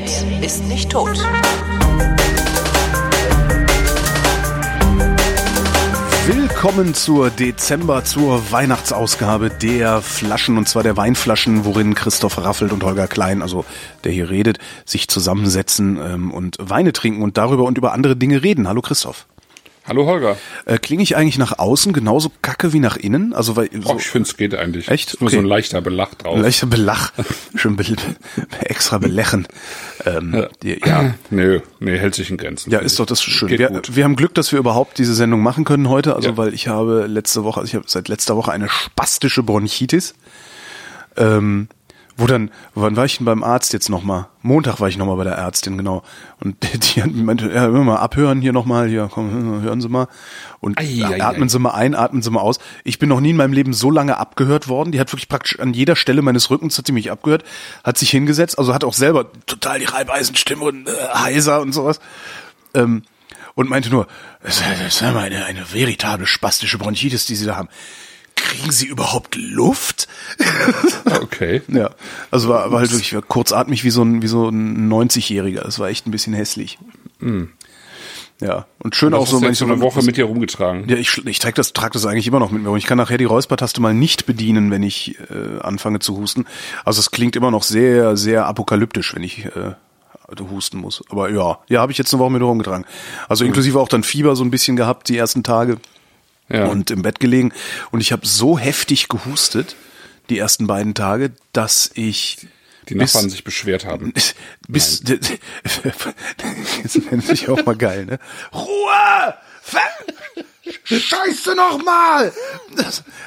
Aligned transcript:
redet, 0.00 0.44
ist 0.44 0.64
nicht 0.64 0.90
tot. 0.90 1.18
Willkommen 6.26 6.94
zur 6.94 7.30
Dezember, 7.30 8.04
zur 8.04 8.52
Weihnachtsausgabe 8.52 9.50
der 9.50 10.00
Flaschen, 10.02 10.58
und 10.58 10.68
zwar 10.68 10.82
der 10.82 10.96
Weinflaschen, 10.96 11.64
worin 11.64 11.94
Christoph 11.94 12.38
Raffelt 12.38 12.72
und 12.72 12.84
Holger 12.84 13.08
Klein, 13.08 13.42
also 13.42 13.64
der 14.04 14.12
hier 14.12 14.30
redet, 14.30 14.58
sich 14.84 15.08
zusammensetzen 15.08 15.98
ähm, 15.98 16.30
und 16.30 16.56
Weine 16.60 16.92
trinken 16.92 17.22
und 17.22 17.36
darüber 17.36 17.64
und 17.64 17.78
über 17.78 17.92
andere 17.92 18.16
Dinge 18.16 18.42
reden. 18.42 18.68
Hallo 18.68 18.82
Christoph. 18.82 19.26
Hallo 19.86 20.06
Holger. 20.06 20.36
Äh, 20.66 20.78
Klinge 20.78 21.02
ich 21.02 21.16
eigentlich 21.16 21.38
nach 21.38 21.58
außen 21.58 21.92
genauso 21.92 22.30
kacke 22.42 22.72
wie 22.72 22.80
nach 22.80 22.96
innen? 22.96 23.32
Also 23.32 23.56
weil 23.56 23.70
so, 23.82 23.94
oh, 23.94 23.96
ich 23.98 24.06
finde 24.06 24.28
es 24.28 24.36
geht 24.36 24.54
eigentlich. 24.54 24.88
Echt? 24.88 25.14
Ist 25.14 25.20
nur 25.20 25.28
Okay. 25.28 25.36
so 25.36 25.42
ein 25.42 25.46
leichter 25.48 25.80
Belach 25.80 26.14
drauf. 26.14 26.36
ein 26.36 26.42
leichter 26.42 26.66
Belach, 26.66 27.12
schön 27.56 27.76
be 27.76 27.84
extra 28.60 28.98
belächen. 28.98 29.48
Ähm, 30.04 30.46
Ja. 30.62 30.74
ja, 30.86 31.14
Nö, 31.30 31.60
nee, 31.80 31.98
hält 31.98 32.14
sich 32.14 32.30
in 32.30 32.36
Grenzen. 32.36 32.70
Ja, 32.70 32.78
ist 32.80 33.00
doch 33.00 33.06
das 33.06 33.22
schön. 33.22 33.48
Wir, 33.48 33.82
wir 33.90 34.04
haben 34.04 34.16
Glück, 34.16 34.34
dass 34.34 34.52
wir 34.52 34.58
überhaupt 34.58 34.98
diese 34.98 35.14
Sendung 35.14 35.40
machen 35.42 35.64
können 35.64 35.88
heute, 35.88 36.14
also 36.14 36.28
Ja. 36.30 36.36
weil 36.36 36.52
ich 36.54 36.68
habe 36.68 37.06
letzte 37.06 37.42
Woche, 37.44 37.60
also 37.60 37.68
ich 37.68 37.74
habe 37.74 37.86
seit 37.88 38.08
letzter 38.08 38.36
Woche 38.36 38.52
eine 38.52 38.68
spastische 38.68 39.42
Bronchitis. 39.42 40.14
Ähm, 41.16 41.68
wo 42.20 42.26
dann, 42.26 42.50
wann 42.74 42.96
war 42.96 43.06
ich 43.06 43.16
denn 43.16 43.24
beim 43.24 43.42
Arzt 43.42 43.72
jetzt 43.72 43.88
nochmal? 43.88 44.26
Montag 44.42 44.78
war 44.78 44.88
ich 44.88 44.96
nochmal 44.98 45.16
bei 45.16 45.24
der 45.24 45.34
Ärztin, 45.34 45.76
genau. 45.76 46.02
Und 46.38 46.56
die 46.94 47.02
hat 47.02 47.12
meinte, 47.12 47.50
ja, 47.50 47.66
immer 47.66 47.82
mal 47.82 47.96
abhören 47.96 48.40
hier 48.40 48.52
nochmal, 48.52 48.88
hier, 48.88 49.08
komm, 49.10 49.62
hören 49.62 49.80
Sie 49.80 49.88
mal. 49.88 50.06
Und 50.60 50.78
Ei, 50.78 51.02
ei, 51.04 51.22
atmen 51.22 51.48
ei. 51.48 51.48
Sie 51.48 51.58
mal 51.58 51.70
ein, 51.70 51.94
atmen 51.94 52.22
Sie 52.22 52.30
mal 52.30 52.40
aus. 52.40 52.58
Ich 52.84 52.98
bin 52.98 53.08
noch 53.08 53.20
nie 53.20 53.30
in 53.30 53.36
meinem 53.36 53.54
Leben 53.54 53.72
so 53.72 53.90
lange 53.90 54.18
abgehört 54.18 54.68
worden. 54.68 54.92
Die 54.92 55.00
hat 55.00 55.12
wirklich 55.12 55.28
praktisch 55.28 55.58
an 55.58 55.72
jeder 55.72 55.96
Stelle 55.96 56.22
meines 56.22 56.50
Rückens 56.50 56.76
hat 56.78 56.86
sie 56.86 56.92
mich 56.92 57.10
abgehört, 57.10 57.44
hat 57.84 57.96
sich 57.96 58.10
hingesetzt, 58.10 58.58
also 58.58 58.74
hat 58.74 58.84
auch 58.84 58.94
selber 58.94 59.32
total 59.46 59.78
die 59.78 59.86
Reibeisenstimme 59.86 60.62
und 60.62 60.88
äh, 60.88 60.92
heiser 61.14 61.60
und 61.60 61.72
sowas 61.72 62.00
ähm, 62.74 63.02
und 63.54 63.68
meinte 63.68 63.90
nur, 63.90 64.06
das 64.42 64.62
ist, 64.86 65.02
aber 65.02 65.20
eine, 65.20 65.44
eine 65.44 65.72
veritable 65.72 66.26
spastische 66.26 66.78
Bronchitis, 66.78 67.26
die 67.26 67.34
Sie 67.34 67.46
da 67.46 67.56
haben. 67.56 67.68
Kriegen 68.50 68.72
Sie 68.72 68.86
überhaupt 68.86 69.36
Luft? 69.36 70.08
Okay. 71.22 71.62
Ja, 71.68 71.90
also 72.30 72.48
war, 72.48 72.70
war 72.70 72.80
halt 72.80 72.90
wirklich 72.90 73.14
war 73.14 73.22
kurzatmig 73.22 73.84
wie 73.84 73.90
so 73.90 74.02
ein 74.02 74.22
wie 74.22 74.26
so 74.26 74.48
ein 74.48 74.90
90-Jähriger. 74.90 75.62
Das 75.62 75.78
war 75.78 75.88
echt 75.88 76.06
ein 76.06 76.10
bisschen 76.10 76.32
hässlich. 76.34 76.78
Ja, 78.40 78.66
und 78.78 78.96
schön 78.96 79.12
auch 79.14 79.20
Auch 79.20 79.26
so, 79.26 79.42
wenn 79.42 79.52
ich 79.52 79.58
so 79.58 79.66
eine 79.66 79.80
Woche 79.80 80.02
mit 80.02 80.16
dir 80.16 80.24
rumgetragen. 80.24 80.88
ja, 80.88 80.96
ich, 80.96 81.24
ich 81.26 81.38
trage 81.38 81.54
das, 81.54 81.72
trag 81.72 81.92
das 81.92 82.06
eigentlich 82.06 82.26
immer 82.26 82.40
noch 82.40 82.50
mit 82.50 82.62
mir. 82.62 82.70
Und 82.70 82.78
ich 82.78 82.86
kann 82.86 82.98
nachher 82.98 83.18
die 83.18 83.24
Räuspertaste 83.24 83.80
mal 83.80 83.94
nicht 83.94 84.26
bedienen, 84.26 84.70
wenn 84.70 84.82
ich 84.82 85.18
äh, 85.30 85.60
anfange 85.60 85.98
zu 85.98 86.16
husten. 86.16 86.46
Also 86.84 87.00
es 87.00 87.10
klingt 87.10 87.36
immer 87.36 87.50
noch 87.50 87.62
sehr, 87.62 88.16
sehr 88.16 88.46
apokalyptisch, 88.46 89.14
wenn 89.14 89.22
ich 89.22 89.44
äh, 89.44 89.74
husten 90.50 90.78
muss. 90.78 91.02
Aber 91.10 91.30
ja, 91.30 91.58
ja, 91.68 91.80
habe 91.80 91.92
ich 91.92 91.98
jetzt 91.98 92.12
eine 92.14 92.20
Woche 92.20 92.32
mit 92.32 92.42
rumgetragen. 92.42 92.86
Also 93.28 93.44
inklusive 93.44 93.78
auch 93.78 93.88
dann 93.88 94.02
Fieber 94.04 94.36
so 94.36 94.44
ein 94.44 94.50
bisschen 94.50 94.76
gehabt 94.76 95.08
die 95.08 95.16
ersten 95.16 95.42
Tage 95.42 95.78
Ja. 96.52 96.66
und 96.66 96.90
im 96.90 97.02
Bett 97.02 97.20
gelegen. 97.20 97.52
Und 97.90 98.00
ich 98.00 98.12
habe 98.12 98.26
so 98.26 98.58
heftig 98.58 99.08
gehustet 99.08 99.76
die 100.28 100.38
ersten 100.38 100.66
beiden 100.66 100.94
Tage, 100.94 101.32
dass 101.52 101.90
ich 101.94 102.48
die 102.88 102.94
Nachbarn 102.94 103.30
sich 103.30 103.44
beschwert 103.44 103.84
haben. 103.84 104.12
bis 104.68 105.02
jetzt 105.06 105.30
nennt 107.10 107.26
sich 107.26 107.48
auch 107.48 107.64
mal 107.64 107.76
geil, 107.76 108.06
ne? 108.06 108.18
Ruhe! 108.52 109.34
Ver 109.62 109.80
Scheiße 110.84 111.54
nochmal! 111.54 112.32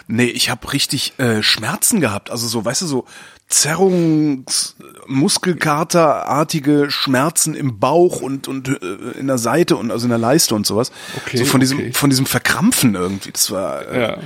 Nee, 0.08 0.26
ich 0.26 0.50
habe 0.50 0.72
richtig 0.74 1.18
äh, 1.20 1.44
Schmerzen 1.44 2.02
gehabt. 2.02 2.30
Also 2.30 2.48
so, 2.48 2.64
weißt 2.64 2.82
du, 2.82 2.88
so 2.88 3.06
Zerrungs, 3.54 4.76
Muskelkaterartige 5.08 6.90
Schmerzen 6.90 7.54
im 7.54 7.80
Bauch 7.80 8.22
und 8.22 8.48
und 8.48 8.68
äh, 8.68 9.20
in 9.20 9.28
der 9.28 9.38
Seite 9.38 9.76
und 9.76 9.92
also 9.92 10.06
in 10.06 10.10
der 10.10 10.18
Leiste 10.18 10.56
und 10.56 10.66
sowas. 10.66 10.92
Okay, 11.18 11.38
so 11.38 11.46
von 11.46 11.60
diesem 11.60 11.78
okay. 11.78 11.94
von 11.94 12.10
diesem 12.10 12.26
Verkrampfen 12.26 12.96
irgendwie. 12.96 13.32
Das 13.32 13.52
war 13.52 13.88
äh, 13.88 14.02
Ja. 14.02 14.18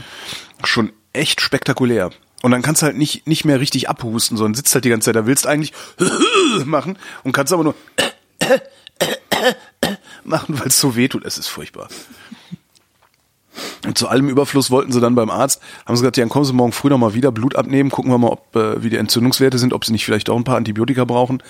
schon 0.63 0.94
echt 1.13 1.41
spektakulär. 1.41 2.12
Und 2.41 2.51
dann 2.51 2.62
kannst 2.62 2.81
du 2.81 2.85
halt 2.85 2.96
nicht, 2.97 3.28
nicht 3.28 3.44
mehr 3.46 3.59
richtig 3.59 3.90
abhusten, 3.90 4.38
sondern 4.38 4.53
sitzt 4.53 4.74
halt 4.74 4.85
die 4.85 4.90
ganze 4.90 5.06
Zeit, 5.06 5.16
da 5.16 5.25
willst 5.25 5.46
eigentlich 5.47 5.74
machen 6.66 6.97
und 7.24 7.31
kannst 7.34 7.51
aber 7.51 7.63
nur 7.63 7.75
machen, 10.24 10.59
weil 10.59 10.68
es 10.68 10.80
so 10.80 10.96
weh 10.96 11.07
tut. 11.07 11.25
Es 11.25 11.38
ist 11.38 11.47
furchtbar. 11.47 11.90
Und 13.85 13.97
zu 13.97 14.07
allem 14.07 14.29
Überfluss 14.29 14.72
wollten 14.72 14.91
sie 14.91 15.00
dann 15.01 15.16
beim 15.16 15.29
Arzt, 15.29 15.62
haben 15.85 15.95
sie 15.95 16.01
gesagt, 16.01 16.18
ja, 16.18 16.22
dann 16.23 16.29
kommen 16.29 16.45
sie 16.45 16.53
morgen 16.53 16.72
früh 16.72 16.90
noch 16.90 16.97
mal 16.97 17.13
wieder, 17.13 17.31
Blut 17.31 17.56
abnehmen, 17.56 17.90
gucken 17.90 18.12
wir 18.12 18.18
mal, 18.18 18.29
ob 18.29 18.56
äh, 18.56 18.84
wie 18.84 18.90
die 18.90 18.97
Entzündungswerte 18.97 19.57
sind, 19.57 19.73
ob 19.73 19.85
sie 19.85 19.91
nicht 19.91 20.06
vielleicht 20.06 20.29
auch 20.29 20.38
ein 20.38 20.44
paar 20.44 20.57
Antibiotika 20.57 21.06
brauchen. 21.06 21.41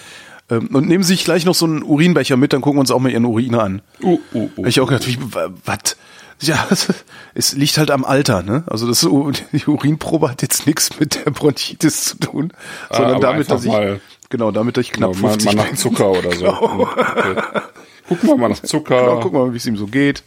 Ähm, 0.49 0.69
und 0.73 0.87
nehmen 0.87 1.03
sie 1.03 1.13
sich 1.13 1.25
gleich 1.25 1.45
noch 1.45 1.55
so 1.55 1.65
einen 1.65 1.83
Urinbecher 1.83 2.37
mit, 2.37 2.53
dann 2.53 2.61
gucken 2.61 2.77
wir 2.77 2.81
uns 2.81 2.91
auch 2.91 2.99
mal 2.99 3.11
ihren 3.11 3.25
Urin 3.25 3.55
an. 3.55 3.81
Uh, 4.01 4.19
uh, 4.33 4.49
uh. 4.57 4.65
Ich 4.65 4.79
auch 4.79 4.87
gedacht, 4.87 5.07
wie, 5.07 5.17
was? 5.65 5.97
Ja, 6.39 6.67
es 7.33 7.53
liegt 7.53 7.77
halt 7.77 7.91
am 7.91 8.05
Alter, 8.05 8.43
ne? 8.43 8.63
Also 8.67 8.87
das 8.87 9.01
die 9.01 9.65
Urinprobe 9.65 10.29
hat 10.29 10.41
jetzt 10.41 10.67
nichts 10.67 10.99
mit 10.99 11.25
der 11.25 11.31
Bronchitis 11.31 12.05
zu 12.05 12.17
tun, 12.19 12.53
sondern 12.91 13.11
Ah, 13.11 13.15
aber 13.15 13.19
damit, 13.21 13.39
einfach 13.39 13.55
dass 13.55 13.65
ich 13.65 13.71
mal- 13.71 13.99
genau 14.29 14.51
damit, 14.51 14.77
dass 14.77 14.85
ich 14.85 14.91
Genau, 14.91 15.11
knapp 15.11 15.21
mal, 15.21 15.29
50 15.31 15.45
mal 15.55 15.61
nach 15.63 15.67
bin. 15.69 15.77
Zucker 15.77 16.11
oder 16.11 16.31
so. 16.31 16.45
Genau. 16.45 16.81
Okay. 16.81 17.41
Gucken 18.07 18.29
wir 18.29 18.37
mal 18.37 18.49
nach 18.49 18.61
Zucker. 18.61 18.99
Genau, 19.01 19.19
guck 19.19 19.33
mal, 19.33 19.51
wie 19.51 19.57
es 19.57 19.65
ihm 19.65 19.75
so 19.77 19.87
geht. 19.87 20.23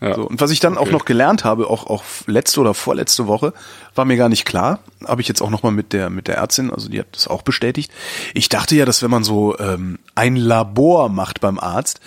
Ja. 0.00 0.14
So, 0.14 0.24
und 0.28 0.40
was 0.40 0.50
ich 0.50 0.60
dann 0.60 0.76
auch 0.76 0.82
Okay. 0.82 0.92
noch 0.92 1.04
gelernt 1.06 1.44
habe, 1.44 1.70
auch, 1.70 1.86
auch 1.86 2.04
letzte 2.26 2.60
oder 2.60 2.74
vorletzte 2.74 3.26
Woche, 3.26 3.54
war 3.94 4.04
mir 4.04 4.16
gar 4.18 4.28
nicht 4.28 4.44
klar. 4.44 4.80
Habe 5.06 5.22
ich 5.22 5.28
jetzt 5.28 5.40
auch 5.40 5.48
nochmal 5.50 5.72
mit 5.72 5.92
der, 5.94 6.10
mit 6.10 6.28
der 6.28 6.36
Ärztin, 6.36 6.70
also 6.70 6.88
die 6.90 7.00
hat 7.00 7.06
das 7.12 7.28
auch 7.28 7.40
bestätigt. 7.42 7.90
Ich 8.34 8.48
dachte 8.50 8.76
ja, 8.76 8.84
dass 8.84 9.02
wenn 9.02 9.10
man 9.10 9.24
so 9.24 9.58
ähm, 9.58 9.98
ein 10.14 10.36
Labor 10.36 11.08
macht 11.08 11.40
beim 11.40 11.58
Arzt, 11.58 12.00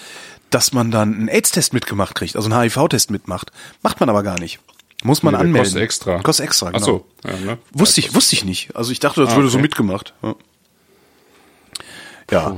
dass 0.52 0.72
man 0.72 0.92
dann 0.92 1.14
einen 1.16 1.28
AIDS-Test 1.30 1.74
mitgemacht 1.74 2.14
kriegt, 2.16 2.36
also 2.36 2.50
einen 2.52 2.62
HIV-Test 2.62 3.10
mitmacht. 3.12 3.52
Macht 3.82 4.00
man 4.00 4.10
aber 4.10 4.22
gar 4.24 4.40
nicht. 4.40 4.60
Muss 5.04 5.24
man 5.24 5.34
Nee, 5.34 5.40
anmelden. 5.40 5.64
kostet 5.64 5.82
extra. 5.82 6.20
Kostet 6.22 6.46
extra, 6.46 6.68
Ach 6.68 6.72
genau. 6.74 6.86
so, 6.86 7.06
ja, 7.26 7.38
ne? 7.38 7.58
Wusste 7.72 8.02
ich, 8.02 8.14
wusste 8.14 8.36
ich 8.36 8.44
nicht. 8.46 8.76
Also 8.76 8.92
ich 8.92 9.00
dachte, 9.00 9.22
das 9.22 9.32
Ah, 9.34 9.36
würde 9.38 9.50
so 9.50 9.58
okay. 9.58 9.62
mitgemacht. 9.64 10.14
Ja. 10.22 10.36
ja. 12.32 12.58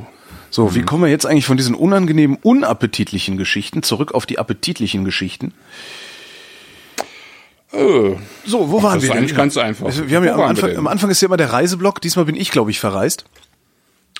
So, 0.51 0.75
wie 0.75 0.81
kommen 0.84 1.03
wir 1.06 1.09
jetzt 1.09 1.25
eigentlich 1.25 1.45
von 1.45 1.57
diesen 1.57 1.73
unangenehmen, 1.75 2.38
unappetitlichen 2.41 3.38
Geschichten 3.38 3.81
zurück 3.84 4.13
auf 4.13 4.25
die 4.25 4.38
appetitlichen 4.38 5.03
Geschichten? 5.06 5.53
Äh, 7.72 8.16
So, 8.45 8.69
wo 8.69 8.84
waren 8.84 8.95
das 8.95 9.03
wir 9.03 9.09
ist 9.09 9.09
denn? 9.09 9.17
eigentlich 9.19 9.35
ganz 9.35 9.57
einfach. 9.57 9.85
Also, 9.88 10.09
Wir 10.09 10.17
haben 10.17 10.25
ja 10.25 10.34
am 10.35 10.41
Anfang, 10.41 10.75
am 10.75 10.88
Anfang 10.88 11.09
ist 11.09 11.22
ja 11.22 11.28
immer 11.28 11.38
der 11.38 11.53
Reiseblock. 11.53 12.01
Diesmal 12.01 12.25
bin 12.25 12.35
ich, 12.35 12.51
glaube 12.51 12.69
ich, 12.72 12.79
verreist. 12.79 13.23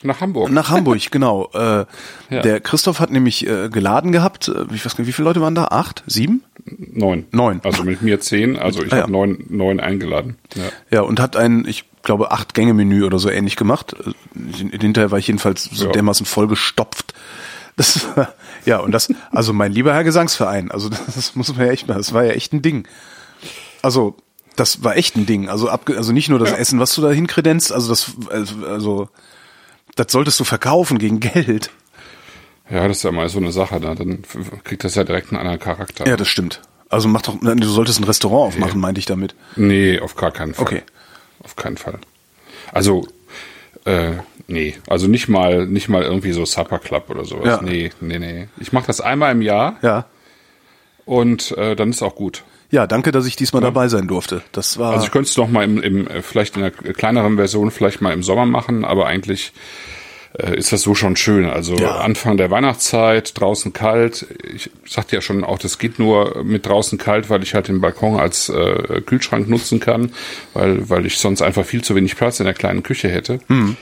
nach 0.04 0.22
Hamburg. 0.22 0.50
Nach 0.52 0.70
Hamburg, 0.70 1.00
genau. 1.12 1.50
Äh, 1.54 1.86
Ja. 2.30 2.42
Der 2.42 2.62
Christoph 2.62 3.00
hat 3.02 3.12
nämlich 3.12 3.46
äh, 3.46 3.68
geladen 3.70 4.14
gehabt. 4.14 4.48
Äh, 4.48 4.74
Ich 4.74 4.86
weiß 4.86 4.98
nicht, 4.98 5.08
wie 5.08 5.12
viele 5.12 5.28
Leute 5.28 5.42
waren 5.42 5.54
da? 5.56 5.66
Acht? 5.66 6.04
Sieben? 6.08 6.44
neun. 6.66 7.26
Neun. 7.32 7.60
Also 7.64 7.84
mit 7.84 8.02
mir 8.04 8.20
zehn. 8.22 8.58
Also 8.58 8.84
ich 8.84 8.94
Ah, 8.94 8.98
ja. 8.98 9.02
habe 9.04 9.12
neun, 9.12 9.44
neun 9.50 9.80
eingeladen. 9.82 10.38
Ja. 10.56 10.64
Ja, 10.92 11.02
und 11.02 11.20
hat 11.20 11.36
ein, 11.36 11.66
ich 11.68 11.84
glaube, 12.04 12.32
acht 12.32 12.54
Gänge 12.54 12.74
Menü 12.74 13.04
oder 13.06 13.20
so 13.20 13.30
ähnlich 13.30 13.56
gemacht. 13.56 13.96
Hinterher 14.72 15.12
war 15.12 15.20
ich 15.20 15.28
jedenfalls 15.28 15.64
so 15.66 15.86
Ja. 15.86 15.92
dermaßen 15.92 16.26
vollgestopft. 16.26 17.14
Das, 17.78 18.06
war- 18.16 18.34
ja, 18.66 18.80
und 18.80 18.92
das, 18.92 19.14
also 19.32 19.54
mein 19.54 19.72
lieber 19.72 19.94
Herr 19.94 20.04
Gesangsverein, 20.04 20.72
also 20.72 20.90
das 20.90 21.36
muss 21.36 21.56
man 21.56 21.66
ja 21.68 21.72
echt 21.72 21.88
mal, 21.88 21.96
das 21.96 22.14
war 22.14 22.24
ja 22.26 22.32
echt 22.32 22.54
ein 22.54 22.62
Ding. 22.62 22.88
Also, 23.82 24.16
das 24.56 24.84
war 24.84 24.98
echt 24.98 25.16
ein 25.16 25.26
Ding. 25.26 25.48
Also, 25.50 25.70
abge, 25.70 25.96
also 25.98 26.12
nicht 26.12 26.30
nur 26.30 26.38
das 26.40 26.52
Essen, 26.52 26.80
was 26.80 26.94
du 26.94 27.02
da 27.02 27.10
hinkredenzt, 27.12 27.72
also 27.72 27.88
das, 27.90 28.12
also, 28.30 29.10
das 29.96 30.12
solltest 30.12 30.40
du 30.40 30.44
verkaufen 30.44 30.98
gegen 31.00 31.20
Geld. 31.20 31.72
ja, 32.70 32.88
das 32.88 32.98
ist 32.98 33.04
ja 33.04 33.12
mal 33.12 33.30
so 33.30 33.40
eine 33.40 33.52
Sache. 33.52 33.80
Ne? 33.80 33.96
Dann 33.96 34.24
kriegt 34.64 34.84
das 34.84 34.96
ja 34.96 35.04
direkt 35.04 35.30
einen 35.32 35.40
anderen 35.40 35.60
Charakter. 35.60 36.06
Ja, 36.08 36.18
das 36.18 36.28
stimmt. 36.28 36.62
Also 36.90 37.08
mach 37.08 37.22
doch, 37.22 37.38
du 37.40 37.68
solltest 37.70 38.00
ein 38.02 38.04
Restaurant 38.04 38.54
aufmachen, 38.54 38.80
meinte 38.82 39.00
ich 39.00 39.06
damit. 39.06 39.34
Nee, 39.56 40.00
auf 40.02 40.16
gar 40.16 40.32
keinen 40.32 40.54
Fall. 40.54 40.66
Okay. 40.66 40.84
Auf 41.44 41.56
keinen 41.56 41.78
Fall. 41.78 42.00
Also, 42.72 43.08
äh, 43.86 44.12
nee. 44.48 44.76
Also 44.88 45.08
nicht 45.08 45.28
mal, 45.28 45.66
nicht 45.66 45.90
mal 45.90 46.04
irgendwie 46.04 46.32
so 46.34 46.46
Supper 46.46 46.80
Club 46.80 47.10
oder 47.10 47.26
sowas. 47.26 47.46
Ja. 47.48 47.62
Nee, 47.62 47.92
nee, 48.00 48.20
nee. 48.20 48.48
Ich 48.60 48.72
mache 48.74 48.88
das 48.88 49.02
einmal 49.02 49.32
im 49.32 49.42
Jahr 49.42 49.78
Ja. 49.82 50.06
und 51.06 51.52
äh, 51.58 51.76
dann 51.76 51.90
ist 51.90 52.02
auch 52.02 52.16
gut. 52.16 52.44
Ja, 52.70 52.88
danke, 52.88 53.12
dass 53.12 53.26
ich 53.26 53.36
diesmal 53.36 53.62
dabei 53.62 53.90
sein 53.90 54.08
durfte. 54.08 54.44
Das 54.54 54.78
war. 54.78 54.94
Also 54.94 55.06
ich 55.06 55.12
könnte 55.12 55.28
es 55.30 55.36
noch 55.36 55.50
mal 55.50 55.64
im, 55.66 55.82
im 55.82 56.08
äh, 56.08 56.22
vielleicht 56.22 56.56
in 56.56 56.64
einer 56.64 56.72
kleineren 56.72 57.36
Version 57.36 57.70
vielleicht 57.70 58.00
mal 58.02 58.14
im 58.14 58.24
Sommer 58.24 58.46
machen, 58.46 58.86
aber 58.86 59.08
eigentlich 59.08 59.52
äh, 60.38 60.56
ist 60.58 60.72
das 60.72 60.82
so 60.82 60.96
schon 60.96 61.16
schön. 61.16 61.46
Also 61.46 61.76
Ja. 61.76 61.98
Anfang 61.98 62.38
der 62.38 62.50
Weihnachtszeit, 62.52 63.40
draußen 63.40 63.74
kalt. 63.74 64.26
Ich 64.56 64.70
sagte 64.88 65.16
ja 65.16 65.22
schon 65.22 65.44
auch, 65.44 65.58
das 65.60 65.78
geht 65.78 66.00
nur 66.00 66.44
mit 66.44 66.66
draußen 66.66 66.98
kalt, 66.98 67.30
weil 67.30 67.44
ich 67.44 67.54
halt 67.54 67.68
den 67.68 67.82
Balkon 67.82 68.20
als 68.20 68.50
äh, 68.50 69.02
Kühlschrank 69.06 69.48
nutzen 69.50 69.80
kann, 69.80 70.12
weil 70.54 70.90
weil 70.90 71.06
ich 71.06 71.18
sonst 71.18 71.42
einfach 71.42 71.66
viel 71.66 71.84
zu 71.84 71.96
wenig 71.96 72.16
Platz 72.16 72.40
in 72.40 72.46
der 72.46 72.54
kleinen 72.54 72.84
Küche 72.84 73.10
hätte. 73.10 73.40
Hm. 73.48 73.76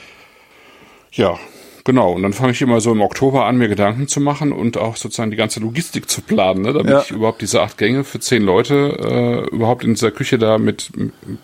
Ja, 1.12 1.38
genau. 1.84 2.12
Und 2.12 2.22
dann 2.22 2.32
fange 2.32 2.52
ich 2.52 2.62
immer 2.62 2.80
so 2.80 2.92
im 2.92 3.00
Oktober 3.00 3.46
an, 3.46 3.56
mir 3.58 3.68
Gedanken 3.68 4.06
zu 4.06 4.20
machen 4.20 4.52
und 4.52 4.76
auch 4.78 4.96
sozusagen 4.96 5.30
die 5.30 5.36
ganze 5.36 5.60
Logistik 5.60 6.08
zu 6.08 6.20
planen, 6.22 6.62
ne? 6.62 6.72
damit 6.72 6.90
Ja. 6.92 7.02
ich 7.02 7.10
überhaupt 7.10 7.42
diese 7.42 7.62
acht 7.62 7.78
Gänge 7.78 8.04
für 8.04 8.20
zehn 8.20 8.42
Leute 8.42 9.44
äh, 9.50 9.54
überhaupt 9.54 9.82
in 9.84 9.94
dieser 9.94 10.10
Küche 10.12 10.38
da 10.38 10.58
mit, 10.58 10.90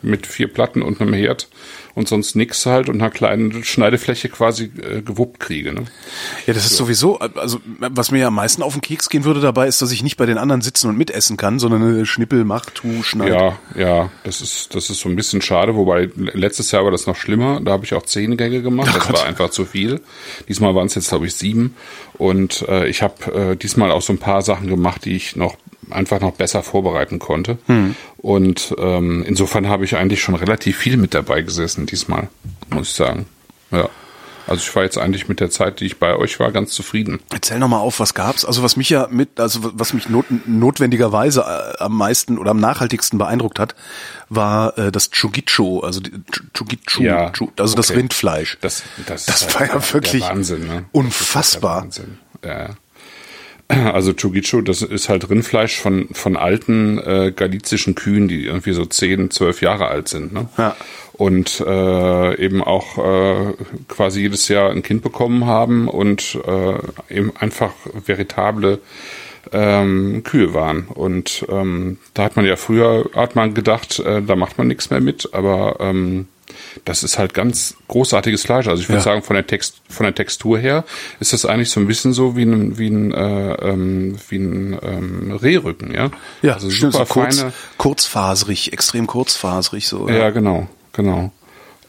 mit 0.03 0.27
vier 0.27 0.49
Platten 0.49 0.83
und 0.83 1.01
einem 1.01 1.15
Herd 1.15 1.49
und 1.97 2.07
sonst 2.09 2.37
nix 2.37 2.67
halt 2.67 2.91
und 2.91 3.01
einer 3.01 3.11
kleinen 3.11 3.65
Schneidefläche 3.65 4.29
quasi 4.29 4.65
äh, 4.65 5.01
gewuppt 5.01 5.41
kriege. 5.41 5.73
Ne? 5.73 5.87
Ja, 6.47 6.53
das 6.53 6.67
ist 6.67 6.77
sowieso, 6.77 7.19
also 7.19 7.59
was 7.79 8.11
mir 8.11 8.19
ja 8.19 8.27
am 8.29 8.35
meisten 8.35 8.63
auf 8.63 8.75
den 8.75 8.83
Keks 8.83 9.09
gehen 9.09 9.25
würde 9.25 9.41
dabei, 9.41 9.67
ist, 9.67 9.81
dass 9.81 9.91
ich 9.91 10.03
nicht 10.03 10.19
bei 10.19 10.27
den 10.27 10.37
anderen 10.37 10.61
sitzen 10.61 10.91
und 10.91 10.99
mitessen 10.99 11.39
kann, 11.39 11.59
sondern 11.59 11.83
eine 11.83 12.05
Schnippel, 12.05 12.45
mach, 12.45 12.67
tu, 12.67 13.03
schneid. 13.03 13.33
Ja, 13.33 13.59
ja, 13.75 14.11
das 14.25 14.43
ist, 14.43 14.75
das 14.75 14.91
ist 14.91 15.01
so 15.01 15.09
ein 15.09 15.17
bisschen 15.17 15.41
schade, 15.41 15.75
wobei 15.75 16.11
letztes 16.15 16.71
Jahr 16.71 16.85
war 16.85 16.91
das 16.91 17.07
noch 17.07 17.17
schlimmer. 17.17 17.63
Da 17.63 17.73
habe 17.73 17.87
ich 17.87 17.95
auch 17.95 18.03
zehn 18.03 18.37
Gänge 18.37 18.61
gemacht. 18.61 18.95
das 18.95 19.11
war 19.11 19.25
einfach 19.25 19.49
zu 19.49 19.65
viel. 19.65 20.03
Diesmal 20.49 20.75
waren 20.75 20.89
es 20.89 20.95
jetzt, 20.97 21.09
glaube 21.09 21.27
ich, 21.27 21.35
sieben. 21.35 21.77
Und 22.19 22.61
äh, 22.69 22.89
ich 22.89 23.01
habe 23.01 23.53
äh, 23.53 23.57
diesmal 23.57 23.91
auch 23.91 24.03
so 24.03 24.13
ein 24.13 24.19
paar 24.19 24.43
Sachen 24.43 24.69
gemacht, 24.69 25.07
die 25.07 25.17
ich 25.17 25.35
noch 25.35 25.57
einfach 25.91 26.21
noch 26.21 26.33
besser 26.33 26.63
vorbereiten 26.63 27.19
konnte. 27.19 27.59
Und 28.19 28.75
ähm, 28.79 29.25
insofern 29.27 29.69
habe 29.69 29.85
ich 29.85 29.97
eigentlich 29.97 30.21
schon 30.23 30.35
relativ 30.35 30.77
viel 30.79 30.97
mit 30.97 31.15
dabei 31.15 31.43
gesessen 31.43 31.87
diesmal, 31.87 32.29
muss 32.71 32.89
ich 32.89 32.95
sagen. 32.95 33.27
Ja. 33.71 33.89
Also 34.49 34.63
ich 34.63 34.77
war 34.77 34.85
jetzt 34.85 34.97
eigentlich 34.97 35.29
mit 35.29 35.41
der 35.41 35.51
Zeit, 35.51 35.81
die 35.81 35.87
ich 35.87 35.99
bei 35.99 36.15
euch 36.15 36.39
war, 36.39 36.53
ganz 36.53 36.71
zufrieden. 36.71 37.19
Erzähl 37.33 37.59
noch 37.59 37.67
mal 37.67 37.81
auf, 37.81 37.99
was 37.99 38.15
gab's? 38.15 38.45
Also 38.45 38.63
was 38.63 38.77
mich 38.77 38.89
ja 38.91 39.09
mit, 39.11 39.41
also 39.41 39.59
was 39.75 39.93
mich 39.93 40.09
not, 40.09 40.27
notwendigerweise 40.47 41.41
äh, 41.41 41.83
am 41.83 41.97
meisten 41.97 42.39
oder 42.39 42.53
am 42.53 42.61
nachhaltigsten 42.61 43.19
beeindruckt 43.19 43.59
hat, 43.59 43.75
war 44.29 44.79
äh, 44.79 44.93
das 44.93 45.11
Chugicho, 45.11 45.81
also 45.81 45.99
die, 45.99 46.11
Ch- 46.13 46.43
Chugichu, 46.55 47.03
Ja, 47.03 47.33
also 47.59 47.75
das 47.75 47.91
okay. 47.91 47.99
Rindfleisch. 47.99 48.57
Das, 48.61 48.85
das, 49.09 49.27
Das 49.27 49.53
war 49.53 49.63
ja 49.67 49.73
der- 49.81 49.93
wirklich 49.95 50.23
Wahnsinn, 50.23 50.65
ne? 50.69 50.85
unfassbar. 50.93 51.87
Das 51.87 51.99
ist 51.99 52.05
der 52.05 52.09
Wahnsinn. 52.45 52.69
Ja. 52.69 52.77
Also 53.69 54.13
Chugicho, 54.13 54.61
das 54.61 54.83
ist 54.83 55.09
halt 55.09 55.29
Rindfleisch 55.29 55.81
von, 55.81 56.09
von 56.13 56.37
alten 56.37 56.99
äh, 56.99 57.33
galizischen 57.35 57.97
Kühen, 57.97 58.29
die 58.29 58.47
irgendwie 58.47 58.73
so 58.73 58.85
10, 58.85 59.31
12 59.31 59.61
Jahre 59.63 59.89
alt 59.89 60.09
sind. 60.09 60.33
Ne? 60.33 60.49
Ja. 60.57 60.77
Und 61.15 61.61
äh, 61.67 62.45
eben 62.45 62.63
auch 62.63 62.99
äh, 62.99 63.55
quasi 63.89 64.21
jedes 64.21 64.47
Jahr 64.49 64.71
ein 64.71 64.83
Kind 64.83 65.03
bekommen 65.03 65.47
haben 65.47 65.89
und 65.89 66.39
äh, 66.47 66.75
eben 67.15 67.33
einfach 67.37 67.73
veritable 68.05 68.79
ähm, 69.53 70.23
Kühe 70.25 70.55
waren. 70.55 70.87
Und 70.89 71.45
ähm, 71.49 71.99
da 72.15 72.25
hat 72.25 72.37
man 72.37 72.45
ja 72.45 72.57
früher, 72.57 73.09
hat 73.15 73.35
man 73.35 73.55
gedacht, 73.55 73.99
äh, 73.99 74.23
da 74.23 74.37
macht 74.37 74.59
man 74.59 74.69
nichts 74.69 74.91
mehr 74.91 75.01
mit, 75.01 75.31
aber 75.33 75.77
ähm, 75.81 76.29
das 76.85 77.03
ist 77.03 77.19
halt 77.19 77.35
ganz 77.35 77.75
großartiges 77.89 78.43
Fleisch. 78.43 78.67
Also 78.69 78.83
ich 78.83 78.89
würde 78.89 78.99
Ja. 78.99 79.05
sagen, 79.05 79.23
von 79.23 79.35
der 79.35 79.47
Text, 79.47 79.81
von 79.89 80.05
der 80.05 80.15
Textur 80.15 80.59
her 80.59 80.85
ist 81.21 81.33
das 81.33 81.45
eigentlich 81.47 81.71
so 81.71 81.81
ein 81.81 81.87
bisschen 81.87 82.13
so 82.13 82.37
wie 82.37 82.43
ein, 82.45 82.79
wie 82.79 82.89
ein, 82.89 83.13
äh, 83.13 83.53
ähm, 83.55 84.17
wie 84.29 84.37
ein 84.37 84.79
ähm, 84.83 85.33
Rehrücken, 85.33 85.93
ja. 85.93 86.11
Ja, 86.43 86.55
also 86.55 86.71
stimmt, 86.71 86.93
super 86.93 87.07
so 87.07 87.13
kurz, 87.15 87.39
feine. 87.41 87.53
kurzfaserig, 87.79 88.73
extrem 88.73 89.07
kurzfaserig 89.07 89.89
so. 89.89 90.09
Ja, 90.09 90.31
genau, 90.31 90.69
genau. 90.93 91.33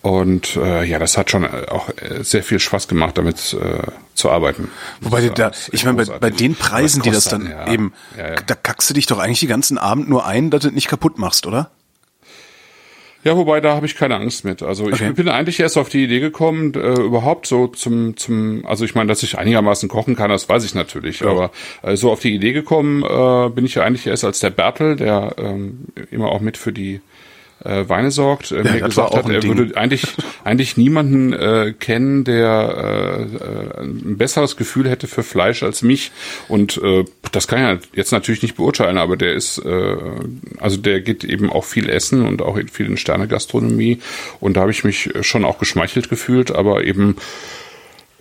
Und 0.03 0.55
äh, 0.55 0.85
ja, 0.85 0.99
das 0.99 1.17
hat 1.17 1.31
schon 1.31 1.43
äh, 1.43 1.65
auch 1.69 1.89
äh, 1.89 2.23
sehr 2.23 2.41
viel 2.43 2.59
Spaß 2.59 2.87
gemacht, 2.87 3.17
damit 3.17 3.53
äh, 3.59 3.81
zu 4.13 4.29
arbeiten. 4.29 4.69
Wobei 5.01 5.27
da, 5.29 5.51
ich 5.71 5.83
meine, 5.83 5.97
bei, 6.05 6.19
bei 6.19 6.29
den 6.29 6.55
Preisen, 6.55 7.01
die 7.01 7.11
das 7.11 7.25
dann 7.25 7.49
ja. 7.49 7.67
eben, 7.67 7.93
Ja, 8.17 8.29
ja. 8.29 8.35
da 8.35 8.55
kackst 8.55 8.89
du 8.89 8.93
dich 8.93 9.07
doch 9.07 9.19
eigentlich 9.19 9.41
den 9.41 9.49
ganzen 9.49 9.77
Abend 9.77 10.07
nur 10.07 10.25
ein, 10.25 10.49
dass 10.49 10.61
du 10.61 10.69
es 10.69 10.73
nicht 10.73 10.87
kaputt 10.87 11.17
machst, 11.17 11.45
oder? 11.45 11.71
Ja, 13.27 13.35
wobei 13.35 13.59
da 13.59 13.75
habe 13.75 13.85
ich 13.85 13.95
keine 13.97 14.15
Angst 14.15 14.45
mit. 14.45 14.63
Also 14.63 14.87
ich 14.87 14.93
Okay. 15.01 15.11
bin 15.11 15.27
eigentlich 15.27 15.59
erst 15.59 15.77
auf 15.77 15.89
die 15.89 16.01
Idee 16.05 16.21
gekommen, 16.21 16.73
äh, 16.75 17.01
überhaupt 17.01 17.45
so 17.45 17.67
zum 17.67 18.15
zum, 18.15 18.65
also 18.65 18.85
ich 18.85 18.95
meine, 18.95 19.09
dass 19.09 19.21
ich 19.21 19.37
einigermaßen 19.37 19.89
kochen 19.89 20.15
kann, 20.15 20.29
das 20.29 20.47
weiß 20.47 20.63
ich 20.63 20.73
natürlich. 20.75 21.23
Aber 21.25 21.51
äh, 21.83 21.97
so 21.97 22.09
auf 22.09 22.21
die 22.21 22.33
Idee 22.33 22.53
gekommen 22.53 23.03
äh, 23.03 23.49
bin 23.49 23.65
ich 23.65 23.75
ja 23.75 23.83
eigentlich 23.83 24.07
erst 24.07 24.23
als 24.23 24.39
der 24.39 24.51
Bertel, 24.51 24.95
der 24.95 25.35
ähm, 25.37 25.87
immer 26.09 26.29
auch 26.31 26.39
mit 26.39 26.55
für 26.55 26.71
die 26.71 27.01
äh, 27.63 27.87
Weine 27.87 28.11
sorgt, 28.11 28.51
äh, 28.51 28.63
mir 28.63 28.63
das 28.63 28.97
war 28.97 29.09
gesagt 29.09 29.15
hat, 29.15 29.29
er 29.29 29.39
Ding. 29.39 29.57
würde 29.57 29.77
eigentlich 29.77 30.03
eigentlich 30.43 30.77
niemanden 30.77 31.33
äh, 31.33 31.73
kennen, 31.77 32.23
der 32.23 33.27
äh, 33.37 33.81
äh, 33.81 33.83
ein 33.83 34.17
besseres 34.17 34.57
Gefühl 34.57 34.89
hätte 34.89 35.07
für 35.07 35.23
Fleisch 35.23 35.63
als 35.63 35.81
mich. 35.81 36.11
Und 36.47 36.81
äh, 36.83 37.05
das 37.31 37.47
kann 37.47 37.79
ich 37.79 37.97
jetzt 37.97 38.11
natürlich 38.11 38.41
nicht 38.41 38.55
beurteilen, 38.55 38.97
aber 38.97 39.17
der 39.17 39.33
ist, 39.33 39.57
äh, 39.59 39.95
also 40.59 40.77
der 40.77 41.01
geht 41.01 41.23
eben 41.23 41.51
auch 41.51 41.65
viel 41.65 41.89
essen 41.89 42.25
und 42.25 42.41
auch 42.41 42.57
viel 42.71 42.85
in 42.85 42.97
Sterne-Gastronomie. 42.97 43.99
Und 44.39 44.57
da 44.57 44.61
habe 44.61 44.71
ich 44.71 44.83
mich 44.83 45.09
schon 45.21 45.45
auch 45.45 45.59
geschmeichelt 45.59 46.09
gefühlt, 46.09 46.51
aber 46.51 46.83
eben 46.83 47.17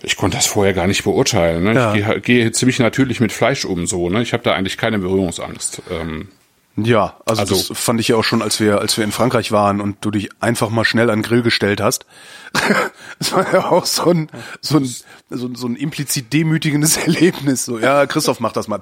ich 0.03 0.15
konnte 0.15 0.37
das 0.37 0.45
vorher 0.45 0.73
gar 0.73 0.85
nicht 0.85 1.03
beurteilen. 1.03 1.63
Ne? 1.63 1.73
Ja. 1.73 1.95
Ich 1.95 2.05
gehe, 2.05 2.21
gehe 2.21 2.51
ziemlich 2.51 2.77
natürlich 2.79 3.19
mit 3.19 3.31
Fleisch 3.31 3.65
um 3.65 3.87
so. 3.87 4.09
Ne? 4.09 4.21
Ich 4.21 4.33
habe 4.33 4.43
da 4.43 4.53
eigentlich 4.53 4.77
keine 4.77 4.99
Berührungsangst. 4.99 5.81
Ähm, 5.89 6.27
Ja, 6.77 7.17
also, 7.25 7.41
Also- 7.41 7.55
das 7.73 7.79
fand 7.79 7.99
ich 7.99 8.09
ja 8.09 8.15
auch 8.17 8.23
schon, 8.23 8.41
als 8.43 8.59
wir, 8.59 8.79
als 8.79 8.97
wir 8.97 9.03
in 9.03 9.11
Frankreich 9.11 9.51
waren 9.51 9.81
und 9.81 9.97
du 10.01 10.11
dich 10.11 10.29
einfach 10.39 10.69
mal 10.69 10.85
schnell 10.85 11.09
an 11.09 11.19
den 11.19 11.23
Grill 11.23 11.41
gestellt 11.41 11.81
hast. 11.81 12.05
das 13.19 13.31
war 13.33 13.51
ja 13.51 13.71
auch 13.71 13.85
so 13.85 14.11
ein, 14.11 14.29
so 14.61 14.77
ein, 14.77 14.85
so 15.31 15.47
ein, 15.47 15.55
so 15.55 15.67
ein 15.67 15.75
implizit 15.75 16.31
demütigendes 16.33 16.97
Erlebnis. 16.97 17.65
So, 17.65 17.79
ja, 17.79 18.05
Christoph 18.05 18.39
macht 18.39 18.55
das 18.57 18.67
mal. 18.67 18.81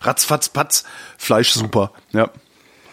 Ratzfatz, 0.00 0.48
patz, 0.48 0.84
Fleisch 1.18 1.50
super. 1.52 1.92
Ja. 2.12 2.30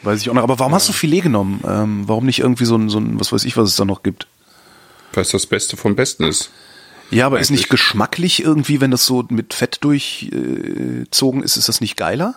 Weiß 0.01 0.21
ich 0.21 0.29
auch 0.29 0.33
noch. 0.33 0.44
Aber 0.44 0.59
warum 0.59 0.73
hast 0.73 0.88
du 0.88 0.94
Filet 0.94 1.21
genommen? 1.21 1.61
Ähm, 1.67 2.03
warum 2.07 2.25
nicht 2.25 2.39
irgendwie 2.39 2.65
so 2.65 2.75
ein, 2.77 2.89
so 2.89 3.00
ein, 3.00 3.19
was 3.19 3.31
weiß 3.31 3.44
ich, 3.45 3.57
was 3.57 3.69
es 3.69 3.75
da 3.75 3.85
noch 3.85 4.01
gibt? 4.03 4.27
weil 5.13 5.23
es 5.23 5.29
das 5.31 5.47
Beste 5.47 5.75
vom 5.75 5.95
Besten 5.95 6.23
ist. 6.23 6.51
Ja, 7.09 7.25
aber 7.25 7.39
ist 7.39 7.50
nicht 7.50 7.61
Eigentlich. 7.61 7.69
geschmacklich 7.69 8.44
irgendwie, 8.44 8.79
wenn 8.79 8.91
das 8.91 9.06
so 9.07 9.25
mit 9.29 9.56
Fett 9.56 9.83
durchzogen 9.83 11.41
ist, 11.44 11.57
ist 11.57 11.67
das 11.67 11.81
nicht 11.81 11.97
geiler? 11.97 12.35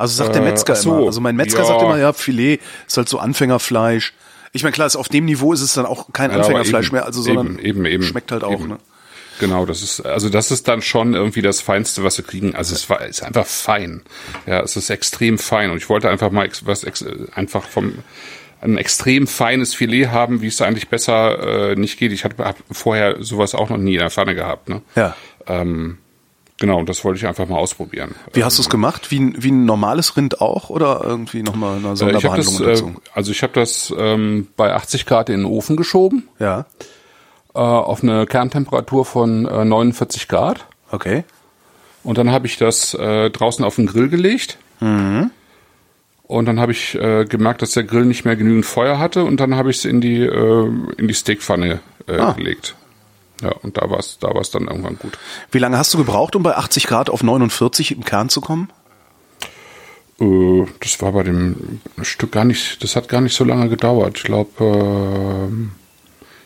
Also 0.00 0.14
sagt 0.14 0.34
der 0.34 0.42
Äh, 0.42 0.46
Metzger 0.46 0.76
so, 0.76 0.96
immer. 0.96 1.06
Also 1.06 1.20
mein 1.20 1.36
Metzger 1.36 1.60
ja. 1.60 1.66
sagt 1.66 1.82
immer, 1.82 1.98
ja, 1.98 2.12
Filet 2.12 2.60
ist 2.86 2.96
halt 2.96 3.08
so 3.08 3.18
Anfängerfleisch. 3.18 4.14
Ich 4.52 4.62
meine, 4.62 4.72
klar, 4.72 4.86
ist 4.86 4.96
auf 4.96 5.08
dem 5.08 5.26
Niveau 5.26 5.52
ist 5.52 5.60
es 5.60 5.74
dann 5.74 5.86
auch 5.86 6.12
kein 6.12 6.30
Ja, 6.30 6.38
Anfängerfleisch 6.38 6.86
eben, 6.86 6.96
mehr, 6.96 7.06
also 7.06 7.22
sondern 7.22 7.58
eben, 7.58 7.84
eben, 7.84 8.02
schmeckt 8.02 8.32
halt 8.32 8.42
auch, 8.42 8.66
ne? 8.66 8.78
Genau, 9.38 9.64
das 9.64 9.82
ist, 9.82 10.00
also 10.04 10.28
das 10.28 10.50
ist 10.50 10.68
dann 10.68 10.82
schon 10.82 11.14
irgendwie 11.14 11.40
das 11.40 11.62
Feinste, 11.62 12.04
was 12.04 12.18
wir 12.18 12.24
kriegen. 12.24 12.54
Also 12.54 12.74
es 12.74 12.90
war, 12.90 13.04
ist 13.06 13.22
einfach 13.22 13.46
fein. 13.46 14.02
Ja, 14.46 14.60
es 14.60 14.76
ist 14.76 14.90
extrem 14.90 15.38
fein. 15.38 15.70
Und 15.70 15.78
ich 15.78 15.88
wollte 15.88 16.10
einfach 16.10 16.30
mal 16.30 16.48
was 16.64 16.84
einfach 17.34 17.64
vom, 17.64 17.94
ein 18.60 18.76
extrem 18.76 19.26
feines 19.26 19.74
Filet 19.74 20.08
haben, 20.08 20.42
wie 20.42 20.48
es 20.48 20.60
eigentlich 20.60 20.88
besser 20.88 21.70
äh, 21.70 21.76
nicht 21.76 21.98
geht. 21.98 22.12
Ich 22.12 22.24
hatte 22.24 22.44
hab 22.44 22.56
vorher 22.70 23.22
sowas 23.22 23.54
auch 23.54 23.70
noch 23.70 23.78
nie 23.78 23.94
in 23.94 24.00
der 24.00 24.10
Pfanne 24.10 24.34
gehabt. 24.34 24.68
Ne? 24.68 24.82
Ja. 24.94 25.16
Ähm, 25.46 25.98
genau, 26.60 26.78
und 26.78 26.88
das 26.88 27.04
wollte 27.04 27.18
ich 27.18 27.26
einfach 27.26 27.48
mal 27.48 27.56
ausprobieren. 27.56 28.14
Wie 28.32 28.44
hast 28.44 28.58
du 28.58 28.62
es 28.62 28.70
gemacht? 28.70 29.10
Wie 29.10 29.18
ein, 29.18 29.34
wie 29.36 29.50
ein 29.50 29.64
normales 29.64 30.16
Rind 30.16 30.40
auch 30.40 30.70
oder 30.70 31.00
irgendwie 31.04 31.42
nochmal 31.42 31.78
eine 31.78 31.88
Äh, 31.88 31.92
ich 31.94 31.98
Sonderbehandlung 31.98 32.44
das, 32.58 32.60
unterzogen? 32.60 32.96
äh, 32.96 33.10
also 33.14 33.32
ich 33.32 33.42
habe 33.42 33.52
das 33.54 33.92
ähm, 33.98 34.46
bei 34.56 34.72
80 34.72 35.06
Grad 35.06 35.28
in 35.28 35.38
den 35.38 35.44
Ofen 35.46 35.76
geschoben, 35.76 36.28
ja, 36.38 36.66
äh, 37.54 37.58
auf 37.58 38.04
eine 38.04 38.26
Kerntemperatur 38.26 39.04
von 39.04 39.46
äh, 39.46 39.64
49 39.64 40.28
Grad. 40.28 40.66
okay. 40.92 41.24
Und 42.02 42.16
dann 42.16 42.30
habe 42.30 42.46
ich 42.46 42.56
das 42.56 42.94
äh, 42.94 43.28
draußen 43.28 43.62
auf 43.62 43.76
den 43.76 43.84
Grill 43.86 44.08
gelegt. 44.08 44.56
Und 44.80 46.46
dann 46.46 46.58
habe 46.60 46.72
ich 46.72 46.94
äh, 46.94 47.26
gemerkt, 47.26 47.60
dass 47.60 47.72
der 47.72 47.82
Grill 47.84 48.06
nicht 48.06 48.24
mehr 48.24 48.36
genügend 48.36 48.64
Feuer 48.64 48.98
hatte. 48.98 49.24
Und 49.24 49.38
dann 49.40 49.54
habe 49.56 49.70
ich 49.70 49.78
es 49.78 49.84
in 49.84 50.00
die 50.00 50.20
äh, 50.22 50.70
in 50.96 51.08
die 51.08 51.12
Steakpfanne 51.14 51.80
äh, 52.06 52.16
Ah. 52.16 52.32
gelegt. 52.32 52.74
Ja, 53.40 53.52
und 53.62 53.76
da 53.76 53.88
war 53.90 53.98
es 53.98 54.18
da 54.18 54.34
war's 54.34 54.50
dann 54.50 54.66
irgendwann 54.66 54.98
gut. 54.98 55.18
Wie 55.50 55.58
lange 55.58 55.78
hast 55.78 55.94
du 55.94 55.98
gebraucht, 55.98 56.36
um 56.36 56.42
bei 56.42 56.56
80 56.56 56.86
Grad 56.86 57.10
auf 57.10 57.22
49 57.22 57.92
im 57.92 58.04
Kern 58.04 58.28
zu 58.28 58.40
kommen? 58.40 58.70
Äh, 60.20 60.66
das 60.80 61.00
war 61.00 61.12
bei 61.12 61.22
dem 61.22 61.80
Stück 62.02 62.32
gar 62.32 62.44
nicht, 62.44 62.82
das 62.82 62.96
hat 62.96 63.08
gar 63.08 63.20
nicht 63.20 63.34
so 63.34 63.44
lange 63.44 63.68
gedauert. 63.68 64.18
Ich 64.18 64.24
glaube, 64.24 64.50
äh, 65.50 65.54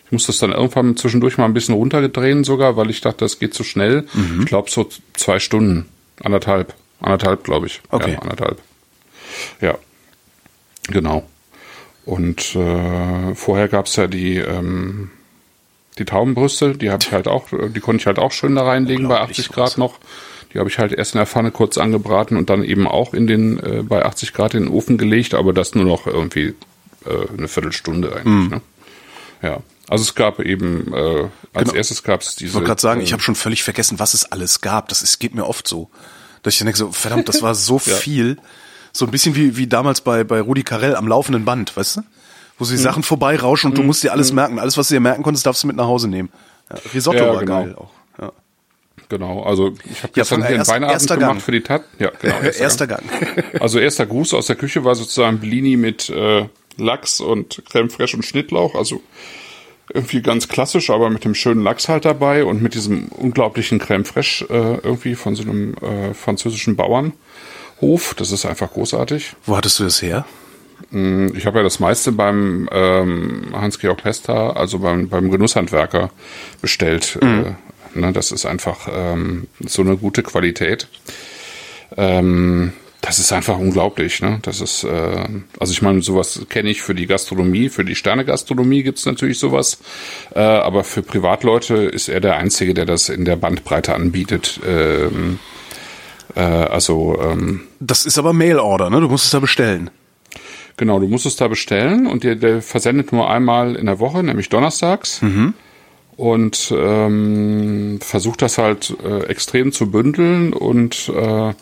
ich 0.06 0.12
muss 0.12 0.26
das 0.26 0.38
dann 0.38 0.52
irgendwann 0.52 0.96
zwischendurch 0.96 1.38
mal 1.38 1.46
ein 1.46 1.54
bisschen 1.54 1.74
runtergedrehen 1.74 2.44
sogar, 2.44 2.76
weil 2.76 2.90
ich 2.90 3.00
dachte, 3.00 3.24
das 3.24 3.38
geht 3.38 3.54
zu 3.54 3.64
schnell. 3.64 4.06
Mhm. 4.14 4.40
Ich 4.40 4.46
glaube 4.46 4.70
so 4.70 4.88
zwei 5.14 5.40
Stunden, 5.40 5.88
anderthalb, 6.22 6.74
anderthalb 7.00 7.44
glaube 7.44 7.66
ich. 7.66 7.80
Okay. 7.90 8.12
Ja, 8.12 8.18
anderthalb. 8.20 8.60
Ja, 9.60 9.76
genau. 10.88 11.24
Und 12.04 12.54
äh, 12.54 13.34
vorher 13.34 13.68
gab's 13.68 13.96
ja 13.96 14.06
die 14.06 14.36
ähm, 14.36 15.10
die 15.98 16.04
Taubenbrüste, 16.04 16.76
die 16.76 16.90
habe 16.90 17.02
ich 17.02 17.12
halt 17.12 17.28
auch, 17.28 17.46
die 17.50 17.80
konnte 17.80 18.00
ich 18.00 18.06
halt 18.06 18.18
auch 18.18 18.32
schön 18.32 18.54
da 18.56 18.64
reinlegen 18.64 19.08
bei 19.08 19.14
Unglaublich 19.14 19.38
80 19.40 19.52
Grad 19.52 19.78
noch. 19.78 19.98
Die 20.52 20.58
habe 20.58 20.68
ich 20.68 20.78
halt 20.78 20.92
erst 20.92 21.14
in 21.14 21.18
der 21.18 21.26
Pfanne 21.26 21.50
kurz 21.50 21.78
angebraten 21.78 22.36
und 22.36 22.48
dann 22.50 22.62
eben 22.62 22.86
auch 22.86 23.12
in 23.14 23.26
den 23.26 23.58
äh, 23.58 23.82
bei 23.82 24.04
80 24.04 24.32
Grad 24.32 24.54
in 24.54 24.64
den 24.64 24.72
Ofen 24.72 24.98
gelegt, 24.98 25.34
aber 25.34 25.52
das 25.52 25.74
nur 25.74 25.84
noch 25.84 26.06
irgendwie 26.06 26.54
äh, 27.06 27.36
eine 27.36 27.48
Viertelstunde 27.48 28.10
eigentlich. 28.12 28.24
Hm. 28.24 28.48
Ne? 28.48 28.60
Ja, 29.42 29.60
also 29.88 30.02
es 30.02 30.14
gab 30.14 30.40
eben 30.40 30.92
äh, 30.94 31.28
als 31.52 31.68
Genau. 31.68 31.74
erstes 31.74 32.02
gab 32.02 32.22
es 32.22 32.36
diese. 32.36 32.48
Ich 32.50 32.54
wollte 32.54 32.68
gerade 32.68 32.80
sagen, 32.80 33.00
äh, 33.00 33.04
ich 33.04 33.12
habe 33.12 33.22
schon 33.22 33.34
völlig 33.34 33.62
vergessen, 33.62 33.98
was 33.98 34.14
es 34.14 34.30
alles 34.30 34.60
gab. 34.60 34.88
Das 34.88 35.02
ist, 35.02 35.18
geht 35.18 35.34
mir 35.34 35.46
oft 35.46 35.68
so. 35.68 35.90
Dass 36.42 36.54
ich 36.54 36.58
dann 36.58 36.66
denke 36.66 36.78
so, 36.78 36.92
verdammt, 36.92 37.28
das 37.28 37.42
war 37.42 37.54
so 37.54 37.78
viel. 37.80 38.38
So 38.92 39.06
ein 39.06 39.10
bisschen 39.10 39.34
wie, 39.34 39.56
wie 39.56 39.66
damals 39.66 40.02
bei, 40.02 40.22
bei 40.22 40.40
Rudi 40.40 40.62
Carell 40.62 40.94
am 40.94 41.08
laufenden 41.08 41.44
Band, 41.44 41.76
weißt 41.76 41.96
du? 41.96 42.02
Wo 42.58 42.64
sie 42.64 42.76
Sachen 42.76 43.02
vorbeirauschen 43.02 43.70
und 43.70 43.78
du 43.78 43.82
musst 43.82 44.02
dir 44.04 44.12
alles 44.12 44.32
merken. 44.32 44.58
Alles, 44.58 44.76
was 44.78 44.88
du 44.88 44.94
dir 44.94 45.00
merken 45.00 45.22
konntest, 45.22 45.44
darfst 45.46 45.62
du 45.62 45.66
mit 45.66 45.76
nach 45.76 45.86
Hause 45.86 46.06
nehmen. 46.08 46.30
Ja, 46.70 46.76
Risotto 46.94 47.18
Ja, 47.18 47.28
war 47.34 47.40
genau. 47.40 47.62
geil 47.64 47.74
auch. 47.74 47.90
Ja. 48.20 48.32
Genau, 49.08 49.42
also 49.42 49.74
ich 49.90 49.98
habe 50.02 50.12
Ja, 50.14 50.22
gestern 50.22 50.36
von- 50.38 50.42
hier 50.42 50.48
einen 50.50 50.58
erst- 50.58 50.70
Weinabend 50.70 50.92
erster 50.94 51.14
gemacht 51.16 51.30
Gang. 51.32 51.42
für 51.42 51.52
die 51.52 51.60
Tat. 51.62 51.82
Ja, 51.98 52.10
genau. 52.20 52.38
Erster 52.58 52.86
Gang. 52.86 53.02
Also 53.60 53.78
erster 53.80 54.06
Gruß 54.06 54.34
aus 54.34 54.46
der 54.46 54.56
Küche 54.56 54.84
war 54.84 54.94
sozusagen 54.94 55.38
Blini 55.40 55.76
mit 55.76 56.08
äh, 56.10 56.46
Lachs 56.76 57.20
und 57.20 57.62
Creme 57.70 57.90
fraiche 57.90 58.16
und 58.16 58.22
Schnittlauch. 58.24 58.74
Also 58.76 59.02
irgendwie 59.92 60.22
ganz 60.22 60.48
klassisch, 60.48 60.90
aber 60.90 61.10
mit 61.10 61.24
dem 61.24 61.34
schönen 61.34 61.62
Lachs 61.62 61.88
halt 61.88 62.04
dabei 62.04 62.44
und 62.44 62.62
mit 62.62 62.74
diesem 62.74 63.08
unglaublichen 63.08 63.78
Creme 63.78 64.04
fraiche 64.04 64.44
äh, 64.46 64.78
irgendwie 64.86 65.14
von 65.16 65.34
so 65.36 65.42
einem 65.42 65.74
äh, 65.74 66.14
französischen 66.14 66.76
Bauernhof. 66.76 68.14
Das 68.16 68.32
ist 68.32 68.46
einfach 68.46 68.70
großartig. 68.72 69.34
Wo 69.44 69.56
hattest 69.56 69.78
du 69.80 69.84
das 69.84 70.00
her? 70.00 70.24
Ich 70.90 71.46
habe 71.46 71.58
ja 71.58 71.62
das 71.62 71.80
meiste 71.80 72.12
beim 72.12 72.68
ähm, 72.72 73.46
Hans-Georg 73.52 74.02
Pesta, 74.02 74.50
also 74.50 74.78
beim, 74.78 75.08
beim 75.08 75.30
Genusshandwerker 75.30 76.10
bestellt. 76.60 77.18
Äh, 77.20 77.54
ne, 77.98 78.12
das 78.12 78.32
ist 78.32 78.46
einfach 78.46 78.88
ähm, 78.92 79.48
so 79.60 79.82
eine 79.82 79.96
gute 79.96 80.22
Qualität. 80.22 80.88
Ähm, 81.96 82.72
das 83.00 83.18
ist 83.18 83.32
einfach 83.32 83.58
unglaublich. 83.58 84.22
Ne? 84.22 84.38
Das 84.42 84.62
ist, 84.62 84.84
äh, 84.84 85.28
also 85.60 85.72
ich 85.72 85.82
meine, 85.82 86.00
sowas 86.00 86.40
kenne 86.48 86.70
ich 86.70 86.80
für 86.80 86.94
die 86.94 87.06
Gastronomie, 87.06 87.68
für 87.68 87.84
die 87.84 87.94
Sterne-Gastronomie 87.94 88.82
gibt's 88.82 89.04
natürlich 89.04 89.38
sowas. 89.38 89.78
Äh, 90.34 90.40
aber 90.40 90.84
für 90.84 91.02
Privatleute 91.02 91.74
ist 91.74 92.08
er 92.08 92.20
der 92.20 92.36
Einzige, 92.36 92.72
der 92.72 92.86
das 92.86 93.10
in 93.10 93.26
der 93.26 93.36
Bandbreite 93.36 93.94
anbietet. 93.94 94.58
Ähm, 94.66 95.38
äh, 96.34 96.40
also 96.40 97.18
ähm, 97.20 97.66
Das 97.78 98.06
ist 98.06 98.16
aber 98.16 98.32
Mail-Order, 98.32 98.88
ne? 98.88 99.02
Du 99.02 99.08
musst 99.08 99.26
es 99.26 99.32
da 99.32 99.38
bestellen. 99.38 99.90
Genau, 100.76 100.98
du 100.98 101.06
musst 101.06 101.26
es 101.26 101.36
da 101.36 101.48
bestellen 101.48 102.06
und 102.06 102.24
der, 102.24 102.34
der 102.34 102.60
versendet 102.60 103.12
nur 103.12 103.30
einmal 103.30 103.76
in 103.76 103.86
der 103.86 104.00
Woche, 104.00 104.22
nämlich 104.22 104.48
donnerstags. 104.48 105.20
Und 106.16 106.72
ähm, 106.76 107.98
versucht 108.00 108.42
das 108.42 108.58
halt 108.58 108.96
äh, 109.04 109.24
extrem 109.26 109.72
zu 109.72 109.90
bündeln 109.90 110.52
und 110.52 111.10
äh, 111.14 111.54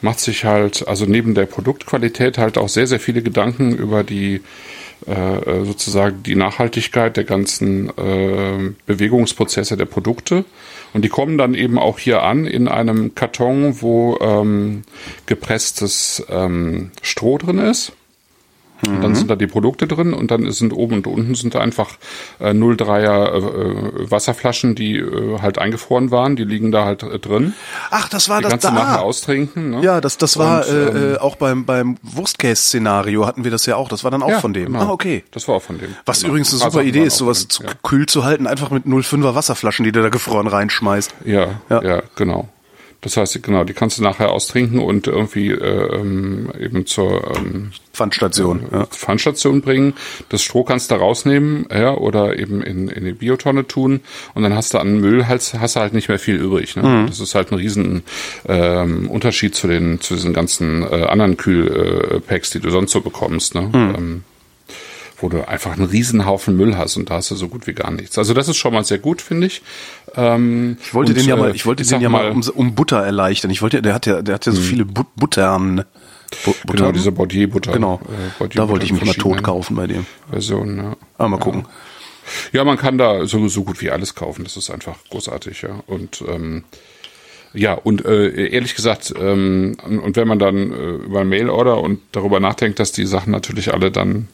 macht 0.00 0.20
sich 0.20 0.44
halt, 0.44 0.86
also 0.88 1.06
neben 1.06 1.34
der 1.34 1.46
Produktqualität 1.46 2.36
halt 2.36 2.58
auch 2.58 2.68
sehr, 2.68 2.88
sehr 2.88 2.98
viele 2.98 3.22
Gedanken 3.22 3.76
über 3.76 4.02
die 4.02 4.40
äh, 5.06 5.64
sozusagen 5.64 6.22
die 6.22 6.36
Nachhaltigkeit 6.36 7.16
der 7.16 7.24
ganzen 7.24 7.88
äh, 7.96 8.72
Bewegungsprozesse 8.86 9.76
der 9.76 9.86
Produkte. 9.86 10.44
Und 10.92 11.04
die 11.04 11.08
kommen 11.08 11.38
dann 11.38 11.54
eben 11.54 11.78
auch 11.78 11.98
hier 11.98 12.22
an 12.22 12.44
in 12.44 12.68
einem 12.68 13.14
Karton, 13.14 13.80
wo 13.80 14.18
ähm, 14.20 14.82
gepresstes 15.26 16.24
ähm, 16.28 16.90
Stroh 17.02 17.38
drin 17.38 17.58
ist. 17.58 17.92
Und 18.86 19.00
dann 19.00 19.14
sind 19.14 19.30
da 19.30 19.36
die 19.36 19.46
Produkte 19.46 19.86
drin 19.86 20.12
und 20.12 20.30
dann 20.32 20.50
sind 20.50 20.72
oben 20.72 20.96
und 20.96 21.06
unten 21.06 21.34
sind 21.36 21.54
da 21.54 21.60
einfach 21.60 21.90
äh, 22.40 22.50
0,3er 22.50 23.32
äh, 23.32 23.38
äh, 24.04 24.10
Wasserflaschen, 24.10 24.74
die 24.74 24.96
äh, 24.96 25.38
halt 25.40 25.58
eingefroren 25.58 26.10
waren, 26.10 26.34
die 26.34 26.42
liegen 26.44 26.72
da 26.72 26.84
halt 26.84 27.04
äh, 27.04 27.18
drin. 27.20 27.54
Ach, 27.90 28.08
das 28.08 28.28
war 28.28 28.38
Die 28.38 28.42
das 28.44 28.50
kannst 28.52 28.64
du 28.64 28.68
da. 28.70 28.74
nachher 28.74 28.98
ah. 28.98 29.02
austrinken. 29.02 29.70
Ne? 29.70 29.82
Ja, 29.82 30.00
das, 30.00 30.18
das 30.18 30.36
war 30.36 30.66
Und, 30.66 30.74
ähm, 30.74 30.96
äh, 30.96 31.12
äh, 31.12 31.18
auch 31.18 31.36
beim, 31.36 31.64
beim 31.64 31.96
Wurstcase-Szenario 32.02 33.26
hatten 33.26 33.44
wir 33.44 33.50
das 33.50 33.66
ja 33.66 33.76
auch. 33.76 33.88
Das 33.88 34.02
war 34.04 34.10
dann 34.10 34.22
auch 34.22 34.28
ja, 34.28 34.40
von 34.40 34.52
dem. 34.52 34.66
genau. 34.66 34.80
Ah, 34.80 34.90
okay. 34.90 35.22
Das 35.30 35.46
war 35.48 35.56
auch 35.56 35.62
von 35.62 35.78
dem. 35.78 35.94
Was 36.04 36.20
Genau. 36.20 36.30
übrigens 36.30 36.52
eine 36.52 36.70
super 36.70 36.82
Idee 36.82 37.04
ist, 37.04 37.18
sowas 37.18 37.46
zu 37.48 37.62
ja. 37.62 37.70
kühl 37.82 38.06
zu 38.06 38.24
halten, 38.24 38.46
einfach 38.46 38.70
mit 38.70 38.84
0,5er 38.86 39.34
Wasserflaschen, 39.34 39.84
die 39.84 39.92
du 39.92 40.02
da 40.02 40.08
gefroren 40.08 40.46
reinschmeißt. 40.46 41.14
Ja, 41.24 41.60
Ja. 41.70 41.82
ja, 41.82 42.02
genau. 42.16 42.48
Das 43.02 43.16
heißt, 43.16 43.42
genau, 43.42 43.64
die 43.64 43.74
kannst 43.74 43.98
du 43.98 44.02
nachher 44.02 44.30
austrinken 44.30 44.78
und 44.78 45.08
irgendwie 45.08 45.50
äh, 45.50 45.96
ähm, 45.96 46.50
eben 46.58 46.86
zur 46.86 47.36
ähm, 47.36 47.72
Pfandstation. 47.92 48.66
Ja. 48.70 48.86
Pfandstation 48.86 49.60
bringen. 49.60 49.94
Das 50.28 50.42
Stroh 50.42 50.62
kannst 50.62 50.90
du 50.90 50.94
rausnehmen, 50.94 51.66
ja, 51.70 51.94
oder 51.94 52.38
eben 52.38 52.62
in, 52.62 52.88
in 52.88 53.04
die 53.04 53.12
Biotonne 53.12 53.66
tun 53.66 54.00
und 54.34 54.44
dann 54.44 54.54
hast 54.54 54.72
du 54.72 54.78
an 54.78 55.00
Müll 55.00 55.26
halt, 55.26 55.42
hast 55.58 55.76
du 55.76 55.80
halt 55.80 55.94
nicht 55.94 56.08
mehr 56.08 56.20
viel 56.20 56.36
übrig. 56.36 56.76
Ne? 56.76 56.82
Mhm. 56.84 57.06
Das 57.08 57.18
ist 57.18 57.34
halt 57.34 57.50
ein 57.50 57.56
riesen 57.56 58.04
ähm, 58.48 59.10
Unterschied 59.10 59.56
zu 59.56 59.66
den 59.66 60.00
zu 60.00 60.14
diesen 60.14 60.32
ganzen 60.32 60.82
äh, 60.82 61.04
anderen 61.04 61.36
Kühlpacks, 61.36 62.14
äh, 62.14 62.20
Packs, 62.20 62.50
die 62.50 62.60
du 62.60 62.70
sonst 62.70 62.92
so 62.92 63.00
bekommst. 63.00 63.56
Ne? 63.56 63.62
Mhm. 63.62 63.94
Ähm, 63.96 64.24
wo 65.22 65.28
du 65.28 65.46
einfach 65.46 65.72
einen 65.72 65.86
riesen 65.86 66.26
Haufen 66.26 66.56
Müll 66.56 66.76
hast 66.76 66.96
und 66.96 67.10
da 67.10 67.14
hast 67.14 67.30
du 67.30 67.36
so 67.36 67.48
gut 67.48 67.66
wie 67.66 67.72
gar 67.72 67.90
nichts. 67.90 68.18
Also 68.18 68.34
das 68.34 68.48
ist 68.48 68.56
schon 68.56 68.72
mal 68.72 68.84
sehr 68.84 68.98
gut, 68.98 69.22
finde 69.22 69.46
ich. 69.46 69.62
Ähm, 70.14 70.76
Ich 70.82 70.94
wollte 70.94 71.12
und, 71.12 71.18
den 71.18 71.28
ja 71.28 71.36
äh, 71.36 71.38
mal, 71.38 71.54
ich 71.54 71.64
wollte 71.66 71.82
ich 71.82 71.88
den 71.88 72.00
ja 72.00 72.08
mal 72.08 72.30
um, 72.30 72.42
um 72.54 72.74
Butter 72.74 73.02
erleichtern. 73.02 73.50
Ich 73.50 73.62
wollte, 73.62 73.82
der 73.82 73.94
hat 73.94 74.06
ja, 74.06 74.22
der 74.22 74.34
hat 74.34 74.46
ja 74.46 74.52
so 74.52 74.60
viele 74.60 74.84
But 74.84 75.06
Buttern. 75.16 75.84
Bu 76.44 76.54
Genau, 76.72 76.92
diese 76.92 77.12
Bordier-Butter. 77.12 77.72
Genau. 77.72 78.00
Äh, 78.40 78.48
da 78.54 78.68
wollte 78.68 78.86
ich 78.86 78.92
mich 78.92 79.04
mal 79.04 79.14
tot 79.14 79.42
kaufen 79.42 79.76
bei 79.76 79.86
dem. 79.86 80.06
Versionen, 80.30 80.78
ja. 80.78 80.96
Aber 81.18 81.28
mal 81.28 81.38
gucken. 81.38 81.66
Ja, 82.52 82.64
man 82.64 82.78
kann 82.78 82.98
da 82.98 83.26
so, 83.26 83.48
so 83.48 83.64
gut 83.64 83.82
wie 83.82 83.90
alles 83.90 84.14
kaufen. 84.14 84.44
Das 84.44 84.56
ist 84.56 84.70
einfach 84.70 84.96
großartig, 85.10 85.62
ja. 85.62 85.82
Und 85.86 86.24
ähm, 86.26 86.64
ja, 87.52 87.74
und 87.74 88.04
äh, 88.04 88.48
ehrlich 88.48 88.74
gesagt, 88.74 89.12
ähm, 89.18 89.76
und, 89.84 90.16
wenn 90.16 90.26
man 90.26 90.38
dann 90.38 90.72
äh, 90.72 90.90
über 91.04 91.24
Mail-Order 91.24 91.80
und 91.80 92.00
darüber 92.12 92.40
nachdenkt, 92.40 92.78
dass 92.78 92.92
die 92.92 93.04
Sachen 93.04 93.30
natürlich 93.30 93.74
alle 93.74 93.90
dann 93.90 94.28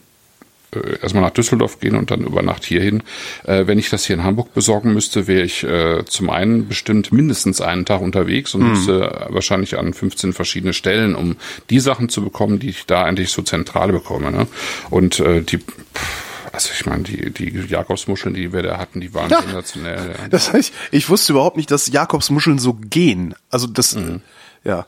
äh, 0.74 1.00
erstmal 1.02 1.22
nach 1.22 1.30
Düsseldorf 1.30 1.80
gehen 1.80 1.94
und 1.96 2.10
dann 2.10 2.20
über 2.24 2.42
Nacht 2.42 2.64
hierhin. 2.64 3.02
Äh, 3.44 3.66
wenn 3.66 3.78
ich 3.78 3.90
das 3.90 4.04
hier 4.06 4.16
in 4.16 4.24
Hamburg 4.24 4.52
besorgen 4.54 4.92
müsste, 4.94 5.26
wäre 5.26 5.42
ich 5.42 5.64
äh, 5.64 6.04
zum 6.06 6.30
einen 6.30 6.68
bestimmt 6.68 7.12
mindestens 7.12 7.60
einen 7.60 7.84
Tag 7.84 8.00
unterwegs 8.00 8.54
und 8.54 8.68
müsste 8.68 9.26
wahrscheinlich 9.30 9.78
an 9.78 9.94
15 9.94 10.32
verschiedene 10.32 10.72
Stellen, 10.72 11.14
um 11.14 11.36
die 11.70 11.80
Sachen 11.80 12.08
zu 12.08 12.22
bekommen, 12.22 12.58
die 12.58 12.70
ich 12.70 12.86
da 12.86 13.04
eigentlich 13.04 13.30
so 13.30 13.42
zentral 13.42 13.92
bekomme. 13.92 14.30
Ne? 14.30 14.46
Und 14.90 15.20
äh, 15.20 15.40
die, 15.42 15.58
pff, 15.58 16.24
also 16.52 16.70
ich 16.74 16.86
meine, 16.86 17.02
die, 17.04 17.30
die 17.30 17.50
Jakobsmuscheln, 17.68 18.34
die 18.34 18.52
wir 18.52 18.62
da 18.62 18.78
hatten, 18.78 19.00
die 19.00 19.12
waren 19.14 19.30
Ja. 19.30 19.42
sensationell. 19.42 20.14
Ja. 20.18 20.28
Das 20.28 20.52
heißt, 20.52 20.72
ich 20.90 21.08
wusste 21.08 21.32
überhaupt 21.34 21.56
nicht, 21.56 21.70
dass 21.70 21.88
Jakobsmuscheln 21.92 22.58
so 22.58 22.74
gehen. 22.74 23.34
Also 23.50 23.66
das, 23.66 23.94
Mhm. 23.94 24.22
ja. 24.64 24.86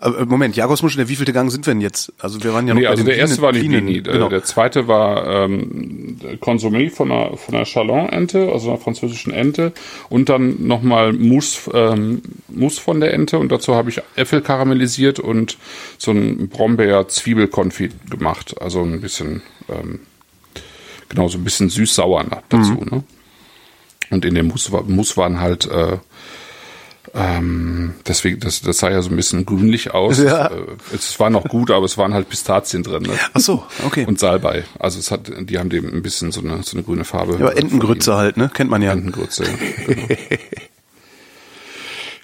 Aber, 0.00 0.18
äh, 0.20 0.24
Moment, 0.26 0.54
Jakobsmuscheln, 0.54 0.98
der 0.98 1.08
wievielte 1.08 1.32
Gang 1.32 1.50
sind 1.50 1.66
wir 1.66 1.74
denn 1.74 1.80
jetzt? 1.80 2.12
Also 2.20 2.42
wir 2.44 2.54
waren 2.54 2.68
ja 2.68 2.74
noch 2.74 2.80
Nee, 2.80 2.86
bei 2.86 2.90
also 2.92 3.02
der 3.02 3.16
erste 3.16 3.36
Bienen- 3.36 3.42
war 3.42 3.52
die 3.52 3.60
Bienen- 3.60 3.84
Blini. 3.86 4.00
Genau. 4.02 4.28
Der 4.28 4.44
zweite 4.44 4.86
war 4.86 5.26
ähm, 5.44 6.16
Consommé 6.40 6.88
von 6.90 7.08
der, 7.08 7.36
von 7.36 7.54
der 7.54 7.64
Chalon-Ente, 7.64 8.50
also 8.52 8.68
einer 8.70 8.78
französischen 8.78 9.32
Ente. 9.32 9.72
Und 10.08 10.28
dann 10.28 10.64
nochmal 10.66 11.12
Mousse, 11.12 11.70
ähm, 11.74 12.22
Mousse 12.46 12.80
von 12.80 13.00
der 13.00 13.12
Ente. 13.12 13.38
Und 13.40 13.50
dazu 13.50 13.74
habe 13.74 13.90
ich 13.90 14.00
Äpfel 14.14 14.40
karamellisiert 14.40 15.18
und 15.18 15.58
so 15.98 16.12
ein 16.12 16.48
Brombeer-Zwiebelkonfit 16.48 18.10
gemacht. 18.10 18.54
Also 18.60 18.82
ein 18.82 19.00
bisschen, 19.00 19.42
ähm, 19.68 19.98
genau, 21.08 21.26
so 21.26 21.38
ein 21.38 21.44
bisschen 21.44 21.70
süß-sauer 21.70 22.24
dazu. 22.48 22.72
Mhm. 22.72 22.86
Ne? 22.90 23.04
Und 24.10 24.24
in 24.24 24.34
dem 24.36 24.46
Mousse, 24.46 24.70
Mousse 24.86 25.16
waren 25.16 25.40
halt 25.40 25.66
äh, 25.66 25.96
ähm, 27.14 27.94
deswegen, 28.06 28.40
das, 28.40 28.60
das 28.60 28.78
sah 28.78 28.90
ja 28.90 29.02
so 29.02 29.10
ein 29.10 29.16
bisschen 29.16 29.46
grünlich 29.46 29.92
aus. 29.94 30.18
Ja. 30.18 30.46
Äh, 30.48 30.60
Es 30.92 31.18
war 31.20 31.30
noch 31.30 31.44
gut, 31.44 31.70
aber 31.70 31.84
es 31.84 31.96
waren 31.98 32.14
halt 32.14 32.28
Pistazien 32.28 32.82
drin. 32.82 33.02
Ne? 33.04 33.10
Ach 33.34 33.40
so, 33.40 33.62
okay. 33.84 34.04
Und 34.06 34.18
Salbei. 34.18 34.64
Also 34.78 34.98
es 34.98 35.10
hat, 35.10 35.30
die 35.40 35.58
haben 35.58 35.70
dem 35.70 35.92
ein 35.92 36.02
bisschen 36.02 36.32
so 36.32 36.40
eine, 36.40 36.62
so 36.62 36.76
eine 36.76 36.84
grüne 36.84 37.04
Farbe. 37.04 37.34
ja, 37.34 37.38
aber 37.40 37.56
Entengrütze 37.56 38.16
halt, 38.16 38.36
ne? 38.36 38.50
Kennt 38.52 38.70
man 38.70 38.82
ja. 38.82 38.92
Entengrütze, 38.92 39.44
genau. 39.86 40.06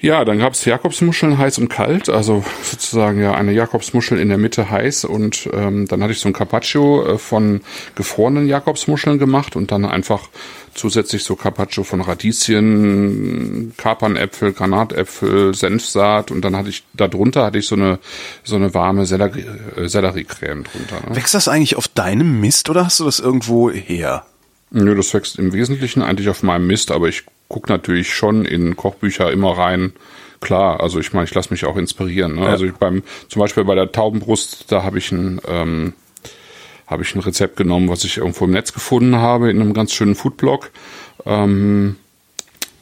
Ja, 0.04 0.22
dann 0.26 0.38
gab's 0.38 0.66
Jakobsmuscheln 0.66 1.38
heiß 1.38 1.56
und 1.56 1.70
kalt, 1.70 2.10
also 2.10 2.44
sozusagen 2.62 3.22
ja 3.22 3.32
eine 3.32 3.52
Jakobsmuschel 3.52 4.20
in 4.20 4.28
der 4.28 4.36
Mitte 4.36 4.68
heiß 4.68 5.06
und 5.06 5.48
ähm, 5.54 5.88
dann 5.88 6.02
hatte 6.02 6.12
ich 6.12 6.18
so 6.18 6.28
ein 6.28 6.34
Carpaccio 6.34 7.14
äh, 7.14 7.18
von 7.18 7.62
gefrorenen 7.94 8.46
Jakobsmuscheln 8.46 9.18
gemacht 9.18 9.56
und 9.56 9.72
dann 9.72 9.86
einfach 9.86 10.28
zusätzlich 10.74 11.24
so 11.24 11.36
Carpaccio 11.36 11.84
von 11.84 12.02
Radieschen, 12.02 13.72
Kapernäpfel, 13.78 14.52
Granatäpfel, 14.52 15.54
Senfsaat 15.54 16.30
und 16.30 16.42
dann 16.42 16.54
hatte 16.54 16.68
ich 16.68 16.84
darunter 16.92 17.46
hatte 17.46 17.56
ich 17.56 17.66
so 17.66 17.74
eine 17.74 17.98
so 18.42 18.56
eine 18.56 18.74
warme 18.74 19.06
Sellerie, 19.06 19.46
äh, 19.76 19.88
Selleriecreme 19.88 20.64
drunter. 20.64 21.08
Ne? 21.08 21.16
Wächst 21.16 21.32
das 21.32 21.48
eigentlich 21.48 21.76
auf 21.76 21.88
deinem 21.88 22.42
Mist 22.42 22.68
oder 22.68 22.84
hast 22.84 23.00
du 23.00 23.04
das 23.04 23.20
irgendwo 23.20 23.70
her? 23.70 24.26
Nö, 24.70 24.94
das 24.94 25.14
wächst 25.14 25.38
im 25.38 25.54
Wesentlichen 25.54 26.02
eigentlich 26.02 26.28
auf 26.28 26.42
meinem 26.42 26.66
Mist, 26.66 26.90
aber 26.90 27.08
ich 27.08 27.24
gucke 27.48 27.70
natürlich 27.70 28.14
schon 28.14 28.44
in 28.44 28.76
Kochbücher 28.76 29.30
immer 29.32 29.56
rein. 29.56 29.92
Klar, 30.40 30.80
also 30.80 31.00
ich 31.00 31.12
meine, 31.12 31.24
ich 31.24 31.34
lasse 31.34 31.50
mich 31.50 31.64
auch 31.64 31.76
inspirieren. 31.76 32.36
Ne? 32.36 32.46
Also 32.46 32.66
ich 32.66 32.74
beim, 32.74 33.02
zum 33.28 33.40
Beispiel 33.40 33.64
bei 33.64 33.74
der 33.74 33.92
Taubenbrust, 33.92 34.70
da 34.70 34.82
habe 34.82 34.98
ich 34.98 35.10
ein, 35.10 35.40
ähm, 35.48 35.94
habe 36.86 37.02
ich 37.02 37.14
ein 37.14 37.20
Rezept 37.20 37.56
genommen, 37.56 37.88
was 37.88 38.04
ich 38.04 38.18
irgendwo 38.18 38.44
im 38.44 38.50
Netz 38.50 38.72
gefunden 38.72 39.16
habe, 39.16 39.50
in 39.50 39.60
einem 39.60 39.72
ganz 39.72 39.92
schönen 39.92 40.14
Foodblog. 40.14 40.70
Ähm, 41.24 41.96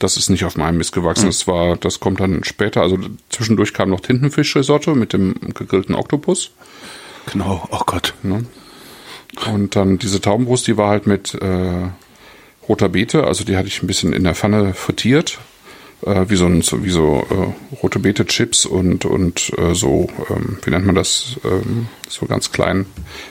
das 0.03 0.17
ist 0.17 0.29
nicht 0.29 0.45
auf 0.45 0.57
meinem 0.57 0.79
Mist 0.79 0.93
gewachsen. 0.93 1.27
Das 1.27 1.47
war, 1.47 1.77
das 1.77 2.01
kommt 2.01 2.19
dann 2.19 2.43
später. 2.43 2.83
Also 2.83 2.99
zwischendurch 3.29 3.73
kam 3.73 3.91
noch 3.91 4.01
Tintenfischrisotto 4.01 4.97
mit 4.97 5.13
dem 5.13 5.35
gegrillten 5.55 5.95
Oktopus. 5.95 6.51
Genau, 7.33 7.69
oh 7.71 7.83
Gott. 7.87 8.15
Und 9.47 9.77
dann 9.77 9.99
diese 9.99 10.21
Taubenbrust, 10.21 10.67
die 10.67 10.77
war 10.77 10.89
halt 10.89 11.07
mit 11.07 11.35
äh, 11.35 11.89
roter 12.69 12.89
Beete, 12.89 13.25
also 13.25 13.45
die 13.45 13.57
hatte 13.57 13.69
ich 13.69 13.83
ein 13.83 13.87
bisschen 13.87 14.13
in 14.13 14.25
der 14.25 14.35
Pfanne 14.35 14.75
frittiert. 14.75 15.39
Äh, 16.05 16.29
wie 16.29 16.37
so 16.37 16.47
ein, 16.47 16.63
so, 16.63 16.85
wie 16.85 16.91
so 16.91 17.27
äh, 17.31 17.77
rote 17.77 17.99
Beete 17.99 18.27
Chips 18.27 18.67
und 18.67 19.05
und 19.05 19.53
äh, 19.59 19.75
so, 19.75 20.09
ähm, 20.31 20.59
wie 20.65 20.71
nennt 20.71 20.87
man 20.87 20.95
das, 20.95 21.37
ähm, 21.45 21.89
so 22.09 22.27
ganz 22.27 22.53
klein 22.53 22.87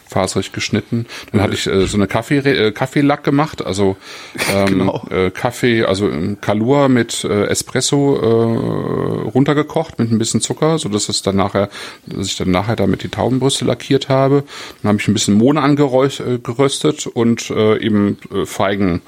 faserig 0.08 0.51
geschnitten. 0.51 1.06
Dann 1.32 1.42
hatte 1.42 1.54
ich 1.54 1.68
äh, 1.68 1.86
so 1.86 1.98
eine 1.98 2.08
Kaffee 2.08 2.38
äh, 2.38 2.72
Kaffeelack 2.72 3.24
gemacht, 3.24 3.66
also 3.66 3.98
ähm, 4.54 4.66
genau. 4.66 5.08
äh, 5.10 5.32
Kaffee, 5.32 5.84
also 5.84 6.10
Kalua 6.42 6.88
mit 6.88 7.24
äh, 7.24 7.46
Espresso 7.46 8.16
äh, 8.16 9.30
runtergekocht 9.30 10.00
mit 10.00 10.12
ein 10.12 10.18
bisschen 10.18 10.42
Zucker, 10.42 10.78
so 10.78 10.90
dass 10.90 11.10
es 11.10 11.22
dann 11.22 11.36
nachher, 11.36 11.70
dass 12.06 12.28
ich 12.28 12.38
dann 12.38 12.51
nachher 12.51 12.75
damit 12.75 13.04
die 13.04 13.10
Taubenbrüste 13.10 13.66
lackiert 13.66 14.10
habe. 14.10 14.44
Dann 14.82 14.90
habe 14.90 15.00
ich 15.00 15.08
ein 15.08 15.13
bisschen 15.13 15.36
Mohn 15.36 15.58
angeröstet 15.58 17.08
und 17.08 17.50
äh, 17.50 17.78
eben 17.78 18.18
äh, 18.34 18.46
Feigen 18.46 19.01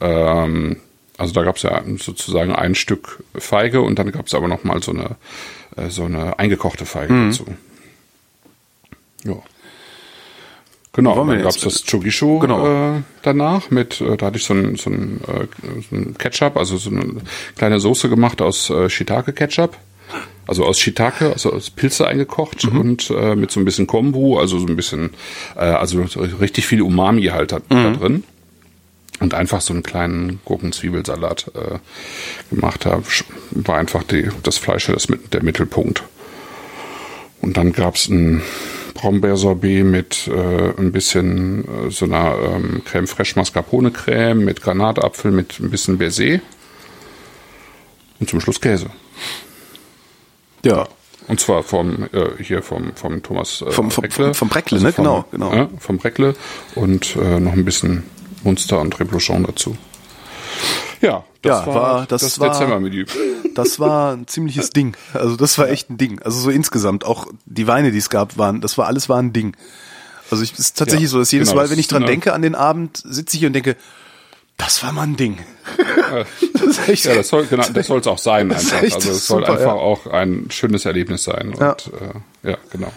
ähm, 0.00 0.76
also 1.16 1.32
da 1.32 1.42
gab 1.42 1.56
es 1.56 1.62
ja 1.62 1.82
sozusagen 1.98 2.54
ein 2.54 2.74
Stück 2.74 3.22
Feige 3.36 3.82
und 3.82 3.98
dann 3.98 4.10
gab 4.12 4.26
es 4.26 4.34
aber 4.34 4.48
noch 4.48 4.64
mal 4.64 4.82
so 4.82 4.92
eine 4.92 5.16
äh, 5.76 5.90
so 5.90 6.04
eine 6.04 6.38
eingekochte 6.38 6.86
Feige 6.86 7.12
mhm. 7.12 7.30
dazu. 7.30 7.46
Ja. 9.24 9.36
Genau, 10.92 11.26
dann 11.26 11.42
gab 11.42 11.50
es 11.50 11.60
das 11.60 11.84
Chogisho 11.84 12.38
genau. 12.38 12.96
äh, 12.96 13.02
danach 13.22 13.70
mit, 13.70 14.00
äh, 14.00 14.16
da 14.16 14.26
hatte 14.26 14.36
ich 14.36 14.44
so 14.44 14.54
ein, 14.54 14.76
so 14.76 14.90
ein, 14.90 15.20
äh, 15.26 15.46
so 15.90 15.96
ein 15.96 16.16
Ketchup, 16.16 16.56
also 16.56 16.76
so 16.76 16.90
eine 16.90 17.16
kleine 17.56 17.80
Soße 17.80 18.08
gemacht 18.08 18.40
aus 18.40 18.70
äh, 18.70 18.88
Shiitake-Ketchup. 18.88 19.76
Also 20.46 20.66
aus 20.66 20.78
Shiitake, 20.78 21.32
also 21.32 21.52
aus 21.52 21.70
Pilze 21.70 22.06
eingekocht 22.06 22.70
mhm. 22.70 22.78
und 22.78 23.10
äh, 23.10 23.34
mit 23.34 23.50
so 23.50 23.58
ein 23.58 23.64
bisschen 23.64 23.86
Kombu, 23.86 24.38
also 24.38 24.58
so 24.58 24.66
ein 24.66 24.76
bisschen, 24.76 25.10
äh, 25.56 25.60
also 25.60 26.04
richtig 26.40 26.66
viel 26.66 26.82
Umami 26.82 27.24
halt 27.24 27.50
da, 27.50 27.58
mhm. 27.58 27.62
da 27.70 27.90
drin 27.90 28.24
und 29.20 29.34
einfach 29.34 29.60
so 29.60 29.72
einen 29.72 29.82
kleinen 29.82 30.40
Gurkenzwiebelsalat 30.44 31.50
äh, 31.54 31.78
gemacht 32.54 32.86
habe, 32.86 33.04
war 33.50 33.78
einfach 33.78 34.02
die, 34.02 34.28
das 34.42 34.58
Fleisch 34.58 34.86
das, 34.86 35.06
der 35.32 35.42
Mittelpunkt. 35.42 36.02
Und 37.40 37.56
dann 37.56 37.72
gab's 37.72 38.08
ein 38.08 38.42
Brombeersorbet 38.94 39.84
mit 39.84 40.28
äh, 40.28 40.72
ein 40.78 40.92
bisschen 40.92 41.88
äh, 41.88 41.90
so 41.90 42.06
einer 42.06 42.38
ähm, 42.42 42.82
Creme 42.84 43.06
fraiche 43.06 43.38
Mascarpone 43.38 43.90
Creme 43.90 44.44
mit 44.44 44.62
Granatapfel 44.62 45.30
mit 45.30 45.60
ein 45.60 45.70
bisschen 45.70 45.98
Baiser 45.98 46.40
und 48.20 48.30
zum 48.30 48.40
Schluss 48.40 48.60
Käse. 48.60 48.86
Ja. 50.64 50.88
Und 51.26 51.40
zwar 51.40 51.62
vom 51.62 52.04
äh, 52.12 52.42
hier 52.42 52.62
vom 52.62 52.94
vom 52.94 53.22
Thomas 53.22 53.62
äh, 53.62 53.70
vom, 53.70 53.88
Breckle, 53.88 54.34
vom 54.34 54.48
Breckle, 54.48 54.76
also 54.76 54.86
ne? 54.86 54.92
Vom, 54.92 55.04
genau, 55.04 55.24
genau. 55.30 55.52
Äh, 55.52 55.68
vom 55.78 55.98
Breckle 55.98 56.34
und 56.74 57.16
äh, 57.16 57.40
noch 57.40 57.52
ein 57.52 57.64
bisschen 57.64 58.04
Munster 58.44 58.80
und 58.80 58.98
Reblochon 58.98 59.44
dazu. 59.44 59.76
Ja, 61.00 61.24
das 61.42 61.60
ja, 61.60 61.66
war, 61.66 61.74
war 61.74 62.06
das, 62.06 62.22
das 62.22 62.40
war, 62.40 62.50
Dezembermenü. 62.50 63.06
Das 63.54 63.78
war 63.78 64.14
ein 64.14 64.26
ziemliches 64.26 64.70
Ding. 64.70 64.96
Also 65.12 65.36
das 65.36 65.58
war 65.58 65.68
echt 65.68 65.90
ein 65.90 65.98
Ding. 65.98 66.20
Also 66.22 66.40
so 66.40 66.50
insgesamt 66.50 67.04
auch 67.04 67.26
die 67.44 67.66
Weine, 67.66 67.92
die 67.92 67.98
es 67.98 68.10
gab, 68.10 68.38
waren, 68.38 68.60
das 68.60 68.78
war 68.78 68.86
alles 68.86 69.08
war 69.08 69.18
ein 69.20 69.32
Ding. 69.32 69.56
Also 70.30 70.42
ich 70.42 70.58
ist 70.58 70.78
tatsächlich 70.78 71.08
ja, 71.08 71.10
so, 71.10 71.18
dass 71.18 71.30
jedes 71.30 71.48
genau, 71.48 71.60
Mal, 71.60 71.70
wenn 71.70 71.78
ich 71.78 71.88
dran 71.88 72.06
denke 72.06 72.32
an 72.32 72.42
den 72.42 72.54
Abend, 72.54 73.02
sitze 73.04 73.36
ich 73.36 73.44
und 73.44 73.52
denke, 73.52 73.76
das 74.56 74.82
war 74.82 74.92
mal 74.92 75.02
ein 75.02 75.16
Ding. 75.16 75.38
das 76.54 76.88
echt, 76.88 77.04
ja, 77.04 77.14
das 77.14 77.28
soll 77.28 77.46
genau, 77.46 77.64
das 77.68 77.86
soll 77.86 78.00
es 78.00 78.06
auch 78.06 78.18
sein 78.18 78.50
einfach. 78.52 78.82
Also 78.82 79.10
es 79.10 79.26
soll 79.26 79.40
super, 79.40 79.52
einfach 79.52 79.66
ja. 79.66 79.72
auch 79.72 80.06
ein 80.06 80.46
schönes 80.50 80.84
Erlebnis 80.84 81.24
sein. 81.24 81.48
Und 81.48 81.60
ja, 81.60 81.72
äh, 82.42 82.50
ja 82.50 82.58
genau. 82.70 82.92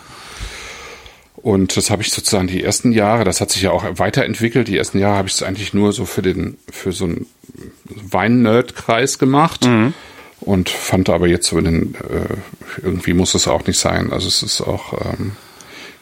Und 1.48 1.78
das 1.78 1.90
habe 1.90 2.02
ich 2.02 2.12
sozusagen 2.12 2.48
die 2.48 2.62
ersten 2.62 2.92
Jahre, 2.92 3.24
das 3.24 3.40
hat 3.40 3.52
sich 3.52 3.62
ja 3.62 3.72
auch 3.72 3.86
weiterentwickelt. 3.94 4.68
Die 4.68 4.78
ersten 4.78 5.00
Jahre 5.00 5.16
habe 5.16 5.30
ich 5.30 5.36
es 5.36 5.44
eigentlich 5.44 5.74
nur 5.74 5.94
so 5.94 6.04
für 6.04 6.22
den, 6.22 6.58
für 6.70 6.92
so 6.92 7.06
einen 7.06 7.26
Wein-Nerd-Kreis 7.86 9.18
gemacht. 9.18 9.66
Mhm. 9.66 9.94
Und 10.42 10.68
fand 10.68 11.10
aber 11.10 11.26
jetzt 11.26 11.48
so 11.48 11.62
den, 11.62 11.96
äh, 11.96 12.82
irgendwie 12.84 13.14
muss 13.14 13.34
es 13.34 13.48
auch 13.48 13.66
nicht 13.66 13.80
sein. 13.80 14.12
Also 14.12 14.28
es 14.28 14.44
ist 14.44 14.60
auch, 14.60 14.92
ähm, 15.06 15.38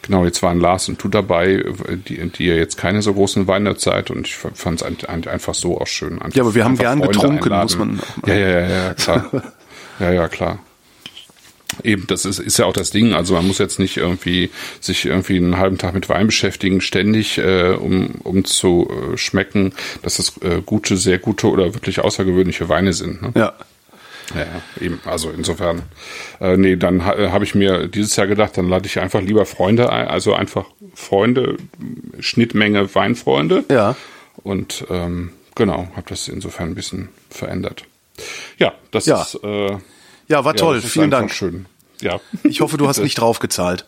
genau, 0.02 0.24
jetzt 0.24 0.42
waren 0.42 0.58
Lars 0.58 0.88
und 0.88 1.00
du 1.00 1.06
dabei, 1.06 1.64
die, 2.08 2.28
die 2.28 2.46
ja 2.46 2.56
jetzt 2.56 2.76
keine 2.76 3.00
so 3.00 3.14
großen 3.14 3.46
Wein-Nerds 3.46 3.84
seid 3.84 4.10
und 4.10 4.26
ich 4.26 4.34
fand 4.34 4.82
es 4.82 5.28
einfach 5.28 5.54
so 5.54 5.80
auch 5.80 5.86
schön. 5.86 6.18
ja, 6.32 6.42
aber 6.42 6.56
wir 6.56 6.64
haben 6.64 6.76
gern 6.76 6.98
Freunde 6.98 7.12
getrunken, 7.12 7.52
einladen. 7.52 7.62
muss 7.62 7.78
man. 7.78 8.00
Ja, 8.26 8.34
ja, 8.34 8.48
ja, 8.48 8.68
ja, 8.68 8.94
klar. 8.94 9.30
ja, 10.00 10.10
ja, 10.10 10.26
klar. 10.26 10.58
Eben, 11.82 12.06
das 12.06 12.24
ist, 12.24 12.38
ist 12.38 12.58
ja 12.58 12.64
auch 12.66 12.72
das 12.72 12.90
Ding. 12.90 13.12
Also 13.12 13.34
man 13.34 13.46
muss 13.46 13.58
jetzt 13.58 13.78
nicht 13.78 13.96
irgendwie 13.96 14.50
sich 14.80 15.04
irgendwie 15.04 15.36
einen 15.36 15.58
halben 15.58 15.78
Tag 15.78 15.94
mit 15.94 16.08
Wein 16.08 16.26
beschäftigen, 16.26 16.80
ständig, 16.80 17.38
äh, 17.38 17.72
um, 17.72 18.14
um 18.22 18.44
zu 18.44 18.88
äh, 18.88 19.16
schmecken, 19.16 19.72
dass 20.02 20.18
es 20.18 20.36
äh, 20.42 20.62
gute, 20.64 20.96
sehr 20.96 21.18
gute 21.18 21.48
oder 21.48 21.74
wirklich 21.74 22.00
außergewöhnliche 22.00 22.68
Weine 22.68 22.92
sind. 22.92 23.22
Ne? 23.22 23.32
Ja. 23.34 23.52
Ja, 24.34 24.44
eben. 24.80 25.00
Also 25.04 25.30
insofern, 25.30 25.82
äh, 26.40 26.56
nee, 26.56 26.74
dann 26.74 27.04
ha, 27.04 27.30
habe 27.30 27.44
ich 27.44 27.54
mir 27.54 27.86
dieses 27.86 28.16
Jahr 28.16 28.26
gedacht, 28.26 28.56
dann 28.56 28.68
lade 28.68 28.86
ich 28.86 28.98
einfach 28.98 29.20
lieber 29.20 29.46
Freunde 29.46 29.92
ein, 29.92 30.08
also 30.08 30.34
einfach 30.34 30.66
Freunde, 30.94 31.56
Schnittmenge 32.18 32.92
Weinfreunde. 32.94 33.64
Ja. 33.70 33.94
Und 34.42 34.84
ähm, 34.90 35.30
genau, 35.54 35.88
habe 35.94 36.06
das 36.08 36.26
insofern 36.26 36.70
ein 36.70 36.74
bisschen 36.74 37.08
verändert. 37.30 37.84
Ja, 38.58 38.72
das 38.90 39.06
ja. 39.06 39.22
ist 39.22 39.38
äh, 39.44 39.76
ja, 40.28 40.44
war 40.44 40.54
toll. 40.54 40.80
Ja, 40.80 40.88
Vielen 40.88 41.10
Dank. 41.10 41.32
Schön. 41.32 41.66
Ja. 42.00 42.20
Ich 42.42 42.60
hoffe, 42.60 42.76
du 42.76 42.88
hast 42.88 42.98
nicht 42.98 43.18
draufgezahlt. 43.18 43.86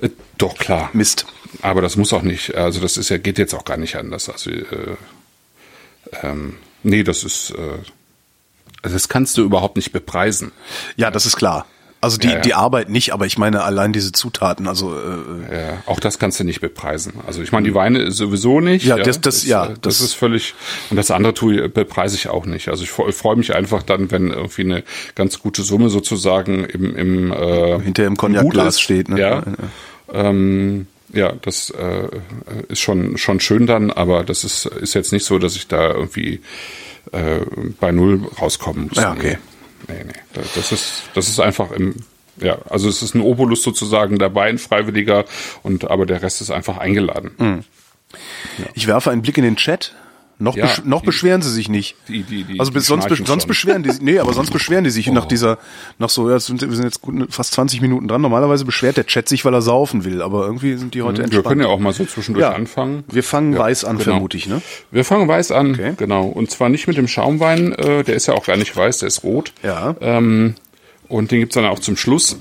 Äh, 0.00 0.10
doch, 0.38 0.56
klar. 0.56 0.90
Mist. 0.92 1.26
Aber 1.62 1.80
das 1.80 1.96
muss 1.96 2.12
auch 2.12 2.22
nicht. 2.22 2.54
Also 2.54 2.80
das 2.80 2.96
ist 2.96 3.08
ja, 3.08 3.18
geht 3.18 3.38
jetzt 3.38 3.54
auch 3.54 3.64
gar 3.64 3.76
nicht 3.76 3.96
anders. 3.96 4.28
Also, 4.28 4.50
äh, 4.50 4.96
ähm, 6.22 6.56
nee, 6.82 7.02
das 7.02 7.24
ist, 7.24 7.50
äh, 7.50 7.78
also 8.82 8.94
das 8.94 9.08
kannst 9.08 9.36
du 9.38 9.42
überhaupt 9.42 9.76
nicht 9.76 9.92
bepreisen. 9.92 10.52
Ja, 10.96 11.10
das 11.10 11.26
ist 11.26 11.36
klar. 11.36 11.66
Also 12.06 12.18
die, 12.18 12.28
ja, 12.28 12.34
ja. 12.34 12.40
die 12.40 12.54
Arbeit 12.54 12.88
nicht, 12.88 13.12
aber 13.12 13.26
ich 13.26 13.36
meine 13.36 13.64
allein 13.64 13.92
diese 13.92 14.12
Zutaten, 14.12 14.68
also 14.68 14.94
äh, 14.94 15.54
ja, 15.54 15.82
auch 15.86 15.98
das 15.98 16.20
kannst 16.20 16.38
du 16.38 16.44
nicht 16.44 16.60
bepreisen. 16.60 17.14
Also 17.26 17.42
ich 17.42 17.50
meine 17.50 17.66
die 17.66 17.74
Weine 17.74 18.12
sowieso 18.12 18.60
nicht. 18.60 18.86
Ja, 18.86 18.96
das, 18.96 19.20
das, 19.20 19.44
ja, 19.44 19.66
das, 19.66 19.80
das, 19.80 20.00
ist 20.00 20.12
völlig 20.14 20.54
und 20.90 20.96
das 20.96 21.10
andere 21.10 21.34
tue 21.34 21.68
bepreise 21.68 22.14
ich 22.14 22.28
auch 22.28 22.46
nicht. 22.46 22.68
Also 22.68 22.84
ich 22.84 22.90
freue 22.90 23.36
mich 23.36 23.54
einfach 23.56 23.82
dann, 23.82 24.10
wenn 24.12 24.28
irgendwie 24.28 24.62
eine 24.62 24.84
ganz 25.16 25.40
gute 25.40 25.62
Summe 25.62 25.88
sozusagen 25.88 26.64
im 26.64 26.94
im 26.96 27.32
äh, 27.32 27.80
hinter 27.80 28.06
im 28.06 28.16
Cognac-Glas 28.16 28.80
steht. 28.80 29.08
Ne? 29.08 29.20
Ja. 29.20 29.42
Ähm, 30.12 30.86
ja, 31.12 31.32
das 31.42 31.70
äh, 31.70 32.08
ist 32.68 32.80
schon 32.80 33.18
schon 33.18 33.40
schön 33.40 33.66
dann, 33.66 33.90
aber 33.90 34.22
das 34.22 34.44
ist 34.44 34.66
ist 34.66 34.94
jetzt 34.94 35.12
nicht 35.12 35.24
so, 35.24 35.40
dass 35.40 35.56
ich 35.56 35.66
da 35.66 35.90
irgendwie 35.90 36.40
äh, 37.10 37.40
bei 37.80 37.90
null 37.90 38.28
rauskommen 38.40 38.88
muss. 38.88 38.98
Ja, 38.98 39.12
okay. 39.12 39.38
Nee 39.40 39.55
nee, 39.88 40.04
nee. 40.04 40.42
Das 40.54 40.72
ist, 40.72 41.04
das 41.14 41.28
ist 41.28 41.40
einfach 41.40 41.70
im, 41.72 41.94
ja, 42.38 42.58
also 42.68 42.88
es 42.88 43.02
ist 43.02 43.14
ein 43.14 43.20
Obolus 43.20 43.62
sozusagen 43.62 44.18
dabei, 44.18 44.48
ein 44.48 44.58
Freiwilliger, 44.58 45.24
und 45.62 45.90
aber 45.90 46.06
der 46.06 46.22
Rest 46.22 46.40
ist 46.40 46.50
einfach 46.50 46.78
eingeladen. 46.78 47.32
Mhm. 47.38 47.64
Ja. 48.58 48.66
Ich 48.74 48.86
werfe 48.86 49.10
einen 49.10 49.22
Blick 49.22 49.38
in 49.38 49.44
den 49.44 49.56
Chat. 49.56 49.94
Noch, 50.38 50.54
ja, 50.54 50.66
besch 50.66 50.82
noch 50.84 51.00
die, 51.00 51.06
beschweren 51.06 51.40
sie 51.40 51.50
sich 51.50 51.70
nicht. 51.70 51.96
Die, 52.08 52.22
die, 52.22 52.44
die, 52.44 52.60
also 52.60 52.70
bis 52.70 52.84
sonst, 52.84 53.08
sonst 53.24 53.46
beschweren 53.46 53.82
die 53.82 53.90
sich, 53.90 54.02
nee, 54.02 54.18
aber 54.18 54.34
sonst 54.34 54.50
beschweren 54.50 54.84
die 54.84 54.90
sich 54.90 55.08
oh. 55.10 55.14
nach 55.14 55.24
dieser, 55.24 55.58
nach 55.98 56.10
so, 56.10 56.28
ja, 56.28 56.38
sind, 56.38 56.60
wir 56.60 56.76
sind 56.76 56.84
jetzt 56.84 57.00
gut, 57.00 57.32
fast 57.32 57.52
20 57.54 57.80
Minuten 57.80 58.06
dran. 58.06 58.20
Normalerweise 58.20 58.66
beschwert 58.66 58.98
der 58.98 59.06
Chat 59.06 59.28
sich, 59.28 59.46
weil 59.46 59.54
er 59.54 59.62
saufen 59.62 60.04
will, 60.04 60.20
aber 60.20 60.44
irgendwie 60.44 60.76
sind 60.76 60.92
die 60.92 61.00
heute 61.00 61.20
mhm, 61.20 61.24
entspannt. 61.24 61.44
Wir 61.44 61.48
können 61.48 61.60
ja 61.62 61.68
auch 61.68 61.78
mal 61.78 61.94
so 61.94 62.04
zwischendurch 62.04 62.42
ja, 62.42 62.52
anfangen. 62.52 63.04
Wir 63.08 63.22
fangen 63.22 63.54
ja, 63.54 63.60
weiß 63.60 63.86
an, 63.86 63.96
genau. 63.96 64.10
vermute 64.10 64.36
ich, 64.36 64.46
ne? 64.46 64.60
Wir 64.90 65.06
fangen 65.06 65.26
weiß 65.26 65.52
an, 65.52 65.70
okay. 65.70 65.94
genau. 65.96 66.26
Und 66.26 66.50
zwar 66.50 66.68
nicht 66.68 66.86
mit 66.86 66.98
dem 66.98 67.08
Schaumwein, 67.08 67.72
äh, 67.72 68.04
der 68.04 68.14
ist 68.14 68.26
ja 68.26 68.34
auch 68.34 68.44
gar 68.44 68.58
nicht 68.58 68.76
weiß, 68.76 68.98
der 68.98 69.08
ist 69.08 69.24
rot. 69.24 69.52
Ja. 69.62 69.96
Ähm, 70.02 70.54
und 71.08 71.30
den 71.30 71.40
gibt's 71.40 71.54
dann 71.54 71.64
auch 71.64 71.78
zum 71.78 71.96
Schluss. 71.96 72.38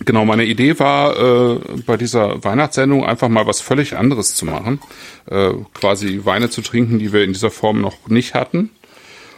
Genau, 0.00 0.24
meine 0.24 0.44
Idee 0.44 0.78
war, 0.80 1.16
äh, 1.16 1.60
bei 1.86 1.96
dieser 1.96 2.42
Weihnachtssendung 2.42 3.04
einfach 3.04 3.28
mal 3.28 3.46
was 3.46 3.60
völlig 3.60 3.96
anderes 3.96 4.34
zu 4.34 4.44
machen. 4.44 4.80
Äh, 5.26 5.52
quasi 5.72 6.22
Weine 6.24 6.50
zu 6.50 6.62
trinken, 6.62 6.98
die 6.98 7.12
wir 7.12 7.22
in 7.22 7.32
dieser 7.32 7.50
Form 7.50 7.80
noch 7.80 8.08
nicht 8.08 8.34
hatten. 8.34 8.70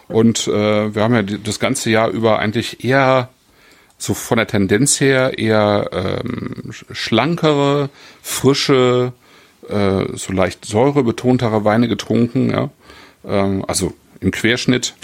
Und 0.09 0.47
äh, 0.49 0.95
wir 0.95 1.03
haben 1.03 1.14
ja 1.14 1.23
das 1.23 1.61
ganze 1.61 1.90
Jahr 1.90 2.09
über 2.09 2.38
eigentlich 2.38 2.85
eher 2.85 3.29
so 3.99 4.14
von 4.14 4.37
der 4.38 4.47
Tendenz 4.47 5.01
her 5.01 5.38
eher 5.38 5.90
ähm, 5.92 6.71
schlankere, 6.92 7.90
frische, 8.23 9.12
äh, 9.69 10.05
so 10.14 10.33
leicht 10.33 10.64
säurebetontere 10.64 11.64
Weine 11.64 11.88
getrunken. 11.88 12.51
Ja? 12.51 12.71
Ähm, 13.27 13.64
also 13.66 13.95
im 14.21 14.31
Querschnitt 14.31 14.95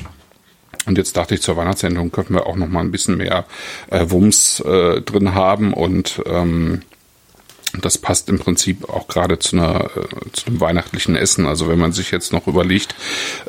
und 0.87 0.99
jetzt 0.99 1.16
dachte 1.16 1.35
ich, 1.35 1.42
zur 1.42 1.57
Weihnachtssendung 1.57 2.11
könnten 2.11 2.35
wir 2.35 2.47
auch 2.47 2.57
noch 2.57 2.68
mal 2.68 2.81
ein 2.81 2.90
bisschen 2.90 3.16
mehr 3.16 3.45
äh, 3.90 4.07
Wumms 4.09 4.61
äh, 4.61 5.01
drin 5.01 5.35
haben 5.35 5.73
und 5.75 6.23
ähm, 6.27 6.83
das 7.81 7.97
passt 7.97 8.29
im 8.29 8.38
Prinzip 8.38 8.88
auch 8.88 9.09
gerade 9.09 9.38
zu 9.38 9.57
einer 9.57 9.90
äh, 9.97 10.31
zu 10.33 10.47
einem 10.47 10.61
weihnachtlichen 10.61 11.16
Essen. 11.16 11.47
Also 11.47 11.68
wenn 11.68 11.79
man 11.79 11.92
sich 11.92 12.11
jetzt 12.11 12.33
noch 12.33 12.47
überlegt, 12.47 12.95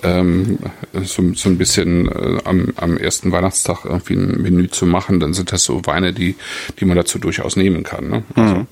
ähm, 0.01 0.59
so, 0.93 1.33
so 1.33 1.49
ein 1.49 1.57
bisschen 1.57 2.07
äh, 2.09 2.39
am, 2.45 2.73
am 2.77 2.97
ersten 2.97 3.31
Weihnachtstag 3.31 3.85
irgendwie 3.85 4.13
ein 4.13 4.41
Menü 4.41 4.69
zu 4.69 4.85
machen, 4.85 5.19
dann 5.19 5.33
sind 5.33 5.51
das 5.51 5.63
so 5.63 5.85
Weine, 5.85 6.13
die 6.13 6.35
die 6.79 6.85
man 6.85 6.95
dazu 6.95 7.19
durchaus 7.19 7.55
nehmen 7.55 7.83
kann. 7.83 8.09
Ne? 8.09 8.23
Also, 8.35 8.55
mhm. 8.55 8.67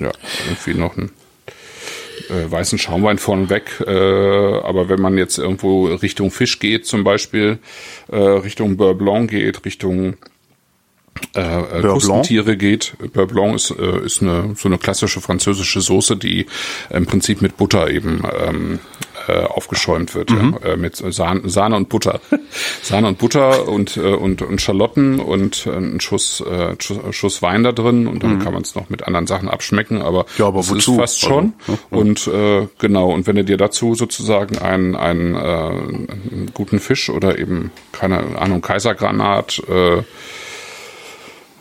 Ja, 0.00 0.10
irgendwie 0.48 0.74
noch 0.74 0.96
ein 0.96 1.10
äh, 2.30 2.50
weißen 2.50 2.78
Schaumwein 2.78 3.18
vorneweg. 3.18 3.82
Äh, 3.86 3.90
aber 3.90 4.88
wenn 4.88 5.00
man 5.00 5.18
jetzt 5.18 5.38
irgendwo 5.38 5.86
Richtung 5.86 6.30
Fisch 6.30 6.58
geht, 6.58 6.86
zum 6.86 7.04
Beispiel 7.04 7.58
äh, 8.10 8.16
Richtung 8.16 8.76
Beurre 8.76 8.94
Blanc 8.94 9.30
geht, 9.30 9.64
Richtung 9.64 10.16
äh, 11.34 11.40
äh 11.40 11.80
Krustentiere 11.80 12.56
geht. 12.56 12.94
Beurre 13.12 13.26
Blanc 13.26 13.54
ist, 13.56 13.70
äh, 13.70 14.04
ist 14.04 14.22
eine, 14.22 14.54
so 14.56 14.68
eine 14.68 14.78
klassische 14.78 15.20
französische 15.20 15.80
Soße, 15.80 16.16
die 16.16 16.46
im 16.90 17.06
Prinzip 17.06 17.42
mit 17.42 17.56
Butter 17.56 17.90
eben 17.90 18.22
ähm, 18.38 18.78
äh, 19.28 19.44
aufgeschäumt 19.44 20.14
wird, 20.14 20.30
mhm. 20.30 20.56
ja, 20.62 20.72
äh, 20.72 20.76
mit 20.76 20.96
Sahne, 20.96 21.48
Sahne 21.48 21.76
und 21.76 21.88
Butter. 21.88 22.20
Sahne 22.82 23.08
und 23.08 23.18
Butter 23.18 23.68
und, 23.68 23.96
äh, 23.96 24.00
und, 24.00 24.42
und 24.42 24.60
Schalotten 24.60 25.20
und 25.20 25.66
äh, 25.66 25.70
ein 25.70 26.00
Schuss, 26.00 26.40
äh, 26.40 26.74
Schuss, 26.80 27.42
Wein 27.42 27.62
da 27.62 27.72
drin 27.72 28.06
und 28.06 28.22
dann 28.22 28.36
mhm. 28.36 28.38
kann 28.40 28.52
man 28.52 28.62
es 28.62 28.74
noch 28.74 28.90
mit 28.90 29.04
anderen 29.06 29.26
Sachen 29.26 29.48
abschmecken, 29.48 30.02
aber, 30.02 30.26
ja, 30.38 30.46
aber 30.46 30.66
wozu? 30.68 30.92
ist 30.92 30.98
fast 30.98 31.20
schon. 31.20 31.54
Also, 31.66 31.78
ja, 31.90 31.98
und 31.98 32.26
äh, 32.28 32.68
genau, 32.78 33.10
und 33.10 33.26
wenn 33.26 33.36
du 33.36 33.44
dir 33.44 33.56
dazu 33.56 33.94
sozusagen 33.94 34.58
einen, 34.58 34.94
einen, 34.94 35.34
äh, 35.34 35.38
einen 35.38 36.50
guten 36.54 36.78
Fisch 36.78 37.10
oder 37.10 37.38
eben, 37.38 37.70
keine 37.92 38.38
Ahnung, 38.38 38.62
Kaisergranat, 38.62 39.62
äh, 39.68 40.02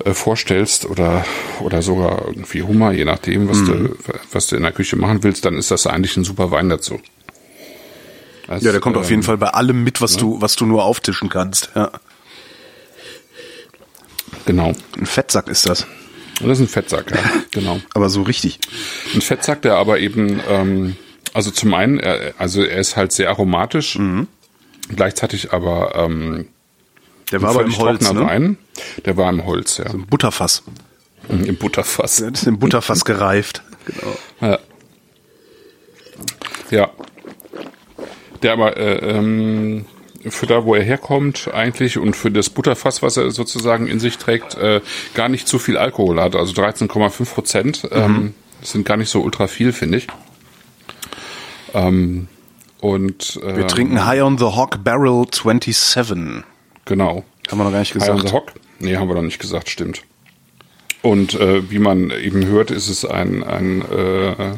äh, 0.04 0.14
vorstellst 0.14 0.86
oder 0.86 1.24
oder 1.62 1.82
sogar 1.82 2.28
irgendwie 2.28 2.64
Hummer, 2.64 2.92
je 2.92 3.06
nachdem, 3.06 3.48
was 3.48 3.60
mhm. 3.60 3.66
du 3.68 3.96
was 4.32 4.48
du 4.48 4.56
in 4.56 4.64
der 4.64 4.72
Küche 4.72 4.96
machen 4.96 5.24
willst, 5.24 5.46
dann 5.46 5.56
ist 5.56 5.72
das 5.72 5.88
eigentlich 5.88 6.18
ein 6.18 6.24
super 6.24 6.52
Wein 6.52 6.68
dazu. 6.68 7.00
Ja, 8.62 8.72
der 8.72 8.82
kommt 8.82 8.96
ähm, 8.96 9.02
auf 9.02 9.10
jeden 9.10 9.22
ähm, 9.22 9.26
Fall 9.26 9.38
bei 9.38 9.50
allem 9.50 9.84
mit, 9.84 10.02
was 10.02 10.16
ja. 10.16 10.22
du 10.22 10.42
was 10.42 10.56
du 10.56 10.66
nur 10.66 10.84
auftischen 10.84 11.30
kannst. 11.30 11.72
Ja. 11.76 11.92
Genau. 14.46 14.74
Ein 14.98 15.06
Fettsack 15.06 15.48
ist 15.48 15.66
das. 15.66 15.88
Das 16.40 16.60
ist 16.60 16.60
ein 16.62 16.68
Fettsack, 16.68 17.12
ja, 17.12 17.22
genau. 17.52 17.80
aber 17.94 18.10
so 18.10 18.24
richtig. 18.24 18.60
Ein 19.14 19.22
Fettsack, 19.22 19.62
der 19.62 19.76
aber 19.76 20.00
eben, 20.00 20.42
ähm, 20.50 20.96
also 21.34 21.52
zum 21.52 21.74
einen, 21.74 22.00
er, 22.00 22.34
also 22.38 22.64
er 22.64 22.80
ist 22.80 22.98
halt 22.98 23.12
sehr 23.12 23.30
aromatisch, 23.30 23.98
mhm. 23.98 24.28
gleichzeitig 24.96 25.54
aber 25.54 25.94
ähm, 25.96 26.48
der 27.32 27.42
war 27.42 27.52
aber 27.52 27.64
im 27.64 27.78
Holz, 27.78 28.12
ne? 28.12 28.22
Wein. 28.22 28.58
Der 29.06 29.16
war 29.18 29.30
im 29.30 29.46
Holz, 29.46 29.78
ja. 29.78 29.90
So 29.90 29.98
Im 29.98 30.06
Butterfass. 30.08 30.64
Mhm, 31.30 31.46
Im 31.46 31.56
Butterfass. 31.56 32.18
Der 32.18 32.30
ist 32.34 32.46
im 32.46 32.60
Butterfass 32.60 33.06
gereift. 33.06 33.64
Genau. 33.86 34.18
Ja. 34.42 34.60
ja. 36.70 36.92
Der 38.44 38.54
aber 38.54 38.78
äh, 38.78 39.18
ähm, 39.18 39.86
für 40.30 40.46
da, 40.46 40.66
wo 40.66 40.76
er 40.76 40.84
herkommt, 40.84 41.50
eigentlich 41.54 41.98
und 41.98 42.16
für 42.16 42.32
das 42.32 42.50
Butterfass, 42.50 43.02
was 43.02 43.18
er 43.18 43.32
sozusagen 43.32 43.88
in 43.88 44.00
sich 44.00 44.18
trägt, 44.18 44.56
äh, 44.56 44.82
gar 45.16 45.30
nicht 45.30 45.48
zu 45.48 45.60
viel 45.60 45.78
Alkohol 45.78 46.22
hat. 46.22 46.36
Also 46.36 46.54
13,5 46.54 47.34
Prozent. 47.34 47.88
Ähm, 47.92 48.12
mhm. 48.12 48.34
sind 48.62 48.86
gar 48.86 48.98
nicht 48.98 49.10
so 49.10 49.22
ultra 49.22 49.48
viel, 49.48 49.74
finde 49.74 49.98
ich. 49.98 50.08
Ähm, 51.74 52.28
und 52.80 53.40
ähm, 53.44 53.58
wir 53.58 53.68
trinken 53.68 54.06
High 54.06 54.22
on 54.22 54.38
the 54.38 54.46
Hawk 54.46 54.84
Barrel 54.84 55.26
27. 55.32 56.44
Genau. 56.86 57.24
Haben 57.50 57.58
wir 57.58 57.64
noch 57.64 57.72
gar 57.72 57.80
nicht 57.80 57.94
gesagt. 57.94 58.12
High 58.12 58.22
on 58.22 58.28
the 58.28 58.34
Hawk? 58.34 58.54
Nee, 58.80 58.98
haben 58.98 59.08
wir 59.08 59.16
noch 59.16 59.22
nicht 59.22 59.40
gesagt, 59.40 59.70
stimmt. 59.70 60.04
Und 61.02 61.34
äh, 61.34 61.70
wie 61.70 61.80
man 61.80 62.12
eben 62.12 62.46
hört, 62.46 62.72
ist 62.72 62.90
es 62.90 63.04
ein, 63.06 63.44
ein 63.44 63.82
äh, 63.90 64.56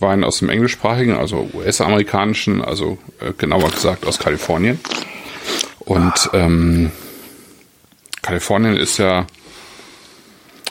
Wein 0.00 0.24
aus 0.24 0.38
dem 0.38 0.48
englischsprachigen, 0.48 1.14
also 1.14 1.48
US-amerikanischen, 1.54 2.62
also 2.62 2.98
äh, 3.20 3.32
genauer 3.36 3.70
gesagt 3.70 4.06
aus 4.06 4.18
Kalifornien. 4.18 4.78
Und 5.80 6.30
ähm, 6.32 6.90
Kalifornien 8.22 8.76
ist 8.76 8.98
ja 8.98 9.26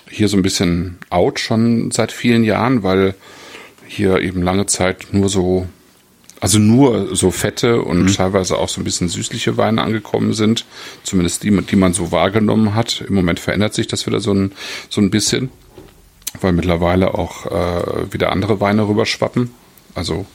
hier 0.10 0.28
so 0.28 0.38
ein 0.38 0.44
bisschen 0.44 0.98
out 1.10 1.40
schon 1.40 1.92
seit 1.92 2.12
vielen 2.12 2.44
Jahren, 2.44 2.84
weil 2.84 3.16
hier 3.88 4.20
eben 4.22 4.42
lange 4.42 4.66
Zeit 4.66 5.08
nur 5.12 5.30
so 5.30 5.68
also 6.44 6.60
nur 6.60 7.16
so 7.16 7.32
fette 7.32 7.82
und 7.82 8.04
mhm. 8.04 8.14
teilweise 8.14 8.58
auch 8.58 8.68
so 8.68 8.82
ein 8.82 8.84
bisschen 8.84 9.08
süßliche 9.08 9.56
Weine 9.56 9.82
angekommen 9.82 10.34
sind, 10.34 10.66
zumindest 11.04 11.44
die, 11.44 11.52
die 11.62 11.78
man 11.78 11.94
so 11.94 12.12
wahrgenommen 12.12 12.76
hat. 12.76 13.02
Im 13.08 13.16
Moment 13.16 13.40
verändert 13.40 13.74
sich 13.74 13.88
das 13.88 14.06
wieder 14.08 14.20
so 14.20 14.34
ein, 14.34 14.52
so 14.90 15.00
ein 15.00 15.10
bisschen, 15.10 15.52
weil 16.42 16.54
mittlerweile 16.54 17.14
auch 17.14 17.46
äh, 17.46 18.14
wieder 18.14 18.32
andere 18.32 18.60
Weine 18.60 18.88
rüberschwappen. 18.88 19.52
Also 19.96 20.26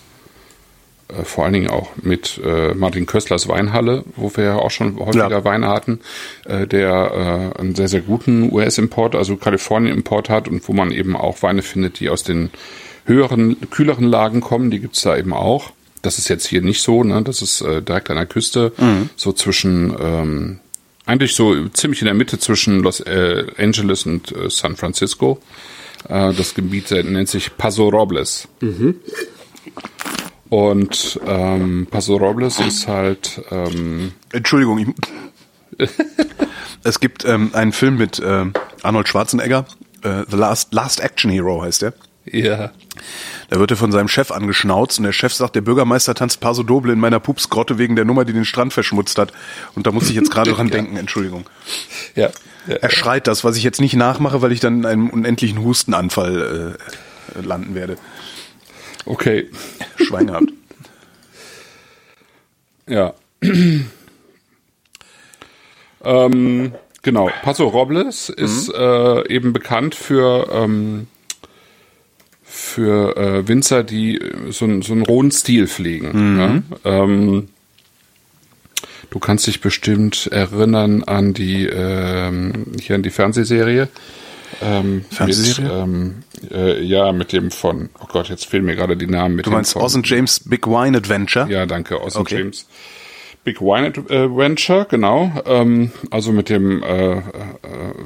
äh, 1.09 1.25
vor 1.25 1.45
allen 1.45 1.53
Dingen 1.53 1.71
auch 1.71 1.91
mit 2.03 2.41
äh, 2.45 2.75
Martin 2.75 3.07
Kösslers 3.07 3.49
Weinhalle, 3.49 4.05
wo 4.17 4.35
wir 4.37 4.45
ja 4.45 4.57
auch 4.57 4.71
schon 4.71 4.99
häufiger 4.99 5.31
ja. 5.31 5.45
Weine 5.45 5.69
hatten, 5.69 6.01
äh, 6.45 6.67
der 6.67 7.53
äh, 7.57 7.61
einen 7.61 7.75
sehr, 7.75 7.89
sehr 7.89 8.03
guten 8.03 8.53
US-Import, 8.53 9.15
also 9.15 9.37
Kalifornien-Import 9.37 10.29
hat 10.29 10.49
und 10.49 10.67
wo 10.69 10.73
man 10.73 10.91
eben 10.91 11.17
auch 11.17 11.43
Weine 11.43 11.63
findet, 11.63 12.01
die 12.01 12.11
aus 12.11 12.23
den 12.23 12.51
höheren, 13.07 13.57
kühleren 13.71 14.05
Lagen 14.05 14.41
kommen, 14.41 14.71
die 14.71 14.81
gibt's 14.81 15.03
da 15.03 15.17
eben 15.17 15.33
auch. 15.33 15.73
Das 16.03 16.19
ist 16.19 16.29
jetzt 16.29 16.47
hier 16.47 16.63
nicht 16.63 16.83
so, 16.83 17.03
ne? 17.03 17.23
Das 17.23 17.43
ist 17.43 17.61
äh, 17.61 17.83
direkt 17.83 18.11
an 18.11 18.17
der 18.17 18.27
Küste, 18.27 18.73
mhm. 18.77 19.11
so 19.17 19.33
zwischen 19.33 19.97
ähm, 20.01 20.61
eigentlich 21.07 21.35
so 21.35 21.69
ziemlich 21.69 22.03
in 22.03 22.05
der 22.05 22.15
Mitte 22.15 22.39
zwischen 22.39 22.81
Los 22.81 23.01
äh, 23.01 23.47
Angeles 23.57 24.05
und 24.05 24.31
äh, 24.31 24.51
San 24.51 24.77
Francisco. 24.77 25.41
Äh, 26.09 26.33
das 26.33 26.55
Gebiet 26.55 26.91
äh, 26.93 27.03
nennt 27.03 27.29
sich 27.29 27.57
Paso 27.57 27.89
Robles. 27.89 28.49
Mhm. 28.61 28.97
Und 30.49 31.21
ähm, 31.27 31.87
Paso 31.91 32.17
Robles 32.17 32.61
ist 32.61 32.89
halt. 32.89 33.43
Ähm, 33.51 34.13
Entschuldigung, 34.33 34.79
ich, 34.79 35.89
es 36.85 37.01
gibt 37.01 37.25
ähm, 37.25 37.51
einen 37.53 37.73
Film 37.73 37.99
mit 37.99 38.19
äh, 38.19 38.47
Arnold 38.83 39.09
Schwarzenegger, 39.09 39.67
äh, 40.03 40.23
The 40.29 40.37
Last 40.37 40.73
Last 40.73 41.01
Action 41.01 41.31
Hero 41.31 41.63
heißt 41.63 41.83
der. 41.83 41.95
Ja. 42.33 42.71
Da 43.51 43.59
wird 43.59 43.71
er 43.71 43.77
von 43.77 43.93
seinem 43.93 44.09
Chef 44.09 44.31
angeschnauzt 44.31 44.99
und 44.99 45.05
der 45.05 45.12
Chef 45.12 45.33
sagt, 45.33 45.57
der 45.57 45.61
Bürgermeister 45.62 46.14
tanzt 46.14 46.41
Paso 46.41 46.62
Doble 46.62 46.93
in 46.93 47.01
meiner 47.01 47.21
Pupsgrotte 47.21 47.79
wegen 47.79 47.97
der 47.97 48.05
Nummer, 48.05 48.25
die 48.25 48.33
den 48.33 48.45
Strand 48.45 48.73
verschmutzt 48.73 49.19
hat. 49.19 49.33
Und 49.75 49.87
da 49.87 49.93
muss 49.93 50.09
ich 50.11 50.17
jetzt 50.17 50.31
gerade 50.31 50.53
dran 50.55 50.69
denken, 50.69 50.97
Entschuldigung. 50.97 51.49
Ja. 52.14 52.31
ja. 52.67 52.77
Er 52.77 52.91
schreit 52.91 53.27
das, 53.27 53.45
was 53.45 53.57
ich 53.57 53.62
jetzt 53.62 53.81
nicht 53.81 53.95
nachmache, 53.95 54.43
weil 54.43 54.53
ich 54.53 54.61
dann 54.61 54.81
in 54.81 54.87
einem 54.87 55.11
unendlichen 55.11 55.62
Hustenanfall 55.62 56.77
äh, 57.37 57.41
landen 57.41 57.75
werde. 57.75 57.97
Okay. 59.07 59.51
Schwein 59.97 60.27
gehabt. 60.29 60.49
Ja. 62.91 63.12
ähm, 66.03 66.73
genau. 67.03 67.31
Paso 67.43 67.69
Robles 67.69 68.31
ist 68.31 68.69
mhm. 68.69 68.75
äh, 68.75 69.29
eben 69.29 69.53
bekannt 69.53 69.95
für 69.95 70.49
ähm, 70.51 71.07
für 72.59 73.16
äh, 73.16 73.49
Winzer, 73.49 73.85
die 73.85 74.18
äh, 74.18 74.51
so, 74.51 74.83
so 74.83 74.92
einen 74.92 75.03
rohen 75.03 75.31
Stil 75.31 75.68
pflegen. 75.68 76.35
Mhm. 76.35 76.64
Ja? 76.85 77.03
Ähm, 77.03 77.49
du 79.11 79.18
kannst 79.21 79.47
dich 79.47 79.61
bestimmt 79.61 80.27
erinnern 80.27 81.05
an 81.05 81.35
die 81.35 81.66
ähm, 81.66 82.73
hier 82.81 82.97
an 82.97 83.03
die 83.03 83.11
Fernsehserie. 83.11 83.88
Ähm, 84.61 85.05
Fernsehserie? 85.11 85.71
Ähm, 85.71 86.14
äh, 86.51 86.83
ja, 86.83 87.12
mit 87.12 87.33
dem 87.33 87.53
von, 87.53 87.90
oh 88.01 88.07
Gott, 88.09 88.29
jetzt 88.29 88.47
fehlen 88.47 88.64
mir 88.64 88.75
gerade 88.75 88.97
die 88.97 89.07
Namen. 89.07 89.37
Mit 89.37 89.47
du 89.47 89.51
meinst 89.51 89.77
Oz 89.77 89.97
James 90.03 90.40
Big 90.40 90.66
Wine 90.66 90.97
Adventure? 90.97 91.49
Ja, 91.49 91.64
danke, 91.64 92.03
Oz 92.03 92.16
okay. 92.16 92.38
James. 92.38 92.66
Big 93.49 93.63
Wine 93.63 93.87
Adventure, 93.87 94.87
genau. 94.91 95.33
Ähm, 95.47 95.91
also 96.11 96.33
mit 96.33 96.51
dem 96.51 96.83
äh, 96.83 97.13
äh, 97.13 97.23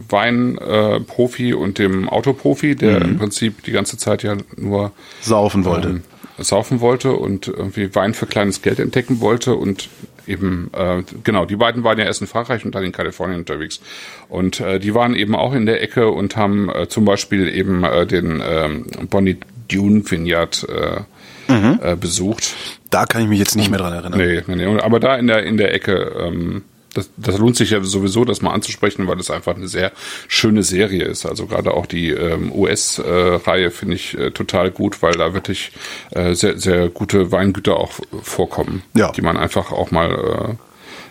Weinprofi 0.08 1.50
äh, 1.50 1.54
und 1.54 1.80
dem 1.80 2.08
Autoprofi, 2.08 2.76
der 2.76 3.00
mhm. 3.00 3.10
im 3.10 3.18
Prinzip 3.18 3.64
die 3.64 3.72
ganze 3.72 3.96
Zeit 3.96 4.22
ja 4.22 4.36
nur 4.56 4.92
saufen 5.20 5.64
wollte. 5.64 5.88
Ähm, 5.88 6.02
saufen 6.38 6.80
wollte 6.80 7.14
und 7.14 7.48
irgendwie 7.48 7.92
Wein 7.92 8.14
für 8.14 8.26
kleines 8.26 8.62
Geld 8.62 8.78
entdecken 8.78 9.20
wollte 9.20 9.56
und 9.56 9.88
eben, 10.28 10.70
äh, 10.74 11.02
genau, 11.24 11.44
die 11.44 11.56
beiden 11.56 11.82
waren 11.82 11.98
ja 11.98 12.04
erst 12.04 12.20
in 12.20 12.28
Frankreich 12.28 12.64
und 12.64 12.76
dann 12.76 12.84
in 12.84 12.92
Kalifornien 12.92 13.40
unterwegs. 13.40 13.80
Und 14.28 14.60
äh, 14.60 14.78
die 14.78 14.94
waren 14.94 15.16
eben 15.16 15.34
auch 15.34 15.54
in 15.54 15.66
der 15.66 15.82
Ecke 15.82 16.08
und 16.08 16.36
haben 16.36 16.70
äh, 16.70 16.86
zum 16.86 17.04
Beispiel 17.04 17.52
eben 17.52 17.82
äh, 17.82 18.06
den 18.06 18.40
ähm, 18.48 18.86
Bonnie 19.10 19.38
Dune 19.66 20.08
Vineyard 20.08 20.68
äh, 20.68 21.00
mhm. 21.48 21.80
äh, 21.82 21.96
besucht. 21.96 22.54
Da 22.90 23.06
kann 23.06 23.22
ich 23.22 23.28
mich 23.28 23.38
jetzt 23.38 23.56
nicht 23.56 23.70
mehr 23.70 23.78
dran 23.78 23.92
erinnern. 23.92 24.18
Nee, 24.18 24.42
nee, 24.46 24.66
nee. 24.66 24.80
Aber 24.80 25.00
da 25.00 25.16
in 25.16 25.26
der, 25.26 25.44
in 25.44 25.56
der 25.56 25.72
Ecke, 25.74 26.12
ähm, 26.18 26.62
das, 26.94 27.10
das 27.16 27.38
lohnt 27.38 27.56
sich 27.56 27.70
ja 27.70 27.82
sowieso, 27.82 28.24
das 28.24 28.42
mal 28.42 28.52
anzusprechen, 28.52 29.06
weil 29.08 29.16
das 29.16 29.30
einfach 29.30 29.56
eine 29.56 29.68
sehr 29.68 29.92
schöne 30.28 30.62
Serie 30.62 31.04
ist. 31.04 31.24
Also 31.24 31.46
gerade 31.46 31.72
auch 31.72 31.86
die 31.86 32.10
ähm, 32.10 32.52
US-Reihe 32.52 33.66
äh, 33.66 33.70
finde 33.70 33.96
ich 33.96 34.16
äh, 34.18 34.30
total 34.30 34.70
gut, 34.70 35.02
weil 35.02 35.12
da 35.12 35.32
wirklich 35.34 35.72
äh, 36.10 36.34
sehr, 36.34 36.58
sehr 36.58 36.88
gute 36.88 37.32
Weingüter 37.32 37.76
auch 37.76 37.92
vorkommen, 38.22 38.82
ja. 38.94 39.10
die 39.12 39.22
man 39.22 39.36
einfach 39.36 39.72
auch 39.72 39.90
mal 39.90 40.58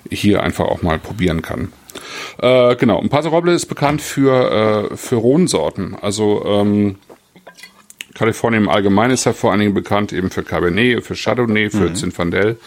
äh, 0.10 0.16
hier 0.16 0.44
einfach 0.44 0.66
auch 0.66 0.82
mal 0.82 1.00
probieren 1.00 1.42
kann. 1.42 1.72
Äh, 2.40 2.76
genau, 2.76 3.00
und 3.00 3.10
Paso 3.10 3.30
Roble 3.30 3.54
ist 3.54 3.66
bekannt 3.66 4.02
für, 4.02 4.90
äh, 4.92 4.98
für 4.98 5.16
Rhonsorten. 5.16 5.96
Also 6.00 6.44
ähm, 6.46 6.96
Kalifornien 8.14 8.64
im 8.64 8.70
Allgemeinen 8.70 9.14
ist 9.14 9.26
ja 9.26 9.34
vor 9.34 9.52
allen 9.52 9.60
Dingen 9.60 9.74
bekannt 9.74 10.14
eben 10.14 10.30
für 10.30 10.44
Cabernet, 10.44 11.04
für 11.04 11.16
Chardonnay, 11.16 11.70
für 11.70 11.90
mhm. 11.90 11.96
Zinfandel, 11.96 12.58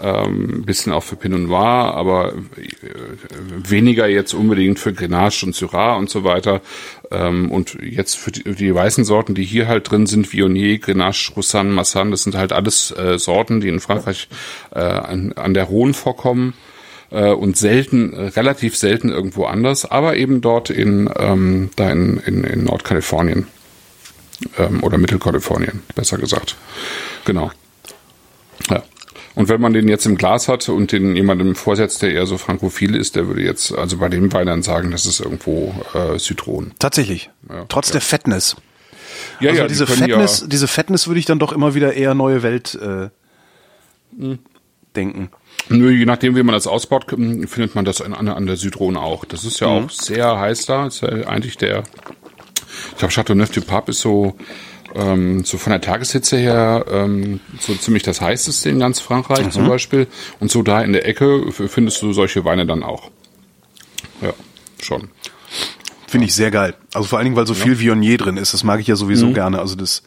ähm, 0.00 0.62
bisschen 0.64 0.92
auch 0.92 1.02
für 1.02 1.16
Pinot 1.16 1.40
Noir, 1.40 1.94
aber 1.94 2.32
äh, 2.32 3.70
weniger 3.70 4.06
jetzt 4.06 4.34
unbedingt 4.34 4.78
für 4.78 4.92
Grenache 4.92 5.44
und 5.46 5.54
Syrah 5.54 5.96
und 5.96 6.10
so 6.10 6.24
weiter. 6.24 6.60
Ähm, 7.10 7.50
und 7.50 7.78
jetzt 7.80 8.16
für 8.16 8.32
die, 8.32 8.54
die, 8.54 8.74
weißen 8.74 9.04
Sorten, 9.04 9.34
die 9.34 9.44
hier 9.44 9.68
halt 9.68 9.90
drin 9.90 10.06
sind, 10.06 10.32
Viognier, 10.32 10.78
Grenache, 10.78 11.32
Roussanne, 11.34 11.70
Massan, 11.70 12.10
das 12.10 12.22
sind 12.22 12.34
halt 12.34 12.52
alles 12.52 12.90
äh, 12.90 13.18
Sorten, 13.18 13.60
die 13.60 13.68
in 13.68 13.80
Frankreich 13.80 14.28
äh, 14.74 14.80
an, 14.80 15.32
an 15.32 15.54
der 15.54 15.64
Rhone 15.64 15.94
vorkommen 15.94 16.54
äh, 17.10 17.30
und 17.30 17.56
selten, 17.56 18.14
relativ 18.14 18.76
selten 18.76 19.10
irgendwo 19.10 19.44
anders, 19.44 19.90
aber 19.90 20.16
eben 20.16 20.40
dort 20.40 20.70
in, 20.70 21.10
ähm, 21.18 21.70
da 21.76 21.90
in, 21.90 22.18
in, 22.18 22.44
in 22.44 22.64
Nordkalifornien 22.64 23.46
ähm, 24.58 24.82
oder 24.82 24.98
Mittelkalifornien, 24.98 25.82
besser 25.94 26.18
gesagt. 26.18 26.56
Genau. 27.24 27.50
Ja. 28.70 28.82
Und 29.34 29.50
wenn 29.50 29.60
man 29.60 29.74
den 29.74 29.86
jetzt 29.86 30.06
im 30.06 30.16
Glas 30.16 30.48
hat 30.48 30.68
und 30.70 30.92
den 30.92 31.14
jemandem 31.14 31.54
vorsetzt, 31.54 32.00
der 32.00 32.12
eher 32.12 32.26
so 32.26 32.38
frankophil 32.38 32.94
ist, 32.94 33.16
der 33.16 33.28
würde 33.28 33.42
jetzt 33.42 33.70
also 33.76 33.98
bei 33.98 34.08
dem 34.08 34.32
Wein 34.32 34.46
dann 34.46 34.62
sagen, 34.62 34.90
das 34.90 35.04
ist 35.04 35.20
irgendwo 35.20 35.74
äh, 35.92 36.16
Zitron. 36.18 36.72
Tatsächlich. 36.78 37.30
Ja, 37.48 37.66
Trotz 37.68 37.88
ja. 37.88 37.92
der 37.92 38.00
Fettness. 38.00 38.56
Ja, 39.40 39.50
also 39.50 39.62
ja, 39.62 39.68
diese 39.68 39.86
Fettness, 39.86 40.40
ja 40.40 40.46
diese 40.46 40.68
Fettness 40.68 41.06
würde 41.06 41.20
ich 41.20 41.26
dann 41.26 41.38
doch 41.38 41.52
immer 41.52 41.74
wieder 41.74 41.92
eher 41.92 42.14
neue 42.14 42.42
Welt 42.42 42.74
äh, 42.76 43.10
denken. 44.94 45.30
Nö, 45.68 45.90
je 45.90 46.06
nachdem, 46.06 46.34
wie 46.36 46.42
man 46.42 46.54
das 46.54 46.66
ausbaut, 46.66 47.06
findet 47.10 47.74
man 47.74 47.84
das 47.84 48.00
an, 48.00 48.14
an 48.14 48.46
der 48.46 48.56
Südrhone 48.56 49.00
auch. 49.00 49.24
Das 49.24 49.44
ist 49.44 49.60
ja 49.60 49.68
mhm. 49.68 49.86
auch 49.86 49.90
sehr 49.90 50.38
heiß 50.38 50.66
da. 50.66 50.86
ist 50.86 51.02
ja 51.02 51.08
eigentlich 51.08 51.58
der 51.58 51.82
ich 52.92 52.98
glaube, 52.98 53.12
Chateauneuf 53.12 53.50
du 53.50 53.60
Pape 53.60 53.90
ist 53.90 54.00
so, 54.00 54.36
ähm, 54.94 55.44
so 55.44 55.58
von 55.58 55.70
der 55.70 55.80
Tageshitze 55.80 56.36
her 56.36 56.84
ähm, 56.90 57.40
so 57.60 57.74
ziemlich 57.74 58.02
das 58.02 58.20
heißeste 58.20 58.70
in 58.70 58.78
ganz 58.78 59.00
Frankreich 59.00 59.46
mhm. 59.46 59.50
zum 59.50 59.68
Beispiel. 59.68 60.06
Und 60.40 60.50
so 60.50 60.62
da 60.62 60.82
in 60.82 60.92
der 60.92 61.06
Ecke 61.06 61.52
findest 61.52 62.02
du 62.02 62.12
solche 62.12 62.44
Weine 62.44 62.66
dann 62.66 62.82
auch. 62.82 63.10
Ja, 64.22 64.32
schon. 64.82 65.10
Finde 66.06 66.26
ich 66.26 66.34
sehr 66.34 66.50
geil. 66.50 66.74
Also 66.94 67.08
vor 67.08 67.18
allen 67.18 67.26
Dingen, 67.26 67.36
weil 67.36 67.46
so 67.46 67.54
ja. 67.54 67.62
viel 67.62 67.80
Viognier 67.80 68.16
drin 68.16 68.36
ist. 68.36 68.54
Das 68.54 68.64
mag 68.64 68.80
ich 68.80 68.86
ja 68.86 68.96
sowieso 68.96 69.26
mhm. 69.26 69.34
gerne. 69.34 69.58
Also 69.58 69.74
das, 69.74 70.02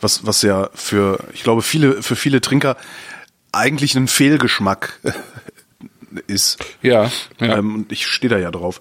was, 0.00 0.26
was 0.26 0.42
ja 0.42 0.70
für, 0.74 1.24
ich 1.32 1.42
glaube, 1.42 1.62
viele, 1.62 2.02
für 2.02 2.16
viele 2.16 2.40
Trinker 2.40 2.76
eigentlich 3.52 3.94
ein 3.94 4.08
Fehlgeschmack 4.08 4.98
ist. 6.26 6.58
Ja. 6.82 7.10
ja. 7.40 7.58
Ähm, 7.58 7.74
und 7.74 7.92
ich 7.92 8.06
stehe 8.06 8.30
da 8.30 8.38
ja 8.38 8.50
drauf. 8.50 8.80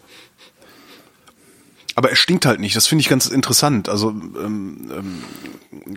Aber 1.97 2.11
er 2.11 2.15
stinkt 2.15 2.45
halt 2.45 2.59
nicht. 2.59 2.75
Das 2.75 2.85
finde 2.85 3.01
ich 3.01 3.09
ganz 3.09 3.25
interessant. 3.25 3.89
Also 3.89 4.09
ähm, 4.09 4.91
ähm, 4.95 5.23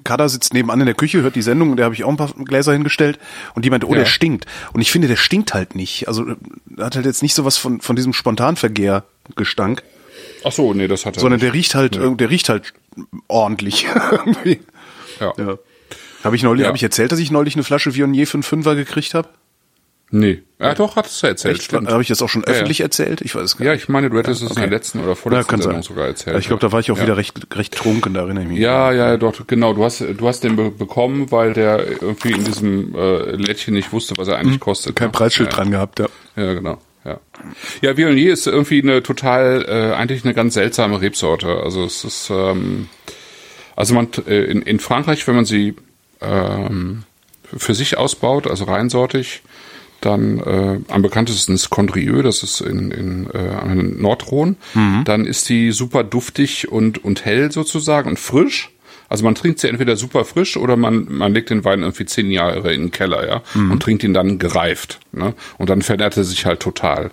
Kada 0.02 0.30
sitzt 0.30 0.54
nebenan 0.54 0.80
in 0.80 0.86
der 0.86 0.94
Küche, 0.94 1.20
hört 1.20 1.36
die 1.36 1.42
Sendung 1.42 1.72
und 1.72 1.76
da 1.76 1.84
habe 1.84 1.94
ich 1.94 2.04
auch 2.04 2.08
ein 2.08 2.16
paar 2.16 2.32
Gläser 2.32 2.72
hingestellt 2.72 3.18
und 3.54 3.66
die 3.66 3.70
meinte, 3.70 3.86
oh, 3.86 3.92
ja. 3.92 3.98
der 3.98 4.06
stinkt. 4.06 4.46
Und 4.72 4.80
ich 4.80 4.90
finde, 4.90 5.08
der 5.08 5.16
stinkt 5.16 5.52
halt 5.52 5.74
nicht. 5.74 6.08
Also 6.08 6.24
hat 6.78 6.96
halt 6.96 7.04
jetzt 7.04 7.20
nicht 7.20 7.34
sowas 7.34 7.58
von 7.58 7.82
von 7.82 7.96
diesem 7.96 8.14
Spontanvergehr-Gestank. 8.14 9.82
Ach 10.42 10.52
so, 10.52 10.72
nee, 10.72 10.88
das 10.88 11.04
hat 11.04 11.18
er 11.18 11.20
Sondern 11.20 11.36
nicht. 11.36 11.44
der 11.44 11.52
riecht 11.52 11.74
halt, 11.74 11.98
nee. 12.00 12.16
der 12.16 12.30
riecht 12.30 12.48
halt 12.48 12.72
ordentlich. 13.28 13.82
ja. 15.20 15.34
ja. 15.36 15.58
Habe 16.24 16.34
ich 16.34 16.42
neulich, 16.42 16.62
ja. 16.62 16.68
habe 16.68 16.78
ich 16.78 16.82
erzählt, 16.82 17.12
dass 17.12 17.18
ich 17.18 17.30
neulich 17.30 17.56
eine 17.56 17.64
Flasche 17.64 17.94
Viognier 17.94 18.26
für 18.26 18.38
einen 18.38 18.42
Fünfer 18.42 18.74
gekriegt 18.74 19.12
habe? 19.12 19.28
Nee. 20.12 20.42
Ja, 20.59 20.75
doch, 20.75 20.96
hattest 20.96 21.23
du 21.23 21.27
erzählt. 21.29 21.66
Habe 21.73 22.03
ich 22.03 22.09
das 22.09 22.20
auch 22.20 22.29
schon 22.29 22.44
öffentlich 22.44 22.79
ja, 22.79 22.83
ja. 22.83 22.87
erzählt? 22.87 23.23
Ich 23.23 23.35
weiß 23.35 23.57
gar 23.57 23.61
nicht. 23.61 23.66
Ja, 23.66 23.75
ich 23.75 23.88
meine, 23.88 24.11
du 24.11 24.18
hättest 24.18 24.42
ja, 24.42 24.46
okay. 24.46 24.53
es 24.53 24.57
in 24.57 24.70
der 24.70 24.79
letzten 24.79 25.01
oder 25.03 25.16
vorletzten 25.16 25.57
ja, 25.57 25.62
Sendung 25.62 25.83
sogar 25.83 26.07
erzählt. 26.07 26.38
Ich 26.38 26.49
glaube, 26.49 26.61
da 26.61 26.70
war 26.70 26.81
ich 26.81 26.90
auch 26.90 27.01
wieder 27.01 27.16
recht, 27.16 27.35
recht 27.55 27.75
trunken, 27.75 28.12
da 28.12 28.20
erinnere 28.20 28.44
ich 28.44 28.51
mich. 28.51 28.59
Ja, 28.59 28.92
ja, 28.92 29.16
doch, 29.16 29.46
genau. 29.46 29.73
Du 29.73 29.85
hast, 29.85 30.01
du 30.01 30.29
hast 30.29 30.44
den 30.44 30.57
be 30.57 30.70
bekommen, 30.70 31.31
weil 31.31 31.55
der 31.55 31.87
irgendwie 31.87 32.33
in 32.33 32.44
diesem 32.44 32.94
äh, 32.94 33.31
Lädchen 33.37 33.73
nicht 33.73 33.92
wusste, 33.92 34.14
was 34.18 34.29
er 34.29 34.37
eigentlich 34.37 34.55
hm, 34.55 34.61
kostet. 34.61 34.96
Kein 34.96 35.09
ne? 35.09 35.12
Preisschild 35.12 35.57
dran 35.57 35.70
gehabt, 35.70 36.01
ja. 36.01 36.09
Ja, 36.37 36.53
genau. 36.53 36.79
Ja, 37.05 37.20
ja 37.81 37.96
Viognier 37.96 38.33
ist 38.33 38.46
irgendwie 38.46 38.83
eine 38.83 39.03
total, 39.03 39.64
äh, 39.66 39.94
eigentlich 39.94 40.25
eine 40.25 40.35
ganz 40.35 40.55
seltsame 40.55 41.01
Rebsorte. 41.01 41.62
Also 41.62 41.85
es 41.85 42.05
ist, 42.05 42.29
ähm, 42.29 42.88
also 43.77 43.94
man 43.94 44.09
äh, 44.27 44.44
in, 44.44 44.61
in 44.61 44.79
Frankreich, 44.79 45.27
wenn 45.27 45.37
man 45.37 45.46
sie 45.46 45.75
ähm, 46.20 47.05
für 47.57 47.75
sich 47.75 47.96
ausbaut, 47.96 48.46
also 48.46 48.64
reinsortig, 48.64 49.42
dann 50.00 50.38
äh, 50.38 50.80
am 50.88 51.02
bekanntesten 51.02 51.54
ist 51.54 51.70
Condrieu, 51.70 52.22
das 52.22 52.42
ist 52.42 52.60
in, 52.60 52.90
in 52.90 53.30
äh, 53.30 53.74
Nordrhone. 53.74 54.56
Mhm. 54.74 55.02
Dann 55.04 55.26
ist 55.26 55.48
die 55.48 55.72
super 55.72 56.04
duftig 56.04 56.70
und, 56.70 57.04
und 57.04 57.24
hell 57.24 57.52
sozusagen 57.52 58.10
und 58.10 58.18
frisch. 58.18 58.70
Also 59.08 59.24
man 59.24 59.34
trinkt 59.34 59.58
sie 59.58 59.68
entweder 59.68 59.96
super 59.96 60.24
frisch 60.24 60.56
oder 60.56 60.76
man, 60.76 61.06
man 61.10 61.34
legt 61.34 61.50
den 61.50 61.64
Wein 61.64 61.80
irgendwie 61.82 62.06
zehn 62.06 62.30
Jahre 62.30 62.72
in 62.72 62.82
den 62.82 62.90
Keller, 62.92 63.26
ja, 63.26 63.42
mhm. 63.54 63.72
und 63.72 63.82
trinkt 63.82 64.04
ihn 64.04 64.14
dann 64.14 64.38
gereift. 64.38 65.00
Ne? 65.12 65.34
Und 65.58 65.68
dann 65.68 65.82
verändert 65.82 66.16
er 66.16 66.24
sich 66.24 66.46
halt 66.46 66.60
total. 66.60 67.10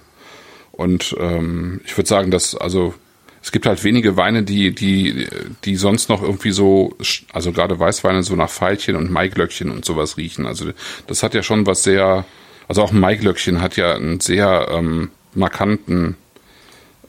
Und 0.72 1.16
ähm, 1.20 1.82
ich 1.86 1.98
würde 1.98 2.08
sagen, 2.08 2.30
dass, 2.30 2.56
also 2.56 2.94
es 3.42 3.52
gibt 3.52 3.66
halt 3.66 3.84
wenige 3.84 4.16
Weine, 4.16 4.44
die, 4.44 4.76
die, 4.76 5.28
die 5.64 5.76
sonst 5.76 6.10
noch 6.10 6.22
irgendwie 6.22 6.52
so, 6.52 6.96
also 7.34 7.52
gerade 7.52 7.80
Weißweine 7.80 8.22
so 8.22 8.36
nach 8.36 8.50
Veilchen 8.50 8.96
und 8.96 9.10
Maiglöckchen 9.10 9.72
und 9.72 9.86
sowas 9.86 10.18
riechen. 10.18 10.46
Also 10.46 10.72
das 11.08 11.24
hat 11.24 11.34
ja 11.34 11.42
schon 11.42 11.66
was 11.66 11.82
sehr, 11.82 12.26
also 12.68 12.82
auch 12.82 12.92
ein 12.92 13.00
Maiglöckchen 13.00 13.62
hat 13.62 13.78
ja 13.78 13.96
einen 13.96 14.20
sehr 14.20 14.68
ähm, 14.72 15.10
markanten, 15.34 16.16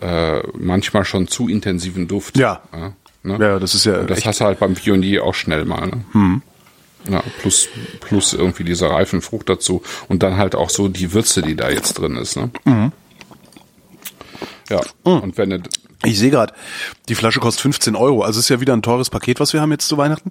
äh, 0.00 0.40
manchmal 0.56 1.04
schon 1.04 1.28
zu 1.28 1.48
intensiven 1.48 2.08
Duft. 2.08 2.36
Ja. 2.36 2.62
Ja, 2.72 2.92
ne? 3.22 3.38
ja 3.38 3.58
das 3.58 3.74
ist 3.74 3.84
ja. 3.84 4.00
Und 4.00 4.10
das 4.10 4.24
hast 4.24 4.40
du 4.40 4.44
halt 4.44 4.60
beim 4.60 4.74
Pionier 4.74 5.24
auch 5.24 5.34
schnell 5.34 5.64
mal. 5.64 5.86
Ne? 5.86 6.04
Hm. 6.12 6.42
Ja, 7.08 7.22
plus, 7.40 7.68
plus 8.00 8.34
irgendwie 8.34 8.64
diese 8.64 8.90
reifen 8.90 9.22
Frucht 9.22 9.48
dazu 9.48 9.82
und 10.08 10.22
dann 10.22 10.36
halt 10.36 10.54
auch 10.54 10.68
so 10.68 10.88
die 10.88 11.12
Würze, 11.12 11.42
die 11.42 11.56
da 11.56 11.70
jetzt 11.70 11.94
drin 11.94 12.16
ist. 12.16 12.36
Ne? 12.36 12.50
Mhm. 12.64 12.92
Ja, 14.68 14.80
mhm. 15.04 15.20
und 15.20 15.38
wenn 15.38 15.62
ich 16.04 16.18
sehe 16.18 16.30
gerade, 16.30 16.52
die 17.08 17.16
Flasche 17.16 17.40
kostet 17.40 17.62
15 17.62 17.96
Euro. 17.96 18.22
Also 18.22 18.38
ist 18.38 18.48
ja 18.48 18.60
wieder 18.60 18.72
ein 18.72 18.82
teures 18.82 19.10
Paket, 19.10 19.40
was 19.40 19.52
wir 19.52 19.60
haben 19.60 19.72
jetzt 19.72 19.88
zu 19.88 19.96
Weihnachten. 19.96 20.30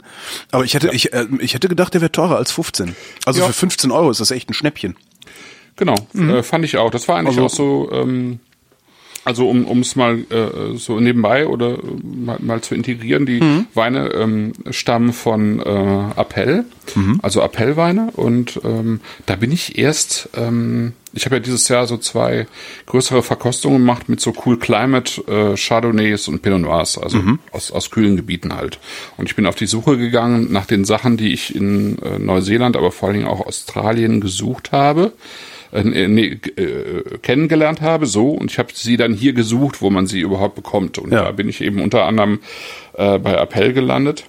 Aber 0.51 0.63
ich 0.63 0.73
hätte, 0.73 0.87
ja. 0.87 0.93
ich, 0.93 1.11
äh, 1.11 1.27
ich 1.39 1.53
hätte 1.55 1.67
gedacht, 1.67 1.93
der 1.93 1.99
wäre 1.99 2.11
teurer 2.11 2.37
als 2.37 2.51
15. 2.51 2.95
Also 3.25 3.41
ja. 3.41 3.47
für 3.47 3.53
15 3.53 3.91
Euro 3.91 4.09
ist 4.09 4.21
das 4.21 4.31
echt 4.31 4.49
ein 4.49 4.53
Schnäppchen. 4.53 4.95
Genau, 5.77 5.95
mhm. 6.13 6.29
äh, 6.29 6.43
fand 6.43 6.65
ich 6.65 6.77
auch. 6.77 6.91
Das 6.91 7.07
war 7.07 7.17
eigentlich 7.17 7.39
also, 7.39 7.45
auch 7.45 7.89
so, 7.89 7.91
ähm, 7.93 8.39
also 9.27 9.49
um 9.49 9.81
es 9.81 9.97
mal 9.97 10.19
äh, 10.29 10.77
so 10.77 11.01
nebenbei 11.01 11.47
oder 11.47 11.73
äh, 11.73 11.81
mal, 12.01 12.37
mal 12.39 12.61
zu 12.61 12.75
integrieren, 12.75 13.25
die 13.25 13.41
mhm. 13.41 13.67
Weine 13.73 14.07
ähm, 14.13 14.53
stammen 14.71 15.11
von 15.11 15.59
äh, 15.59 16.19
Appell, 16.19 16.63
mhm. 16.95 17.19
also 17.21 17.41
Appellweine 17.41 18.09
und 18.15 18.61
ähm, 18.63 19.01
da 19.25 19.35
bin 19.35 19.51
ich 19.51 19.77
erst, 19.77 20.29
ähm, 20.37 20.93
ich 21.11 21.25
habe 21.25 21.35
ja 21.35 21.39
dieses 21.41 21.67
Jahr 21.67 21.87
so 21.87 21.97
zwei 21.97 22.47
größere 22.85 23.21
Verkostungen 23.21 23.79
gemacht 23.79 24.07
mit 24.07 24.21
so 24.21 24.33
Cool 24.45 24.57
Climate 24.57 25.21
äh, 25.27 25.57
Chardonnays 25.57 26.29
und 26.29 26.41
Pinot 26.41 26.61
Noirs, 26.61 26.97
also 26.97 27.17
mhm. 27.17 27.39
aus, 27.51 27.69
aus 27.69 27.91
kühlen 27.91 28.15
Gebieten 28.15 28.55
halt. 28.55 28.79
Und 29.17 29.27
ich 29.27 29.35
bin 29.35 29.45
auf 29.45 29.55
die 29.55 29.67
Suche 29.67 29.97
gegangen 29.97 30.53
nach 30.53 30.65
den 30.65 30.85
Sachen, 30.85 31.17
die 31.17 31.33
ich 31.33 31.53
in 31.53 31.99
äh, 31.99 32.17
Neuseeland, 32.17 32.77
aber 32.77 32.93
vor 32.93 33.09
allen 33.09 33.17
Dingen 33.17 33.29
auch 33.29 33.45
Australien 33.45 34.21
gesucht 34.21 34.71
habe 34.71 35.11
äh, 35.71 35.83
nee, 35.83 36.39
äh, 36.55 37.17
kennengelernt 37.21 37.81
habe, 37.81 38.05
so 38.05 38.31
und 38.31 38.51
ich 38.51 38.59
habe 38.59 38.69
sie 38.73 38.97
dann 38.97 39.13
hier 39.13 39.33
gesucht, 39.33 39.81
wo 39.81 39.89
man 39.89 40.07
sie 40.07 40.19
überhaupt 40.19 40.55
bekommt 40.55 40.97
und 40.97 41.11
ja. 41.11 41.23
da 41.23 41.31
bin 41.31 41.49
ich 41.49 41.61
eben 41.61 41.81
unter 41.81 42.05
anderem 42.05 42.39
äh, 42.93 43.19
bei 43.19 43.33
Appell 43.33 43.73
gelandet 43.73 44.25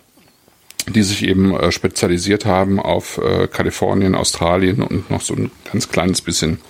die 0.95 1.03
sich 1.03 1.23
eben 1.23 1.55
äh, 1.55 1.73
spezialisiert 1.73 2.47
haben 2.47 2.81
auf 2.81 3.19
äh, 3.19 3.47
Kalifornien, 3.47 4.15
Australien 4.15 4.83
und 4.83 5.11
noch 5.11 5.21
so 5.21 5.35
ein 5.35 5.51
ganz 5.71 5.91
kleines 5.91 6.23
bisschen 6.23 6.61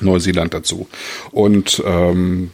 Neuseeland 0.00 0.54
dazu. 0.54 0.88
Und 1.30 1.82
ähm, 1.86 2.50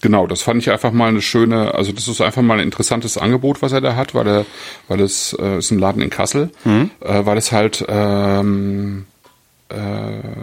genau, 0.00 0.26
das 0.26 0.42
fand 0.42 0.62
ich 0.62 0.70
einfach 0.70 0.92
mal 0.92 1.08
eine 1.08 1.22
schöne, 1.22 1.74
also 1.74 1.92
das 1.92 2.08
ist 2.08 2.20
einfach 2.20 2.42
mal 2.42 2.58
ein 2.58 2.64
interessantes 2.64 3.18
Angebot, 3.18 3.62
was 3.62 3.72
er 3.72 3.80
da 3.80 3.96
hat, 3.96 4.14
weil 4.14 4.26
er, 4.26 4.46
weil 4.88 5.00
es 5.00 5.36
äh, 5.38 5.58
ist 5.58 5.70
ein 5.70 5.78
Laden 5.78 6.02
in 6.02 6.10
Kassel, 6.10 6.50
mhm. 6.64 6.90
äh, 7.00 7.24
weil 7.26 7.36
es 7.36 7.52
halt 7.52 7.84
ähm, 7.88 9.04
äh, 9.08 9.11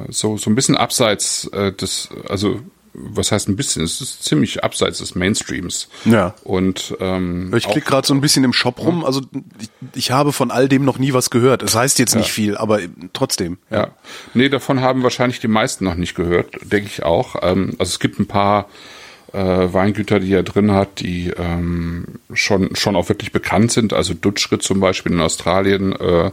so, 0.09 0.37
so 0.37 0.49
ein 0.49 0.55
bisschen 0.55 0.75
abseits 0.75 1.47
äh, 1.47 1.71
des, 1.71 2.09
also 2.27 2.59
was 2.93 3.31
heißt 3.31 3.47
ein 3.47 3.55
bisschen? 3.55 3.83
Es 3.83 4.01
ist 4.01 4.23
ziemlich 4.23 4.63
abseits 4.63 4.97
des 4.99 5.15
Mainstreams. 5.15 5.89
Ja. 6.05 6.35
Und 6.43 6.95
ähm, 6.99 7.53
ich 7.55 7.67
klicke 7.67 7.87
gerade 7.87 8.07
so 8.07 8.13
ein 8.13 8.21
bisschen 8.21 8.43
im 8.43 8.53
Shop 8.53 8.79
rum. 8.79 9.05
Also 9.05 9.21
ich, 9.59 9.69
ich, 9.95 10.11
habe 10.11 10.33
von 10.33 10.51
all 10.51 10.67
dem 10.67 10.85
noch 10.85 10.97
nie 10.97 11.13
was 11.13 11.29
gehört. 11.29 11.61
Es 11.61 11.71
das 11.71 11.81
heißt 11.81 11.99
jetzt 11.99 12.15
nicht 12.15 12.27
ja. 12.27 12.33
viel, 12.33 12.57
aber 12.57 12.79
trotzdem. 13.13 13.57
Ja. 13.69 13.77
ja. 13.77 13.87
Nee, 14.33 14.49
davon 14.49 14.81
haben 14.81 15.03
wahrscheinlich 15.03 15.39
die 15.39 15.47
meisten 15.47 15.85
noch 15.85 15.95
nicht 15.95 16.15
gehört, 16.15 16.55
denke 16.63 16.89
ich 16.91 17.03
auch. 17.03 17.35
Ähm, 17.41 17.75
also 17.79 17.89
es 17.91 17.99
gibt 17.99 18.19
ein 18.19 18.27
paar 18.27 18.67
äh, 19.33 19.73
Weingüter, 19.73 20.19
die 20.19 20.33
er 20.33 20.43
drin 20.43 20.71
hat, 20.71 20.99
die 20.99 21.31
ähm, 21.37 22.05
schon, 22.33 22.75
schon 22.75 22.95
auch 22.95 23.09
wirklich 23.09 23.31
bekannt 23.31 23.71
sind. 23.71 23.93
Also 23.93 24.13
Dutschrit 24.13 24.63
zum 24.63 24.79
Beispiel 24.79 25.11
in 25.11 25.21
Australien, 25.21 25.93
äh, 25.93 26.31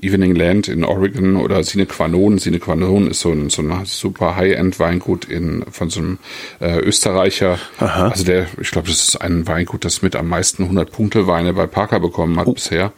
Evening 0.00 0.34
Land 0.34 0.68
in 0.68 0.84
Oregon 0.84 1.36
oder 1.36 1.62
Sine 1.64 1.86
Qua 1.86 2.08
Non. 2.08 2.38
Sine 2.38 2.58
Qua 2.58 2.76
Non 2.76 3.08
ist 3.08 3.20
so 3.20 3.30
ein, 3.30 3.50
so 3.50 3.62
ein 3.62 3.84
super 3.84 4.36
High-End-Weingut 4.36 5.24
in, 5.24 5.64
von 5.70 5.90
so 5.90 6.00
einem 6.00 6.18
äh, 6.60 6.78
Österreicher. 6.78 7.58
Aha. 7.78 8.08
Also 8.08 8.24
der, 8.24 8.46
ich 8.60 8.70
glaube, 8.70 8.88
das 8.88 9.08
ist 9.08 9.16
ein 9.16 9.46
Weingut, 9.46 9.84
das 9.84 10.02
mit 10.02 10.16
am 10.16 10.28
meisten 10.28 10.64
100-Punkte-Weine 10.64 11.52
bei 11.54 11.66
Parker 11.66 12.00
bekommen 12.00 12.38
hat 12.38 12.46
oh. 12.46 12.54
bisher. 12.54 12.92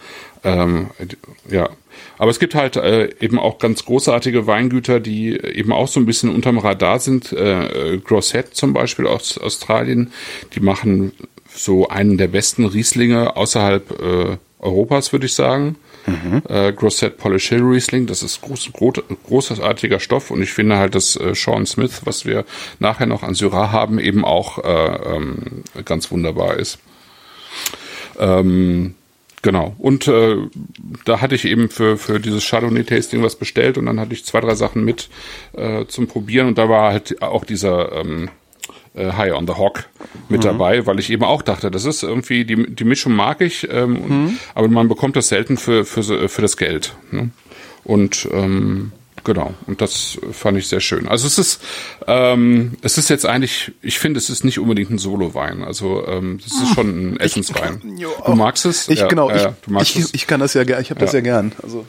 Ähm, 0.47 0.91
ja, 1.51 1.69
aber 2.19 2.31
es 2.31 2.39
gibt 2.39 2.55
halt 2.55 2.77
äh, 2.77 3.11
eben 3.21 3.39
auch 3.39 3.59
ganz 3.59 3.85
großartige 3.85 4.47
Weingüter, 4.47 5.01
die 5.01 5.37
eben 5.37 5.73
auch 5.73 5.89
so 5.89 5.99
ein 5.99 6.07
bisschen 6.07 6.33
unterm 6.33 6.59
Radar 6.59 7.01
sind. 7.01 7.33
Äh, 7.33 7.99
Grosset 7.99 8.55
zum 8.55 8.73
Beispiel 8.73 9.09
aus 9.09 9.39
Australien, 9.39 10.13
die 10.55 10.61
machen 10.61 11.13
so 11.53 11.89
einen 11.89 12.17
der 12.17 12.29
besten 12.29 12.65
Rieslinge 12.65 13.37
außerhalb 13.37 14.01
äh, 14.01 14.37
Europas, 14.61 15.13
würde 15.13 15.27
ich 15.27 15.35
sagen. 15.35 15.77
Mhm. 16.07 16.43
Äh, 16.49 16.73
Grosset 16.73 17.19
Polish 17.19 17.49
Hill 17.49 17.63
Riesling, 17.63 18.07
das 18.07 18.23
ist 18.23 18.41
groß, 18.43 18.71
groß, 18.73 19.03
großartiger 19.27 19.99
Stoff 19.99 20.31
und 20.31 20.43
ich 20.43 20.53
finde 20.53 20.77
halt, 20.77 20.95
dass 20.95 21.17
äh, 21.17 21.35
Sean 21.35 21.67
Smith, 21.67 22.03
was 22.05 22.25
wir 22.25 22.45
nachher 22.79 23.07
noch 23.07 23.25
an 23.25 23.35
Syrah 23.35 23.73
haben, 23.73 23.99
eben 23.99 24.25
auch 24.25 24.63
äh, 24.63 25.17
ähm, 25.17 25.65
ganz 25.85 26.13
wunderbar 26.13 26.57
ist. 26.57 26.79
Ähm, 28.21 28.95
Genau. 29.42 29.77
Und 29.79 30.09
äh, 30.09 30.37
da 31.05 31.20
hatte 31.20 31.35
ich 31.35 31.44
eben 31.44 31.68
für, 31.68 31.99
für 31.99 32.18
dieses 32.18 32.44
Chardonnay-Tasting 32.44 33.22
was 33.22 33.37
bestellt 33.37 33.79
und 33.79 33.87
dann 33.87 34.01
hatte 34.01 34.12
ich 34.12 34.25
zwei, 34.25 34.40
drei 34.40 34.55
Sachen 34.55 34.85
mit 34.85 35.09
äh, 35.53 35.85
zum 35.87 36.07
Probieren 36.07 36.49
und 36.49 36.59
da 36.59 36.68
war 36.68 36.92
halt 36.92 37.22
auch 37.22 37.44
dieser 37.44 37.92
ähm, 37.92 38.29
äh, 38.94 39.12
High 39.12 39.35
on 39.35 39.46
the 39.46 39.55
Hawk 39.55 39.85
mit 40.29 40.40
mhm. 40.40 40.44
dabei, 40.44 40.87
weil 40.87 40.99
ich 40.99 41.11
eben 41.11 41.22
auch 41.22 41.42
dachte, 41.42 41.70
das 41.70 41.85
ist 41.85 42.03
irgendwie, 42.03 42.44
die, 42.44 42.75
die 42.75 42.85
Mischung 42.85 43.14
mag 43.14 43.40
ich, 43.40 43.68
ähm, 43.70 43.90
mhm. 43.92 44.38
aber 44.55 44.68
man 44.68 44.88
bekommt 44.88 45.16
das 45.16 45.29
selten 45.29 45.57
für, 45.57 45.85
für, 45.85 46.29
für 46.29 46.42
das 46.42 46.57
Geld. 46.57 46.94
Ne? 47.11 47.31
Und 47.85 48.29
ähm, 48.33 48.92
Genau. 49.27 49.55
Und 49.67 49.81
das 49.81 50.19
fand 50.31 50.57
ich 50.57 50.69
sehr 50.69 50.79
schön. 50.79 51.09
Also 51.09 51.27
es 51.27 51.37
ist, 51.37 51.61
ähm, 52.07 52.77
es 52.83 52.97
ist 52.97 53.11
jetzt 53.11 53.27
eigentlich, 53.27 53.73
ich 53.83 53.99
finde, 53.99 54.19
es 54.19 54.31
ist 54.31 54.45
nicht 54.45 54.61
unbedingt 54.61 54.89
ein 54.89 54.99
Solo-Wein. 54.99 55.65
Also 55.65 56.07
ähm, 56.07 56.39
es 56.47 56.53
ist 56.53 56.75
schon 56.75 57.15
ein 57.15 57.17
Essenswein. 57.21 57.83
du 57.99 58.35
magst 58.37 58.67
es? 58.67 58.89
Ich 58.89 59.01
ja, 59.01 59.09
genau. 59.09 59.29
Äh, 59.29 59.53
du 59.62 59.73
magst 59.73 59.97
ich, 59.97 60.05
es? 60.05 60.15
ich 60.15 60.29
kann 60.29 60.39
das 60.39 60.55
ja 60.55 60.62
gern. 60.62 60.81
Ich 60.81 60.91
habe 60.91 61.01
das 61.01 61.12
ja 61.12 61.23
gern. 61.23 61.51
Also 61.61 61.85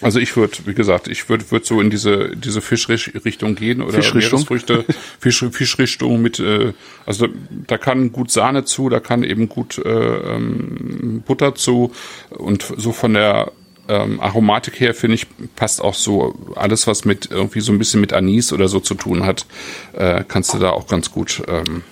also 0.00 0.18
ich 0.18 0.34
würde, 0.36 0.56
wie 0.64 0.72
gesagt, 0.72 1.06
ich 1.06 1.28
würde 1.28 1.50
würd 1.50 1.66
so 1.66 1.82
in 1.82 1.90
diese 1.90 2.34
diese 2.34 2.62
Fischrichtung 2.62 3.54
gehen 3.54 3.82
oder 3.82 3.92
Fischrichtung? 4.02 4.40
Meeresfrüchte, 4.40 4.86
Fisch, 5.20 5.44
Fischrichtung 5.50 6.20
mit, 6.20 6.40
äh, 6.40 6.72
also 7.04 7.28
da 7.66 7.76
kann 7.76 8.10
gut 8.10 8.30
Sahne 8.30 8.64
zu, 8.64 8.88
da 8.88 9.00
kann 9.00 9.22
eben 9.22 9.50
gut 9.50 9.78
äh, 9.78 9.88
ähm, 9.88 11.22
Butter 11.26 11.54
zu 11.54 11.92
und 12.30 12.72
so 12.76 12.92
von 12.92 13.14
der 13.14 13.52
ähm, 13.88 14.20
Aromatik 14.20 14.80
her 14.80 14.94
finde 14.94 15.16
ich 15.16 15.26
passt 15.56 15.82
auch 15.82 15.94
so 15.94 16.34
alles, 16.56 16.86
was 16.86 17.04
mit 17.04 17.30
irgendwie 17.30 17.60
so 17.60 17.72
ein 17.72 17.78
bisschen 17.78 18.00
mit 18.00 18.12
Anis 18.12 18.52
oder 18.52 18.68
so 18.68 18.80
zu 18.80 18.94
tun 18.94 19.24
hat, 19.24 19.46
äh, 19.92 20.24
kannst 20.26 20.54
du 20.54 20.58
da 20.58 20.70
auch 20.70 20.86
ganz 20.86 21.10
gut 21.10 21.42
ähm, 21.48 21.82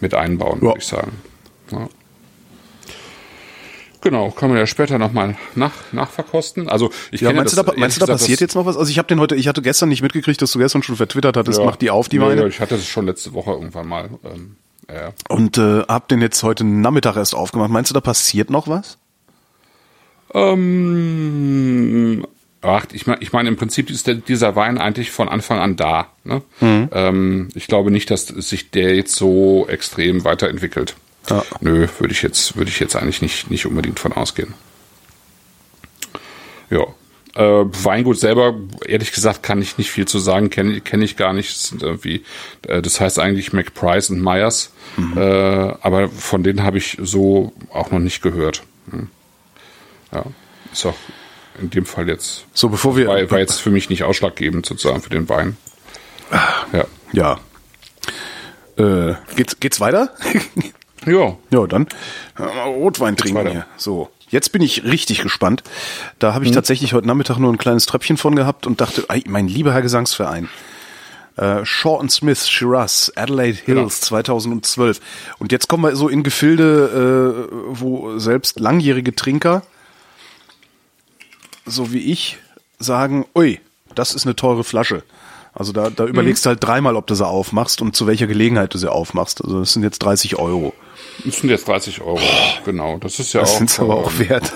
mit 0.00 0.14
einbauen, 0.14 0.58
ja. 0.58 0.62
würde 0.62 0.78
ich 0.78 0.86
sagen. 0.86 1.12
Ja. 1.70 1.88
Genau, 4.06 4.30
kann 4.30 4.50
man 4.50 4.58
ja 4.58 4.66
später 4.68 4.98
nochmal 4.98 5.36
nach, 5.56 5.72
nachverkosten. 5.90 6.68
Also 6.68 6.90
ich 7.10 7.22
ja, 7.22 7.32
meinst, 7.32 7.56
das, 7.56 7.64
du 7.64 7.72
da, 7.72 7.78
meinst 7.78 8.00
du, 8.00 8.06
da 8.06 8.12
passiert 8.12 8.40
jetzt 8.40 8.54
noch 8.54 8.64
was? 8.64 8.76
Also 8.76 8.88
ich 8.88 8.98
habe 8.98 9.08
den 9.08 9.18
heute, 9.18 9.34
ich 9.34 9.48
hatte 9.48 9.62
gestern 9.62 9.88
nicht 9.88 10.02
mitgekriegt, 10.02 10.40
dass 10.40 10.52
du 10.52 10.60
gestern 10.60 10.84
schon 10.84 10.94
vertwittert 10.94 11.36
hattest, 11.36 11.58
ja, 11.58 11.64
mach 11.64 11.74
die 11.74 11.90
auf, 11.90 12.08
die 12.08 12.20
Weine. 12.20 12.42
Ja, 12.42 12.46
ich 12.46 12.60
hatte 12.60 12.76
es 12.76 12.86
schon 12.86 13.06
letzte 13.06 13.32
Woche 13.32 13.50
irgendwann 13.50 13.88
mal. 13.88 14.10
Ähm, 14.24 14.56
ja. 14.88 15.12
Und 15.28 15.58
äh, 15.58 15.82
hab 15.88 16.06
den 16.06 16.20
jetzt 16.20 16.40
heute 16.44 16.62
Nachmittag 16.62 17.16
erst 17.16 17.34
aufgemacht. 17.34 17.70
Meinst 17.70 17.90
du, 17.90 17.94
da 17.94 18.00
passiert 18.00 18.48
noch 18.48 18.68
was? 18.68 18.98
Ähm, 20.36 22.26
ach, 22.60 22.84
ich 22.92 23.06
meine, 23.06 23.22
ich 23.22 23.32
mein, 23.32 23.46
im 23.46 23.56
Prinzip 23.56 23.88
ist 23.88 24.06
der, 24.06 24.16
dieser 24.16 24.54
Wein 24.54 24.76
eigentlich 24.76 25.10
von 25.10 25.30
Anfang 25.30 25.58
an 25.58 25.76
da. 25.76 26.08
Ne? 26.24 26.42
Mhm. 26.60 26.88
Ähm, 26.92 27.48
ich 27.54 27.66
glaube 27.68 27.90
nicht, 27.90 28.10
dass 28.10 28.26
sich 28.26 28.70
der 28.70 28.94
jetzt 28.94 29.14
so 29.14 29.66
extrem 29.68 30.24
weiterentwickelt. 30.24 30.94
Ja. 31.30 31.42
Nö, 31.60 31.88
würde 31.98 32.12
ich 32.12 32.20
jetzt, 32.22 32.56
würde 32.56 32.70
ich 32.70 32.78
jetzt 32.78 32.96
eigentlich 32.96 33.22
nicht, 33.22 33.50
nicht 33.50 33.64
unbedingt 33.66 33.98
von 33.98 34.12
ausgehen. 34.12 34.52
Ja. 36.68 36.84
Äh, 37.34 37.64
Weingut 37.84 38.18
selber, 38.18 38.54
ehrlich 38.86 39.12
gesagt, 39.12 39.42
kann 39.42 39.62
ich 39.62 39.78
nicht 39.78 39.90
viel 39.90 40.06
zu 40.06 40.18
sagen, 40.18 40.50
kenne 40.50 40.80
kenn 40.82 41.02
ich 41.02 41.16
gar 41.16 41.32
nicht. 41.32 41.50
Das, 41.50 41.82
irgendwie, 41.82 42.24
äh, 42.66 42.82
das 42.82 43.00
heißt 43.00 43.18
eigentlich 43.18 43.52
McPrice 43.54 44.10
und 44.10 44.22
Myers, 44.22 44.72
mhm. 44.96 45.16
äh, 45.16 45.20
aber 45.80 46.08
von 46.08 46.42
denen 46.42 46.62
habe 46.62 46.78
ich 46.78 46.98
so 47.00 47.52
auch 47.72 47.90
noch 47.90 47.98
nicht 47.98 48.22
gehört. 48.22 48.62
Hm. 48.90 49.08
Ja, 50.12 50.24
ist 50.72 50.86
auch 50.86 50.94
in 51.60 51.70
dem 51.70 51.86
Fall 51.86 52.08
jetzt. 52.08 52.44
So, 52.52 52.68
bevor 52.68 52.96
wir. 52.96 53.08
War, 53.08 53.30
war 53.30 53.38
jetzt 53.38 53.60
für 53.60 53.70
mich 53.70 53.88
nicht 53.88 54.04
ausschlaggebend 54.04 54.66
sozusagen 54.66 55.00
für 55.00 55.10
den 55.10 55.28
Wein. 55.28 55.56
Ja. 56.72 56.84
Ja. 57.12 57.38
Äh, 58.76 59.14
geht's, 59.36 59.58
geht's 59.60 59.80
weiter? 59.80 60.10
ja. 61.06 61.36
Ja, 61.50 61.66
dann 61.66 61.86
Rotwein 62.38 63.16
trinken 63.16 63.48
hier. 63.48 63.66
So. 63.76 64.10
Jetzt 64.28 64.50
bin 64.50 64.60
ich 64.60 64.82
richtig 64.84 65.22
gespannt. 65.22 65.62
Da 66.18 66.34
habe 66.34 66.44
ich 66.44 66.50
hm. 66.50 66.56
tatsächlich 66.56 66.94
heute 66.94 67.06
Nachmittag 67.06 67.38
nur 67.38 67.52
ein 67.52 67.58
kleines 67.58 67.86
Tröpfchen 67.86 68.16
von 68.16 68.34
gehabt 68.34 68.66
und 68.66 68.80
dachte, 68.80 69.06
mein 69.26 69.46
lieber 69.46 69.72
Herr 69.72 69.82
Gesangsverein. 69.82 70.48
Äh, 71.36 71.64
Shaw 71.64 72.00
and 72.00 72.10
Smith, 72.10 72.48
Shiraz, 72.48 73.12
Adelaide 73.14 73.58
Hills 73.64 74.00
ja. 74.00 74.06
2012. 74.06 75.00
Und 75.38 75.52
jetzt 75.52 75.68
kommen 75.68 75.84
wir 75.84 75.94
so 75.94 76.08
in 76.08 76.24
Gefilde, 76.24 77.46
äh, 77.52 77.54
wo 77.68 78.18
selbst 78.18 78.58
langjährige 78.58 79.14
Trinker 79.14 79.62
so 81.66 81.92
wie 81.92 81.98
ich, 82.12 82.38
sagen, 82.78 83.26
ui, 83.34 83.60
das 83.94 84.14
ist 84.14 84.26
eine 84.26 84.36
teure 84.36 84.64
Flasche. 84.64 85.02
Also 85.52 85.72
da, 85.72 85.88
da 85.88 86.04
überlegst 86.04 86.44
mhm. 86.44 86.48
du 86.48 86.48
halt 86.50 86.64
dreimal, 86.64 86.96
ob 86.96 87.06
du 87.06 87.14
sie 87.14 87.26
aufmachst 87.26 87.80
und 87.80 87.96
zu 87.96 88.06
welcher 88.06 88.26
Gelegenheit 88.26 88.74
du 88.74 88.78
sie 88.78 88.92
aufmachst. 88.92 89.42
Also 89.42 89.60
das 89.60 89.72
sind 89.72 89.82
jetzt 89.82 90.00
30 90.00 90.38
Euro. 90.38 90.74
Das 91.24 91.38
sind 91.38 91.48
jetzt 91.48 91.66
30 91.66 92.02
Euro, 92.02 92.16
Boah, 92.16 92.58
genau. 92.66 92.98
Das 92.98 93.18
ist 93.18 93.32
ja 93.32 93.40
das 93.40 93.54
auch. 93.54 93.60
Das 93.60 93.74
sind 93.74 93.84
aber 93.84 93.96
auch 93.96 94.12
ähm, 94.12 94.28
wert. 94.28 94.52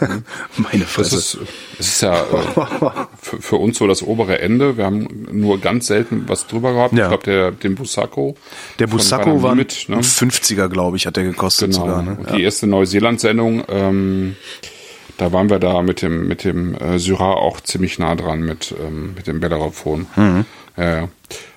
Meine 0.56 0.84
Fresse. 0.86 1.16
Das 1.16 1.34
ist, 1.34 1.38
das 1.76 1.86
ist 1.88 2.00
ja 2.00 2.22
äh, 2.22 3.06
für, 3.20 3.42
für, 3.42 3.56
uns 3.56 3.76
so 3.76 3.86
das 3.86 4.02
obere 4.02 4.40
Ende. 4.40 4.78
Wir 4.78 4.86
haben 4.86 5.26
nur 5.30 5.60
ganz 5.60 5.88
selten 5.88 6.24
was 6.26 6.46
drüber 6.46 6.72
gehabt. 6.72 6.94
Ja. 6.94 7.04
Ich 7.04 7.08
glaube, 7.08 7.24
der, 7.24 7.50
den 7.50 7.74
Busacco. 7.74 8.34
Der 8.78 8.86
Busacco 8.86 9.42
war 9.42 9.54
mit, 9.54 9.90
ne? 9.90 9.98
50er, 9.98 10.68
glaube 10.68 10.96
ich, 10.96 11.06
hat 11.06 11.16
der 11.16 11.24
gekostet 11.24 11.72
genau. 11.72 11.84
sogar. 11.84 12.02
Ne? 12.02 12.16
Und 12.18 12.30
die 12.32 12.42
erste 12.42 12.66
Neuseeland-Sendung, 12.66 13.64
ähm, 13.68 14.36
da 15.20 15.32
waren 15.32 15.50
wir 15.50 15.58
da 15.58 15.82
mit 15.82 16.00
dem, 16.00 16.28
mit 16.28 16.44
dem 16.44 16.74
äh, 16.74 16.98
Syrah 16.98 17.34
auch 17.34 17.60
ziemlich 17.60 17.98
nah 17.98 18.14
dran 18.14 18.40
mit, 18.40 18.74
ähm, 18.80 19.12
mit 19.14 19.26
dem 19.26 19.40
Bellerophon. 19.40 20.06
Mhm. 20.16 20.46
Ja, 20.76 21.08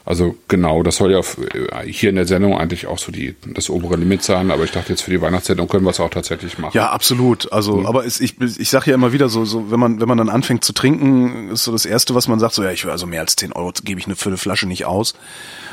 also 0.05 0.35
genau, 0.49 0.83
das 0.83 0.97
soll 0.97 1.13
ja 1.13 1.19
äh, 1.19 1.87
hier 1.87 2.09
in 2.09 2.17
der 2.17 2.27
Sendung 2.27 2.57
eigentlich 2.57 2.87
auch 2.87 2.97
so 2.97 3.09
die 3.09 3.35
das 3.53 3.69
obere 3.69 3.95
Limit 3.95 4.21
sein, 4.21 4.51
aber 4.51 4.65
ich 4.65 4.71
dachte 4.71 4.89
jetzt 4.89 5.01
für 5.01 5.11
die 5.11 5.21
Weihnachtssendung 5.21 5.69
können 5.69 5.85
wir 5.85 5.91
es 5.91 5.99
auch 6.01 6.09
tatsächlich 6.09 6.57
machen. 6.57 6.75
Ja, 6.75 6.89
absolut. 6.89 7.53
Also, 7.53 7.77
mhm. 7.77 7.85
aber 7.85 8.05
es, 8.05 8.19
ich 8.19 8.35
ich 8.41 8.69
sage 8.69 8.91
ja 8.91 8.95
immer 8.95 9.13
wieder 9.13 9.29
so, 9.29 9.45
so 9.45 9.71
wenn 9.71 9.79
man 9.79 10.01
wenn 10.01 10.09
man 10.09 10.17
dann 10.17 10.27
anfängt 10.27 10.65
zu 10.65 10.73
trinken, 10.73 11.51
ist 11.51 11.63
so 11.63 11.71
das 11.71 11.85
erste, 11.85 12.15
was 12.15 12.27
man 12.27 12.37
sagt, 12.39 12.53
so 12.53 12.63
ja, 12.63 12.71
ich 12.71 12.83
will 12.83 12.91
also 12.91 13.07
mehr 13.07 13.21
als 13.21 13.37
10 13.37 13.53
Euro 13.53 13.71
gebe 13.81 13.97
ich 13.97 14.05
eine 14.05 14.15
eine 14.25 14.37
Flasche 14.37 14.67
nicht 14.67 14.85
aus. 14.85 15.13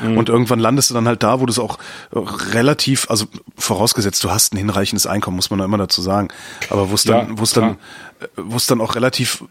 Mhm. 0.01 0.17
Und 0.17 0.29
irgendwann 0.29 0.59
landest 0.59 0.91
du 0.91 0.93
dann 0.93 1.07
halt 1.09 1.23
da, 1.23 1.41
wo 1.41 1.45
du 1.45 1.51
es 1.51 1.59
auch 1.59 1.77
relativ, 2.13 3.09
also 3.09 3.25
vorausgesetzt, 3.57 4.23
du 4.23 4.31
hast 4.31 4.53
ein 4.53 4.57
hinreichendes 4.57 5.07
Einkommen, 5.07 5.35
muss 5.35 5.49
man 5.49 5.59
da 5.59 5.65
immer 5.65 5.77
dazu 5.77 6.01
sagen. 6.01 6.29
Aber 6.69 6.89
wo 6.89 6.95
es 6.95 7.03
dann, 7.03 7.31
ja, 7.31 7.37
wo 7.37 7.43
es 7.43 7.51
dann, 7.51 7.77
wo 8.37 8.55
es 8.55 8.65
dann 8.65 8.79
auch 8.79 8.95
relativ 8.95 9.43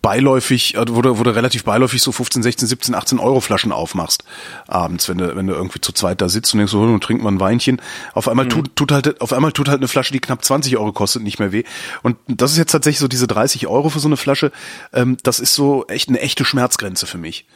beiläufig, 0.00 0.78
also 0.78 0.96
wo 0.96 1.02
du, 1.02 1.18
wo 1.18 1.22
du 1.22 1.34
relativ 1.34 1.64
beiläufig 1.64 2.00
so 2.00 2.12
15, 2.12 2.42
16, 2.42 2.68
17, 2.68 2.94
18 2.94 3.18
Euro 3.18 3.40
Flaschen 3.40 3.72
aufmachst 3.72 4.24
abends, 4.66 5.08
wenn 5.08 5.18
du, 5.18 5.36
wenn 5.36 5.46
du 5.46 5.54
irgendwie 5.54 5.80
zu 5.80 5.92
zweit 5.92 6.20
da 6.20 6.28
sitzt 6.28 6.54
und 6.54 6.58
denkst 6.58 6.72
so, 6.72 6.80
und 6.80 7.02
trink 7.02 7.22
mal 7.22 7.32
ein 7.32 7.40
Weinchen. 7.40 7.82
Auf 8.14 8.28
einmal 8.28 8.46
mhm. 8.46 8.50
tut, 8.50 8.76
tut 8.76 8.92
halt, 8.92 9.20
auf 9.20 9.32
einmal 9.32 9.52
tut 9.52 9.68
halt 9.68 9.80
eine 9.80 9.88
Flasche, 9.88 10.12
die 10.12 10.20
knapp 10.20 10.44
20 10.44 10.76
Euro 10.76 10.92
kostet, 10.92 11.22
nicht 11.22 11.38
mehr 11.38 11.52
weh. 11.52 11.64
Und 12.02 12.16
das 12.28 12.52
ist 12.52 12.58
jetzt 12.58 12.72
tatsächlich 12.72 13.00
so 13.00 13.08
diese 13.08 13.26
30 13.26 13.66
Euro 13.66 13.90
für 13.90 14.00
so 14.00 14.08
eine 14.08 14.16
Flasche, 14.16 14.52
ähm, 14.92 15.16
das 15.22 15.40
ist 15.40 15.54
so 15.54 15.86
echt 15.88 16.08
eine 16.08 16.20
echte 16.20 16.44
Schmerzgrenze 16.44 17.06
für 17.06 17.18
mich. 17.18 17.46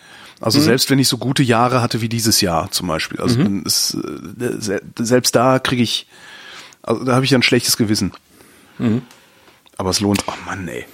Also 0.40 0.59
mhm. 0.59 0.64
selbst 0.64 0.90
wenn 0.90 0.98
ich 0.98 1.09
so 1.09 1.18
gute 1.18 1.42
Jahre 1.42 1.83
hatte 1.83 2.00
wie 2.00 2.09
dieses 2.09 2.40
Jahr 2.40 2.70
zum 2.70 2.88
Beispiel, 2.88 3.20
also 3.20 3.38
mhm. 3.38 3.62
ist, 3.64 3.94
äh, 3.94 4.80
selbst 4.98 5.35
da 5.35 5.59
kriege 5.59 5.83
ich, 5.83 6.06
also 6.83 7.04
da 7.04 7.14
habe 7.14 7.24
ich 7.24 7.35
ein 7.35 7.42
schlechtes 7.42 7.76
Gewissen. 7.76 8.12
Mhm. 8.78 9.02
Aber 9.76 9.90
es 9.90 10.00
lohnt, 10.00 10.24
oh 10.26 10.33
Mann, 10.46 10.66
ey. 10.68 10.85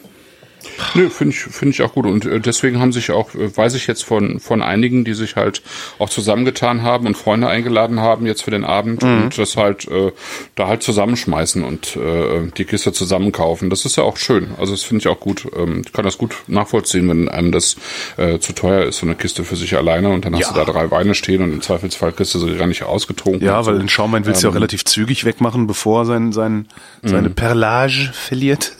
Nö, 0.95 1.11
finde 1.11 1.35
ich, 1.35 1.41
finde 1.41 1.73
ich 1.73 1.83
auch 1.83 1.93
gut. 1.93 2.07
Und 2.07 2.25
äh, 2.27 2.41
deswegen 2.41 2.81
haben 2.81 2.93
sich 2.93 3.11
auch, 3.11 3.35
äh, 3.35 3.57
weiß 3.57 3.75
ich 3.75 3.87
jetzt 3.87 4.05
von, 4.05 4.41
von 4.41 4.63
einigen, 4.63 5.05
die 5.05 5.15
sich 5.15 5.37
halt 5.37 5.63
auch 5.99 6.09
zusammengetan 6.09 6.83
haben 6.83 7.07
und 7.07 7.17
Freunde 7.17 7.49
eingeladen 7.49 8.01
haben 8.01 8.27
jetzt 8.27 8.43
für 8.43 8.51
den 8.51 8.65
Abend 8.65 9.03
mhm. 9.03 9.25
und 9.25 9.39
das 9.39 9.57
halt 9.57 9.89
äh, 9.89 10.13
da 10.55 10.69
halt 10.69 10.83
zusammenschmeißen 10.83 11.65
und 11.65 11.97
äh, 11.97 12.51
die 12.57 12.65
Kiste 12.65 12.93
zusammen 12.93 13.33
kaufen. 13.33 13.71
Das 13.71 13.85
ist 13.85 13.97
ja 13.97 14.05
auch 14.05 14.17
schön. 14.17 14.49
Also 14.59 14.73
das 14.73 14.83
finde 14.83 15.03
ich 15.03 15.09
auch 15.09 15.21
gut. 15.21 15.47
Ähm, 15.57 15.83
ich 15.85 15.93
kann 15.93 16.05
das 16.05 16.19
gut 16.19 16.37
nachvollziehen, 16.47 17.09
wenn 17.09 17.29
einem 17.29 17.53
das 17.53 17.77
äh, 18.17 18.39
zu 18.39 18.53
teuer 18.53 18.85
ist, 18.85 18.99
so 18.99 19.07
eine 19.07 19.15
Kiste 19.15 19.45
für 19.45 19.57
sich 19.57 19.77
alleine 19.77 20.11
und 20.11 20.25
dann 20.25 20.35
hast 20.35 20.43
ja. 20.43 20.53
du 20.53 20.65
da 20.65 20.65
drei 20.65 20.91
Weine 20.91 21.15
stehen 21.15 21.43
und 21.43 21.53
im 21.53 21.63
Zweifelsfall 21.63 22.13
kriegst 22.13 22.35
du 22.35 22.39
sie 22.39 22.57
gar 22.57 22.67
nicht 22.67 22.83
ausgetrunken. 22.83 23.47
Ja, 23.47 23.65
weil 23.67 23.75
so. 23.75 23.81
den 23.81 23.89
Schaumwein 23.89 24.27
willst 24.27 24.43
du 24.43 24.47
ähm, 24.47 24.51
ja 24.51 24.53
auch 24.53 24.61
relativ 24.61 24.85
zügig 24.85 25.25
wegmachen, 25.25 25.67
bevor 25.67 26.05
sein, 26.05 26.33
sein, 26.33 26.69
seine 27.03 27.29
mhm. 27.29 27.35
Perlage 27.35 28.11
verliert. 28.13 28.73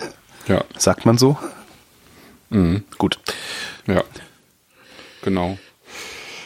Ja. 0.49 0.65
Sagt 0.79 1.07
man 1.07 1.19
so? 1.19 1.37
Mhm. 2.51 2.85
Gut. 2.99 3.19
Ja. 3.87 4.05
Genau. 5.23 5.59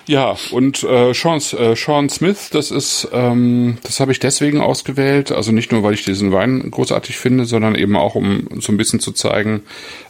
Ja, 0.07 0.37
und 0.51 0.83
äh, 0.83 1.12
Sean, 1.14 1.41
äh, 1.57 1.77
Sean 1.77 2.09
Smith, 2.09 2.51
das 2.51 2.72
ist, 2.72 3.09
ähm, 3.12 3.79
das 3.85 4.01
habe 4.01 4.11
ich 4.11 4.18
deswegen 4.18 4.61
ausgewählt, 4.61 5.31
also 5.31 5.53
nicht 5.53 5.70
nur, 5.70 5.85
weil 5.85 5.95
ich 5.95 6.05
diesen 6.05 6.33
Wein 6.33 6.68
großartig 6.70 7.16
finde, 7.16 7.45
sondern 7.45 7.77
eben 7.77 7.97
auch, 7.97 8.16
um 8.16 8.49
so 8.61 8.72
ein 8.72 8.77
bisschen 8.77 8.99
zu 8.99 9.12
zeigen, 9.12 9.62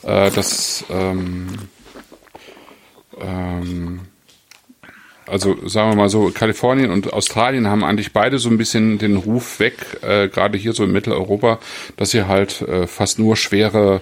äh, 0.03 0.31
dass 0.31 0.85
ähm, 0.89 1.49
ähm, 3.21 4.01
also 5.27 5.57
sagen 5.69 5.91
wir 5.91 5.97
mal 5.97 6.09
so, 6.09 6.31
Kalifornien 6.31 6.91
und 6.91 7.13
Australien 7.13 7.69
haben 7.69 7.85
eigentlich 7.85 8.13
beide 8.13 8.39
so 8.39 8.49
ein 8.49 8.59
bisschen 8.59 8.99
den 8.99 9.17
Ruf 9.17 9.61
weg, 9.61 9.75
äh, 10.03 10.29
gerade 10.29 10.59
hier 10.59 10.73
so 10.73 10.83
in 10.83 10.93
Mitteleuropa, 10.93 11.59
dass 11.97 12.11
sie 12.11 12.27
halt 12.27 12.63
äh, 12.63 12.87
fast 12.87 13.19
nur 13.19 13.37
schwere 13.37 14.01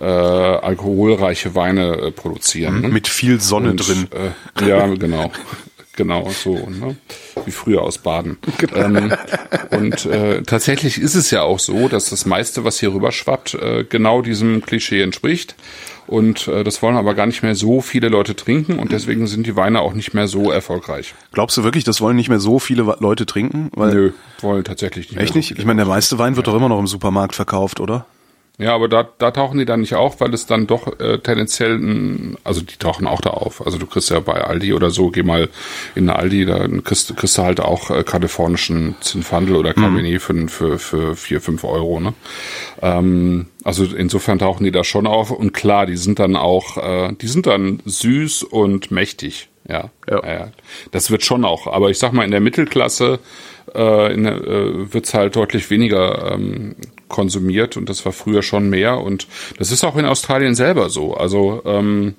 äh, 0.00 0.04
alkoholreiche 0.04 1.54
Weine 1.54 1.96
äh, 1.96 2.10
produzieren. 2.10 2.82
Ne? 2.82 2.88
Mit 2.88 3.08
viel 3.08 3.40
Sonne 3.40 3.70
und, 3.70 3.88
drin. 3.88 4.08
Äh, 4.60 4.68
ja, 4.68 4.86
genau. 4.86 5.30
Genau, 5.98 6.30
so, 6.30 6.54
ne? 6.54 6.96
wie 7.44 7.50
früher 7.50 7.82
aus 7.82 7.98
Baden. 7.98 8.38
Genau. 8.58 8.76
Ähm, 8.76 9.12
und 9.72 10.06
äh, 10.06 10.42
tatsächlich 10.42 10.96
ist 10.96 11.16
es 11.16 11.32
ja 11.32 11.42
auch 11.42 11.58
so, 11.58 11.88
dass 11.88 12.10
das 12.10 12.24
meiste, 12.24 12.62
was 12.62 12.78
hier 12.78 12.94
rüber 12.94 13.10
schwappt, 13.10 13.54
äh, 13.54 13.82
genau 13.82 14.22
diesem 14.22 14.62
Klischee 14.62 15.02
entspricht. 15.02 15.56
Und 16.06 16.46
äh, 16.46 16.62
das 16.62 16.82
wollen 16.82 16.96
aber 16.96 17.14
gar 17.14 17.26
nicht 17.26 17.42
mehr 17.42 17.56
so 17.56 17.80
viele 17.80 18.10
Leute 18.10 18.36
trinken 18.36 18.78
und 18.78 18.92
deswegen 18.92 19.26
sind 19.26 19.44
die 19.44 19.56
Weine 19.56 19.80
auch 19.80 19.92
nicht 19.92 20.14
mehr 20.14 20.28
so 20.28 20.52
erfolgreich. 20.52 21.14
Glaubst 21.32 21.56
du 21.56 21.64
wirklich, 21.64 21.82
das 21.82 22.00
wollen 22.00 22.14
nicht 22.14 22.28
mehr 22.28 22.38
so 22.38 22.60
viele 22.60 22.96
Leute 23.00 23.26
trinken? 23.26 23.70
Weil 23.74 23.92
Nö, 23.92 24.12
wollen 24.40 24.62
tatsächlich 24.62 25.10
nicht. 25.10 25.20
Echt 25.20 25.34
nicht? 25.34 25.58
Ich 25.58 25.64
meine, 25.64 25.78
der 25.78 25.86
meiste 25.86 26.16
Wein 26.16 26.36
wird 26.36 26.46
ja. 26.46 26.52
doch 26.52 26.58
immer 26.58 26.68
noch 26.68 26.78
im 26.78 26.86
Supermarkt 26.86 27.34
verkauft, 27.34 27.80
oder? 27.80 28.06
Ja, 28.60 28.74
aber 28.74 28.88
da, 28.88 29.08
da 29.18 29.30
tauchen 29.30 29.58
die 29.58 29.64
dann 29.64 29.82
nicht 29.82 29.94
auf, 29.94 30.20
weil 30.20 30.34
es 30.34 30.46
dann 30.46 30.66
doch 30.66 30.98
äh, 30.98 31.18
tendenziell, 31.18 32.36
also 32.42 32.60
die 32.60 32.76
tauchen 32.76 33.06
auch 33.06 33.20
da 33.20 33.30
auf. 33.30 33.64
Also 33.64 33.78
du 33.78 33.86
kriegst 33.86 34.10
ja 34.10 34.18
bei 34.18 34.42
Aldi 34.42 34.74
oder 34.74 34.90
so, 34.90 35.10
geh 35.10 35.22
mal 35.22 35.48
in 35.94 36.10
eine 36.10 36.18
Aldi, 36.18 36.44
da 36.44 36.66
kriegst, 36.82 37.16
kriegst 37.16 37.38
du 37.38 37.42
halt 37.42 37.60
auch 37.60 37.90
äh, 37.90 38.02
kalifornischen 38.02 38.96
Zinfandel 39.00 39.54
oder 39.54 39.74
Cabernet 39.74 40.14
mhm. 40.14 40.18
für, 40.18 40.48
für, 40.48 40.78
für 40.80 41.14
vier, 41.14 41.40
fünf 41.40 41.62
Euro. 41.62 42.00
Ne? 42.00 42.14
Ähm, 42.82 43.46
also 43.62 43.84
insofern 43.84 44.40
tauchen 44.40 44.64
die 44.64 44.72
da 44.72 44.82
schon 44.82 45.06
auf 45.06 45.30
und 45.30 45.52
klar, 45.52 45.86
die 45.86 45.96
sind 45.96 46.18
dann 46.18 46.34
auch, 46.34 46.78
äh, 46.78 47.12
die 47.12 47.28
sind 47.28 47.46
dann 47.46 47.80
süß 47.84 48.42
und 48.42 48.90
mächtig. 48.90 49.50
Ja, 49.68 49.90
ja. 50.10 50.26
ja. 50.26 50.48
das 50.90 51.12
wird 51.12 51.22
schon 51.22 51.44
auch. 51.44 51.68
Aber 51.68 51.90
ich 51.90 51.98
sag 51.98 52.12
mal, 52.12 52.24
in 52.24 52.32
der 52.32 52.40
Mittelklasse 52.40 53.20
äh, 53.72 54.12
in, 54.12 54.26
äh, 54.26 54.92
wird's 54.92 55.14
halt 55.14 55.36
deutlich 55.36 55.70
weniger 55.70 56.32
ähm, 56.32 56.74
konsumiert 57.08 57.76
und 57.76 57.88
das 57.88 58.04
war 58.04 58.12
früher 58.12 58.42
schon 58.42 58.70
mehr 58.70 59.00
und 59.00 59.26
das 59.58 59.70
ist 59.70 59.84
auch 59.84 59.96
in 59.96 60.04
Australien 60.04 60.54
selber 60.54 60.90
so. 60.90 61.14
Also 61.14 61.62
ähm, 61.64 62.14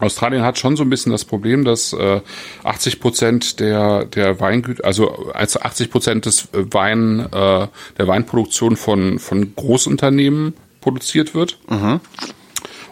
Australien 0.00 0.42
hat 0.42 0.58
schon 0.58 0.76
so 0.76 0.82
ein 0.82 0.90
bisschen 0.90 1.12
das 1.12 1.24
Problem, 1.24 1.64
dass 1.64 1.92
äh, 1.92 2.20
80 2.64 3.00
Prozent 3.00 3.60
der 3.60 4.04
der 4.04 4.40
Weingüter, 4.40 4.84
also 4.84 5.30
also 5.32 5.60
80 5.60 5.90
Prozent 5.90 6.26
des 6.26 6.48
Wein 6.52 7.20
äh, 7.20 7.68
der 7.98 8.08
Weinproduktion 8.08 8.76
von 8.76 9.18
von 9.18 9.54
Großunternehmen 9.54 10.54
produziert 10.80 11.34
wird. 11.34 11.58
Mhm. 11.68 12.00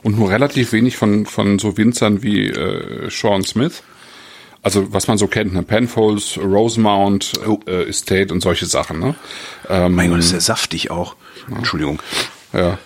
Und 0.02 0.18
nur 0.18 0.30
relativ 0.30 0.72
wenig 0.72 0.96
von, 0.96 1.26
von 1.26 1.60
so 1.60 1.76
Winzern 1.76 2.24
wie 2.24 2.48
äh, 2.48 3.08
Sean 3.08 3.44
Smith. 3.44 3.84
Also 4.62 4.92
was 4.92 5.08
man 5.08 5.18
so 5.18 5.26
kennt, 5.26 5.52
ne? 5.52 5.62
Penfolds, 5.62 6.38
Rosemount, 6.38 7.32
oh. 7.46 7.58
äh, 7.66 7.88
Estate 7.88 8.32
und 8.32 8.40
solche 8.40 8.66
Sachen. 8.66 9.00
Ne? 9.00 9.14
Ähm, 9.68 9.94
mein 9.94 10.10
Gott, 10.10 10.20
ist 10.20 10.32
ja 10.32 10.40
saftig 10.40 10.90
auch. 10.90 11.16
Entschuldigung. 11.48 12.00
Ja. 12.52 12.78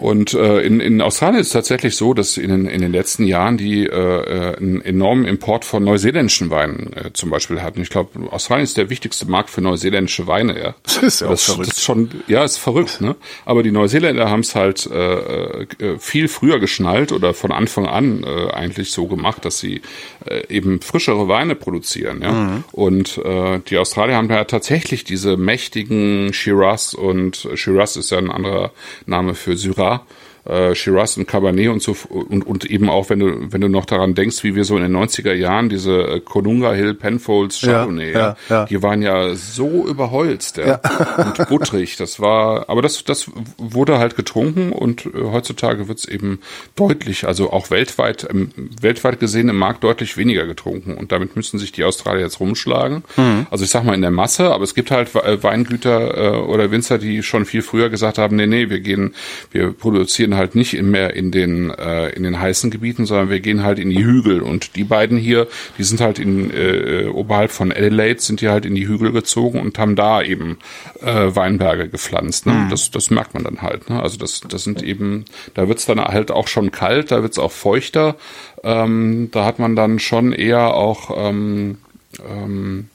Und 0.00 0.34
äh, 0.34 0.60
in, 0.60 0.80
in 0.80 1.00
Australien 1.00 1.40
ist 1.40 1.48
es 1.48 1.52
tatsächlich 1.52 1.96
so, 1.96 2.14
dass 2.14 2.36
in, 2.36 2.50
den, 2.50 2.66
in 2.66 2.80
den 2.80 2.92
letzten 2.92 3.24
Jahren 3.24 3.56
die 3.56 3.84
äh, 3.84 3.90
äh, 3.90 4.56
einen 4.56 4.80
enormen 4.80 5.24
Import 5.24 5.64
von 5.64 5.84
neuseeländischen 5.84 6.50
Weinen 6.50 6.92
äh, 6.94 7.12
zum 7.12 7.30
Beispiel 7.30 7.62
hatten. 7.62 7.82
Ich 7.82 7.90
glaube, 7.90 8.30
Australien 8.30 8.64
ist 8.64 8.76
der 8.76 8.90
wichtigste 8.90 9.26
Markt 9.26 9.50
für 9.50 9.60
neuseeländische 9.60 10.26
Weine. 10.26 10.58
Ja. 10.58 10.74
Das 10.98 11.14
ist 11.14 11.20
ja 11.20 11.28
das, 11.28 11.44
verrückt. 11.44 11.68
Das 11.68 11.76
ist 11.78 11.84
schon, 11.84 12.10
ja, 12.26 12.42
ist 12.42 12.56
verrückt. 12.56 13.00
Ne? 13.00 13.14
Aber 13.44 13.62
die 13.62 13.70
Neuseeländer 13.70 14.30
haben 14.30 14.40
es 14.40 14.56
halt 14.56 14.84
äh, 14.86 15.62
äh, 15.62 15.98
viel 15.98 16.26
früher 16.26 16.58
geschnallt 16.58 17.12
oder 17.12 17.34
von 17.34 17.52
Anfang 17.52 17.86
an 17.86 18.24
äh, 18.24 18.50
eigentlich 18.50 18.90
so 18.90 19.06
gemacht, 19.06 19.44
dass 19.44 19.60
sie 19.60 19.82
äh, 20.26 20.42
eben 20.48 20.80
frischere 20.80 21.28
Weine 21.28 21.54
produzieren. 21.54 22.20
Ja? 22.20 22.32
Mhm. 22.32 22.64
Und 22.72 23.18
äh, 23.18 23.60
die 23.68 23.78
Australier 23.78 24.16
haben 24.16 24.28
da 24.28 24.42
tatsächlich 24.44 25.04
diese 25.04 25.36
mächtigen 25.36 26.32
Shiraz 26.32 26.94
und 26.94 27.48
Shiraz 27.54 27.94
ist 27.94 28.10
ja 28.10 28.18
ein 28.18 28.30
anderer 28.30 28.72
Name 29.06 29.34
für 29.34 29.56
Syrah 29.56 29.87
war 29.88 30.06
äh, 30.48 30.74
Shiraz 30.74 31.16
und 31.16 31.26
Cabernet 31.26 31.68
und 31.68 31.82
so 31.82 31.96
und, 32.08 32.46
und 32.46 32.64
eben 32.64 32.88
auch, 32.88 33.10
wenn 33.10 33.20
du, 33.20 33.52
wenn 33.52 33.60
du 33.60 33.68
noch 33.68 33.84
daran 33.84 34.14
denkst, 34.14 34.42
wie 34.44 34.54
wir 34.54 34.64
so 34.64 34.76
in 34.76 34.82
den 34.82 34.96
90er 34.96 35.32
Jahren 35.32 35.68
diese 35.68 36.02
äh, 36.02 36.20
Konunga 36.20 36.72
Hill 36.72 36.94
Penfolds 36.94 37.60
Chardonnay, 37.60 38.12
ja, 38.12 38.18
ja, 38.18 38.36
ja, 38.48 38.64
die 38.64 38.82
waren 38.82 39.02
ja 39.02 39.34
so 39.34 39.86
überholzt 39.86 40.56
ja, 40.56 40.80
und 41.18 41.48
butterig. 41.48 41.96
Das 41.96 42.20
war, 42.20 42.68
aber 42.68 42.82
das, 42.82 43.04
das 43.04 43.30
wurde 43.58 43.98
halt 43.98 44.16
getrunken 44.16 44.72
und 44.72 45.06
äh, 45.06 45.10
heutzutage 45.32 45.88
wird's 45.88 46.06
eben 46.06 46.40
deutlich, 46.76 47.26
also 47.26 47.52
auch 47.52 47.70
weltweit, 47.70 48.26
ähm, 48.30 48.50
weltweit 48.80 49.20
gesehen 49.20 49.48
im 49.48 49.56
Markt 49.56 49.84
deutlich 49.84 50.16
weniger 50.16 50.46
getrunken. 50.46 50.94
Und 50.94 51.12
damit 51.12 51.36
müssen 51.36 51.58
sich 51.58 51.72
die 51.72 51.84
Australier 51.84 52.22
jetzt 52.22 52.40
rumschlagen. 52.40 53.04
Mhm. 53.16 53.46
Also 53.50 53.64
ich 53.64 53.70
sag 53.70 53.84
mal 53.84 53.94
in 53.94 54.02
der 54.02 54.10
Masse, 54.10 54.50
aber 54.50 54.64
es 54.64 54.74
gibt 54.74 54.90
halt 54.90 55.14
Weingüter 55.14 56.16
äh, 56.16 56.38
oder 56.38 56.70
Winzer, 56.70 56.98
die 56.98 57.22
schon 57.22 57.44
viel 57.44 57.62
früher 57.62 57.90
gesagt 57.90 58.18
haben, 58.18 58.36
nee, 58.36 58.46
nee, 58.46 58.70
wir 58.70 58.80
gehen, 58.80 59.14
wir 59.50 59.72
produzieren 59.72 60.37
halt 60.38 60.54
nicht 60.54 60.80
mehr 60.80 61.14
in 61.14 61.30
den, 61.30 61.70
äh, 61.70 62.08
in 62.10 62.22
den 62.22 62.40
heißen 62.40 62.70
Gebieten, 62.70 63.04
sondern 63.04 63.28
wir 63.28 63.40
gehen 63.40 63.62
halt 63.62 63.78
in 63.78 63.90
die 63.90 64.02
Hügel. 64.02 64.40
Und 64.40 64.76
die 64.76 64.84
beiden 64.84 65.18
hier, 65.18 65.46
die 65.76 65.84
sind 65.84 66.00
halt 66.00 66.18
in, 66.18 66.50
äh, 66.50 67.08
oberhalb 67.12 67.50
von 67.50 67.70
Adelaide, 67.70 68.20
sind 68.20 68.40
die 68.40 68.48
halt 68.48 68.64
in 68.64 68.74
die 68.74 68.88
Hügel 68.88 69.12
gezogen 69.12 69.60
und 69.60 69.78
haben 69.78 69.96
da 69.96 70.22
eben 70.22 70.58
äh, 71.02 71.34
Weinberge 71.36 71.88
gepflanzt. 71.88 72.46
Ne? 72.46 72.54
Mhm. 72.54 72.70
Das, 72.70 72.90
das 72.90 73.10
merkt 73.10 73.34
man 73.34 73.44
dann 73.44 73.60
halt. 73.60 73.90
Ne? 73.90 74.02
Also 74.02 74.16
das, 74.16 74.40
das 74.48 74.64
sind 74.64 74.82
eben, 74.82 75.26
da 75.52 75.68
wird's 75.68 75.84
dann 75.84 76.00
halt 76.00 76.30
auch 76.30 76.48
schon 76.48 76.70
kalt, 76.70 77.10
da 77.10 77.22
wird's 77.22 77.38
auch 77.38 77.52
feuchter. 77.52 78.16
Ähm, 78.64 79.28
da 79.32 79.44
hat 79.44 79.58
man 79.58 79.76
dann 79.76 79.98
schon 79.98 80.32
eher 80.32 80.74
auch 80.74 81.10
ähm, 81.16 81.78
ähm, 82.26 82.88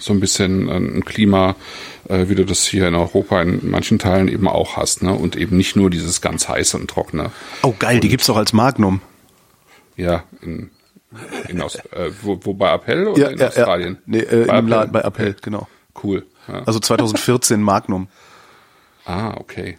so 0.00 0.12
ein 0.12 0.20
bisschen 0.20 0.68
äh, 0.68 0.76
ein 0.76 1.04
Klima, 1.04 1.56
äh, 2.08 2.28
wie 2.28 2.34
du 2.34 2.44
das 2.44 2.64
hier 2.64 2.88
in 2.88 2.94
Europa 2.94 3.40
in 3.42 3.70
manchen 3.70 3.98
Teilen 3.98 4.28
eben 4.28 4.48
auch 4.48 4.76
hast, 4.76 5.02
ne? 5.02 5.12
Und 5.12 5.36
eben 5.36 5.56
nicht 5.56 5.76
nur 5.76 5.90
dieses 5.90 6.20
ganz 6.20 6.48
heiße 6.48 6.76
und 6.76 6.88
trockene. 6.88 7.30
Oh 7.62 7.74
geil, 7.78 7.96
und, 7.96 8.04
die 8.04 8.08
gibt's 8.08 8.26
doch 8.26 8.36
als 8.36 8.52
Magnum. 8.52 9.00
Ja, 9.96 10.24
in, 10.42 10.70
in 11.48 11.60
Aus, 11.60 11.76
äh, 11.76 12.10
wo, 12.22 12.38
wo 12.42 12.54
bei 12.54 12.72
Appell 12.72 13.08
oder 13.08 13.20
ja, 13.20 13.28
in 13.28 13.38
ja, 13.38 13.48
Australien? 13.48 13.94
Ja. 13.94 14.00
Nee, 14.06 14.18
äh, 14.18 14.44
bei 14.46 14.58
im 14.58 14.68
Laden 14.68 14.92
bei 14.92 15.00
Appell, 15.00 15.36
genau. 15.40 15.68
Cool. 16.02 16.26
Ja. 16.48 16.62
Also 16.64 16.80
2014 16.80 17.62
Magnum. 17.62 18.08
Ah, 19.04 19.34
okay. 19.36 19.78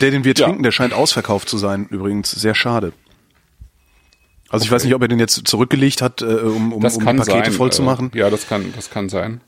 Der, 0.00 0.10
den 0.10 0.24
wir 0.24 0.34
trinken, 0.34 0.62
der 0.62 0.72
scheint 0.72 0.94
ausverkauft 0.94 1.48
zu 1.48 1.58
sein, 1.58 1.86
übrigens. 1.90 2.30
Sehr 2.30 2.54
schade. 2.54 2.92
Also 4.50 4.62
okay. 4.62 4.64
ich 4.64 4.72
weiß 4.72 4.84
nicht, 4.84 4.94
ob 4.94 5.02
er 5.02 5.08
den 5.08 5.20
jetzt 5.20 5.46
zurückgelegt 5.46 6.02
hat, 6.02 6.22
äh, 6.22 6.24
um, 6.24 6.72
um, 6.72 6.84
um 6.84 7.04
Pakete 7.04 7.24
sein. 7.24 7.52
voll 7.52 7.72
zu 7.72 7.82
machen. 7.82 8.10
Äh, 8.14 8.18
ja, 8.18 8.30
das 8.30 8.48
kann, 8.48 8.72
das 8.74 8.90
kann 8.90 9.08
sein. 9.08 9.40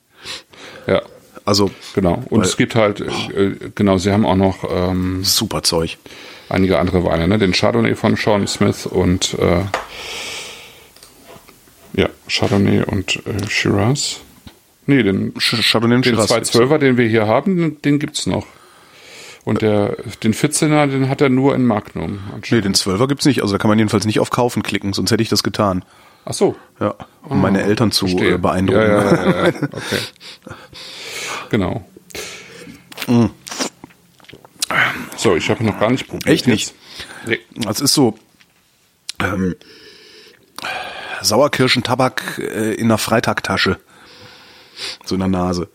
Ja. 0.86 1.02
Also 1.44 1.72
genau. 1.94 2.22
Und 2.30 2.44
es 2.44 2.56
gibt 2.56 2.76
halt 2.76 3.00
äh, 3.00 3.56
genau, 3.74 3.98
sie 3.98 4.12
haben 4.12 4.24
auch 4.24 4.36
noch 4.36 4.64
ähm, 4.70 5.24
super 5.24 5.64
Zeug. 5.64 5.98
Einige 6.48 6.78
andere 6.78 7.04
Weine, 7.04 7.26
ne? 7.26 7.38
Den 7.38 7.52
Chardonnay 7.52 7.96
von 7.96 8.14
Sean 8.14 8.46
Smith 8.46 8.86
und 8.86 9.34
äh, 9.40 9.62
ja, 11.94 12.08
Chardonnay 12.28 12.84
und 12.84 13.26
äh, 13.26 13.48
Shiraz. 13.48 14.20
Nee, 14.86 15.02
den 15.02 15.34
Chardonnay 15.36 15.96
und 15.96 16.06
den 16.06 16.14
Shiraz. 16.14 16.28
Den 16.28 16.62
212er, 16.62 16.78
den 16.78 16.96
wir 16.96 17.08
hier 17.08 17.26
haben, 17.26 17.56
den, 17.56 17.82
den 17.82 17.98
gibt's 17.98 18.26
noch. 18.26 18.46
Und 19.44 19.62
der, 19.62 19.96
den 20.22 20.34
14er, 20.34 20.86
den 20.86 21.08
hat 21.08 21.20
er 21.20 21.28
nur 21.28 21.54
in 21.54 21.66
Magnum. 21.66 22.20
Nee, 22.50 22.60
den 22.60 22.74
12er 22.74 23.08
gibt's 23.08 23.24
nicht. 23.24 23.42
Also 23.42 23.54
da 23.54 23.58
kann 23.58 23.68
man 23.68 23.78
jedenfalls 23.78 24.06
nicht 24.06 24.20
auf 24.20 24.30
Kaufen 24.30 24.62
klicken, 24.62 24.92
sonst 24.92 25.10
hätte 25.10 25.22
ich 25.22 25.28
das 25.28 25.42
getan. 25.42 25.84
Ach 26.24 26.32
so. 26.32 26.54
Ja, 26.78 26.94
um 27.24 27.32
oh, 27.32 27.34
meine 27.34 27.62
Eltern 27.62 27.90
zu 27.90 28.06
verstehe. 28.06 28.38
beeindrucken. 28.38 28.80
Ja, 28.80 29.14
ja, 29.14 29.46
ja. 29.46 29.48
okay. 29.72 29.98
genau. 31.50 31.84
Mm. 33.08 33.26
So, 35.16 35.36
ich 35.36 35.50
habe 35.50 35.64
noch 35.64 35.78
gar 35.80 35.90
nicht 35.90 36.06
probiert. 36.06 36.28
Echt 36.28 36.46
nicht? 36.46 36.74
Nee. 37.26 37.40
Das 37.56 37.80
ist 37.80 37.94
so 37.94 38.16
ähm, 39.18 39.56
Sauerkirschentabak 41.20 42.38
äh, 42.38 42.74
in 42.74 42.86
einer 42.86 42.98
Freitagtasche. 42.98 43.78
So 45.04 45.16
in 45.16 45.20
der 45.20 45.28
Nase. 45.28 45.68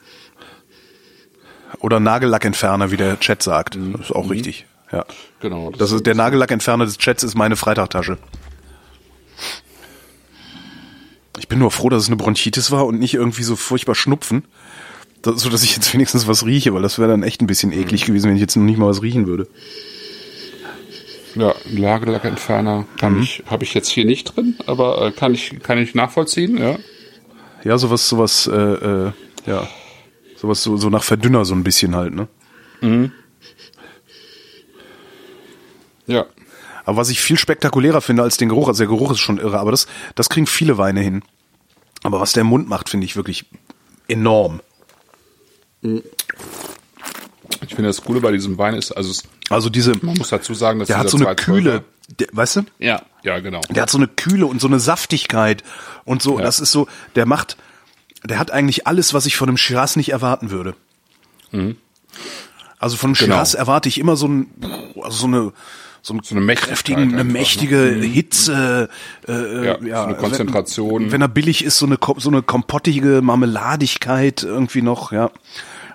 Oder 1.79 1.99
Nagellackentferner, 1.99 2.91
wie 2.91 2.97
der 2.97 3.19
Chat 3.19 3.43
sagt. 3.43 3.75
Mhm. 3.75 3.93
Das 3.93 4.01
ist 4.09 4.11
auch 4.15 4.25
mhm. 4.25 4.31
richtig. 4.31 4.65
Ja. 4.91 5.05
Genau. 5.41 5.71
Das, 5.71 5.79
das 5.79 5.91
ist 5.91 6.05
der 6.05 6.15
Nagellackentferner 6.15 6.85
des 6.85 6.97
Chats 6.97 7.23
ist 7.23 7.35
meine 7.35 7.55
Freitagtasche. 7.55 8.17
Ich 11.39 11.47
bin 11.47 11.59
nur 11.59 11.71
froh, 11.71 11.89
dass 11.89 12.03
es 12.03 12.07
eine 12.07 12.15
Bronchitis 12.15 12.71
war 12.71 12.85
und 12.85 12.99
nicht 12.99 13.13
irgendwie 13.13 13.43
so 13.43 13.55
furchtbar 13.55 13.95
Schnupfen. 13.95 14.45
Das, 15.21 15.41
so 15.41 15.49
dass 15.49 15.63
ich 15.63 15.75
jetzt 15.75 15.93
wenigstens 15.93 16.27
was 16.27 16.45
rieche, 16.45 16.73
weil 16.73 16.81
das 16.81 16.99
wäre 16.99 17.09
dann 17.09 17.23
echt 17.23 17.41
ein 17.41 17.47
bisschen 17.47 17.71
eklig 17.71 18.03
mhm. 18.03 18.07
gewesen, 18.07 18.29
wenn 18.29 18.35
ich 18.35 18.41
jetzt 18.41 18.55
noch 18.55 18.63
nicht 18.63 18.77
mal 18.77 18.87
was 18.87 19.01
riechen 19.01 19.27
würde. 19.27 19.47
Ja, 21.35 21.53
Nagellackentferner 21.69 22.85
kann 22.97 23.15
mhm. 23.15 23.23
ich, 23.23 23.43
habe 23.45 23.63
ich 23.63 23.73
jetzt 23.73 23.89
hier 23.89 24.05
nicht 24.05 24.35
drin, 24.35 24.55
aber 24.65 25.05
äh, 25.05 25.11
kann 25.11 25.33
ich, 25.33 25.59
kann 25.61 25.77
ich 25.77 25.93
nachvollziehen, 25.93 26.57
ja. 26.57 26.77
Ja, 27.63 27.77
sowas, 27.77 28.07
sowas, 28.07 28.47
äh, 28.47 28.55
äh, 28.55 29.11
ja, 29.45 29.67
sowas 30.37 30.63
so, 30.63 30.77
so 30.77 30.89
nach 30.89 31.03
Verdünner 31.03 31.45
so 31.45 31.53
ein 31.53 31.63
bisschen 31.63 31.95
halt, 31.95 32.13
ne? 32.13 32.27
Mhm. 32.81 33.11
Ja. 36.05 36.25
Aber 36.85 36.97
was 36.97 37.09
ich 37.09 37.19
viel 37.19 37.37
spektakulärer 37.37 38.01
finde 38.01 38.23
als 38.23 38.37
den 38.37 38.49
Geruch, 38.49 38.69
also 38.69 38.79
der 38.79 38.87
Geruch 38.87 39.11
ist 39.11 39.19
schon 39.19 39.39
irre, 39.39 39.59
aber 39.59 39.71
das, 39.71 39.87
das 40.15 40.29
kriegen 40.29 40.47
viele 40.47 40.77
Weine 40.77 41.01
hin. 41.01 41.21
Aber 42.03 42.21
was 42.21 42.31
der 42.31 42.45
Mund 42.45 42.69
macht, 42.69 42.89
finde 42.89 43.05
ich 43.05 43.15
wirklich 43.15 43.45
enorm. 44.07 44.61
Ich 45.81 47.75
finde 47.75 47.89
das 47.89 48.03
Coole 48.03 48.21
bei 48.21 48.31
diesem 48.31 48.57
Wein 48.57 48.73
ist, 48.75 48.91
also, 48.91 49.11
es, 49.11 49.23
also 49.49 49.69
diese, 49.69 49.93
man 50.01 50.17
muss 50.17 50.29
dazu 50.29 50.53
sagen, 50.53 50.79
dass 50.79 50.87
der 50.87 50.97
hat 50.97 51.09
so 51.09 51.17
eine 51.17 51.35
Kühle, 51.35 51.83
der, 52.19 52.27
weißt 52.31 52.57
du? 52.57 52.61
Ja, 52.79 53.01
ja, 53.23 53.39
genau. 53.39 53.61
Der 53.69 53.81
hat 53.81 53.89
so 53.89 53.97
eine 53.97 54.07
Kühle 54.07 54.45
und 54.45 54.61
so 54.61 54.67
eine 54.67 54.79
Saftigkeit 54.79 55.63
und 56.05 56.21
so, 56.21 56.37
ja. 56.37 56.45
das 56.45 56.59
ist 56.59 56.71
so, 56.71 56.87
der 57.15 57.25
macht, 57.25 57.57
der 58.23 58.39
hat 58.39 58.51
eigentlich 58.51 58.87
alles, 58.87 59.13
was 59.13 59.25
ich 59.25 59.37
von 59.37 59.49
einem 59.49 59.57
Shiraz 59.57 59.95
nicht 59.95 60.09
erwarten 60.09 60.49
würde. 60.51 60.75
Mhm. 61.51 61.77
Also 62.79 62.97
von 62.97 63.13
genau. 63.13 63.33
Shiraz 63.33 63.53
erwarte 63.53 63.89
ich 63.89 63.99
immer 63.99 64.15
so 64.15 64.27
ein, 64.27 64.47
also 65.01 65.17
so 65.17 65.27
eine, 65.27 65.53
so, 66.01 66.13
einen 66.13 66.23
so 66.23 66.35
eine 66.35 66.55
kräftigen, 66.55 67.13
eine 67.13 67.23
ne? 67.23 67.23
mächtige 67.23 67.77
ne? 67.77 68.05
Hitze, 68.05 68.89
äh, 69.27 69.31
äh, 69.31 69.65
ja, 69.65 69.77
ja, 69.81 70.01
so 70.01 70.07
eine 70.07 70.15
Konzentration. 70.15 71.05
Wenn, 71.05 71.11
wenn, 71.13 71.21
er 71.21 71.27
billig 71.27 71.63
ist, 71.63 71.79
so 71.79 71.85
eine 71.85 71.97
so 72.17 72.29
eine 72.29 72.43
kompottige 72.43 73.21
Marmeladigkeit 73.21 74.43
irgendwie 74.43 74.81
noch, 74.81 75.11
ja. 75.11 75.31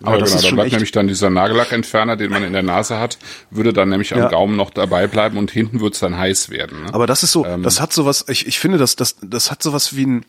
Aber 0.02 0.16
ja, 0.16 0.20
das 0.20 0.30
genau, 0.30 0.40
ist 0.40 0.50
da 0.50 0.54
bleibt 0.56 0.72
nämlich 0.72 0.90
dann 0.90 1.06
dieser 1.06 1.30
Nagellackentferner, 1.30 2.16
den 2.16 2.30
man 2.30 2.42
in 2.42 2.52
der 2.52 2.64
Nase 2.64 2.98
hat, 2.98 3.18
würde 3.50 3.72
dann 3.72 3.88
nämlich 3.88 4.10
ja. 4.10 4.24
am 4.24 4.30
Gaumen 4.30 4.56
noch 4.56 4.70
dabei 4.70 5.06
bleiben 5.06 5.38
und 5.38 5.52
hinten 5.52 5.80
wird's 5.80 6.00
dann 6.00 6.18
heiß 6.18 6.50
werden. 6.50 6.84
Ne? 6.84 6.94
Aber 6.94 7.06
das 7.06 7.22
ist 7.22 7.30
so, 7.30 7.46
ähm, 7.46 7.62
das 7.62 7.80
hat 7.80 7.92
sowas, 7.92 8.24
ich, 8.28 8.48
ich 8.48 8.58
finde, 8.58 8.78
das, 8.78 8.96
das, 8.96 9.16
das 9.22 9.52
hat 9.52 9.62
sowas 9.62 9.94
wie 9.94 10.06
ein, 10.06 10.24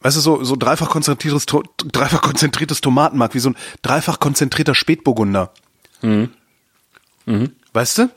weißt 0.00 0.16
du, 0.16 0.20
so, 0.20 0.44
so 0.44 0.56
dreifach 0.56 0.90
konzentriertes, 0.90 1.46
dreifach 1.46 2.22
konzentriertes 2.22 2.80
Tomatenmark, 2.80 3.34
wie 3.34 3.40
so 3.40 3.50
ein 3.50 3.56
dreifach 3.82 4.20
konzentrierter 4.20 4.74
Spätburgunder. 4.74 5.52
Mhm. 6.02 6.30
Mhm. 7.24 7.52
Weißt 7.72 7.98
du? 7.98 8.10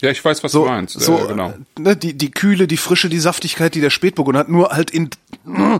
Ja, 0.00 0.10
ich 0.10 0.24
weiß, 0.24 0.42
was 0.42 0.52
so, 0.52 0.64
du 0.64 0.70
meinst. 0.70 1.00
So, 1.00 1.18
äh, 1.18 1.28
genau. 1.28 1.54
Ne, 1.78 1.96
die, 1.96 2.14
die 2.14 2.30
Kühle, 2.30 2.66
die 2.66 2.76
Frische, 2.76 3.08
die 3.08 3.20
Saftigkeit, 3.20 3.74
die 3.74 3.80
der 3.80 3.90
Spätburgunder 3.90 4.40
hat, 4.40 4.48
nur 4.48 4.70
halt 4.70 4.90
in 4.90 5.10
genau. 5.44 5.78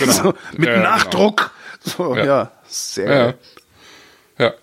so, 0.00 0.34
mit 0.56 0.68
ja, 0.68 0.76
genau. 0.76 0.82
Nachdruck. 0.82 1.52
Genau. 1.84 1.96
So, 1.96 2.16
ja. 2.16 2.24
ja, 2.24 2.52
sehr. 2.66 3.34
Ja. 4.38 4.54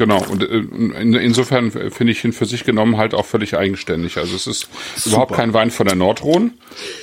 Genau, 0.00 0.24
und 0.30 0.42
äh, 0.42 0.46
in, 0.56 1.12
insofern 1.12 1.70
finde 1.70 2.12
ich 2.12 2.24
ihn 2.24 2.32
für 2.32 2.46
sich 2.46 2.64
genommen 2.64 2.96
halt 2.96 3.12
auch 3.12 3.26
völlig 3.26 3.54
eigenständig. 3.54 4.16
Also 4.16 4.34
es 4.34 4.46
ist 4.46 4.66
Super. 4.96 5.08
überhaupt 5.10 5.34
kein 5.34 5.52
Wein 5.52 5.70
von 5.70 5.86
der 5.86 5.94
Nordrhone. 5.94 6.52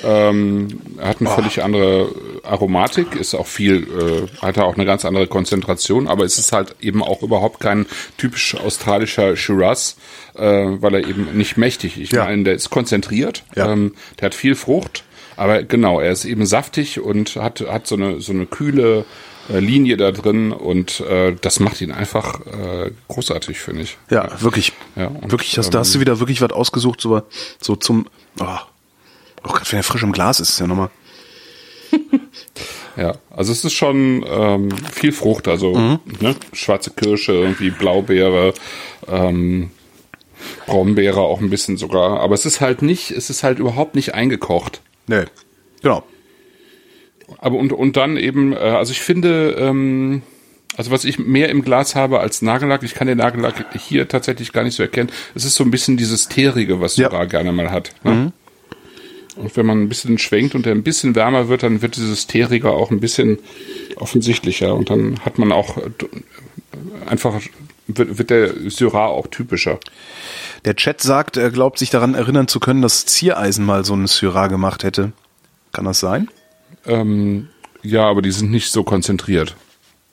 Ähm, 0.03 0.67
er 0.97 1.09
hat 1.09 1.19
eine 1.19 1.29
oh. 1.29 1.33
völlig 1.33 1.61
andere 1.61 2.09
Aromatik, 2.41 3.15
ist 3.15 3.35
auch 3.35 3.45
viel, 3.45 3.83
äh, 3.83 4.41
hat 4.43 4.57
er 4.57 4.65
auch 4.65 4.73
eine 4.73 4.85
ganz 4.85 5.05
andere 5.05 5.27
Konzentration, 5.27 6.07
aber 6.07 6.25
es 6.25 6.39
ist 6.39 6.53
halt 6.53 6.73
eben 6.81 7.03
auch 7.03 7.21
überhaupt 7.21 7.59
kein 7.59 7.85
typisch 8.17 8.55
australischer 8.55 9.35
Shiraz, 9.35 9.97
äh, 10.33 10.41
weil 10.41 10.95
er 10.95 11.07
eben 11.07 11.37
nicht 11.37 11.55
mächtig 11.55 11.97
ist. 11.97 12.05
Ich 12.05 12.11
ja. 12.13 12.25
meine, 12.25 12.45
der 12.45 12.55
ist 12.55 12.71
konzentriert, 12.71 13.43
ja. 13.55 13.71
ähm, 13.71 13.93
der 14.19 14.25
hat 14.25 14.33
viel 14.33 14.55
Frucht, 14.55 15.03
aber 15.35 15.61
genau, 15.61 15.99
er 15.99 16.11
ist 16.11 16.25
eben 16.25 16.47
saftig 16.47 16.99
und 16.99 17.35
hat, 17.35 17.61
hat 17.61 17.85
so 17.85 17.93
eine, 17.93 18.21
so 18.21 18.31
eine 18.31 18.47
kühle, 18.47 19.05
Linie 19.49 19.97
da 19.97 20.11
drin 20.11 20.51
und 20.51 20.99
äh, 21.01 21.35
das 21.39 21.59
macht 21.59 21.81
ihn 21.81 21.91
einfach 21.91 22.41
äh, 22.45 22.91
großartig, 23.07 23.59
finde 23.59 23.83
ich. 23.83 23.97
Ja, 24.09 24.41
wirklich. 24.41 24.73
Ja, 24.95 25.07
und, 25.07 25.31
wirklich, 25.31 25.53
das, 25.53 25.67
ähm, 25.67 25.71
da 25.71 25.79
hast 25.79 25.95
du 25.95 25.99
wieder 25.99 26.19
wirklich 26.19 26.41
was 26.41 26.51
ausgesucht, 26.51 27.01
so, 27.01 27.21
so 27.61 27.75
zum, 27.75 28.07
oh, 28.39 28.45
oh 29.43 29.51
Gott, 29.51 29.71
wenn 29.71 29.79
er 29.79 29.83
frisch 29.83 30.03
im 30.03 30.11
Glas 30.11 30.39
ist, 30.39 30.49
ist 30.49 30.59
ja 30.59 30.67
nochmal. 30.67 30.89
ja, 32.97 33.15
also 33.29 33.51
es 33.51 33.63
ist 33.63 33.73
schon 33.73 34.25
ähm, 34.27 34.69
viel 34.91 35.13
Frucht, 35.13 35.47
also 35.47 35.73
mhm. 35.75 35.99
ne, 36.19 36.35
schwarze 36.53 36.91
Kirsche, 36.91 37.31
irgendwie 37.31 37.69
Blaubeere, 37.69 38.53
ähm, 39.07 39.71
Brombeere 40.65 41.21
auch 41.21 41.39
ein 41.39 41.49
bisschen 41.49 41.77
sogar, 41.77 42.19
aber 42.19 42.35
es 42.35 42.45
ist 42.45 42.59
halt 42.59 42.81
nicht, 42.81 43.11
es 43.11 43.29
ist 43.29 43.43
halt 43.43 43.59
überhaupt 43.59 43.95
nicht 43.95 44.13
eingekocht. 44.13 44.81
Nee, 45.07 45.25
genau. 45.81 46.03
Aber 47.39 47.57
und, 47.57 47.73
und 47.73 47.97
dann 47.97 48.17
eben, 48.17 48.53
äh, 48.53 48.57
also 48.57 48.91
ich 48.91 49.01
finde, 49.01 49.55
ähm, 49.59 50.21
also 50.75 50.91
was 50.91 51.05
ich 51.05 51.19
mehr 51.19 51.49
im 51.49 51.63
Glas 51.63 51.95
habe 51.95 52.19
als 52.19 52.41
Nagellack, 52.41 52.83
ich 52.83 52.93
kann 52.93 53.07
den 53.07 53.17
Nagellack 53.17 53.65
hier 53.77 54.07
tatsächlich 54.07 54.53
gar 54.53 54.63
nicht 54.63 54.75
so 54.75 54.83
erkennen. 54.83 55.09
Es 55.33 55.43
ist 55.43 55.55
so 55.55 55.63
ein 55.63 55.71
bisschen 55.71 55.97
dieses 55.97 56.27
Teerige, 56.27 56.79
was 56.79 56.97
ja. 56.97 57.09
Syrah 57.09 57.25
gerne 57.25 57.51
mal 57.51 57.71
hat. 57.71 57.91
Ne? 58.03 58.11
Mhm. 58.11 58.33
Und 59.37 59.55
wenn 59.55 59.65
man 59.65 59.83
ein 59.83 59.89
bisschen 59.89 60.17
schwenkt 60.17 60.55
und 60.55 60.65
der 60.65 60.73
ein 60.73 60.83
bisschen 60.83 61.15
wärmer 61.15 61.47
wird, 61.47 61.63
dann 61.63 61.81
wird 61.81 61.95
dieses 61.95 62.27
Teerige 62.27 62.71
auch 62.71 62.91
ein 62.91 62.99
bisschen 62.99 63.37
offensichtlicher 63.95 64.73
und 64.73 64.89
dann 64.89 65.19
hat 65.25 65.37
man 65.37 65.51
auch 65.51 65.77
äh, 65.77 65.81
einfach 67.07 67.39
wird, 67.87 68.17
wird 68.17 68.29
der 68.29 68.69
Syrah 68.69 69.07
auch 69.07 69.27
typischer. 69.27 69.79
Der 70.65 70.75
Chat 70.75 71.01
sagt, 71.01 71.37
er 71.37 71.51
glaubt 71.51 71.79
sich 71.79 71.89
daran 71.89 72.15
erinnern 72.15 72.47
zu 72.47 72.59
können, 72.59 72.81
dass 72.81 73.05
Ziereisen 73.05 73.65
mal 73.65 73.85
so 73.85 73.95
ein 73.95 74.07
Syrah 74.07 74.47
gemacht 74.47 74.83
hätte. 74.83 75.13
Kann 75.71 75.85
das 75.85 75.99
sein? 75.99 76.29
Ähm, 76.87 77.49
ja, 77.83 78.05
aber 78.05 78.21
die 78.21 78.31
sind 78.31 78.51
nicht 78.51 78.71
so 78.71 78.83
konzentriert. 78.83 79.55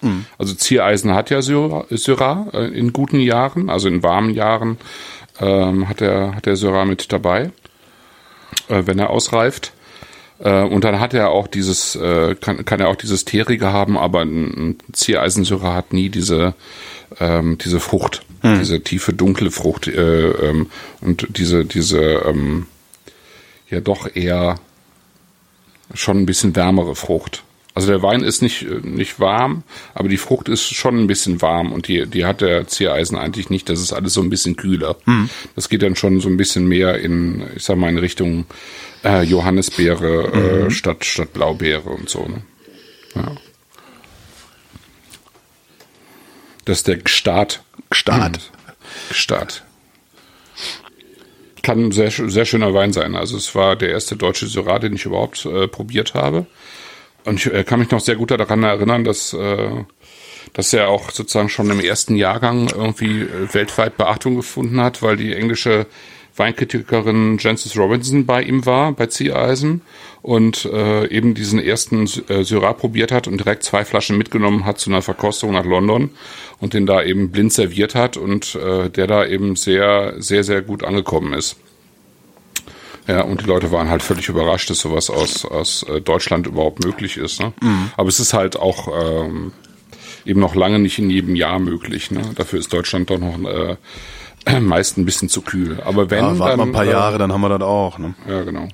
Mhm. 0.01 0.27
Also 0.39 0.55
Ziereisen 0.55 1.15
hat 1.15 1.31
ja 1.31 1.43
Syrah 1.43 2.47
äh, 2.53 2.67
in 2.67 2.93
guten 2.93 3.21
Jahren, 3.21 3.71
also 3.71 3.89
in 3.89 4.03
warmen 4.03 4.31
Jahren 4.31 4.79
ähm, 5.41 5.89
hat 5.89 6.01
er 6.01 6.37
hat 6.37 6.47
der 6.47 6.57
Syrah 6.57 6.85
mit 6.85 7.13
dabei, 7.13 7.51
äh, 8.69 8.83
wenn 8.85 8.99
er 8.99 9.11
ausreift. 9.11 9.73
Äh, 10.39 10.63
und 10.63 10.85
dann 10.85 11.01
hat 11.01 11.15
er 11.15 11.31
auch 11.31 11.47
dieses, 11.47 11.97
äh, 11.97 12.35
kann, 12.35 12.65
kann 12.65 12.81
er 12.81 12.89
auch 12.89 12.97
dieses 12.97 13.25
Teerige 13.25 13.73
haben, 13.73 13.97
aber 13.97 14.23
ein, 14.23 14.45
ein 14.45 14.79
Ziereisen-Syrah 14.93 15.75
hat 15.75 15.93
nie 15.93 16.09
diese 16.09 16.55
ähm, 17.21 17.59
diese 17.59 17.81
Frucht, 17.81 18.23
mhm. 18.43 18.59
diese 18.59 18.81
tiefe 18.83 19.13
dunkle 19.13 19.51
Frucht 19.51 19.87
äh, 19.87 20.31
ähm, 20.31 20.71
und 21.01 21.27
diese 21.37 21.65
diese 21.65 22.01
ähm, 22.01 22.67
ja 23.69 23.81
doch 23.81 24.15
eher 24.15 24.59
schon 25.93 26.19
ein 26.19 26.27
bisschen 26.27 26.57
wärmere 26.57 26.95
Frucht. 26.95 27.43
Also 27.75 27.89
der 27.89 28.03
Wein 28.03 28.23
ist 28.23 28.41
nicht, 28.41 28.63
nicht 28.85 29.19
warm, 29.19 29.65
aber 29.95 30.09
die 30.09 30.17
Frucht 30.17 30.49
ist 30.49 30.63
schon 30.63 30.97
ein 30.97 31.07
bisschen 31.09 31.43
warm 31.43 31.73
und 31.73 31.89
die, 31.89 32.07
die 32.07 32.25
hat 32.25 32.41
der 32.41 32.69
Ziereisen 32.69 33.19
eigentlich 33.19 33.51
nicht. 33.51 33.69
Das 33.69 33.81
ist 33.81 33.93
alles 33.93 34.15
so 34.15 34.23
ein 34.23 34.31
bisschen 34.31 34.55
kühler. 34.55 34.97
Mhm. 35.07 35.29
Das 35.57 35.69
geht 35.69 35.83
dann 35.83 35.97
schon 35.97 36.21
so 36.21 36.29
ein 36.29 36.37
bisschen 36.37 36.69
mehr 36.69 37.01
in, 37.01 37.43
ich 37.57 37.65
sag 37.65 37.77
mal, 37.77 37.91
in 37.91 37.99
Richtung 37.99 38.47
äh, 39.03 39.23
Johannisbeere 39.25 40.33
äh, 40.33 40.65
mhm. 40.65 40.71
statt, 40.71 41.05
statt 41.05 41.33
Blaubeere 41.33 41.91
und 41.91 42.09
so. 42.09 42.27
Ne? 42.27 42.43
Ja. 43.17 43.33
Das 46.65 46.79
ist 46.79 46.87
der 46.87 46.99
Gstart. 46.99 47.65
Gstart. 47.91 48.39
Mhm. 48.39 48.73
Gstart 49.11 49.65
kann 51.65 51.87
ein 51.87 51.91
sehr, 51.91 52.11
sehr 52.11 52.45
schöner 52.45 52.73
Wein 52.73 52.93
sein. 52.93 53.17
Also 53.17 53.37
es 53.37 53.55
war 53.57 53.75
der 53.75 53.91
erste 53.91 54.17
deutsche 54.17 54.47
Syrah, 54.47 54.79
den 54.79 54.95
ich 54.95 55.05
überhaupt 55.05 55.45
äh, 55.47 55.67
probiert 55.67 56.15
habe. 56.15 56.47
Und 57.25 57.45
ich 57.45 57.53
äh, 57.53 57.65
kann 57.65 57.81
mich 57.81 57.91
noch 57.91 58.01
sehr 58.01 58.17
gut 58.17 58.31
daran 58.31 58.63
erinnern, 58.63 59.03
dass, 59.03 59.33
äh, 59.33 59.85
dass 60.53 60.73
er 60.73 60.89
auch 60.89 61.11
sozusagen 61.11 61.49
schon 61.49 61.71
im 61.71 61.81
ersten 61.81 62.15
Jahrgang 62.15 62.69
irgendwie 62.69 63.23
äh, 63.23 63.53
weltweit 63.53 63.97
Beachtung 63.97 64.37
gefunden 64.37 64.81
hat, 64.81 65.03
weil 65.03 65.17
die 65.17 65.35
englische 65.35 65.87
Weinkritikerin 66.37 67.39
Jancis 67.39 67.77
Robinson 67.77 68.27
bei 68.27 68.43
ihm 68.43 68.67
war, 68.67 68.93
bei 68.93 69.07
Ziereisen 69.07 69.83
und 70.21 70.65
äh, 70.65 71.07
eben 71.09 71.35
diesen 71.35 71.61
ersten 71.61 72.09
äh, 72.29 72.43
Syrah 72.43 72.73
probiert 72.73 73.13
hat 73.13 73.29
und 73.29 73.39
direkt 73.39 73.63
zwei 73.63 73.85
Flaschen 73.85 74.19
mitgenommen 74.19 74.65
hat 74.65 74.79
zu 74.79 74.91
einer 74.91 75.03
Verkostung 75.03 75.53
nach 75.53 75.65
London 75.65 76.11
und 76.61 76.75
den 76.75 76.87
da 76.87 77.03
eben 77.03 77.31
blind 77.31 77.53
serviert 77.53 77.95
hat 77.95 78.17
und 78.17 78.57
äh, 78.57 78.91
der 78.91 79.07
da 79.07 79.25
eben 79.27 79.55
sehr, 79.55 80.15
sehr, 80.19 80.43
sehr 80.43 80.63
gut 80.63 80.83
angekommen 80.83 81.35
ist. 81.35 81.57
Ja, 83.07 83.21
und 83.21 83.43
die 83.43 83.47
Leute 83.47 83.71
waren 83.71 83.91
halt 83.91 84.03
völlig 84.03 84.29
überrascht, 84.29 84.71
dass 84.71 84.81
sowas 84.81 85.11
aus, 85.11 85.45
aus 85.45 85.83
äh, 85.85 86.01
Deutschland 86.01 86.47
überhaupt 86.47 86.85
möglich 86.85 87.17
ist. 87.19 87.41
Ne? 87.41 87.53
Mhm. 87.61 87.91
Aber 87.97 88.09
es 88.09 88.19
ist 88.19 88.33
halt 88.33 88.57
auch 88.57 88.89
ähm, 88.89 89.53
eben 90.25 90.41
noch 90.41 90.55
lange 90.55 90.79
nicht 90.79 90.99
in 90.99 91.11
jedem 91.11 91.37
Jahr 91.37 91.59
möglich. 91.59 92.11
Ne? 92.11 92.23
Dafür 92.35 92.59
ist 92.59 92.73
Deutschland 92.73 93.11
doch 93.11 93.19
noch 93.19 93.39
äh, 93.47 93.77
meist 94.61 94.99
ein 94.99 95.05
bisschen 95.05 95.29
zu 95.29 95.43
kühl. 95.43 95.81
Aber 95.85 96.11
wenn 96.11 96.25
Ja, 96.25 96.39
warten 96.39 96.59
dann, 96.59 96.59
wir 96.59 96.65
ein 96.67 96.73
paar 96.73 96.85
äh, 96.87 96.91
Jahre, 96.91 97.19
dann 97.19 97.33
haben 97.33 97.41
wir 97.41 97.49
das 97.49 97.63
auch. 97.63 97.99
Ne? 97.99 98.15
Ja, 98.29 98.43
genau. 98.43 98.69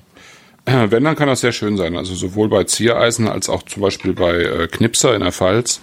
Wenn, 0.65 1.03
dann 1.03 1.15
kann 1.15 1.27
das 1.27 1.41
sehr 1.41 1.53
schön 1.53 1.75
sein. 1.75 1.97
Also 1.97 2.13
sowohl 2.13 2.47
bei 2.47 2.63
Ziereisen 2.65 3.27
als 3.27 3.49
auch 3.49 3.63
zum 3.63 3.81
Beispiel 3.81 4.13
bei 4.13 4.35
äh, 4.35 4.67
Knipser 4.67 5.15
in 5.15 5.21
der 5.21 5.31
Pfalz 5.31 5.81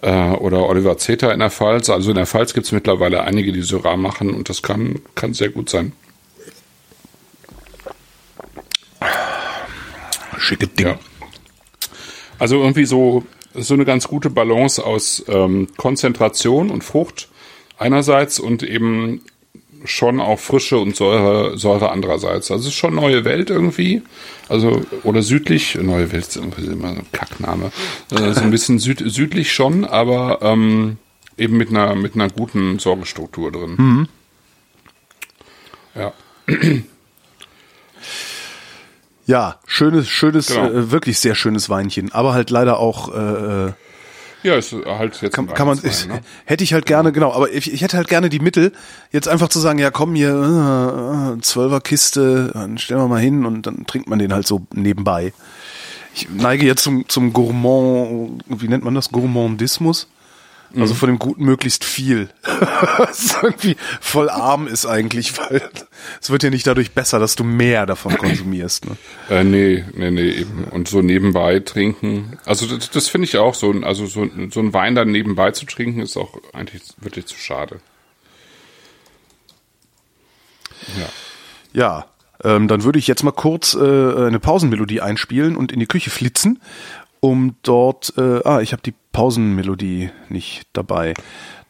äh, 0.00 0.30
oder 0.30 0.66
Oliver 0.66 0.96
Zeter 0.96 1.32
in 1.32 1.40
der 1.40 1.50
Pfalz. 1.50 1.90
Also 1.90 2.10
in 2.10 2.16
der 2.16 2.26
Pfalz 2.26 2.54
gibt 2.54 2.66
es 2.66 2.72
mittlerweile 2.72 3.22
einige, 3.22 3.52
die 3.52 3.60
Syrah 3.60 3.96
machen 3.96 4.32
und 4.32 4.48
das 4.48 4.62
kann, 4.62 5.00
kann 5.14 5.34
sehr 5.34 5.50
gut 5.50 5.68
sein. 5.68 5.92
Schicke 10.38 10.68
Ding. 10.68 10.86
Ja. 10.86 10.98
Also 12.38 12.56
irgendwie 12.56 12.86
so, 12.86 13.24
so 13.54 13.74
eine 13.74 13.84
ganz 13.84 14.08
gute 14.08 14.30
Balance 14.30 14.84
aus 14.84 15.24
ähm, 15.28 15.68
Konzentration 15.76 16.70
und 16.70 16.84
Frucht 16.84 17.28
einerseits 17.78 18.38
und 18.38 18.62
eben 18.62 19.22
schon 19.84 20.20
auch 20.20 20.38
Frische 20.40 20.78
und 20.78 20.96
Säure, 20.96 21.56
Säure 21.56 21.90
andererseits. 21.92 22.50
Also 22.50 22.62
es 22.62 22.74
ist 22.74 22.78
schon 22.78 22.94
neue 22.96 23.24
Welt 23.24 23.50
irgendwie. 23.50 24.02
Also, 24.48 24.82
oder 25.04 25.22
südlich, 25.22 25.76
neue 25.76 26.10
Welt 26.10 26.26
ist 26.26 26.36
irgendwie 26.36 26.66
immer 26.66 26.94
so 26.94 27.00
ein 27.00 27.06
Kackname. 27.12 27.70
Äh, 28.10 28.32
so 28.32 28.40
ein 28.40 28.50
bisschen 28.50 28.78
süd, 28.80 29.02
südlich 29.06 29.52
schon, 29.52 29.84
aber 29.84 30.40
ähm, 30.42 30.98
eben 31.36 31.56
mit 31.56 31.68
einer, 31.70 31.94
mit 31.94 32.14
einer 32.14 32.28
guten 32.28 32.78
Säurestruktur 32.78 33.52
drin. 33.52 34.08
Ja. 35.94 36.12
Ja, 39.26 39.60
schönes, 39.66 40.08
schönes, 40.08 40.46
Genau. 40.48 40.64
äh, 40.70 40.90
wirklich 40.90 41.18
sehr 41.18 41.34
schönes 41.34 41.68
Weinchen, 41.68 42.10
aber 42.12 42.32
halt 42.32 42.48
leider 42.50 42.78
auch 42.78 43.14
äh, 43.14 43.72
Ja, 44.42 44.56
ist 44.56 44.72
halt 44.72 45.20
jetzt 45.20 45.34
kann, 45.34 45.46
kann 45.48 45.66
man 45.66 45.82
Weihnachtswein, 45.82 46.08
ne? 46.16 46.20
hätte 46.44 46.64
ich 46.64 46.72
halt 46.72 46.86
gerne 46.86 47.12
genau, 47.12 47.32
aber 47.32 47.52
ich, 47.52 47.72
ich 47.72 47.82
hätte 47.82 47.96
halt 47.96 48.08
gerne 48.08 48.28
die 48.28 48.38
Mittel 48.38 48.72
jetzt 49.10 49.28
einfach 49.28 49.48
zu 49.48 49.58
sagen, 49.58 49.78
ja 49.78 49.90
komm 49.90 50.14
hier 50.14 50.30
äh, 50.30 51.34
äh, 51.34 51.40
Zwölfer 51.40 51.80
Kiste, 51.80 52.50
dann 52.54 52.78
stellen 52.78 53.00
wir 53.00 53.08
mal 53.08 53.20
hin 53.20 53.44
und 53.44 53.66
dann 53.66 53.86
trinkt 53.86 54.08
man 54.08 54.18
den 54.18 54.32
halt 54.32 54.46
so 54.46 54.66
nebenbei. 54.72 55.32
Ich 56.14 56.28
neige 56.30 56.66
jetzt 56.66 56.82
zum 56.82 57.08
zum 57.08 57.32
Gourmand, 57.32 58.44
wie 58.46 58.68
nennt 58.68 58.84
man 58.84 58.94
das 58.94 59.10
Gourmandismus? 59.10 60.08
Also 60.76 60.94
von 60.94 61.08
dem 61.08 61.18
Guten 61.18 61.44
möglichst 61.44 61.82
viel. 61.84 62.28
Was 62.98 63.36
irgendwie 63.42 63.76
voll 64.00 64.28
arm 64.28 64.66
ist 64.66 64.84
eigentlich, 64.86 65.38
weil 65.38 65.62
es 66.20 66.30
wird 66.30 66.42
ja 66.42 66.50
nicht 66.50 66.66
dadurch 66.66 66.92
besser, 66.92 67.18
dass 67.18 67.36
du 67.36 67.44
mehr 67.44 67.86
davon 67.86 68.16
konsumierst. 68.18 68.84
Ne? 68.86 68.96
Äh, 69.30 69.44
nee, 69.44 69.84
nee, 69.94 70.10
nee, 70.10 70.28
eben. 70.30 70.64
Und 70.64 70.88
so 70.88 71.00
nebenbei 71.00 71.60
trinken. 71.60 72.38
Also 72.44 72.66
das, 72.66 72.90
das 72.90 73.08
finde 73.08 73.26
ich 73.26 73.38
auch 73.38 73.54
so, 73.54 73.70
ein- 73.70 73.82
also 73.82 74.06
so, 74.06 74.28
so 74.50 74.60
ein 74.60 74.72
Wein 74.74 74.94
dann 74.94 75.10
nebenbei 75.10 75.52
zu 75.52 75.64
trinken, 75.64 76.00
ist 76.00 76.16
auch 76.16 76.34
eigentlich 76.52 76.82
wirklich 76.98 77.26
zu 77.26 77.36
schade. 77.38 77.80
Ja. 80.98 81.08
Ja, 81.72 82.06
ähm, 82.44 82.68
dann 82.68 82.84
würde 82.84 82.98
ich 82.98 83.06
jetzt 83.06 83.22
mal 83.22 83.32
kurz 83.32 83.74
äh, 83.74 83.78
eine 83.78 84.38
Pausenmelodie 84.40 85.00
einspielen 85.00 85.56
und 85.56 85.72
in 85.72 85.80
die 85.80 85.86
Küche 85.86 86.10
flitzen, 86.10 86.60
um 87.20 87.56
dort. 87.62 88.14
Äh, 88.16 88.40
ah, 88.44 88.60
ich 88.60 88.72
habe 88.72 88.82
die 88.82 88.94
Pausenmelodie 89.18 90.10
nicht 90.28 90.62
dabei. 90.74 91.12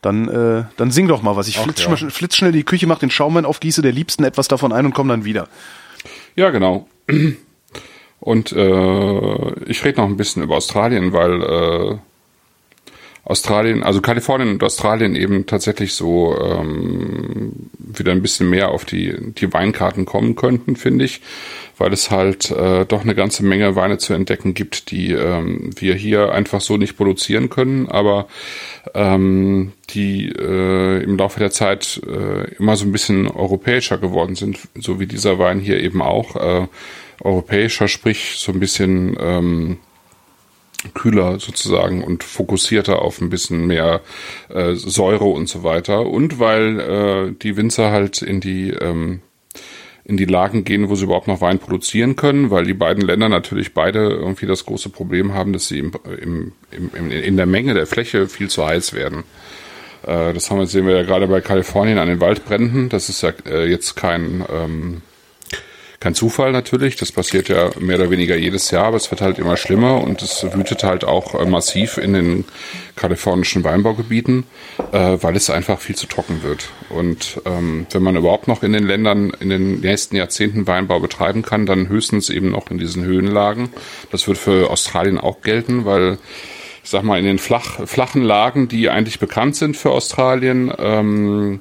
Dann, 0.03 0.29
äh, 0.29 0.65
dann 0.77 0.91
sing 0.91 1.09
doch 1.09 1.23
mal 1.23 1.35
was. 1.35 1.49
Ich 1.49 1.59
Ach, 1.59 1.63
flitz, 1.65 1.83
ja. 1.83 1.97
schnell- 1.97 2.11
flitz 2.11 2.37
schnell 2.37 2.53
die 2.53 2.63
Küche, 2.63 2.87
mach 2.87 2.99
den 2.99 3.11
Schaumwein 3.11 3.47
auf, 3.47 3.59
gieße 3.59 3.81
der 3.81 3.91
Liebsten 3.93 4.23
etwas 4.23 4.49
davon 4.49 4.71
ein 4.71 4.85
und 4.85 4.93
komm 4.93 5.09
dann 5.09 5.25
wieder. 5.25 5.49
Ja, 6.37 6.51
genau. 6.51 6.89
Und 8.21 8.53
äh, 8.53 9.65
ich 9.65 9.83
rede 9.83 9.99
noch 9.99 10.07
ein 10.09 10.19
bisschen 10.19 10.43
über 10.43 10.57
Australien, 10.57 11.15
weil 11.15 11.43
äh, 11.43 11.99
Australien, 13.29 13.83
also 13.83 14.01
Kalifornien 14.01 14.49
und 14.49 14.65
Australien 14.65 15.15
eben 15.15 15.45
tatsächlich 15.45 15.93
so 15.93 16.35
ähm, 16.41 17.53
wieder 17.79 18.13
ein 18.13 18.23
bisschen 18.23 18.49
mehr 18.49 18.71
auf 18.71 18.87
die, 18.87 19.15
die 19.35 19.53
Weinkarten 19.53 20.07
kommen 20.07 20.35
könnten, 20.35 20.77
finde 20.77 21.05
ich, 21.05 21.21
weil 21.77 21.93
es 21.93 22.11
halt 22.11 22.51
äh, 22.51 22.87
doch 22.87 23.03
eine 23.03 23.15
ganze 23.15 23.45
Menge 23.45 23.77
Weine 23.77 23.99
zu 23.99 24.15
entdecken 24.15 24.55
gibt, 24.55 24.91
die 24.91 25.13
ähm, 25.13 25.71
wir 25.77 25.95
hier 25.95 26.33
einfach 26.33 26.63
so 26.63 26.79
nicht 26.79 26.97
produzieren 26.97 27.51
können, 27.51 27.87
aber 27.87 28.29
ähm, 28.95 29.73
die 29.91 30.31
äh, 30.31 31.03
im 31.03 31.19
Laufe 31.19 31.39
der 31.39 31.51
Zeit 31.51 32.01
äh, 32.07 32.55
immer 32.55 32.77
so 32.77 32.87
ein 32.87 32.93
bisschen 32.93 33.29
europäischer 33.29 33.99
geworden 33.99 34.37
sind, 34.37 34.59
so 34.75 35.01
wie 35.01 35.07
dieser 35.07 35.39
Wein 35.39 35.61
hier 35.61 35.79
eben 35.81 36.01
auch. 36.01 36.37
Äh, 36.37 36.67
europäischer, 37.23 37.89
sprich 37.89 38.37
so 38.37 38.53
ein 38.53 38.61
bisschen 38.61 39.17
ähm, 39.21 39.79
kühler 40.95 41.41
sozusagen 41.41 42.05
und 42.05 42.25
fokussierter 42.25 43.03
auf 43.03 43.21
ein 43.21 43.31
bisschen 43.31 43.67
mehr 43.67 44.01
äh, 44.49 44.75
Säure 44.75 45.25
und 45.25 45.49
so 45.49 45.65
weiter. 45.65 46.07
Und 46.07 46.39
weil 46.39 46.81
äh, 46.81 47.33
die 47.33 47.57
Winzer 47.57 47.91
halt 47.91 48.23
in 48.23 48.41
die 48.41 48.71
ähm, 48.71 49.21
in 50.09 50.17
die 50.17 50.25
Lagen 50.25 50.65
gehen, 50.65 50.89
wo 50.89 50.95
sie 50.95 51.05
überhaupt 51.05 51.29
noch 51.29 51.43
Wein 51.43 51.59
produzieren 51.59 52.17
können, 52.17 52.51
weil 52.51 52.65
die 52.65 52.75
beiden 52.75 53.05
Länder 53.05 53.29
natürlich 53.29 53.75
beide 53.75 54.09
irgendwie 54.09 54.47
das 54.47 54.65
große 54.65 54.89
Problem 54.89 55.35
haben, 55.35 55.53
dass 55.53 55.69
sie 55.69 55.81
im, 55.81 55.93
im, 56.21 56.53
im, 56.71 57.11
in 57.11 57.37
der 57.37 57.45
Menge 57.45 57.75
der 57.75 57.87
Fläche 57.87 58.27
viel 58.27 58.49
zu 58.49 58.67
heiß 58.67 58.95
werden. 58.95 59.25
Äh, 60.07 60.33
das 60.33 60.51
haben 60.51 60.59
wir, 60.59 60.67
sehen 60.67 60.87
wir 60.87 60.97
ja 60.97 61.03
gerade 61.03 61.29
bei 61.29 61.43
Kalifornien 61.43 61.99
an 61.99 62.09
den 62.09 62.23
Waldbränden. 62.23 62.89
Das 62.89 63.11
ist 63.11 63.23
ja 63.23 63.33
äh, 63.45 63.69
jetzt 63.69 63.97
kein 63.97 64.43
ähm, 64.51 65.03
kein 66.01 66.15
Zufall 66.15 66.53
natürlich, 66.53 66.95
das 66.95 67.11
passiert 67.11 67.49
ja 67.49 67.71
mehr 67.81 67.99
oder 67.99 68.11
weniger 68.11 68.37
jedes 68.37 68.71
Jahr, 68.71 68.87
aber 68.87 68.97
es 68.97 69.11
wird 69.11 69.21
halt 69.21 69.39
immer 69.39 69.57
schlimmer 69.57 70.01
und 70.01 70.23
es 70.23 70.47
wütet 70.55 70.85
halt 70.85 71.05
auch 71.05 71.35
äh, 71.35 71.45
massiv 71.45 71.99
in 71.99 72.13
den 72.13 72.45
kalifornischen 72.95 73.65
Weinbaugebieten, 73.65 74.45
äh, 74.93 75.19
weil 75.21 75.35
es 75.35 75.51
einfach 75.51 75.81
viel 75.81 75.97
zu 75.97 76.07
trocken 76.07 76.45
wird. 76.45 76.71
Und 76.89 77.41
ähm, 77.47 77.87
wenn 77.91 78.03
man 78.03 78.15
überhaupt 78.15 78.47
noch 78.47 78.63
in 78.63 78.73
den 78.73 78.87
Ländern 78.87 79.33
in 79.41 79.49
den 79.49 79.81
nächsten 79.81 80.15
Jahrzehnten 80.15 80.69
Weinbau 80.69 81.01
betreiben 81.01 81.43
kann, 81.43 81.67
dann 81.67 81.89
höchstens 81.89 82.31
eben 82.31 82.51
noch 82.51 82.71
in 82.71 82.79
diesen 82.79 83.05
Höhenlagen. 83.05 83.71
Das 84.13 84.29
wird 84.29 84.39
für 84.39 84.71
Australien 84.71 85.19
auch 85.19 85.41
gelten, 85.43 85.85
weil 85.85 86.19
ich 86.85 86.91
sag 86.91 87.03
mal, 87.03 87.19
in 87.19 87.25
den 87.27 87.39
flach, 87.39 87.87
flachen 87.87 88.23
Lagen, 88.23 88.69
die 88.69 88.89
eigentlich 88.89 89.19
bekannt 89.19 89.57
sind 89.57 89.77
für 89.77 89.91
Australien, 89.91 90.73
ähm, 90.79 91.61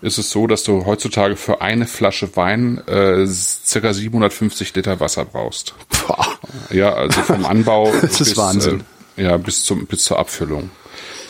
ist 0.00 0.18
es 0.18 0.30
so, 0.30 0.46
dass 0.46 0.62
du 0.62 0.84
heutzutage 0.86 1.36
für 1.36 1.60
eine 1.60 1.86
Flasche 1.86 2.36
Wein 2.36 2.78
äh, 2.86 3.26
circa 3.26 3.92
750 3.92 4.74
Liter 4.74 5.00
Wasser 5.00 5.24
brauchst. 5.24 5.74
Boah. 6.06 6.38
Ja, 6.70 6.92
also 6.94 7.20
vom 7.22 7.44
Anbau 7.44 7.92
Das 8.02 8.36
Wahnsinn. 8.36 8.84
Äh, 9.16 9.24
ja, 9.24 9.36
bis 9.36 9.64
zum 9.64 9.86
bis 9.86 10.04
zur 10.04 10.18
Abfüllung. 10.18 10.70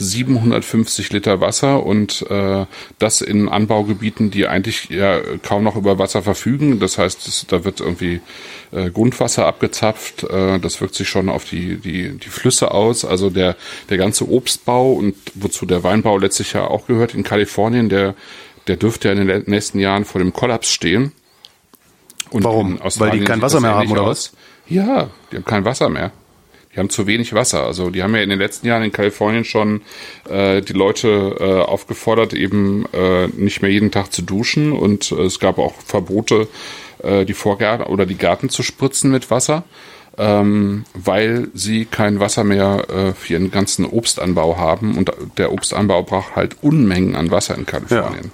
750 0.01 1.13
Liter 1.13 1.41
Wasser 1.41 1.85
und 1.85 2.25
äh, 2.31 2.67
das 2.99 3.21
in 3.21 3.49
Anbaugebieten, 3.49 4.31
die 4.31 4.47
eigentlich 4.47 4.91
ja 4.91 5.21
kaum 5.43 5.65
noch 5.65 5.77
über 5.77 5.99
Wasser 5.99 6.23
verfügen. 6.23 6.79
Das 6.79 6.99
heißt, 6.99 7.27
es, 7.27 7.47
da 7.49 7.65
wird 7.65 7.81
irgendwie 7.81 8.21
äh, 8.71 8.91
Grundwasser 8.91 9.47
abgezapft. 9.47 10.25
Äh, 10.25 10.61
das 10.61 10.81
wirkt 10.81 10.95
sich 10.95 11.09
schon 11.09 11.29
auf 11.29 11.45
die, 11.45 11.77
die, 11.77 12.17
die 12.17 12.29
Flüsse 12.29 12.71
aus. 12.71 13.05
Also 13.05 13.31
der, 13.31 13.57
der 13.91 13.99
ganze 13.99 14.31
Obstbau 14.31 14.93
und 14.93 15.17
wozu 15.35 15.67
der 15.67 15.83
Weinbau 15.83 16.17
letztlich 16.19 16.53
ja 16.53 16.67
auch 16.67 16.87
gehört 16.87 17.15
in 17.15 17.25
Kalifornien, 17.25 17.89
der, 17.89 18.15
der 18.69 18.77
dürfte 18.77 19.09
ja 19.09 19.15
in 19.15 19.27
den 19.27 19.45
nächsten 19.47 19.79
Jahren 19.79 20.05
vor 20.05 20.21
dem 20.21 20.33
Kollaps 20.33 20.71
stehen. 20.71 21.13
Und 22.31 22.45
Warum? 22.45 22.79
Weil 22.99 23.19
die 23.19 23.25
kein 23.25 23.41
Wasser 23.41 23.61
mehr 23.61 23.75
haben, 23.75 23.91
oder 23.91 24.03
aus. 24.03 24.33
Ja, 24.69 25.09
die 25.33 25.37
haben 25.37 25.45
kein 25.45 25.65
Wasser 25.65 25.89
mehr. 25.89 26.13
Die 26.75 26.79
haben 26.79 26.91
zu 26.91 27.07
wenig 27.07 27.33
Wasser. 27.33 27.65
Also 27.65 27.91
die 27.91 28.03
haben 28.03 28.15
ja 28.15 28.21
in 28.21 28.29
den 28.29 28.39
letzten 28.39 28.67
Jahren 28.67 28.83
in 28.83 28.93
Kalifornien 28.93 29.45
schon 29.45 29.81
äh, 30.29 30.61
die 30.61 30.75
Leute 30.75 31.37
äh, 31.41 31.63
aufgefordert, 31.63 32.35
eben 32.35 32.85
äh, 32.93 33.29
nicht 33.29 33.63
mehr 33.63 33.71
jeden 33.71 33.91
Tag 33.91 34.13
zu 34.13 34.23
duschen 34.23 34.73
und 34.73 35.11
äh, 35.11 35.23
es 35.23 35.41
gab 35.41 35.59
auch 35.59 35.75
Verbote, 35.85 36.47
äh, 37.03 37.25
die 37.25 37.33
Vorgärten 37.33 37.87
oder 37.87 38.05
die 38.05 38.17
Gärten 38.17 38.51
zu 38.51 38.63
spritzen 38.63 39.11
mit 39.11 39.31
Wasser, 39.31 39.65
ähm, 40.19 40.85
weil 40.93 41.49
sie 41.55 41.87
kein 41.87 42.21
Wasser 42.21 42.45
mehr 42.45 42.87
äh, 42.91 43.13
für 43.15 43.33
ihren 43.33 43.51
ganzen 43.51 43.87
Obstanbau 43.87 44.59
haben 44.59 44.99
und 44.99 45.11
der 45.39 45.53
Obstanbau 45.53 46.03
braucht 46.03 46.37
halt 46.37 46.57
Unmengen 46.61 47.17
an 47.17 47.31
Wasser 47.31 47.57
in 47.57 47.65
Kalifornien. 47.65 48.25
Ne? 48.25 48.31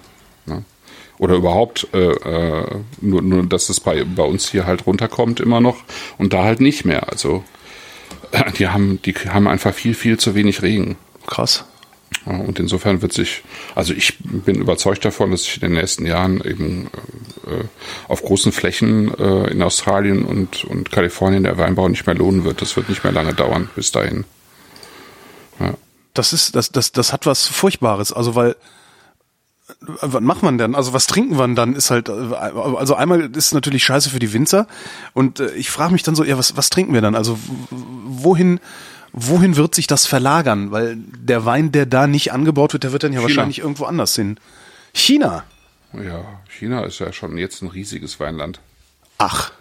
Oder 1.18 1.36
überhaupt 1.36 1.86
äh, 1.92 2.10
äh, 2.10 2.80
nur, 3.00 3.22
nur, 3.22 3.44
dass 3.44 3.68
es 3.68 3.80
bei, 3.80 4.04
bei 4.04 4.24
uns 4.24 4.50
hier 4.50 4.66
halt 4.66 4.86
runterkommt 4.86 5.40
immer 5.40 5.60
noch 5.60 5.76
und 6.18 6.32
da 6.32 6.44
halt 6.44 6.60
nicht 6.60 6.84
mehr. 6.84 7.08
Also 7.10 7.44
die 8.58 8.68
haben, 8.68 9.00
die 9.02 9.14
haben 9.14 9.46
einfach 9.46 9.72
viel, 9.72 9.94
viel 9.94 10.18
zu 10.18 10.34
wenig 10.34 10.62
Regen. 10.62 10.96
Krass. 11.26 11.64
Und 12.26 12.58
insofern 12.58 13.02
wird 13.02 13.12
sich, 13.12 13.42
also 13.74 13.92
ich 13.92 14.18
bin 14.20 14.56
überzeugt 14.56 15.04
davon, 15.04 15.30
dass 15.30 15.44
sich 15.44 15.56
in 15.56 15.68
den 15.68 15.72
nächsten 15.72 16.06
Jahren 16.06 16.40
eben 16.42 16.86
äh, 17.46 17.64
auf 18.08 18.22
großen 18.22 18.50
Flächen 18.52 19.12
äh, 19.18 19.50
in 19.50 19.60
Australien 19.62 20.24
und, 20.24 20.64
und 20.64 20.90
Kalifornien 20.90 21.42
der 21.42 21.58
Weinbau 21.58 21.88
nicht 21.88 22.06
mehr 22.06 22.14
lohnen 22.14 22.44
wird. 22.44 22.62
Das 22.62 22.76
wird 22.76 22.88
nicht 22.88 23.04
mehr 23.04 23.12
lange 23.12 23.34
dauern 23.34 23.68
bis 23.74 23.92
dahin. 23.92 24.24
Ja. 25.60 25.74
Das 26.14 26.32
ist, 26.32 26.56
das, 26.56 26.70
das, 26.70 26.92
das 26.92 27.12
hat 27.12 27.26
was 27.26 27.46
Furchtbares. 27.46 28.12
Also, 28.12 28.34
weil, 28.34 28.50
äh, 28.50 28.54
was 29.80 30.20
macht 30.20 30.42
man 30.42 30.58
denn? 30.58 30.74
Also, 30.74 30.92
was 30.92 31.06
trinken 31.06 31.38
wir 31.38 31.48
dann? 31.54 31.74
Ist 31.74 31.90
halt, 31.90 32.10
also 32.10 32.94
einmal 32.94 33.22
ist 33.22 33.46
es 33.46 33.54
natürlich 33.54 33.84
scheiße 33.84 34.10
für 34.10 34.18
die 34.18 34.32
Winzer. 34.32 34.66
Und 35.14 35.40
äh, 35.40 35.52
ich 35.54 35.70
frage 35.70 35.92
mich 35.92 36.02
dann 36.02 36.14
so, 36.14 36.24
ja, 36.24 36.36
was, 36.36 36.56
was 36.56 36.70
trinken 36.70 36.92
wir 36.92 37.00
dann? 37.00 37.14
Also, 37.14 37.38
wohin 37.70 38.60
wohin 39.14 39.56
wird 39.56 39.74
sich 39.74 39.86
das 39.86 40.06
verlagern? 40.06 40.70
Weil 40.70 40.96
der 40.96 41.46
Wein, 41.46 41.72
der 41.72 41.86
da 41.86 42.06
nicht 42.06 42.32
angebaut 42.32 42.72
wird, 42.72 42.84
der 42.84 42.92
wird 42.92 43.04
dann 43.04 43.12
ja 43.12 43.20
China. 43.20 43.28
wahrscheinlich 43.28 43.60
irgendwo 43.60 43.84
anders 43.84 44.14
hin. 44.14 44.38
China. 44.92 45.44
Ja, 45.92 46.24
China 46.48 46.84
ist 46.84 46.98
ja 46.98 47.12
schon 47.12 47.38
jetzt 47.38 47.62
ein 47.62 47.68
riesiges 47.68 48.18
Weinland. 48.20 48.60
Ach. 49.18 49.52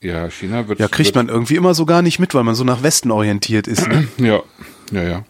Ja, 0.00 0.30
China 0.30 0.68
wird. 0.68 0.78
Ja, 0.78 0.88
kriegt 0.88 1.14
wird, 1.14 1.16
man 1.16 1.28
irgendwie 1.28 1.56
immer 1.56 1.74
so 1.74 1.84
gar 1.84 2.02
nicht 2.02 2.20
mit, 2.20 2.32
weil 2.34 2.44
man 2.44 2.54
so 2.54 2.64
nach 2.64 2.82
Westen 2.82 3.10
orientiert 3.10 3.66
ist. 3.66 3.86
Ne? 3.86 4.08
Ja, 4.18 4.42
ja, 4.92 5.02
ja. 5.02 5.24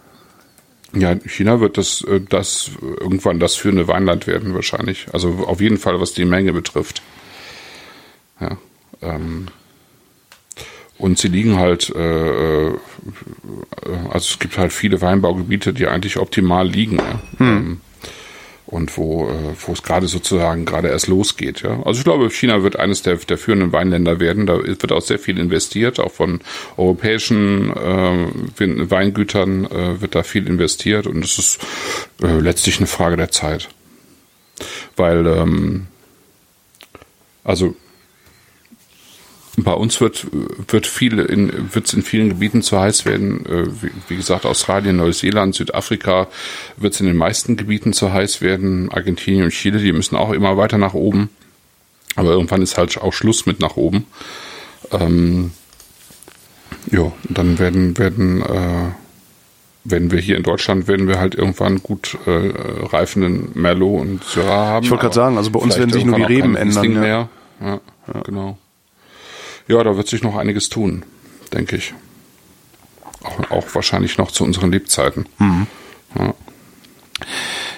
Ja, 0.93 1.15
China 1.25 1.61
wird 1.61 1.79
das, 1.79 2.03
äh, 2.03 2.21
das 2.21 2.71
irgendwann 2.81 3.39
das 3.39 3.57
führende 3.57 3.87
Weinland 3.89 4.27
werden 4.27 4.55
wahrscheinlich. 4.55 5.07
Also 5.13 5.45
auf 5.47 5.61
jeden 5.61 5.79
Fall, 5.79 6.01
was 6.01 6.13
die 6.13 6.25
Menge 6.25 6.53
betrifft. 6.53 7.03
Ja. 8.41 8.57
Ähm, 9.03 9.47
und 10.99 11.19
sie 11.19 11.29
liegen 11.29 11.59
halt, 11.59 11.91
äh, 11.95 12.69
äh, 12.69 12.75
also 14.11 14.33
es 14.33 14.39
gibt 14.39 14.59
halt 14.59 14.73
viele 14.73 15.01
Weinbaugebiete, 15.01 15.73
die 15.73 15.87
eigentlich 15.87 16.19
optimal 16.19 16.69
liegen. 16.69 16.99
Ja. 16.99 17.21
Ähm, 17.41 17.81
und 18.71 18.97
wo, 18.97 19.29
äh, 19.29 19.55
wo 19.67 19.73
es 19.73 19.83
gerade 19.83 20.07
sozusagen 20.07 20.65
gerade 20.65 20.89
erst 20.89 21.09
losgeht. 21.09 21.63
Ja. 21.63 21.83
Also 21.85 21.99
ich 21.99 22.05
glaube, 22.05 22.31
China 22.31 22.63
wird 22.63 22.79
eines 22.79 23.03
der, 23.03 23.17
der 23.17 23.39
führenden 23.39 23.73
Weinländer 23.73 24.21
werden. 24.21 24.47
Da 24.47 24.65
wird 24.65 24.93
auch 24.93 25.03
sehr 25.03 25.19
viel 25.19 25.39
investiert, 25.39 25.99
auch 26.01 26.13
von 26.13 26.41
europäischen 26.77 27.71
äh, 27.77 28.91
Weingütern 28.91 29.67
äh, 29.67 30.01
wird 30.01 30.15
da 30.15 30.23
viel 30.23 30.47
investiert 30.47 31.07
und 31.07 31.25
es 31.25 31.39
ist 31.39 31.61
äh, 32.23 32.39
letztlich 32.39 32.79
eine 32.79 32.87
Frage 32.87 33.17
der 33.17 33.31
Zeit. 33.31 33.69
Weil, 34.97 35.27
ähm, 35.27 35.87
also 37.45 37.75
bei 39.57 39.73
uns 39.73 40.01
wird, 40.01 40.27
wird 40.69 40.87
viel 40.87 41.19
in, 41.19 41.75
wird 41.75 41.87
es 41.87 41.93
in 41.93 42.03
vielen 42.03 42.29
Gebieten 42.31 42.63
zu 42.63 42.79
heiß 42.79 43.05
werden. 43.05 43.45
Äh, 43.47 43.67
Wie, 43.83 43.91
wie 44.09 44.17
gesagt, 44.17 44.47
Australien, 44.47 44.97
Neuseeland, 44.97 45.55
Südafrika 45.55 46.29
wird 46.77 46.95
es 46.95 47.01
in 47.01 47.07
den 47.07 47.17
meisten 47.17 47.57
Gebieten 47.57 47.93
zu 47.93 48.13
heiß 48.13 48.41
werden. 48.41 48.91
Argentinien 48.93 49.45
und 49.45 49.51
Chile, 49.51 49.81
die 49.81 49.93
müssen 49.93 50.17
auch 50.17 50.31
immer 50.31 50.57
weiter 50.57 50.79
nach 50.79 50.95
oben. 50.95 51.31
Aber 52.17 52.31
irgendwann 52.31 52.63
ist 52.63 52.79
halt 52.79 52.97
auch 52.99 53.13
Schluss 53.13 53.47
mit 53.47 53.61
nach 53.61 53.77
oben. 53.77 54.07
Ähm, 54.93 55.53
ja, 56.91 57.13
dann 57.29 57.59
werden, 57.59 57.99
werden, 57.99 58.43
äh, 58.43 58.91
wenn 59.85 60.11
wir 60.11 60.21
hier 60.21 60.37
in 60.37 60.43
Deutschland, 60.43 60.89
werden 60.89 61.09
wir 61.09 61.19
halt 61.19 61.35
irgendwann 61.35 61.83
gut 61.83 62.19
äh, 62.27 62.53
reifenden 62.87 63.51
Merlot 63.55 64.01
und 64.01 64.25
Syrah 64.25 64.67
haben. 64.67 64.85
Ich 64.85 64.91
wollte 64.91 65.03
gerade 65.03 65.15
sagen, 65.15 65.37
also 65.37 65.51
bei 65.51 65.61
uns 65.61 65.79
werden 65.79 65.93
sich 65.93 66.05
nur 66.05 66.17
die 66.17 66.23
Reben 66.23 66.57
ändern, 66.57 66.85
Riesling 66.85 66.95
ja. 66.95 67.01
Mehr. 67.01 67.29
Ja, 67.61 67.81
genau. 68.25 68.59
Ja, 69.71 69.83
da 69.85 69.97
wird 69.97 70.09
sich 70.09 70.23
noch 70.23 70.37
einiges 70.37 70.69
tun, 70.69 71.05
denke 71.53 71.77
ich. 71.77 71.95
Auch, 73.23 73.51
auch 73.51 73.75
wahrscheinlich 73.75 74.19
noch 74.19 74.31
zu 74.33 74.45
unseren 74.45 74.73
Lebzeiten. 74.73 75.27
Mhm. 75.39 75.67
Ja. 76.19 76.35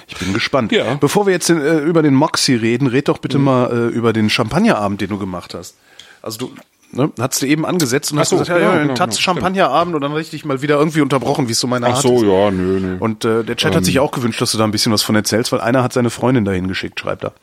Ich 0.07 0.17
bin 0.17 0.33
gespannt. 0.33 0.71
Ja. 0.71 0.95
Bevor 0.95 1.25
wir 1.25 1.33
jetzt 1.33 1.49
äh, 1.49 1.79
über 1.79 2.01
den 2.01 2.13
Moxie 2.13 2.55
reden, 2.55 2.87
red 2.87 3.07
doch 3.07 3.17
Mhm. 3.17 3.21
bitte 3.21 3.37
mal 3.39 3.71
äh, 3.71 3.87
über 3.95 4.13
den 4.13 4.29
Champagnerabend, 4.29 5.01
den 5.01 5.09
du 5.09 5.17
gemacht 5.17 5.53
hast. 5.53 5.75
Also 6.21 6.37
du 6.39 6.53
ne, 6.91 7.11
hast 7.19 7.41
du 7.41 7.45
eben 7.47 7.65
angesetzt 7.65 8.11
und 8.11 8.19
hast 8.19 8.29
so, 8.29 8.37
gesagt, 8.37 8.59
ja, 8.59 8.65
ja, 8.67 8.71
einen 8.71 8.81
genau, 8.83 8.93
Tatz 8.95 9.15
genau, 9.17 9.23
Champagnerabend 9.23 9.95
und 9.95 10.01
dann 10.01 10.13
richtig 10.13 10.45
mal 10.45 10.61
wieder 10.61 10.77
irgendwie 10.79 11.01
unterbrochen, 11.01 11.47
wie 11.47 11.51
es 11.51 11.59
so 11.59 11.67
meine 11.67 11.87
Ach 11.87 11.95
Art 11.95 12.01
so, 12.01 12.15
ist. 12.15 12.23
ja, 12.23 12.51
nö, 12.51 12.79
nö. 12.79 12.95
Und 12.99 13.25
äh, 13.25 13.43
der 13.43 13.55
Chat 13.57 13.75
hat 13.75 13.85
sich 13.85 13.99
auch 13.99 14.11
gewünscht, 14.11 14.39
dass 14.41 14.51
du 14.51 14.57
da 14.57 14.63
ein 14.63 14.71
bisschen 14.71 14.91
was 14.93 15.03
von 15.03 15.15
erzählst, 15.15 15.51
weil 15.51 15.61
einer 15.61 15.83
hat 15.83 15.93
seine 15.93 16.09
Freundin 16.09 16.45
dahin 16.45 16.67
geschickt, 16.67 16.99
schreibt 16.99 17.23
er. 17.25 17.33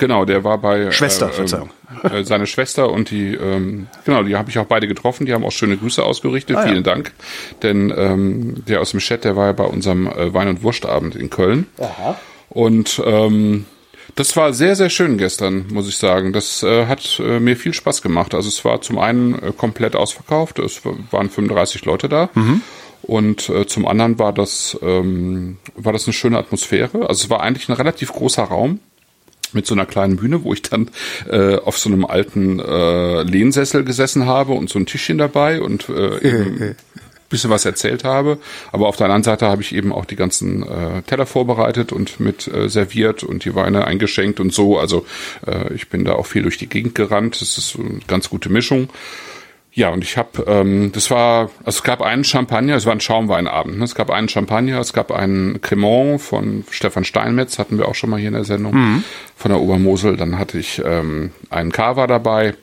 Genau, 0.00 0.24
der 0.24 0.42
war 0.44 0.58
bei 0.58 0.90
Schwester, 0.90 1.28
äh, 1.28 1.32
Verzeihung. 1.32 1.70
Äh, 2.02 2.24
seine 2.24 2.46
Schwester 2.46 2.90
und 2.90 3.10
die, 3.10 3.34
ähm, 3.34 3.86
genau, 4.06 4.22
die 4.22 4.34
habe 4.34 4.48
ich 4.48 4.58
auch 4.58 4.64
beide 4.64 4.88
getroffen. 4.88 5.26
Die 5.26 5.34
haben 5.34 5.44
auch 5.44 5.52
schöne 5.52 5.76
Grüße 5.76 6.02
ausgerichtet. 6.02 6.56
Ah, 6.56 6.62
ja. 6.62 6.68
Vielen 6.68 6.82
Dank, 6.82 7.12
denn 7.62 7.92
ähm, 7.94 8.64
der 8.66 8.80
aus 8.80 8.92
dem 8.92 9.00
Chat, 9.00 9.24
der 9.24 9.36
war 9.36 9.46
ja 9.46 9.52
bei 9.52 9.64
unserem 9.64 10.06
äh, 10.06 10.32
Wein- 10.32 10.48
und 10.48 10.62
Wurstabend 10.62 11.16
in 11.16 11.28
Köln. 11.28 11.66
Aha. 11.78 12.18
Und 12.48 13.00
ähm, 13.04 13.66
das 14.14 14.34
war 14.36 14.54
sehr, 14.54 14.74
sehr 14.74 14.88
schön 14.88 15.18
gestern, 15.18 15.66
muss 15.70 15.86
ich 15.86 15.98
sagen. 15.98 16.32
Das 16.32 16.62
äh, 16.62 16.86
hat 16.86 17.20
äh, 17.22 17.38
mir 17.38 17.56
viel 17.56 17.74
Spaß 17.74 18.00
gemacht. 18.00 18.34
Also 18.34 18.48
es 18.48 18.64
war 18.64 18.80
zum 18.80 18.98
einen 18.98 19.34
äh, 19.34 19.52
komplett 19.54 19.94
ausverkauft, 19.96 20.58
es 20.58 20.80
waren 21.10 21.28
35 21.28 21.84
Leute 21.84 22.08
da. 22.08 22.30
Und 23.02 23.48
äh, 23.48 23.66
zum 23.66 23.86
anderen 23.86 24.18
war 24.18 24.32
das, 24.32 24.78
ähm, 24.82 25.58
war 25.74 25.92
das 25.92 26.06
eine 26.06 26.14
schöne 26.14 26.38
Atmosphäre. 26.38 27.08
Also 27.08 27.24
es 27.24 27.30
war 27.30 27.40
eigentlich 27.40 27.68
ein 27.68 27.74
relativ 27.74 28.12
großer 28.12 28.44
Raum 28.44 28.80
mit 29.54 29.66
so 29.66 29.74
einer 29.74 29.86
kleinen 29.86 30.16
Bühne, 30.16 30.44
wo 30.44 30.52
ich 30.52 30.62
dann 30.62 30.90
äh, 31.28 31.56
auf 31.56 31.78
so 31.78 31.88
einem 31.88 32.04
alten 32.04 32.60
äh, 32.60 33.22
Lehnsessel 33.22 33.84
gesessen 33.84 34.26
habe 34.26 34.52
und 34.52 34.70
so 34.70 34.78
ein 34.78 34.86
Tischchen 34.86 35.18
dabei 35.18 35.60
und 35.60 35.88
äh, 35.88 36.18
eben 36.18 36.76
bisschen 37.30 37.48
was 37.48 37.64
erzählt 37.64 38.04
habe. 38.04 38.38
Aber 38.72 38.88
auf 38.88 38.96
der 38.96 39.06
anderen 39.06 39.22
Seite 39.22 39.46
habe 39.46 39.62
ich 39.62 39.74
eben 39.74 39.92
auch 39.92 40.04
die 40.04 40.16
ganzen 40.16 40.62
äh, 40.62 41.02
Teller 41.02 41.24
vorbereitet 41.24 41.92
und 41.92 42.20
mit 42.20 42.46
äh, 42.46 42.68
serviert 42.68 43.22
und 43.22 43.44
die 43.46 43.54
Weine 43.54 43.86
eingeschenkt 43.86 44.40
und 44.40 44.52
so. 44.52 44.78
Also 44.78 45.06
äh, 45.46 45.72
ich 45.72 45.88
bin 45.88 46.04
da 46.04 46.14
auch 46.14 46.26
viel 46.26 46.42
durch 46.42 46.58
die 46.58 46.68
Gegend 46.68 46.94
gerannt. 46.94 47.40
Das 47.40 47.56
ist 47.56 47.70
so 47.70 47.80
eine 47.80 48.00
ganz 48.06 48.28
gute 48.28 48.50
Mischung. 48.50 48.90
Ja, 49.72 49.90
und 49.90 50.02
ich 50.02 50.16
habe, 50.16 50.44
ähm, 50.48 50.90
das 50.92 51.10
war, 51.10 51.50
also 51.64 51.78
es 51.78 51.82
gab 51.84 52.02
einen 52.02 52.24
Champagner, 52.24 52.74
es 52.74 52.86
war 52.86 52.92
ein 52.92 53.00
Schaumweinabend. 53.00 53.78
Ne? 53.78 53.84
Es 53.84 53.94
gab 53.94 54.10
einen 54.10 54.28
Champagner, 54.28 54.80
es 54.80 54.92
gab 54.92 55.12
einen 55.12 55.60
Cremant 55.60 56.20
von 56.20 56.64
Stefan 56.70 57.04
Steinmetz, 57.04 57.58
hatten 57.58 57.78
wir 57.78 57.86
auch 57.86 57.94
schon 57.94 58.10
mal 58.10 58.18
hier 58.18 58.28
in 58.28 58.34
der 58.34 58.44
Sendung, 58.44 58.74
von 59.36 59.50
der 59.50 59.60
Obermosel. 59.60 60.16
Dann 60.16 60.38
hatte 60.38 60.58
ich 60.58 60.82
ähm, 60.84 61.30
einen 61.50 61.70
Cava 61.70 62.08
dabei. 62.08 62.54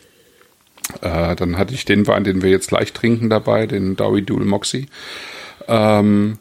Äh, 1.02 1.36
dann 1.36 1.58
hatte 1.58 1.74
ich 1.74 1.86
den 1.86 2.08
Wein, 2.08 2.24
den 2.24 2.42
wir 2.42 2.50
jetzt 2.50 2.70
gleich 2.70 2.94
trinken 2.94 3.30
dabei, 3.30 3.68
den 3.68 3.96
Dowie 3.96 4.22
Dual 4.22 4.46
Moxie. 4.46 4.88
Ähm, 5.68 6.40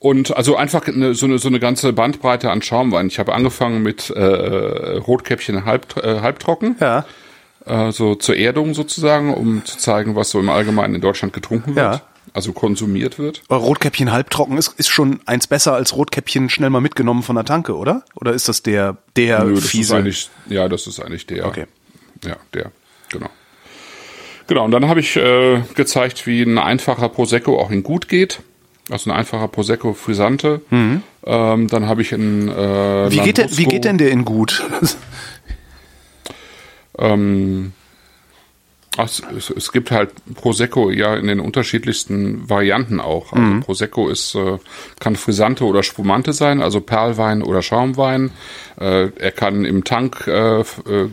und 0.00 0.36
also 0.36 0.56
einfach 0.56 0.86
eine, 0.86 1.14
so, 1.14 1.26
eine, 1.26 1.38
so 1.38 1.48
eine 1.48 1.58
ganze 1.58 1.92
Bandbreite 1.92 2.50
an 2.50 2.62
Schaumwein. 2.62 3.08
Ich 3.08 3.18
habe 3.18 3.34
angefangen 3.34 3.82
mit 3.82 4.10
äh, 4.10 4.22
Rotkäppchen 4.22 5.64
halb, 5.64 5.96
äh, 5.96 6.20
halbtrocken 6.20 6.76
Ja. 6.80 7.04
Äh, 7.68 7.92
so 7.92 8.14
zur 8.14 8.36
Erdung 8.36 8.74
sozusagen, 8.74 9.32
um 9.34 9.64
zu 9.64 9.78
zeigen, 9.78 10.16
was 10.16 10.30
so 10.30 10.40
im 10.40 10.48
Allgemeinen 10.48 10.94
in 10.96 11.00
Deutschland 11.00 11.32
getrunken 11.32 11.76
wird, 11.76 11.94
Ja. 11.94 12.00
also 12.34 12.52
konsumiert 12.52 13.18
wird. 13.18 13.42
Aber 13.48 13.58
Rotkäppchen 13.58 14.10
halbtrocken 14.12 14.56
ist, 14.58 14.74
ist 14.78 14.88
schon 14.88 15.20
eins 15.26 15.46
besser 15.46 15.74
als 15.74 15.94
Rotkäppchen 15.96 16.48
schnell 16.50 16.70
mal 16.70 16.80
mitgenommen 16.80 17.22
von 17.22 17.36
der 17.36 17.44
Tanke, 17.44 17.76
oder? 17.76 18.02
Oder 18.14 18.32
ist 18.32 18.48
das 18.48 18.62
der, 18.62 18.96
der 19.16 19.44
Nö, 19.44 19.54
das 19.54 19.64
ist 19.64 19.70
fiese? 19.70 19.96
eigentlich, 19.96 20.30
ja, 20.48 20.68
das 20.68 20.86
ist 20.86 21.00
eigentlich 21.00 21.26
der. 21.26 21.46
Okay. 21.46 21.66
Ja, 22.24 22.36
der, 22.54 22.72
genau. 23.10 23.28
Genau, 24.46 24.64
und 24.64 24.70
dann 24.70 24.88
habe 24.88 25.00
ich 25.00 25.14
äh, 25.16 25.60
gezeigt, 25.74 26.26
wie 26.26 26.40
ein 26.42 26.56
einfacher 26.58 27.08
Prosecco 27.10 27.60
auch 27.60 27.70
in 27.70 27.82
gut 27.82 28.08
geht. 28.08 28.40
Also 28.90 29.10
ein 29.10 29.16
einfacher 29.18 29.48
Prosecco 29.48 29.92
Frisante. 29.92 30.62
Ähm, 30.70 31.02
dann 31.68 31.86
habe 31.86 32.00
ich 32.00 32.12
in 32.12 32.48
äh, 32.48 33.04
Mhm. 33.06 33.10
wie, 33.12 33.18
geht 33.18 33.36
der, 33.36 33.54
wie 33.58 33.64
geht 33.66 33.84
denn 33.84 33.98
der 33.98 34.10
in 34.10 34.24
gut? 34.24 34.64
Ähm, 36.98 37.72
es, 39.36 39.50
es 39.50 39.72
gibt 39.72 39.90
halt 39.90 40.10
Prosecco 40.34 40.90
ja 40.90 41.14
in 41.14 41.26
den 41.26 41.40
unterschiedlichsten 41.40 42.48
Varianten 42.48 43.00
auch. 43.00 43.32
Also 43.32 43.44
Mhm. 43.44 43.60
Prosecco 43.60 44.08
ist 44.08 44.34
äh, 44.34 44.58
kann 44.98 45.16
Frisante 45.16 45.64
oder 45.64 45.82
Spumante 45.82 46.32
sein, 46.32 46.60
also 46.60 46.80
Perlwein 46.80 47.42
oder 47.42 47.62
Schaumwein. 47.62 48.30
Äh, 48.80 49.10
er 49.16 49.30
kann 49.30 49.64
im 49.64 49.84
Tank 49.84 50.26
äh, 50.26 50.60
äh, 50.60 51.08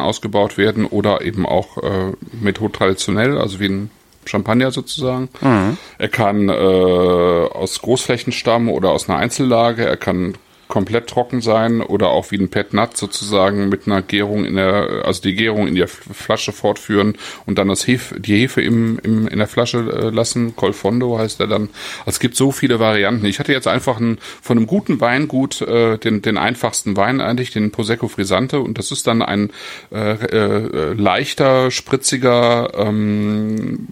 ausgebaut 0.00 0.58
werden 0.58 0.84
oder 0.84 1.22
eben 1.22 1.46
auch 1.46 1.78
äh, 1.78 2.12
Methode 2.32 2.72
traditionell, 2.72 3.38
also 3.38 3.60
wie 3.60 3.68
ein 3.68 3.90
Champagner 4.24 4.70
sozusagen. 4.70 5.28
Mhm. 5.40 5.76
Er 5.98 6.08
kann 6.08 6.48
äh, 6.48 6.52
aus 6.52 7.80
Großflächen 7.82 8.32
stammen 8.32 8.68
oder 8.68 8.90
aus 8.90 9.08
einer 9.08 9.18
Einzellage. 9.18 9.84
Er 9.84 9.96
kann 9.96 10.34
komplett 10.72 11.06
trocken 11.06 11.42
sein 11.42 11.82
oder 11.82 12.08
auch 12.08 12.30
wie 12.30 12.38
ein 12.38 12.48
Pet 12.48 12.72
Nut 12.72 12.96
sozusagen 12.96 13.68
mit 13.68 13.86
einer 13.86 14.00
Gärung 14.00 14.46
in 14.46 14.56
der, 14.56 15.02
also 15.04 15.20
die 15.20 15.34
Gärung 15.34 15.68
in 15.68 15.74
der 15.74 15.86
Flasche 15.86 16.50
fortführen 16.50 17.18
und 17.44 17.58
dann 17.58 17.68
das 17.68 17.86
Hefe, 17.86 18.18
die 18.18 18.38
Hefe 18.38 18.62
im, 18.62 18.98
im, 19.02 19.28
in 19.28 19.36
der 19.36 19.48
Flasche 19.48 19.80
äh, 19.80 20.08
lassen. 20.08 20.56
Colfondo 20.56 21.18
heißt 21.18 21.40
er 21.40 21.46
dann. 21.46 21.68
Also 22.06 22.12
es 22.12 22.20
gibt 22.20 22.36
so 22.36 22.52
viele 22.52 22.80
Varianten. 22.80 23.26
Ich 23.26 23.38
hatte 23.38 23.52
jetzt 23.52 23.68
einfach 23.68 23.98
einen, 23.98 24.16
von 24.40 24.56
einem 24.56 24.66
guten 24.66 24.98
Weingut 24.98 25.60
äh, 25.60 25.98
den, 25.98 26.22
den 26.22 26.38
einfachsten 26.38 26.96
Wein 26.96 27.20
eigentlich, 27.20 27.50
den 27.50 27.70
Prosecco 27.70 28.08
Frisante 28.08 28.58
und 28.58 28.78
das 28.78 28.92
ist 28.92 29.06
dann 29.06 29.20
ein 29.20 29.50
äh, 29.92 30.12
äh, 30.12 30.94
leichter, 30.94 31.70
spritziger, 31.70 32.72
ähm, 32.78 33.88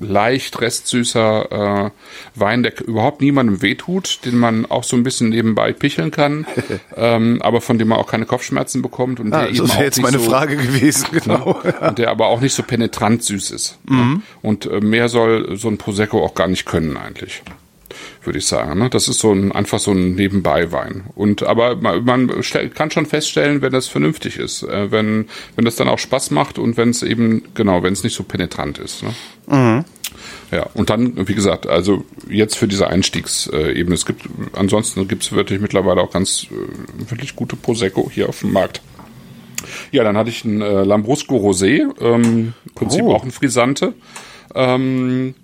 leicht 0.00 0.60
restsüßer 0.60 1.86
äh, 1.86 1.90
Wein, 2.36 2.62
der 2.62 2.86
überhaupt 2.86 3.20
niemandem 3.20 3.62
wehtut, 3.62 4.20
den 4.24 4.38
man 4.38 4.64
auch 4.66 4.84
so 4.84 4.94
ein 4.94 5.02
bisschen 5.02 5.30
nebenbei 5.30 5.72
picheln 5.88 6.10
kann, 6.10 6.46
ähm, 6.96 7.40
aber 7.42 7.60
von 7.60 7.78
dem 7.78 7.88
man 7.88 7.98
auch 7.98 8.06
keine 8.06 8.26
Kopfschmerzen 8.26 8.82
bekommt 8.82 9.20
und 9.20 9.32
Ah, 9.32 9.40
der 9.42 9.48
das 9.48 9.58
eben 9.58 9.68
wäre 9.68 9.78
auch 9.78 9.82
jetzt 9.82 10.02
meine 10.02 10.18
so, 10.18 10.30
Frage 10.30 10.56
gewesen, 10.56 11.08
genau. 11.12 11.60
und 11.80 11.98
der 11.98 12.10
aber 12.10 12.26
auch 12.28 12.40
nicht 12.40 12.54
so 12.54 12.62
penetrant 12.62 13.22
süß 13.22 13.50
ist. 13.50 13.78
Mhm. 13.86 13.96
Ne? 13.96 14.22
Und 14.42 14.66
äh, 14.66 14.80
mehr 14.80 15.08
soll 15.08 15.56
so 15.56 15.68
ein 15.68 15.78
Prosecco 15.78 16.24
auch 16.24 16.34
gar 16.34 16.48
nicht 16.48 16.66
können 16.66 16.96
eigentlich 16.96 17.42
würde 18.22 18.40
ich 18.40 18.46
sagen. 18.46 18.78
Ne? 18.78 18.90
Das 18.90 19.08
ist 19.08 19.20
so 19.20 19.32
ein 19.32 19.52
einfach 19.52 19.78
so 19.78 19.92
ein 19.92 20.14
Nebenbeiwein. 20.14 21.04
Und 21.14 21.44
aber 21.44 21.76
man, 21.76 22.04
man 22.04 22.42
stell, 22.42 22.68
kann 22.68 22.90
schon 22.90 23.06
feststellen, 23.06 23.62
wenn 23.62 23.72
das 23.72 23.88
vernünftig 23.88 24.38
ist, 24.38 24.64
äh, 24.64 24.90
wenn 24.90 25.28
wenn 25.56 25.64
das 25.64 25.76
dann 25.76 25.88
auch 25.88 25.98
Spaß 25.98 26.30
macht 26.32 26.58
und 26.58 26.76
wenn 26.76 26.90
es 26.90 27.02
eben 27.02 27.44
genau, 27.54 27.82
wenn 27.82 27.94
es 27.94 28.04
nicht 28.04 28.14
so 28.14 28.24
penetrant 28.24 28.78
ist. 28.78 29.02
Ne? 29.02 29.14
Ja, 30.50 30.66
und 30.74 30.88
dann, 30.88 31.28
wie 31.28 31.34
gesagt, 31.34 31.66
also 31.66 32.04
jetzt 32.28 32.56
für 32.56 32.66
diese 32.68 32.88
Einstiegsebene. 32.88 33.94
Es 33.94 34.06
gibt, 34.06 34.22
ansonsten 34.54 35.06
gibt 35.06 35.22
es 35.24 35.32
wirklich 35.32 35.60
mittlerweile 35.60 36.00
auch 36.00 36.10
ganz 36.10 36.46
äh, 36.50 37.10
wirklich 37.10 37.36
gute 37.36 37.54
Prosecco 37.56 38.10
hier 38.12 38.28
auf 38.30 38.40
dem 38.40 38.52
Markt. 38.52 38.80
Ja, 39.92 40.04
dann 40.04 40.16
hatte 40.16 40.30
ich 40.30 40.44
ein 40.44 40.62
äh, 40.62 40.84
Lambrusco 40.84 41.36
Rosé, 41.36 41.82
ähm, 42.00 42.54
im 42.64 42.72
Prinzip 42.74 43.02
Oh. 43.02 43.12
auch 43.14 43.24
ein 43.24 43.30
Frisante. 43.30 43.92
Ähm, 44.54 45.34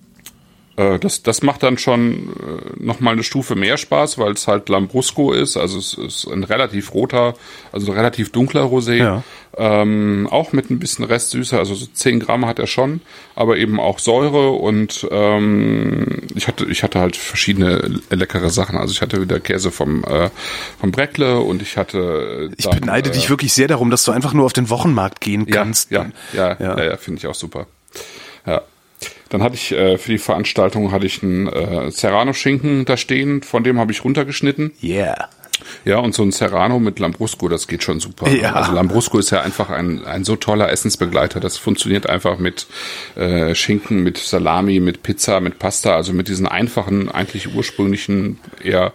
äh, 0.76 0.98
das, 0.98 1.22
das 1.22 1.42
macht 1.42 1.62
dann 1.62 1.78
schon 1.78 2.30
äh, 2.30 2.82
noch 2.82 3.00
mal 3.00 3.12
eine 3.12 3.22
Stufe 3.22 3.54
mehr 3.54 3.76
Spaß, 3.76 4.18
weil 4.18 4.32
es 4.32 4.48
halt 4.48 4.68
Lambrusco 4.68 5.32
ist. 5.32 5.56
Also 5.56 5.78
es 5.78 5.94
ist 5.94 6.26
ein 6.26 6.44
relativ 6.44 6.94
roter, 6.94 7.34
also 7.72 7.92
relativ 7.92 8.32
dunkler 8.32 8.64
Rosé. 8.64 8.94
Ja. 8.94 9.22
Ähm, 9.56 10.28
auch 10.28 10.52
mit 10.52 10.70
ein 10.70 10.80
bisschen 10.80 11.04
Restsüße, 11.04 11.56
also 11.56 11.76
so 11.76 11.86
10 11.86 12.18
Gramm 12.18 12.44
hat 12.44 12.58
er 12.58 12.66
schon, 12.66 13.00
aber 13.36 13.56
eben 13.56 13.78
auch 13.78 14.00
Säure 14.00 14.50
und 14.50 15.06
ähm, 15.12 16.22
ich 16.34 16.48
hatte 16.48 16.64
ich 16.64 16.82
hatte 16.82 16.98
halt 16.98 17.14
verschiedene 17.14 18.00
leckere 18.10 18.50
Sachen. 18.50 18.76
Also 18.76 18.90
ich 18.90 19.00
hatte 19.00 19.20
wieder 19.20 19.38
Käse 19.38 19.70
vom 19.70 20.02
äh, 20.02 20.30
vom 20.80 20.90
Breckle 20.90 21.38
und 21.38 21.62
ich 21.62 21.76
hatte 21.76 22.50
Ich 22.56 22.68
beneide 22.68 23.10
dich 23.10 23.30
wirklich 23.30 23.52
sehr 23.52 23.68
darum, 23.68 23.90
dass 23.90 24.02
du 24.02 24.10
einfach 24.10 24.32
nur 24.32 24.44
auf 24.44 24.52
den 24.52 24.70
Wochenmarkt 24.70 25.20
gehen 25.20 25.46
ja, 25.46 25.54
kannst. 25.54 25.92
ja, 25.92 26.06
ja, 26.32 26.56
ja, 26.58 26.82
ja, 26.82 26.96
finde 26.96 27.18
ich 27.18 27.28
auch 27.28 27.36
super. 27.36 27.68
Ja. 28.46 28.62
Dann 29.34 29.42
hatte 29.42 29.56
ich 29.56 29.72
äh, 29.72 29.98
für 29.98 30.12
die 30.12 30.18
Veranstaltung 30.18 30.92
hatte 30.92 31.06
ich 31.06 31.20
einen 31.24 31.48
äh, 31.48 31.90
Serrano-Schinken 31.90 32.84
da 32.84 32.96
stehen, 32.96 33.42
von 33.42 33.64
dem 33.64 33.80
habe 33.80 33.90
ich 33.90 34.04
runtergeschnitten. 34.04 34.70
Yeah. 34.80 35.28
Ja, 35.84 35.98
und 35.98 36.14
so 36.14 36.22
ein 36.22 36.30
Serrano 36.30 36.78
mit 36.78 37.00
Lambrusco, 37.00 37.48
das 37.48 37.66
geht 37.66 37.82
schon 37.82 37.98
super. 37.98 38.30
Ja. 38.30 38.52
Also 38.52 38.70
Lambrusco 38.70 39.18
ist 39.18 39.30
ja 39.30 39.40
einfach 39.40 39.70
ein, 39.70 40.04
ein 40.04 40.22
so 40.22 40.36
toller 40.36 40.70
Essensbegleiter. 40.70 41.40
Das 41.40 41.56
funktioniert 41.58 42.08
einfach 42.08 42.38
mit 42.38 42.68
äh, 43.16 43.56
Schinken, 43.56 44.04
mit 44.04 44.18
Salami, 44.18 44.78
mit 44.78 45.02
Pizza, 45.02 45.40
mit 45.40 45.58
Pasta, 45.58 45.96
also 45.96 46.12
mit 46.12 46.28
diesen 46.28 46.46
einfachen, 46.46 47.10
eigentlich 47.10 47.52
ursprünglichen, 47.52 48.38
eher 48.62 48.92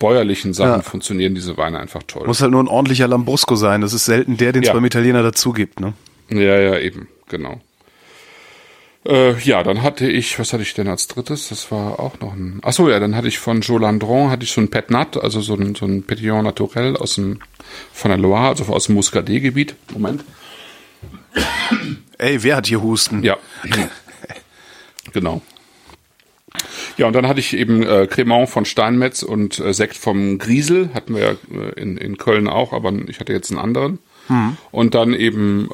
bäuerlichen 0.00 0.52
Sachen 0.52 0.80
Ja. 0.80 0.82
funktionieren 0.82 1.36
diese 1.36 1.56
Weine 1.58 1.78
einfach 1.78 2.02
toll. 2.08 2.26
Muss 2.26 2.42
halt 2.42 2.50
nur 2.50 2.60
ein 2.64 2.66
ordentlicher 2.68 3.06
Lambrusco 3.06 3.54
sein. 3.54 3.82
Das 3.82 3.92
ist 3.92 4.04
selten 4.06 4.36
der, 4.36 4.50
den 4.50 4.62
es 4.64 4.66
Ja. 4.66 4.74
beim 4.74 4.84
Italiener 4.84 5.22
dazu 5.22 5.52
gibt. 5.52 5.78
Ne? 5.78 5.92
Ja, 6.28 6.58
ja, 6.58 6.76
eben, 6.76 7.06
genau. 7.28 7.60
Äh, 9.06 9.38
ja, 9.38 9.62
dann 9.62 9.82
hatte 9.82 10.08
ich, 10.08 10.38
was 10.38 10.52
hatte 10.52 10.62
ich 10.62 10.74
denn 10.74 10.88
als 10.88 11.06
drittes? 11.06 11.48
Das 11.50 11.70
war 11.70 12.00
auch 12.00 12.18
noch 12.20 12.32
ein. 12.32 12.60
Ach 12.62 12.72
so, 12.72 12.90
ja, 12.90 12.98
dann 12.98 13.14
hatte 13.14 13.28
ich 13.28 13.38
von 13.38 13.60
Joe 13.60 13.80
Landron 13.80 14.30
hatte 14.30 14.44
ich 14.44 14.50
so 14.50 14.60
ein 14.60 14.68
Pet 14.68 14.90
Nat, 14.90 15.16
also 15.16 15.40
so 15.40 15.54
ein, 15.54 15.74
so 15.76 15.86
ein 15.86 16.02
Petillon 16.02 16.44
Naturel 16.44 16.96
aus 16.96 17.14
dem 17.14 17.38
von 17.92 18.10
der 18.10 18.18
Loire, 18.18 18.48
also 18.48 18.64
aus 18.64 18.86
dem 18.86 18.96
Muscadet-Gebiet. 18.96 19.76
Moment. 19.92 20.24
Ey, 22.18 22.42
wer 22.42 22.56
hat 22.56 22.66
hier 22.66 22.82
Husten? 22.82 23.22
Ja. 23.22 23.36
genau. 25.12 25.42
Ja, 26.96 27.06
und 27.06 27.12
dann 27.12 27.28
hatte 27.28 27.40
ich 27.40 27.54
eben 27.54 27.82
äh, 27.82 28.06
Cremant 28.06 28.48
von 28.48 28.64
Steinmetz 28.64 29.22
und 29.22 29.58
äh, 29.58 29.74
Sekt 29.74 29.96
vom 29.96 30.38
Griesel, 30.38 30.90
hatten 30.94 31.14
wir 31.14 31.22
ja 31.22 31.30
äh, 31.54 31.80
in, 31.80 31.98
in 31.98 32.16
Köln 32.16 32.48
auch, 32.48 32.72
aber 32.72 32.92
ich 33.06 33.20
hatte 33.20 33.32
jetzt 33.32 33.50
einen 33.50 33.60
anderen. 33.60 33.98
Und 34.72 34.96
dann 34.96 35.14
eben 35.14 35.68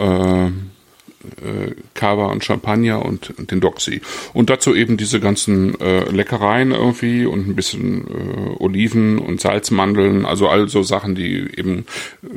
äh, 1.43 1.65
äh, 1.67 1.75
Cava 1.95 2.27
und 2.27 2.45
Champagner 2.45 3.05
und, 3.05 3.37
und 3.39 3.51
den 3.51 3.61
Doxy. 3.61 4.01
Und 4.33 4.51
dazu 4.51 4.75
eben 4.75 4.97
diese 4.97 5.21
ganzen 5.21 5.79
äh, 5.81 6.05
Leckereien 6.11 6.73
irgendwie 6.73 7.27
und 7.27 7.49
ein 7.49 7.55
bisschen 7.57 8.07
äh, 8.07 8.63
Oliven 8.63 9.19
und 9.19 9.41
Salzmandeln, 9.41 10.25
also 10.25 10.49
all 10.49 10.69
so 10.69 10.83
Sachen, 10.83 11.15
die 11.15 11.49
eben 11.57 11.87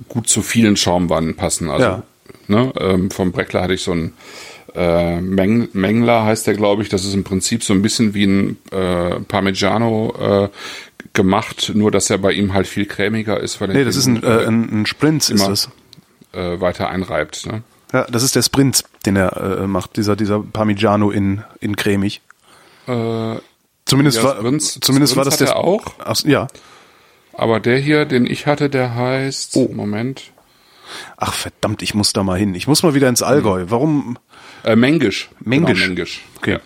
gut 0.09 0.27
zu 0.27 0.41
vielen 0.41 0.77
Schaumweinen 0.77 1.35
passen. 1.35 1.69
Also 1.69 1.85
Ja. 1.85 2.03
ne, 2.47 2.71
ähm, 2.79 3.11
vom 3.11 3.31
Breckler 3.31 3.61
hatte 3.63 3.73
ich 3.73 3.81
so 3.81 3.91
ein 3.91 4.13
äh, 4.75 5.21
Meng 5.21 5.69
Mengler 5.71 6.25
heißt 6.25 6.47
der, 6.47 6.53
glaube 6.53 6.81
ich. 6.83 6.89
Das 6.89 7.05
ist 7.05 7.13
im 7.13 7.23
Prinzip 7.23 7.63
so 7.63 7.73
ein 7.73 7.81
bisschen 7.81 8.13
wie 8.13 8.25
ein 8.25 8.57
äh, 8.71 9.21
Parmigiano 9.21 10.13
äh, 10.19 10.49
gemacht, 11.13 11.71
nur 11.73 11.91
dass 11.91 12.09
er 12.09 12.17
bei 12.17 12.33
ihm 12.33 12.53
halt 12.53 12.67
viel 12.67 12.85
cremiger 12.85 13.39
ist, 13.39 13.61
weil 13.61 13.69
Nee, 13.69 13.85
das 13.85 13.95
ist 13.95 14.05
ein, 14.07 14.21
äh, 14.21 14.45
ein, 14.45 14.81
ein 14.81 14.85
Sprint, 14.85 15.29
ist 15.29 15.47
das. 15.47 15.69
äh, 16.33 16.59
weiter 16.59 16.89
einreibt. 16.89 17.45
Ne? 17.45 17.61
Ja, 17.95 18.03
das 18.09 18.23
ist 18.23 18.35
der 18.35 18.41
Sprint, 18.41 18.83
den 19.05 19.15
er 19.15 19.37
äh, 19.61 19.67
macht, 19.67 19.95
dieser, 19.95 20.17
dieser 20.17 20.41
Parmigiano 20.41 21.11
in, 21.11 21.43
in 21.61 21.77
cremig. 21.77 22.19
Äh, 22.87 23.35
Zumindest, 23.85 24.17
Ja, 24.17 24.23
war, 24.25 24.35
Sprints- 24.37 24.79
zumindest 24.81 25.15
war 25.15 25.23
Sprints 25.23 25.37
das 25.39 25.49
hat 25.49 25.55
der. 25.55 25.63
er 25.63 25.65
auch. 25.65 25.93
Ach, 26.03 26.19
ja. 26.25 26.47
aber 27.33 27.59
der 27.61 27.77
hier, 27.77 28.03
den 28.05 28.25
ich 28.25 28.47
hatte, 28.47 28.69
der 28.69 28.95
heißt. 28.95 29.55
Oh. 29.55 29.69
Moment. 29.73 30.23
Ach 31.15 31.33
verdammt, 31.33 31.81
ich 31.83 31.93
muss 31.93 32.11
da 32.11 32.21
mal 32.23 32.37
hin. 32.37 32.53
Ich 32.53 32.67
muss 32.67 32.83
mal 32.83 32.93
wieder 32.95 33.07
ins 33.07 33.23
Allgäu. 33.23 33.65
Warum? 33.69 34.17
Äh, 34.65 34.75
Mengisch. 34.75 35.29
Mengisch. 35.39 35.79
Genau, 35.79 35.87
Mengisch. 35.87 36.21
Okay. 36.37 36.51
Ja, 36.53 36.59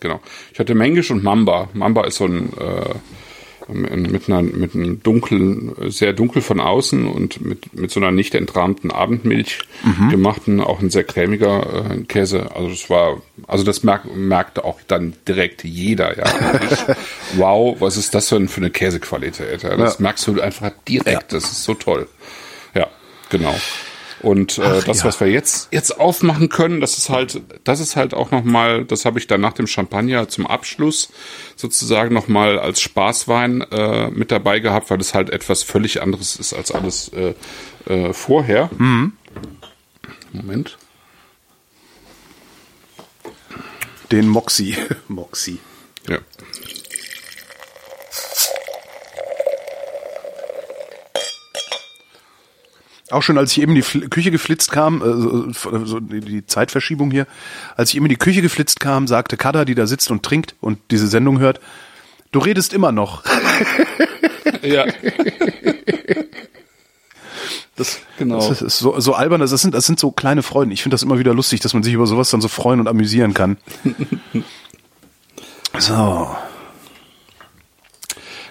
genau. 0.00 0.20
Ich 0.52 0.58
hatte 0.58 0.74
Mengisch 0.74 1.10
und 1.12 1.22
Mamba. 1.22 1.68
Mamba 1.74 2.06
ist 2.06 2.16
so 2.16 2.24
ein 2.26 2.52
äh, 2.58 2.94
mit 3.68 4.28
einer 4.28 4.42
mit 4.42 4.74
einem 4.74 5.02
dunklen, 5.02 5.72
sehr 5.90 6.12
dunkel 6.12 6.42
von 6.42 6.60
außen 6.60 7.06
und 7.06 7.40
mit 7.44 7.74
mit 7.74 7.90
so 7.90 8.00
einer 8.00 8.10
nicht 8.10 8.34
entrahmten 8.34 8.90
Abendmilch 8.90 9.58
Mhm. 9.84 10.10
gemachten, 10.10 10.60
auch 10.60 10.80
ein 10.80 10.90
sehr 10.90 11.02
cremiger 11.04 11.90
äh, 11.90 12.02
Käse. 12.04 12.54
Also 12.54 12.68
das 12.68 12.88
war, 12.88 13.20
also 13.48 13.64
das 13.64 13.82
merk, 13.82 14.14
merkte 14.14 14.64
auch 14.64 14.78
dann 14.86 15.14
direkt 15.26 15.64
jeder. 15.64 16.16
Ja, 16.16 16.24
Ich, 16.70 16.78
wow, 17.38 17.76
was 17.80 17.96
ist 17.96 18.14
das 18.14 18.28
denn 18.28 18.48
für 18.48 18.60
eine 18.60 18.70
Käsequalität? 18.70 19.62
Ja, 19.64 19.76
das 19.76 19.94
Ja. 19.94 20.02
merkst 20.02 20.26
du 20.28 20.40
einfach 20.40 20.70
direkt. 20.88 21.32
Das 21.32 21.44
ist 21.44 21.64
so 21.64 21.74
toll. 21.74 22.08
Ja, 22.74 22.86
genau. 23.28 23.54
Und 24.22 24.58
äh, 24.58 24.62
Ach, 24.64 24.84
das, 24.84 25.00
ja. 25.00 25.04
was 25.04 25.20
wir 25.20 25.28
jetzt 25.28 25.68
jetzt 25.72 25.98
aufmachen 25.98 26.48
können, 26.48 26.80
das 26.80 26.96
ist 26.96 27.10
halt, 27.10 27.42
das 27.64 27.80
ist 27.80 27.96
halt 27.96 28.14
auch 28.14 28.30
noch 28.30 28.44
mal, 28.44 28.84
das 28.84 29.04
habe 29.04 29.18
ich 29.18 29.26
dann 29.26 29.40
nach 29.40 29.52
dem 29.52 29.66
Champagner 29.66 30.28
zum 30.28 30.46
Abschluss 30.46 31.10
sozusagen 31.56 32.14
noch 32.14 32.28
mal 32.28 32.58
als 32.58 32.80
Spaßwein 32.80 33.62
äh, 33.62 34.10
mit 34.10 34.30
dabei 34.30 34.60
gehabt, 34.60 34.90
weil 34.90 34.98
das 34.98 35.12
halt 35.12 35.30
etwas 35.30 35.64
völlig 35.64 36.02
anderes 36.02 36.36
ist 36.36 36.52
als 36.52 36.70
alles 36.70 37.10
äh, 37.10 37.34
äh, 37.92 38.12
vorher. 38.12 38.70
Mhm. 38.78 39.14
Moment. 40.32 40.78
Den 44.12 44.28
Moxie. 44.28 44.76
Moxie. 45.08 45.58
Ja. 46.08 46.18
Auch 53.12 53.22
schon, 53.22 53.38
als 53.38 53.52
ich 53.52 53.60
eben 53.60 53.72
in 53.72 53.76
die 53.76 53.82
Fl 53.82 54.08
Küche 54.08 54.30
geflitzt 54.30 54.72
kam, 54.72 55.02
äh, 55.02 55.52
so- 55.52 55.84
so 55.84 56.00
die 56.00 56.20
die 56.20 56.46
Zeitverschiebung 56.46 57.10
hier, 57.10 57.26
als 57.76 57.90
ich 57.90 57.96
eben 57.96 58.06
in 58.06 58.10
die 58.10 58.16
Küche 58.16 58.42
geflitzt 58.42 58.80
kam, 58.80 59.06
sagte 59.06 59.36
Kada, 59.36 59.64
die 59.64 59.74
da 59.74 59.86
sitzt 59.86 60.10
und 60.10 60.22
trinkt 60.22 60.54
und 60.60 60.78
diese 60.90 61.06
Sendung 61.06 61.38
hört, 61.38 61.60
du 62.32 62.38
redest 62.40 62.72
immer 62.72 62.92
noch. 62.92 63.22
Ja. 64.62 64.84
Das, 67.74 67.98
Genau. 68.18 68.48
das 68.48 68.62
ist 68.62 68.78
so, 68.78 69.00
so 69.00 69.14
albern, 69.14 69.40
das 69.40 69.50
sind, 69.50 69.74
das 69.74 69.86
sind 69.86 69.98
so 69.98 70.12
kleine 70.12 70.42
Freuden. 70.42 70.70
Ich 70.70 70.82
finde 70.82 70.94
das 70.94 71.02
immer 71.02 71.18
wieder 71.18 71.34
lustig, 71.34 71.58
dass 71.60 71.74
man 71.74 71.82
sich 71.82 71.94
über 71.94 72.06
sowas 72.06 72.30
dann 72.30 72.40
so 72.40 72.46
freuen 72.48 72.78
und 72.80 72.86
amüsieren 72.88 73.34
kann. 73.34 73.56
So. 75.78 76.36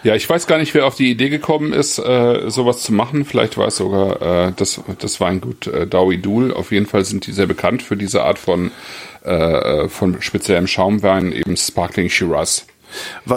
Ja, 0.03 0.15
ich 0.15 0.27
weiß 0.27 0.47
gar 0.47 0.57
nicht, 0.57 0.73
wer 0.73 0.87
auf 0.87 0.95
die 0.95 1.11
Idee 1.11 1.29
gekommen 1.29 1.73
ist, 1.73 1.99
äh, 1.99 2.49
sowas 2.49 2.81
zu 2.81 2.91
machen. 2.91 3.23
Vielleicht 3.23 3.57
war 3.57 3.67
es 3.67 3.77
sogar 3.77 4.47
äh, 4.47 4.53
das, 4.55 4.81
das 4.97 5.19
Weingut 5.19 5.67
äh, 5.67 5.85
Dowie 5.85 6.17
Dool. 6.17 6.51
Auf 6.53 6.71
jeden 6.71 6.87
Fall 6.87 7.05
sind 7.05 7.27
die 7.27 7.31
sehr 7.31 7.45
bekannt 7.45 7.83
für 7.83 7.95
diese 7.95 8.23
Art 8.23 8.39
von, 8.39 8.71
äh, 9.23 9.87
von 9.89 10.19
speziellem 10.21 10.65
Schaumwein, 10.65 11.31
eben 11.31 11.55
Sparkling 11.55 12.09
Shiraz. 12.09 12.65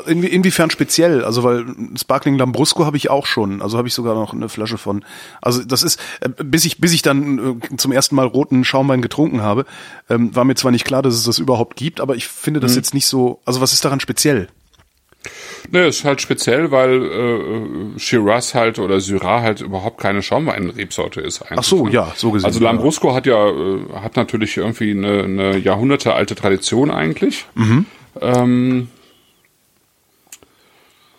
Inwie, 0.06 0.28
inwiefern 0.28 0.70
speziell? 0.70 1.24
Also 1.24 1.44
weil 1.44 1.64
Sparkling 1.96 2.38
Lambrusco 2.38 2.86
habe 2.86 2.96
ich 2.96 3.10
auch 3.10 3.26
schon, 3.26 3.62
also 3.62 3.78
habe 3.78 3.86
ich 3.86 3.94
sogar 3.94 4.14
noch 4.14 4.32
eine 4.32 4.48
Flasche 4.48 4.78
von. 4.78 5.04
Also 5.40 5.62
das 5.62 5.82
ist 5.82 6.00
äh, 6.20 6.28
bis 6.42 6.64
ich 6.64 6.80
bis 6.80 6.92
ich 6.92 7.02
dann 7.02 7.60
äh, 7.62 7.76
zum 7.76 7.92
ersten 7.92 8.16
Mal 8.16 8.26
roten 8.26 8.64
Schaumwein 8.64 9.02
getrunken 9.02 9.42
habe, 9.42 9.64
ähm, 10.10 10.34
war 10.34 10.44
mir 10.44 10.54
zwar 10.56 10.72
nicht 10.72 10.84
klar, 10.84 11.02
dass 11.02 11.14
es 11.14 11.24
das 11.24 11.38
überhaupt 11.38 11.76
gibt, 11.76 12.00
aber 12.00 12.16
ich 12.16 12.26
finde 12.26 12.60
das 12.60 12.74
jetzt 12.74 12.94
nicht 12.94 13.06
so. 13.06 13.40
Also 13.44 13.60
was 13.60 13.72
ist 13.72 13.84
daran 13.84 14.00
speziell? 14.00 14.48
Ne, 15.70 15.86
ist 15.86 16.04
halt 16.04 16.20
speziell, 16.20 16.70
weil 16.70 17.02
äh, 17.96 17.98
Shiraz 17.98 18.54
halt 18.54 18.78
oder 18.78 19.00
Syrah 19.00 19.40
halt 19.40 19.60
überhaupt 19.60 19.98
keine 19.98 20.22
Schaumweinrebsorte 20.22 21.20
ist. 21.20 21.42
Eigentlich, 21.42 21.58
Ach 21.58 21.64
so, 21.64 21.86
ne? 21.86 21.92
ja, 21.92 22.12
so 22.16 22.30
gesehen, 22.30 22.46
Also 22.46 22.60
ja. 22.60 22.64
Lambrusco 22.66 23.14
hat 23.14 23.26
ja 23.26 23.48
äh, 23.48 23.78
hat 23.94 24.16
natürlich 24.16 24.56
irgendwie 24.56 24.90
eine, 24.90 25.24
eine 25.24 25.56
jahrhundertealte 25.58 26.34
Tradition 26.34 26.90
eigentlich. 26.90 27.46
Mhm. 27.54 27.86
Ähm, 28.20 28.88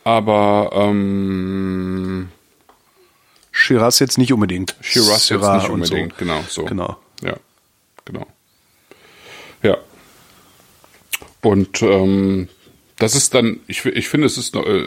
aber 0.04 0.70
ähm, 0.74 2.30
Shiraz 3.52 4.00
jetzt 4.00 4.18
nicht 4.18 4.32
unbedingt. 4.32 4.76
Shiraz 4.82 5.30
jetzt 5.30 5.42
Syrah 5.42 5.58
nicht 5.58 5.70
und 5.70 5.86
so. 5.86 5.94
unbedingt, 5.96 6.18
genau 6.18 6.44
so. 6.48 6.66
Genau. 6.66 6.98
Ja, 7.24 7.36
genau. 8.06 8.28
Ja. 9.64 9.78
Und 11.42 11.82
ähm, 11.82 12.50
das 12.98 13.16
ist 13.16 13.34
dann, 13.34 13.60
ich, 13.68 13.86
ich 13.86 14.08
finde, 14.08 14.26
es 14.26 14.38
ist 14.38 14.56
noch, 14.56 14.66
äh, 14.66 14.84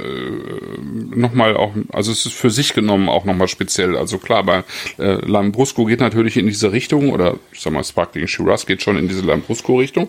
noch 1.14 1.34
mal 1.34 1.56
auch, 1.56 1.72
also 1.92 2.10
es 2.10 2.24
ist 2.24 2.34
für 2.34 2.50
sich 2.50 2.72
genommen 2.72 3.08
auch 3.08 3.24
nochmal 3.24 3.48
speziell. 3.48 3.96
Also 3.96 4.18
klar, 4.18 4.44
bei 4.44 4.64
äh, 4.98 5.24
Lambrusco 5.26 5.84
geht 5.84 6.00
natürlich 6.00 6.36
in 6.36 6.46
diese 6.46 6.72
Richtung, 6.72 7.10
oder 7.10 7.38
ich 7.52 7.60
sag 7.60 7.72
mal, 7.72 7.84
Sparkling 7.84 8.26
Shiraz 8.26 8.64
geht 8.64 8.82
schon 8.82 8.96
in 8.96 9.08
diese 9.08 9.22
Lambrusco-Richtung. 9.22 10.08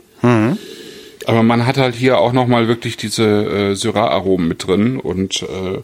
Aber 1.26 1.44
man 1.44 1.66
hat 1.66 1.78
halt 1.78 1.96
hier 1.96 2.20
auch 2.20 2.32
nochmal 2.32 2.68
wirklich 2.68 2.96
diese 2.96 3.26
äh, 3.26 3.76
Syrah-Aromen 3.76 4.48
mit 4.48 4.66
drin 4.66 4.98
und 4.98 5.44
äh, 5.44 5.82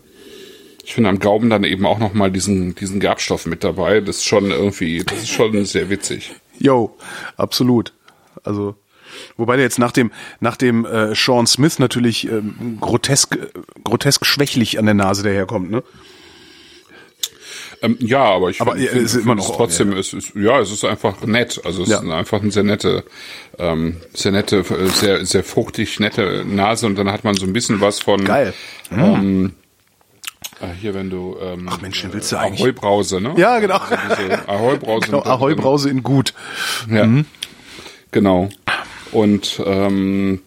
ich 0.86 0.93
finde 0.93 1.09
am 1.09 1.20
Gaumen 1.20 1.49
dann 1.49 1.63
eben 1.63 1.86
auch 1.86 1.97
nochmal 1.97 2.32
diesen, 2.32 2.76
diesen 2.76 2.99
Gerbstoff 2.99 3.47
mit 3.47 3.63
dabei. 3.63 4.01
Das 4.01 4.18
ist 4.18 4.26
schon 4.26 4.51
irgendwie, 4.51 5.03
das 5.03 5.24
ist 5.24 5.30
schon 5.30 5.66
sehr 5.66 5.89
witzig. 5.89 6.36
Jo, 6.59 6.95
absolut. 7.38 7.91
Also, 8.43 8.76
wobei 9.38 9.55
der 9.55 9.66
jetzt 9.66 9.80
nach 9.80 9.91
dem, 9.91 10.11
nach 10.39 10.57
dem 10.57 10.86
äh, 10.86 11.16
Sean 11.16 11.47
Smith 11.47 11.80
natürlich 11.80 12.28
ähm, 12.28 12.78
grotesk, 12.80 13.38
grotesk 13.84 14.26
schwächlich 14.26 14.80
an 14.80 14.86
der 14.86 14.95
Nase 14.95 15.24
daherkommt, 15.24 15.72
ne? 15.72 15.84
Ähm, 17.82 17.97
ja, 17.99 18.24
aber 18.24 18.49
ich 18.49 18.61
aber 18.61 18.74
finde, 18.74 18.88
es 18.88 19.13
ist 19.13 19.24
immer 19.24 19.36
noch 19.36 19.55
trotzdem, 19.55 19.91
ja. 19.91 19.99
es 19.99 20.13
ist, 20.13 20.34
ja, 20.36 20.59
es 20.59 20.72
ist 20.72 20.86
einfach 20.86 21.22
nett. 21.22 21.61
Also 21.66 21.84
es 21.84 21.89
ja. 21.89 21.99
ist 21.99 22.09
einfach 22.09 22.41
eine 22.41 22.51
sehr 22.51 22.63
nette, 22.63 23.03
ähm, 23.59 23.97
sehr 24.13 24.32
nette, 24.32 24.63
sehr, 24.63 25.26
sehr 25.26 25.43
fruchtig 25.43 25.99
nette 25.99 26.45
Nase 26.45 26.86
und 26.86 26.95
dann 26.95 27.11
hat 27.11 27.24
man 27.24 27.36
so 27.36 27.45
ein 27.45 27.53
bisschen 27.53 27.82
was 27.82 27.99
von. 27.99 28.24
Geil. 28.24 28.53
Ähm, 28.91 29.53
äh, 30.61 30.68
hier, 30.80 30.93
wenn 30.93 31.09
du 31.09 31.38
ähm, 31.41 31.68
Ach 31.70 31.82
Mensch, 31.82 32.05
willst 32.11 32.32
du 32.32 32.39
eigentlich? 32.39 32.61
Ahoi-Brause, 32.61 33.20
ne? 33.20 33.34
Ja, 33.38 33.59
genau. 33.59 33.78
Also 33.78 34.34
Ahoi-Brause. 34.47 35.05
genau, 35.05 35.24
Ahoi-Brause 35.24 35.89
in 35.89 36.03
gut. 36.03 36.34
Ja, 36.89 37.05
mhm. 37.05 37.26
genau. 38.11 38.49
Und 39.16 39.61
ähm, 39.66 40.41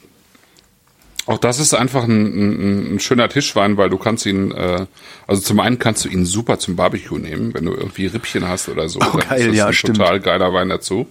auch 1.24 1.38
das 1.38 1.58
ist 1.58 1.72
einfach 1.72 2.04
ein, 2.04 2.10
ein, 2.10 2.94
ein, 2.94 3.00
schöner 3.00 3.30
Tischwein, 3.30 3.78
weil 3.78 3.88
du 3.88 3.96
kannst 3.96 4.26
ihn, 4.26 4.50
äh, 4.50 4.84
also 5.26 5.40
zum 5.40 5.58
einen 5.60 5.78
kannst 5.78 6.04
du 6.04 6.10
ihn 6.10 6.26
super 6.26 6.58
zum 6.58 6.76
Barbecue 6.76 7.18
nehmen, 7.18 7.54
wenn 7.54 7.64
du 7.64 7.72
irgendwie 7.72 8.06
Rippchen 8.06 8.46
hast 8.46 8.68
oder 8.68 8.90
so. 8.90 9.00
Oh, 9.00 9.18
geil, 9.26 9.54
ja, 9.54 9.68
ein 9.68 9.72
stimmt. 9.72 9.96
total 9.96 10.20
geiler 10.20 10.52
Wein 10.52 10.68
dazu. 10.68 11.06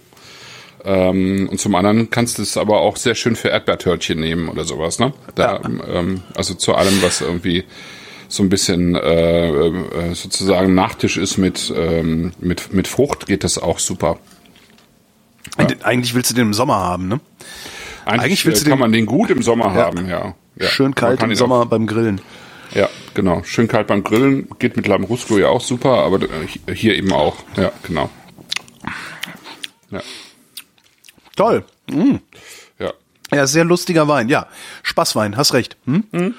Ähm, 0.84 1.48
und 1.50 1.58
zum 1.58 1.74
anderen 1.74 2.10
kannst 2.10 2.38
du 2.38 2.42
es 2.42 2.56
aber 2.56 2.80
auch 2.80 2.96
sehr 2.96 3.16
schön 3.16 3.34
für 3.34 3.48
Erdbeertörtchen 3.48 4.20
nehmen 4.20 4.48
oder 4.48 4.64
sowas, 4.64 5.00
ne? 5.00 5.12
Da, 5.34 5.56
ja. 5.56 5.60
ähm, 5.92 6.22
also 6.36 6.54
zu 6.54 6.76
allem, 6.76 7.02
was 7.02 7.22
irgendwie 7.22 7.64
so 8.28 8.44
ein 8.44 8.50
bisschen 8.50 8.94
äh, 8.94 9.48
äh, 9.48 10.14
sozusagen 10.14 10.74
Nachtisch 10.76 11.16
ist 11.16 11.38
mit, 11.38 11.72
ähm, 11.76 12.32
mit, 12.38 12.72
mit 12.72 12.86
Frucht, 12.86 13.26
geht 13.26 13.42
das 13.42 13.58
auch 13.58 13.80
super. 13.80 14.20
Ja. 15.58 15.66
Eigentlich 15.82 16.14
willst 16.14 16.30
du 16.30 16.34
den 16.34 16.48
im 16.48 16.54
Sommer 16.54 16.76
haben, 16.76 17.08
ne? 17.08 17.20
Eigentlich, 18.04 18.24
Eigentlich 18.24 18.46
willst 18.46 18.62
du 18.62 18.70
kann 18.70 18.78
den, 18.78 18.80
man 18.80 18.92
den 18.92 19.06
gut 19.06 19.30
im 19.30 19.42
Sommer 19.42 19.74
haben, 19.74 20.08
ja. 20.08 20.34
ja. 20.56 20.66
Schön 20.68 20.94
kalt 20.94 21.22
im 21.22 21.34
Sommer 21.34 21.62
auch, 21.62 21.64
beim 21.66 21.86
Grillen. 21.86 22.20
Ja, 22.74 22.88
genau. 23.14 23.42
Schön 23.44 23.68
kalt 23.68 23.86
beim 23.86 24.04
Grillen. 24.04 24.48
Geht 24.58 24.76
mit 24.76 24.86
Lambrusco 24.86 25.38
ja 25.38 25.48
auch 25.48 25.60
super, 25.60 26.04
aber 26.04 26.20
hier 26.72 26.96
eben 26.96 27.12
auch. 27.12 27.36
Ja, 27.56 27.72
genau. 27.82 28.10
Ja. 29.90 30.00
Toll. 31.36 31.64
Mhm. 31.90 32.20
Ja. 32.78 32.92
Ja, 33.32 33.46
sehr 33.46 33.64
lustiger 33.64 34.08
Wein. 34.08 34.28
Ja, 34.28 34.46
Spaßwein, 34.82 35.36
hast 35.36 35.54
recht. 35.54 35.76
Hm? 35.86 36.04
Mhm. 36.10 36.34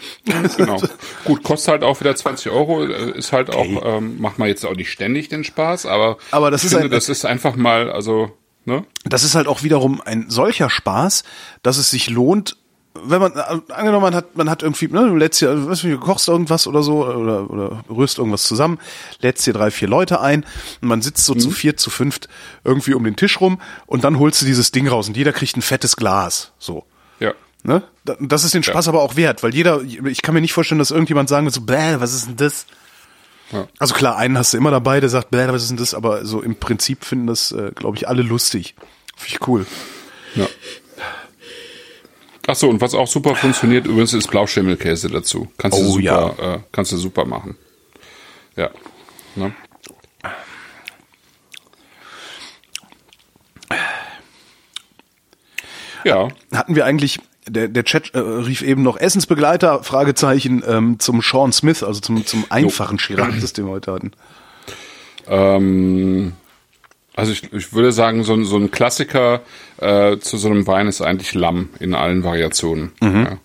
Genau. 0.57 0.81
Gut, 1.23 1.43
kostet 1.43 1.71
halt 1.71 1.83
auch 1.83 1.99
wieder 1.99 2.15
20 2.15 2.51
Euro. 2.51 2.83
Ist 2.83 3.31
halt 3.31 3.49
auch, 3.49 3.59
okay. 3.59 3.81
ähm, 3.83 4.19
macht 4.19 4.39
man 4.39 4.47
jetzt 4.47 4.65
auch 4.65 4.75
nicht 4.75 4.91
ständig 4.91 5.29
den 5.29 5.43
Spaß, 5.43 5.85
aber, 5.85 6.17
aber 6.31 6.51
das 6.51 6.61
ich 6.61 6.67
ist 6.67 6.73
finde, 6.73 6.87
ein, 6.87 6.91
das 6.91 7.09
ist 7.09 7.25
einfach 7.25 7.55
mal, 7.55 7.91
also, 7.91 8.31
ne? 8.69 8.85
Das 9.03 9.23
ist 9.23 9.35
halt 9.35 9.47
auch 9.47 9.63
wiederum 9.63 10.01
ein 10.01 10.29
solcher 10.29 10.69
Spaß, 10.69 11.23
dass 11.61 11.77
es 11.77 11.89
sich 11.89 12.09
lohnt, 12.09 12.55
wenn 13.03 13.21
man 13.21 13.33
angenommen 13.33 14.01
man 14.03 14.15
hat 14.15 14.35
man 14.35 14.49
hat 14.49 14.63
irgendwie 14.63 14.87
ne, 14.87 15.07
du 15.07 15.15
lädst 15.15 15.39
hier 15.39 15.67
weißt 15.67 15.83
du, 15.83 15.89
du 15.89 15.99
kochst 15.99 16.27
irgendwas 16.27 16.67
oder 16.67 16.81
so 16.81 17.05
oder 17.05 17.49
oder 17.49 17.83
rührst 17.89 18.17
irgendwas 18.17 18.43
zusammen 18.43 18.79
lädst 19.21 19.43
hier 19.45 19.53
drei 19.53 19.71
vier 19.71 19.87
Leute 19.87 20.21
ein 20.21 20.45
und 20.81 20.87
man 20.87 21.01
sitzt 21.01 21.25
so 21.25 21.35
mhm. 21.35 21.39
zu 21.39 21.51
vier 21.51 21.77
zu 21.77 21.89
fünft 21.89 22.27
irgendwie 22.63 22.95
um 22.95 23.03
den 23.03 23.15
Tisch 23.15 23.39
rum 23.41 23.61
und 23.85 24.03
dann 24.03 24.17
holst 24.17 24.41
du 24.41 24.45
dieses 24.45 24.71
Ding 24.71 24.87
raus 24.87 25.07
und 25.07 25.15
jeder 25.15 25.33
kriegt 25.33 25.55
ein 25.55 25.61
fettes 25.61 25.95
Glas 25.97 26.51
so 26.57 26.83
ja 27.19 27.33
ne 27.63 27.83
das 28.19 28.43
ist 28.43 28.53
den 28.53 28.63
Spaß 28.63 28.87
ja. 28.87 28.91
aber 28.91 29.01
auch 29.01 29.15
wert 29.15 29.43
weil 29.43 29.53
jeder 29.53 29.81
ich 29.83 30.21
kann 30.21 30.33
mir 30.33 30.41
nicht 30.41 30.53
vorstellen 30.53 30.79
dass 30.79 30.91
irgendjemand 30.91 31.29
sagen 31.29 31.45
wird 31.45 31.55
so 31.55 31.61
bäh 31.61 31.99
was 31.99 32.13
ist 32.13 32.27
denn 32.27 32.37
das 32.37 32.65
ja. 33.51 33.67
also 33.79 33.93
klar 33.93 34.17
einen 34.17 34.37
hast 34.37 34.53
du 34.53 34.57
immer 34.57 34.71
dabei 34.71 34.99
der 34.99 35.09
sagt 35.09 35.29
was 35.31 35.63
ist 35.63 35.69
denn 35.69 35.77
das 35.77 35.93
aber 35.93 36.25
so 36.25 36.41
im 36.41 36.55
Prinzip 36.55 37.03
finden 37.05 37.27
das 37.27 37.51
äh, 37.51 37.71
glaube 37.75 37.97
ich 37.97 38.07
alle 38.07 38.21
lustig 38.21 38.75
finde 39.15 39.35
ich 39.35 39.47
cool 39.47 39.65
ja 40.35 40.47
Ach 42.51 42.55
so, 42.55 42.67
und 42.67 42.81
was 42.81 42.95
auch 42.95 43.05
super 43.05 43.35
funktioniert 43.35 43.85
übrigens 43.85 44.11
ist 44.13 44.27
Blauschimmelkäse 44.27 45.07
dazu. 45.07 45.51
Kannst 45.59 45.77
oh, 45.77 45.83
du 45.83 45.89
super, 45.91 46.03
ja. 46.39 46.55
äh, 46.55 46.59
kannst 46.71 46.91
du 46.91 46.97
super 46.97 47.23
machen. 47.23 47.55
Ja. 48.55 48.71
Ne? 49.35 49.53
Ja. 56.03 56.29
Hatten 56.51 56.75
wir 56.75 56.85
eigentlich, 56.85 57.19
der, 57.49 57.67
der 57.67 57.83
Chat 57.83 58.13
äh, 58.13 58.19
rief 58.19 58.61
eben 58.61 58.83
noch 58.83 58.97
Essensbegleiter, 58.97 59.83
Fragezeichen, 59.83 60.63
ähm, 60.67 60.99
zum 60.99 61.21
Sean 61.21 61.51
Smith, 61.51 61.83
also 61.83 61.99
zum, 61.99 62.25
zum 62.25 62.45
einfachen 62.49 62.97
Chirac, 62.97 63.39
das 63.41 63.53
den 63.53 63.65
wir 63.65 63.71
heute 63.71 63.91
hatten. 63.91 64.11
Ähm, 65.27 66.33
also 67.15 67.31
ich, 67.31 67.51
ich 67.51 67.73
würde 67.73 67.91
sagen, 67.91 68.23
so, 68.23 68.41
so 68.43 68.57
ein 68.57 68.71
Klassiker 68.71 69.41
äh, 69.77 70.17
zu 70.17 70.37
so 70.37 70.49
einem 70.49 70.65
Wein 70.67 70.87
ist 70.87 71.01
eigentlich 71.01 71.33
Lamm 71.33 71.69
in 71.79 71.93
allen 71.93 72.23
Variationen. 72.23 72.91
Mhm. 73.01 73.23
Ja. 73.25 73.37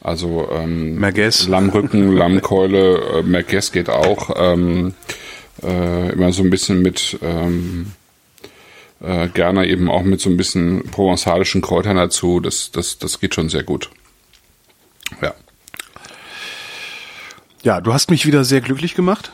Also 0.00 0.48
ähm, 0.50 0.96
Merguez. 0.96 1.46
Lammrücken, 1.46 2.12
Lammkeule, 2.16 3.18
äh, 3.18 3.22
Merguez 3.22 3.72
geht 3.72 3.90
auch. 3.90 4.30
Ähm, 4.36 4.94
äh, 5.62 6.12
immer 6.12 6.32
so 6.32 6.42
ein 6.42 6.50
bisschen 6.50 6.80
mit 6.80 7.18
ähm, 7.22 7.92
äh, 9.00 9.28
gerne 9.28 9.66
eben 9.66 9.90
auch 9.90 10.02
mit 10.02 10.20
so 10.20 10.30
ein 10.30 10.36
bisschen 10.36 10.84
provenzalischen 10.90 11.62
Kräutern 11.62 11.96
dazu. 11.96 12.40
Das, 12.40 12.70
das, 12.70 12.98
das 12.98 13.20
geht 13.20 13.34
schon 13.34 13.48
sehr 13.48 13.62
gut. 13.62 13.90
Ja. 15.20 15.34
Ja, 17.62 17.80
du 17.80 17.92
hast 17.92 18.10
mich 18.10 18.26
wieder 18.26 18.44
sehr 18.44 18.60
glücklich 18.60 18.94
gemacht. 18.94 19.30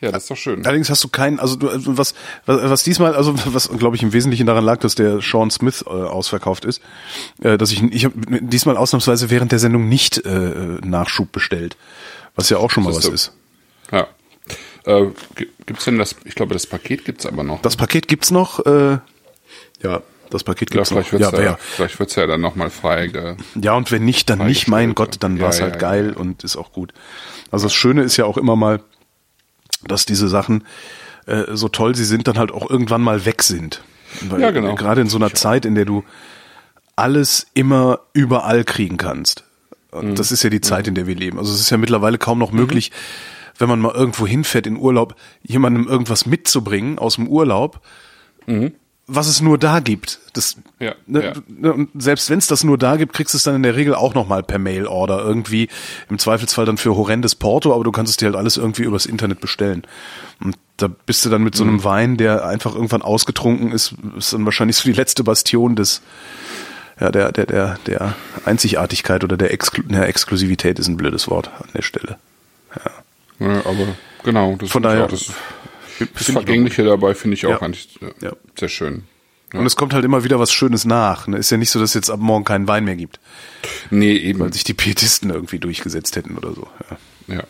Ja, 0.00 0.10
das 0.10 0.22
ist 0.22 0.30
doch 0.30 0.36
schön. 0.36 0.64
Allerdings 0.64 0.88
hast 0.88 1.04
du 1.04 1.08
keinen, 1.08 1.38
also 1.38 1.56
du, 1.56 1.68
was, 1.98 2.14
was, 2.46 2.70
was 2.70 2.82
diesmal, 2.84 3.14
also 3.14 3.34
was 3.46 3.68
glaube 3.68 3.96
ich 3.96 4.02
im 4.02 4.14
Wesentlichen 4.14 4.46
daran 4.46 4.64
lag, 4.64 4.78
dass 4.78 4.94
der 4.94 5.20
Sean 5.20 5.50
Smith 5.50 5.84
äh, 5.86 5.90
ausverkauft 5.90 6.64
ist, 6.64 6.80
äh, 7.42 7.58
dass 7.58 7.70
ich, 7.70 7.82
ich 7.82 8.06
habe 8.06 8.14
diesmal 8.40 8.78
ausnahmsweise 8.78 9.28
während 9.28 9.52
der 9.52 9.58
Sendung 9.58 9.88
nicht 9.90 10.24
äh, 10.24 10.78
Nachschub 10.82 11.32
bestellt, 11.32 11.76
was 12.34 12.48
ja 12.48 12.56
auch 12.56 12.70
schon 12.70 12.84
mal 12.84 12.94
was 12.94 13.04
ist. 13.04 13.32
Ja. 13.92 14.06
Äh, 14.84 15.06
gibt's 15.66 15.84
denn 15.84 15.98
das? 15.98 16.16
Ich 16.24 16.34
glaube, 16.34 16.54
das 16.54 16.66
Paket 16.66 17.04
gibt's 17.04 17.26
aber 17.26 17.42
noch. 17.42 17.60
Das 17.62 17.76
Paket 17.76 18.08
gibt's 18.08 18.30
noch. 18.30 18.64
Äh, 18.66 18.98
ja, 19.82 20.02
das 20.30 20.44
Paket 20.44 20.70
gibt's 20.70 20.90
ja, 20.90 20.96
vielleicht 20.96 21.12
noch. 21.12 21.20
Wird's 21.20 21.38
ja, 21.38 21.42
ja, 21.44 21.56
vielleicht 21.58 21.98
wird's 21.98 22.14
ja 22.16 22.26
dann 22.26 22.40
nochmal 22.40 22.70
frei. 22.70 23.08
Ge 23.08 23.36
ja, 23.60 23.74
und 23.74 23.90
wenn 23.92 24.04
nicht, 24.04 24.30
dann 24.30 24.46
nicht. 24.46 24.68
Mein 24.68 24.94
Gott, 24.94 25.16
dann 25.20 25.36
Ja, 25.36 25.44
war's 25.44 25.58
ja, 25.58 25.64
halt 25.64 25.74
ja, 25.74 25.80
geil 25.80 26.12
und 26.12 26.44
ist 26.44 26.56
auch 26.56 26.72
gut. 26.72 26.92
Also 27.50 27.66
das 27.66 27.74
Schöne 27.74 28.02
ist 28.02 28.16
ja 28.16 28.24
auch 28.24 28.36
immer 28.38 28.56
mal, 28.56 28.80
dass 29.86 30.06
diese 30.06 30.28
Sachen, 30.28 30.64
äh, 31.26 31.44
so 31.54 31.68
toll 31.68 31.94
sie 31.94 32.04
sind, 32.04 32.26
dann 32.28 32.38
halt 32.38 32.52
auch 32.52 32.68
irgendwann 32.70 33.02
mal 33.02 33.24
weg 33.24 33.42
sind. 33.42 33.82
Weil 34.28 34.40
Ja, 34.40 34.50
genau. 34.50 34.74
Gerade 34.76 35.00
in 35.02 35.08
so 35.08 35.18
einer 35.18 35.32
Zeit, 35.34 35.64
in 35.64 35.74
der 35.74 35.84
du 35.84 36.04
alles 36.96 37.46
immer 37.54 38.00
überall 38.12 38.64
kriegen 38.64 38.96
kannst. 38.96 39.44
Und 39.90 40.10
Mhm. 40.10 40.14
das 40.16 40.32
ist 40.32 40.42
ja 40.42 40.50
die 40.50 40.60
Zeit, 40.60 40.86
in 40.86 40.94
der 40.94 41.06
wir 41.06 41.14
leben. 41.14 41.38
Also 41.38 41.52
es 41.52 41.60
ist 41.60 41.70
ja 41.70 41.76
mittlerweile 41.76 42.18
kaum 42.18 42.38
noch 42.38 42.52
möglich, 42.52 42.92
wenn 43.58 43.68
man 43.68 43.80
mal 43.80 43.94
irgendwo 43.94 44.26
hinfährt 44.26 44.66
in 44.66 44.76
Urlaub, 44.76 45.14
jemandem 45.42 45.86
irgendwas 45.88 46.26
mitzubringen 46.26 46.98
aus 46.98 47.16
dem 47.16 47.28
Urlaub, 47.28 47.80
was 49.12 49.26
es 49.28 49.40
nur 49.40 49.58
da 49.58 49.80
gibt. 49.80 50.20
Das, 50.34 50.56
Mhm. 50.56 50.62
Ja, 50.78 50.94
ne, 51.06 51.24
ja. 51.24 51.32
ne, 51.48 51.72
und 51.72 51.90
selbst 52.00 52.30
wenn 52.30 52.38
es 52.38 52.46
das 52.46 52.62
nur 52.64 52.78
da 52.78 52.96
gibt, 52.96 53.12
kriegst 53.12 53.34
du 53.34 53.38
es 53.38 53.42
dann 53.44 53.56
in 53.56 53.62
der 53.62 53.74
Regel 53.76 53.94
auch 53.94 54.14
nochmal 54.14 54.42
per 54.42 54.58
Mail-Order 54.58 55.20
irgendwie. 55.24 55.68
Im 56.08 56.18
Zweifelsfall 56.18 56.64
dann 56.64 56.76
für 56.78 56.94
horrendes 56.96 57.34
Porto, 57.34 57.74
aber 57.74 57.84
du 57.84 57.90
kannst 57.92 58.10
es 58.10 58.16
dir 58.16 58.26
halt 58.26 58.36
alles 58.36 58.56
irgendwie 58.56 58.82
übers 58.82 59.06
Internet 59.06 59.40
bestellen. 59.40 59.82
Und 60.40 60.56
da 60.76 60.88
bist 60.88 61.24
du 61.24 61.28
dann 61.28 61.42
mit 61.42 61.54
so 61.56 61.64
Mhm. 61.64 61.70
einem 61.70 61.84
Wein, 61.84 62.16
der 62.16 62.44
einfach 62.46 62.74
irgendwann 62.74 63.02
ausgetrunken 63.02 63.72
ist, 63.72 63.94
ist 64.16 64.32
dann 64.32 64.44
wahrscheinlich 64.44 64.76
so 64.76 64.84
die 64.84 64.92
letzte 64.96 65.24
Bastion 65.24 65.74
des, 65.76 66.02
ja, 67.00 67.10
der, 67.10 67.32
der, 67.32 67.46
der, 67.46 67.78
der 67.86 68.14
Einzigartigkeit 68.44 69.24
oder 69.24 69.36
der, 69.36 69.52
Exklu 69.52 69.82
der 69.84 70.08
Exklusivität 70.08 70.78
ist 70.78 70.88
ein 70.88 70.96
blödes 70.96 71.28
Wort 71.28 71.50
an 71.58 71.68
der 71.74 71.82
Stelle. 71.82 72.16
Ja, 73.40 73.58
aber 73.64 73.86
genau, 74.22 74.56
das 74.56 74.70
Von 74.70 74.82
finde 74.82 74.88
ich 74.88 74.94
daher 74.94 75.04
auch, 75.06 75.10
das, 75.10 75.32
das 76.14 76.30
Vergängliche 76.30 76.84
dabei 76.84 77.14
finde 77.14 77.34
ich 77.34 77.46
auch 77.46 77.50
Ja. 77.50 77.62
eigentlich 77.62 77.98
äh, 78.02 78.24
Ja. 78.26 78.32
sehr 78.58 78.68
schön. 78.68 79.04
Und 79.52 79.66
es 79.66 79.74
kommt 79.74 79.94
halt 79.94 80.04
immer 80.04 80.22
wieder 80.22 80.38
was 80.38 80.52
Schönes 80.52 80.84
nach. 80.84 81.26
Ne? 81.26 81.36
Ist 81.36 81.50
ja 81.50 81.56
nicht 81.56 81.70
so, 81.70 81.80
dass 81.80 81.90
es 81.90 81.94
jetzt 81.94 82.10
ab 82.10 82.20
morgen 82.20 82.44
keinen 82.44 82.68
Wein 82.68 82.84
mehr 82.84 82.94
gibt, 82.94 83.18
Nee, 83.90 84.12
eben. 84.16 84.38
weil 84.38 84.52
sich 84.52 84.62
die 84.62 84.74
Pietisten 84.74 85.30
irgendwie 85.30 85.58
durchgesetzt 85.58 86.14
hätten 86.14 86.36
oder 86.36 86.52
so. 86.54 86.68
Ja. 87.28 87.34
Ja. 87.36 87.44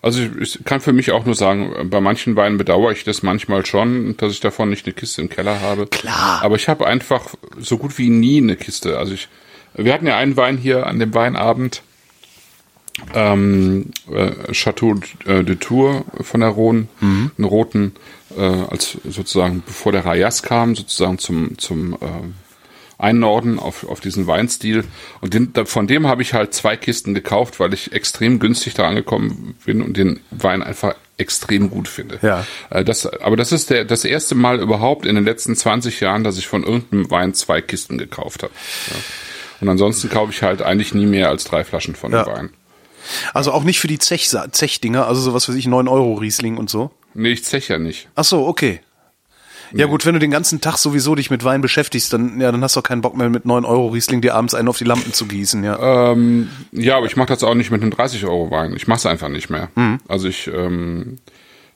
Also 0.00 0.22
ich, 0.22 0.56
ich 0.56 0.64
kann 0.64 0.80
für 0.80 0.92
mich 0.94 1.10
auch 1.10 1.26
nur 1.26 1.34
sagen, 1.34 1.90
bei 1.90 2.00
manchen 2.00 2.34
Weinen 2.36 2.56
bedauere 2.56 2.92
ich 2.92 3.04
das 3.04 3.22
manchmal 3.22 3.66
schon, 3.66 4.16
dass 4.16 4.32
ich 4.32 4.40
davon 4.40 4.70
nicht 4.70 4.86
eine 4.86 4.94
Kiste 4.94 5.20
im 5.20 5.28
Keller 5.28 5.60
habe. 5.60 5.86
Klar. 5.88 6.40
Aber 6.42 6.54
ich 6.56 6.68
habe 6.68 6.86
einfach 6.86 7.26
so 7.58 7.76
gut 7.76 7.98
wie 7.98 8.08
nie 8.08 8.38
eine 8.38 8.56
Kiste. 8.56 8.96
Also 8.98 9.12
ich, 9.12 9.28
wir 9.74 9.92
hatten 9.92 10.06
ja 10.06 10.16
einen 10.16 10.36
Wein 10.36 10.56
hier 10.56 10.86
an 10.86 10.98
dem 10.98 11.12
Weinabend, 11.14 11.82
ähm, 13.14 13.90
äh, 14.12 14.52
Chateau 14.52 14.94
äh, 15.24 15.44
de 15.44 15.56
Tour 15.56 16.04
von 16.20 16.40
der 16.40 16.50
Rhone, 16.50 16.88
einen 17.00 17.44
roten, 17.44 17.92
äh, 18.36 18.42
als 18.42 18.98
sozusagen 19.08 19.62
bevor 19.64 19.92
der 19.92 20.04
Rayas 20.04 20.42
kam, 20.42 20.74
sozusagen 20.74 21.18
zum 21.18 21.58
zum 21.58 21.94
äh, 21.94 21.96
einnorden 22.98 23.58
auf, 23.58 23.88
auf 23.88 24.00
diesen 24.00 24.26
Weinstil. 24.26 24.84
Und 25.20 25.32
den, 25.32 25.52
von 25.66 25.86
dem 25.86 26.06
habe 26.06 26.22
ich 26.22 26.34
halt 26.34 26.52
zwei 26.52 26.76
Kisten 26.76 27.14
gekauft, 27.14 27.60
weil 27.60 27.72
ich 27.72 27.92
extrem 27.92 28.40
günstig 28.40 28.74
da 28.74 28.88
angekommen 28.88 29.54
bin 29.64 29.82
und 29.82 29.96
den 29.96 30.20
Wein 30.30 30.62
einfach 30.62 30.94
extrem 31.16 31.70
gut 31.70 31.88
finde. 31.88 32.18
Ja. 32.22 32.44
Äh, 32.70 32.84
das, 32.84 33.06
aber 33.06 33.36
das 33.36 33.52
ist 33.52 33.70
der, 33.70 33.84
das 33.84 34.04
erste 34.04 34.34
Mal 34.34 34.60
überhaupt 34.60 35.06
in 35.06 35.14
den 35.14 35.24
letzten 35.24 35.56
20 35.56 36.00
Jahren, 36.00 36.24
dass 36.24 36.38
ich 36.38 36.48
von 36.48 36.64
irgendeinem 36.64 37.10
Wein 37.10 37.34
zwei 37.34 37.60
Kisten 37.60 37.98
gekauft 37.98 38.42
habe. 38.42 38.52
Ja. 38.90 38.96
Und 39.60 39.68
ansonsten 39.68 40.08
kaufe 40.08 40.32
ich 40.32 40.42
halt 40.42 40.62
eigentlich 40.62 40.94
nie 40.94 41.06
mehr 41.06 41.28
als 41.28 41.44
drei 41.44 41.64
Flaschen 41.64 41.96
von 41.96 42.12
dem 42.12 42.20
ja. 42.20 42.26
Wein. 42.26 42.50
Also 43.34 43.52
auch 43.52 43.64
nicht 43.64 43.80
für 43.80 43.88
die 43.88 43.98
Zech, 43.98 44.28
Zech-Dinger, 44.28 45.06
also 45.06 45.20
sowas 45.20 45.52
wie 45.52 45.58
ich, 45.58 45.66
9 45.66 45.88
Euro 45.88 46.14
Riesling 46.14 46.56
und 46.56 46.70
so? 46.70 46.90
Nee, 47.14 47.32
ich 47.32 47.44
zech 47.44 47.68
ja 47.68 47.78
nicht. 47.78 48.08
Ach 48.14 48.24
so, 48.24 48.46
okay. 48.46 48.80
Ja 49.74 49.86
gut, 49.86 50.06
wenn 50.06 50.14
du 50.14 50.18
den 50.18 50.30
ganzen 50.30 50.60
Tag 50.60 50.78
sowieso 50.78 51.14
dich 51.14 51.30
mit 51.30 51.44
Wein 51.44 51.60
beschäftigst, 51.60 52.12
dann 52.12 52.40
ja, 52.40 52.50
dann 52.50 52.62
hast 52.62 52.76
du 52.76 52.80
auch 52.80 52.84
keinen 52.84 53.02
Bock 53.02 53.16
mehr 53.16 53.28
mit 53.28 53.44
9 53.44 53.64
Euro 53.64 53.88
Riesling 53.88 54.22
dir 54.22 54.34
abends 54.34 54.54
einen 54.54 54.68
auf 54.68 54.78
die 54.78 54.84
Lampen 54.84 55.12
zu 55.12 55.26
gießen, 55.26 55.62
ja. 55.62 56.12
Ähm, 56.12 56.48
ja, 56.72 56.96
aber 56.96 57.06
ich 57.06 57.16
mache 57.16 57.28
das 57.28 57.44
auch 57.44 57.54
nicht 57.54 57.70
mit 57.70 57.82
einem 57.82 57.90
30 57.90 58.24
Euro 58.24 58.50
Wein. 58.50 58.74
Ich 58.76 58.86
mache 58.86 58.98
es 58.98 59.06
einfach 59.06 59.28
nicht 59.28 59.50
mehr. 59.50 59.68
Mhm. 59.74 59.98
Also 60.08 60.28
ich 60.28 60.48
ähm, 60.48 61.18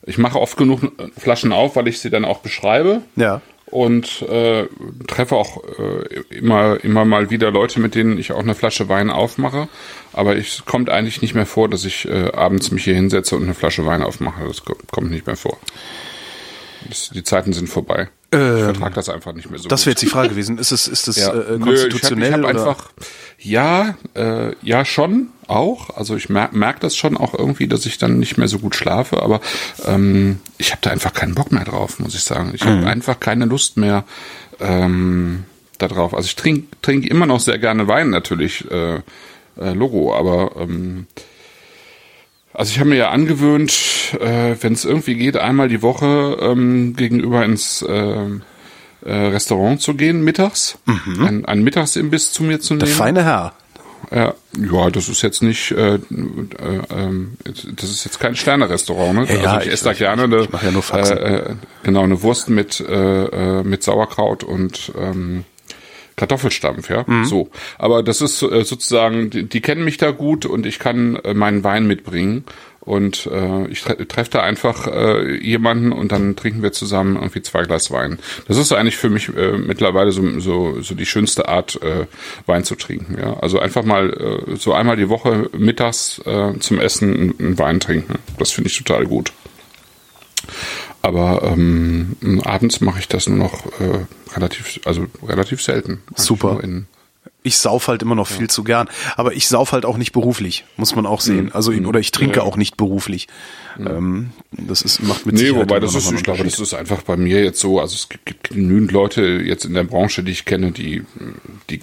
ich 0.04 0.18
mache 0.18 0.40
oft 0.40 0.56
genug 0.56 0.80
Flaschen 1.16 1.52
auf, 1.52 1.76
weil 1.76 1.86
ich 1.88 2.00
sie 2.00 2.10
dann 2.10 2.24
auch 2.24 2.38
beschreibe. 2.38 3.02
Ja. 3.16 3.40
Und 3.72 4.20
äh, 4.28 4.66
treffe 5.08 5.34
auch 5.34 5.64
äh, 5.78 6.20
immer 6.28 6.84
immer 6.84 7.06
mal 7.06 7.30
wieder 7.30 7.50
Leute, 7.50 7.80
mit 7.80 7.94
denen 7.94 8.18
ich 8.18 8.32
auch 8.32 8.40
eine 8.40 8.54
Flasche 8.54 8.90
Wein 8.90 9.08
aufmache. 9.08 9.66
Aber 10.12 10.36
es 10.36 10.64
kommt 10.66 10.90
eigentlich 10.90 11.22
nicht 11.22 11.34
mehr 11.34 11.46
vor, 11.46 11.70
dass 11.70 11.86
ich 11.86 12.06
äh, 12.06 12.32
abends 12.32 12.70
mich 12.70 12.84
hier 12.84 12.94
hinsetze 12.94 13.34
und 13.34 13.44
eine 13.44 13.54
Flasche 13.54 13.86
Wein 13.86 14.02
aufmache. 14.02 14.44
Das 14.46 14.62
kommt 14.62 15.10
nicht 15.10 15.26
mehr 15.26 15.36
vor. 15.36 15.56
Das, 16.86 17.10
die 17.14 17.22
Zeiten 17.24 17.54
sind 17.54 17.68
vorbei. 17.68 18.08
Ähm, 18.32 18.56
ich 18.56 18.64
vertrage 18.64 18.94
das 18.94 19.08
einfach 19.08 19.32
nicht 19.34 19.50
mehr 19.50 19.58
so. 19.58 19.68
Das 19.68 19.84
wäre 19.84 19.92
jetzt 19.92 20.02
die 20.02 20.06
Frage 20.06 20.30
gewesen. 20.30 20.58
Ist 20.58 20.72
es, 20.72 20.88
ist 20.88 21.06
das 21.08 21.16
ja. 21.16 21.32
äh, 21.32 21.58
konstitutionell? 21.58 22.30
Nö, 22.30 22.36
ich 22.38 22.44
hab, 22.44 22.54
ich 22.54 22.60
hab 22.60 22.68
einfach, 22.68 22.90
ja, 23.38 23.94
äh, 24.14 24.54
ja 24.62 24.84
schon 24.84 25.28
auch. 25.46 25.96
Also 25.96 26.16
ich 26.16 26.28
merke 26.28 26.56
merk 26.56 26.80
das 26.80 26.96
schon 26.96 27.16
auch 27.16 27.34
irgendwie, 27.34 27.68
dass 27.68 27.86
ich 27.86 27.98
dann 27.98 28.18
nicht 28.18 28.38
mehr 28.38 28.48
so 28.48 28.58
gut 28.58 28.74
schlafe. 28.74 29.22
Aber 29.22 29.40
ähm, 29.84 30.40
ich 30.58 30.70
habe 30.70 30.80
da 30.82 30.90
einfach 30.90 31.12
keinen 31.12 31.34
Bock 31.34 31.52
mehr 31.52 31.64
drauf, 31.64 31.98
muss 31.98 32.14
ich 32.14 32.22
sagen. 32.22 32.52
Ich 32.54 32.62
habe 32.62 32.76
mhm. 32.76 32.86
einfach 32.86 33.20
keine 33.20 33.44
Lust 33.44 33.76
mehr 33.76 34.04
ähm, 34.60 35.44
da 35.78 35.88
drauf. 35.88 36.14
Also 36.14 36.26
ich 36.26 36.36
trinke 36.36 36.68
trink 36.80 37.06
immer 37.06 37.26
noch 37.26 37.40
sehr 37.40 37.58
gerne 37.58 37.86
Wein 37.88 38.10
natürlich, 38.10 38.70
äh, 38.70 38.96
äh, 39.60 39.72
Logo, 39.74 40.14
aber 40.14 40.52
ähm, 40.58 41.06
also 42.54 42.70
ich 42.70 42.78
habe 42.78 42.90
mir 42.90 42.96
ja 42.96 43.10
angewöhnt, 43.10 43.72
äh, 44.20 44.56
wenn 44.60 44.72
es 44.72 44.84
irgendwie 44.84 45.14
geht, 45.14 45.36
einmal 45.36 45.68
die 45.68 45.82
Woche 45.82 46.36
ähm, 46.40 46.94
gegenüber 46.96 47.44
ins 47.44 47.82
äh, 47.82 48.26
äh, 49.04 49.12
Restaurant 49.12 49.80
zu 49.80 49.94
gehen, 49.94 50.22
mittags. 50.22 50.78
Mhm. 50.86 51.24
Ein, 51.24 51.44
ein 51.44 51.62
Mittagsimbiss 51.62 52.32
zu 52.32 52.42
mir 52.44 52.60
zu 52.60 52.74
nehmen. 52.74 52.86
Der 52.86 52.94
feine 52.94 53.24
Herr. 53.24 53.54
Ja, 54.10 54.34
ja, 54.58 54.90
das 54.90 55.08
ist 55.08 55.22
jetzt 55.22 55.42
nicht, 55.42 55.70
äh, 55.70 55.94
äh, 55.94 55.98
äh, 55.98 57.26
das 57.76 57.90
ist 57.90 58.04
jetzt 58.04 58.20
kein 58.20 58.36
Sterne-Restaurant, 58.36 59.14
ne? 59.14 59.42
Ja, 59.42 59.52
also 59.52 59.60
ich, 59.60 59.66
ich 59.68 59.72
esse 59.72 59.84
da 59.84 59.92
gerne 59.92 60.24
eine, 60.24 60.48
ja 60.50 60.98
äh, 60.98 61.36
äh, 61.36 61.54
genau 61.82 62.02
eine 62.02 62.20
Wurst 62.22 62.50
mit 62.50 62.80
äh, 62.80 63.24
äh, 63.24 63.62
mit 63.62 63.82
Sauerkraut 63.82 64.44
und 64.44 64.92
ähm, 64.98 65.44
Kartoffelstampf, 66.22 66.88
ja, 66.88 67.04
mhm. 67.04 67.24
so. 67.24 67.50
Aber 67.78 68.04
das 68.04 68.20
ist 68.20 68.42
äh, 68.42 68.62
sozusagen, 68.62 69.28
die, 69.30 69.48
die, 69.48 69.60
kennen 69.60 69.84
mich 69.84 69.96
da 69.96 70.12
gut 70.12 70.46
und 70.46 70.66
ich 70.66 70.78
kann 70.78 71.16
äh, 71.16 71.34
meinen 71.34 71.64
Wein 71.64 71.88
mitbringen 71.88 72.44
und 72.78 73.26
äh, 73.26 73.66
ich 73.66 73.82
tre 73.82 74.06
treffe 74.06 74.30
da 74.30 74.40
einfach 74.44 74.86
äh, 74.86 75.36
jemanden 75.44 75.90
und 75.90 76.12
dann 76.12 76.36
trinken 76.36 76.62
wir 76.62 76.70
zusammen 76.70 77.16
irgendwie 77.16 77.42
zwei 77.42 77.64
Glas 77.64 77.90
Wein. 77.90 78.20
Das 78.46 78.56
ist 78.56 78.70
eigentlich 78.70 78.96
für 78.96 79.10
mich 79.10 79.36
äh, 79.36 79.58
mittlerweile 79.58 80.12
so, 80.12 80.38
so, 80.38 80.80
so 80.80 80.94
die 80.94 81.06
schönste 81.06 81.48
Art, 81.48 81.82
äh, 81.82 82.06
Wein 82.46 82.62
zu 82.62 82.76
trinken. 82.76 83.18
Ja? 83.20 83.38
Also 83.40 83.58
einfach 83.58 83.82
mal 83.82 84.10
äh, 84.12 84.54
so 84.54 84.72
einmal 84.72 84.96
die 84.96 85.08
Woche 85.08 85.50
mittags 85.58 86.20
äh, 86.24 86.56
zum 86.60 86.78
Essen 86.78 87.34
einen 87.36 87.58
Wein 87.58 87.80
trinken. 87.80 88.14
Das 88.38 88.52
finde 88.52 88.70
ich 88.70 88.78
total 88.78 89.06
gut. 89.06 89.32
Aber 91.02 91.42
ähm, 91.42 92.16
abends 92.44 92.80
mache 92.80 93.00
ich 93.00 93.08
das 93.08 93.26
nur 93.26 93.38
noch 93.38 93.66
äh, 93.80 94.06
relativ, 94.34 94.80
also 94.84 95.06
relativ 95.26 95.60
selten. 95.60 96.02
Super. 96.14 96.60
Ich 97.42 97.58
sauf 97.58 97.88
halt 97.88 98.02
immer 98.02 98.14
noch 98.14 98.30
ja. 98.30 98.36
viel 98.36 98.48
zu 98.48 98.62
gern. 98.62 98.88
Aber 99.16 99.32
ich 99.32 99.48
sauf 99.48 99.72
halt 99.72 99.84
auch 99.84 99.96
nicht 99.96 100.12
beruflich, 100.12 100.64
muss 100.76 100.94
man 100.94 101.06
auch 101.06 101.20
sehen. 101.20 101.46
Mhm. 101.46 101.52
Also, 101.54 101.72
oder 101.72 101.98
ich 101.98 102.12
trinke 102.12 102.36
ja. 102.36 102.42
auch 102.42 102.56
nicht 102.56 102.76
beruflich. 102.76 103.26
Mhm. 103.78 103.86
Ähm, 103.86 104.30
das 104.52 104.82
ist, 104.82 105.02
macht 105.02 105.26
mit 105.26 105.34
Nee, 105.34 105.40
Sicherheit 105.40 105.62
wobei 105.62 105.80
das 105.80 105.94
ist, 105.94 106.12
ich 106.12 106.22
glaube, 106.22 106.44
das 106.44 106.58
ist 106.58 106.74
einfach 106.74 107.02
bei 107.02 107.16
mir 107.16 107.42
jetzt 107.42 107.60
so, 107.60 107.80
also 107.80 107.94
es 107.94 108.08
gibt, 108.08 108.26
gibt 108.26 108.50
genügend 108.50 108.92
Leute 108.92 109.22
jetzt 109.22 109.64
in 109.64 109.74
der 109.74 109.84
Branche, 109.84 110.22
die 110.22 110.32
ich 110.32 110.44
kenne, 110.44 110.72
die, 110.72 111.04
die 111.70 111.80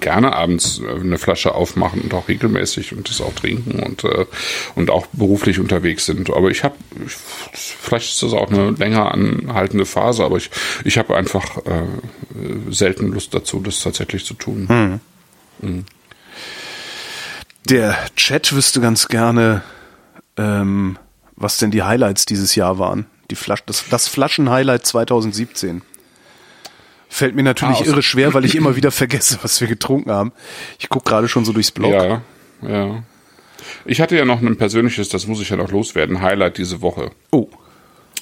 gerne 0.00 0.34
abends 0.34 0.80
eine 0.84 1.18
Flasche 1.18 1.54
aufmachen 1.54 2.02
und 2.02 2.14
auch 2.14 2.28
regelmäßig 2.28 2.92
und 2.94 3.08
das 3.08 3.20
auch 3.20 3.34
trinken 3.34 3.80
und, 3.82 4.04
äh, 4.04 4.26
und 4.74 4.90
auch 4.90 5.06
beruflich 5.12 5.58
unterwegs 5.58 6.06
sind. 6.06 6.30
Aber 6.30 6.50
ich 6.50 6.64
habe, 6.64 6.76
vielleicht 7.06 8.12
ist 8.12 8.22
das 8.22 8.32
auch 8.32 8.50
eine 8.50 8.70
länger 8.72 9.12
anhaltende 9.12 9.86
Phase, 9.86 10.24
aber 10.24 10.36
ich, 10.36 10.50
ich 10.84 10.98
habe 10.98 11.16
einfach 11.16 11.58
äh, 11.58 11.86
selten 12.70 13.12
Lust 13.12 13.34
dazu, 13.34 13.60
das 13.60 13.80
tatsächlich 13.80 14.24
zu 14.24 14.34
tun. 14.34 14.66
Mhm. 14.68 15.00
Mhm. 15.68 15.84
Der 17.68 17.96
Chat 18.16 18.52
wüsste 18.52 18.80
ganz 18.80 19.08
gerne, 19.08 19.62
ähm, 20.36 20.98
was 21.42 21.58
denn 21.58 21.70
die 21.70 21.82
Highlights 21.82 22.26
dieses 22.26 22.54
Jahr 22.54 22.78
waren. 22.78 23.06
Die 23.30 23.34
Flas 23.34 23.60
das, 23.66 23.84
das 23.88 24.08
Flaschen-Highlight 24.08 24.86
2017. 24.86 25.82
Fällt 27.08 27.34
mir 27.34 27.42
natürlich 27.42 27.80
ah, 27.80 27.84
irre 27.84 28.02
schwer, 28.02 28.32
weil 28.32 28.44
ich 28.44 28.54
immer 28.54 28.74
wieder 28.76 28.90
vergesse, 28.90 29.38
was 29.42 29.60
wir 29.60 29.68
getrunken 29.68 30.10
haben. 30.10 30.32
Ich 30.78 30.88
gucke 30.88 31.08
gerade 31.10 31.28
schon 31.28 31.44
so 31.44 31.52
durchs 31.52 31.70
Blog. 31.70 31.92
Ja, 31.92 32.22
ja. 32.66 33.02
Ich 33.84 34.00
hatte 34.00 34.16
ja 34.16 34.24
noch 34.24 34.40
ein 34.40 34.56
persönliches, 34.56 35.08
das 35.08 35.26
muss 35.26 35.40
ich 35.40 35.50
ja 35.50 35.56
noch 35.56 35.70
loswerden, 35.70 36.22
Highlight 36.22 36.58
diese 36.58 36.80
Woche. 36.80 37.10
Oh. 37.30 37.48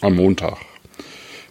Am 0.01 0.17
Montag. 0.17 0.57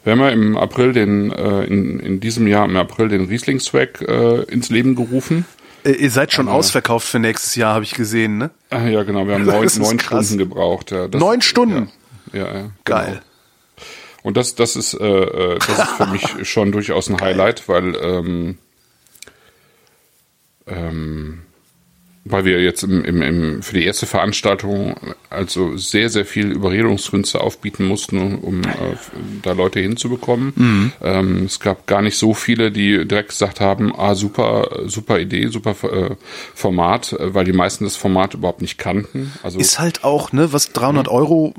Wir 0.03 0.13
haben 0.13 0.19
ja 0.21 0.29
im 0.29 0.57
April 0.57 0.93
den, 0.93 1.31
äh, 1.31 1.63
in, 1.65 1.99
in 1.99 2.19
diesem 2.19 2.47
Jahr 2.47 2.65
im 2.65 2.75
April 2.75 3.09
den 3.09 3.25
Riesling-Swag 3.25 4.01
äh, 4.01 4.43
ins 4.43 4.69
Leben 4.69 4.95
gerufen. 4.95 5.45
Äh, 5.83 5.91
ihr 5.91 6.11
seid 6.11 6.33
schon 6.33 6.47
Aber, 6.47 6.57
ausverkauft 6.57 7.07
für 7.07 7.19
nächstes 7.19 7.55
Jahr, 7.55 7.73
habe 7.73 7.83
ich 7.83 7.93
gesehen, 7.93 8.37
ne? 8.37 8.51
Ah, 8.69 8.85
ja, 8.85 9.03
genau. 9.03 9.27
Wir 9.27 9.35
haben 9.35 9.45
neun, 9.45 9.69
neun 9.77 9.99
Stunden 9.99 10.37
gebraucht. 10.37 10.91
Ja. 10.91 11.07
Das, 11.07 11.19
neun 11.19 11.41
Stunden? 11.41 11.91
Ja, 12.33 12.39
ja. 12.39 12.45
ja 12.45 12.53
genau. 12.53 12.71
Geil. 12.83 13.21
Und 14.21 14.37
das, 14.37 14.55
das 14.55 14.75
ist, 14.75 14.93
äh, 14.93 15.05
äh 15.05 15.59
das 15.59 15.69
ist 15.69 15.97
für 15.97 16.07
mich 16.07 16.23
schon 16.49 16.71
durchaus 16.71 17.09
ein 17.09 17.19
Highlight, 17.19 17.67
weil 17.69 17.95
ähm, 17.95 18.57
ähm, 20.67 21.41
weil 22.25 22.45
wir 22.45 22.61
jetzt 22.61 22.83
im, 22.83 23.03
im, 23.05 23.21
im, 23.21 23.63
für 23.63 23.73
die 23.73 23.85
erste 23.85 24.05
Veranstaltung 24.05 24.95
also 25.29 25.77
sehr, 25.77 26.09
sehr 26.09 26.25
viel 26.25 26.51
Überredungskünste 26.51 27.41
aufbieten 27.41 27.85
mussten, 27.85 28.35
um 28.35 28.61
äh, 28.61 28.97
da 29.41 29.53
Leute 29.53 29.79
hinzubekommen. 29.79 30.53
Mhm. 30.55 30.91
Ähm, 31.01 31.43
es 31.45 31.59
gab 31.59 31.87
gar 31.87 32.01
nicht 32.01 32.17
so 32.17 32.33
viele, 32.33 32.71
die 32.71 33.07
direkt 33.07 33.29
gesagt 33.29 33.61
haben, 33.61 33.93
ah, 33.97 34.15
super, 34.15 34.83
super 34.85 35.19
Idee, 35.19 35.47
super 35.47 35.75
äh, 35.83 36.15
Format, 36.53 37.15
weil 37.19 37.45
die 37.45 37.53
meisten 37.53 37.85
das 37.85 37.95
Format 37.95 38.33
überhaupt 38.33 38.61
nicht 38.61 38.77
kannten. 38.77 39.31
Also 39.41 39.59
Ist 39.59 39.79
halt 39.79 40.03
auch, 40.03 40.31
ne, 40.33 40.51
was 40.51 40.73
300 40.73 41.07
mhm. 41.07 41.13
Euro 41.13 41.53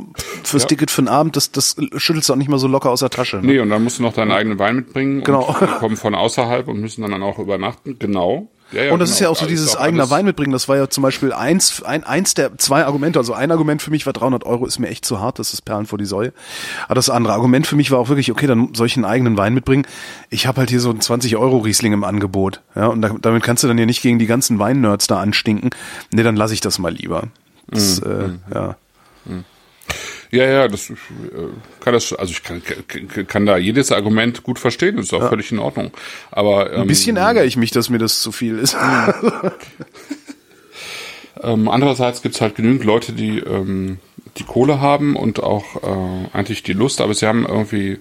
fürs 0.45 0.65
ja. 0.65 0.69
Ticket 0.69 0.91
für 0.91 1.01
einen 1.01 1.09
Abend, 1.09 1.37
das, 1.37 1.53
das 1.53 1.77
schüttelst 1.97 2.29
du 2.29 2.35
auch 2.35 2.39
nicht 2.39 2.51
mal 2.51 2.59
so 2.59 2.69
locker 2.69 2.91
aus 2.91 3.01
der 3.01 3.11
Tasche. 3.11 3.39
Ne? 3.39 3.47
Nee, 3.47 3.59
und 3.61 3.71
dann 3.71 3.83
musst 3.83 3.99
du 3.99 4.03
noch 4.03 4.13
deinen 4.13 4.33
eigenen 4.33 4.59
Wein 4.59 4.77
mitbringen. 4.77 5.23
Genau. 5.25 5.49
Und 5.49 5.61
die 5.61 5.79
kommen 5.79 5.97
von 5.97 6.15
außerhalb 6.15 6.69
und 6.69 6.81
müssen 6.81 7.03
dann 7.03 7.23
auch 7.23 7.39
übernachten. 7.39 7.99
Genau. 7.99 8.49
Ja, 8.73 8.85
ja, 8.85 8.93
und 8.93 9.01
das 9.01 9.09
genau. 9.09 9.15
ist 9.15 9.21
ja 9.21 9.29
auch 9.31 9.37
so 9.37 9.47
dieses 9.47 9.77
eigener 9.77 10.11
Wein 10.11 10.25
mitbringen. 10.25 10.53
Das 10.53 10.69
war 10.69 10.77
ja 10.77 10.89
zum 10.89 11.03
Beispiel 11.03 11.33
eins, 11.33 11.83
ein, 11.83 12.05
eins 12.05 12.35
der 12.35 12.57
zwei 12.59 12.85
Argumente. 12.85 13.19
Also 13.19 13.35
ein 13.35 13.51
Argument 13.51 13.83
für 13.83 13.91
mich 13.91 14.07
war 14.07 14.13
300 14.13 14.45
Euro 14.45 14.67
ist 14.67 14.79
mir 14.79 14.89
echt 14.89 15.05
zu 15.05 15.21
hart. 15.21 15.39
Das 15.39 15.53
ist 15.53 15.63
Perlen 15.63 15.87
vor 15.87 15.99
die 15.99 16.05
Säue. 16.05 16.33
Aber 16.87 16.95
das 16.95 17.11
andere 17.11 17.33
Argument 17.33 17.67
für 17.67 17.77
mich 17.77 17.91
war 17.91 17.99
auch 17.99 18.09
wirklich, 18.09 18.31
okay, 18.31 18.47
dann 18.47 18.75
soll 18.75 18.87
ich 18.87 18.97
einen 18.97 19.05
eigenen 19.05 19.37
Wein 19.37 19.55
mitbringen. 19.55 19.87
Ich 20.29 20.47
habe 20.47 20.59
halt 20.59 20.71
hier 20.71 20.81
so 20.81 20.91
einen 20.91 21.01
20 21.01 21.37
Euro 21.37 21.59
Riesling 21.59 21.93
im 21.93 22.05
Angebot. 22.05 22.61
Ja, 22.75 22.87
und 22.87 23.03
da, 23.03 23.15
damit 23.21 23.43
kannst 23.43 23.65
du 23.65 23.69
dann 23.69 23.79
ja 23.79 23.87
nicht 23.87 24.03
gegen 24.03 24.19
die 24.19 24.27
ganzen 24.27 24.59
Weinnerds 24.59 25.07
da 25.07 25.21
anstinken. 25.21 25.71
Nee, 26.13 26.23
dann 26.23 26.37
lasse 26.37 26.55
ich 26.55 26.61
das 26.61 26.79
mal 26.79 26.93
lieber. 26.93 27.25
Das, 27.69 28.01
mhm. 28.01 28.11
äh, 28.11 28.29
mhm. 28.29 28.39
ja. 28.55 28.77
Ja, 30.31 30.45
ja, 30.45 30.69
das 30.69 30.91
äh, 30.91 30.95
kann 31.81 31.93
das, 31.93 32.13
also 32.13 32.31
ich 32.33 32.43
kann, 32.43 32.63
kann 33.27 33.47
da 33.47 33.57
jedes 33.57 33.91
Argument 33.91 34.43
gut 34.43 34.59
verstehen, 34.59 34.99
ist 34.99 35.13
auch 35.13 35.23
ja. 35.23 35.29
völlig 35.29 35.51
in 35.51 35.59
Ordnung. 35.59 35.91
Aber 36.31 36.73
ähm, 36.73 36.83
ein 36.83 36.87
bisschen 36.87 37.17
ärgere 37.17 37.45
ich 37.45 37.57
mich, 37.57 37.73
dass 37.73 37.91
mir 37.91 37.99
das 37.99 38.21
zu 38.21 38.31
viel 38.31 38.59
ist. 38.59 38.77
ähm, 41.43 41.69
andererseits 41.69 42.23
gibt's 42.23 42.41
halt 42.41 42.55
genügend 42.55 42.85
Leute, 42.85 43.13
die 43.13 43.43
die 44.37 44.45
Kohle 44.45 44.81
haben 44.81 45.17
und 45.17 45.43
auch 45.43 45.83
äh, 45.83 46.37
eigentlich 46.37 46.63
die 46.63 46.73
Lust, 46.73 47.01
aber 47.01 47.15
sie 47.15 47.27
haben 47.27 47.47
irgendwie 47.47 47.99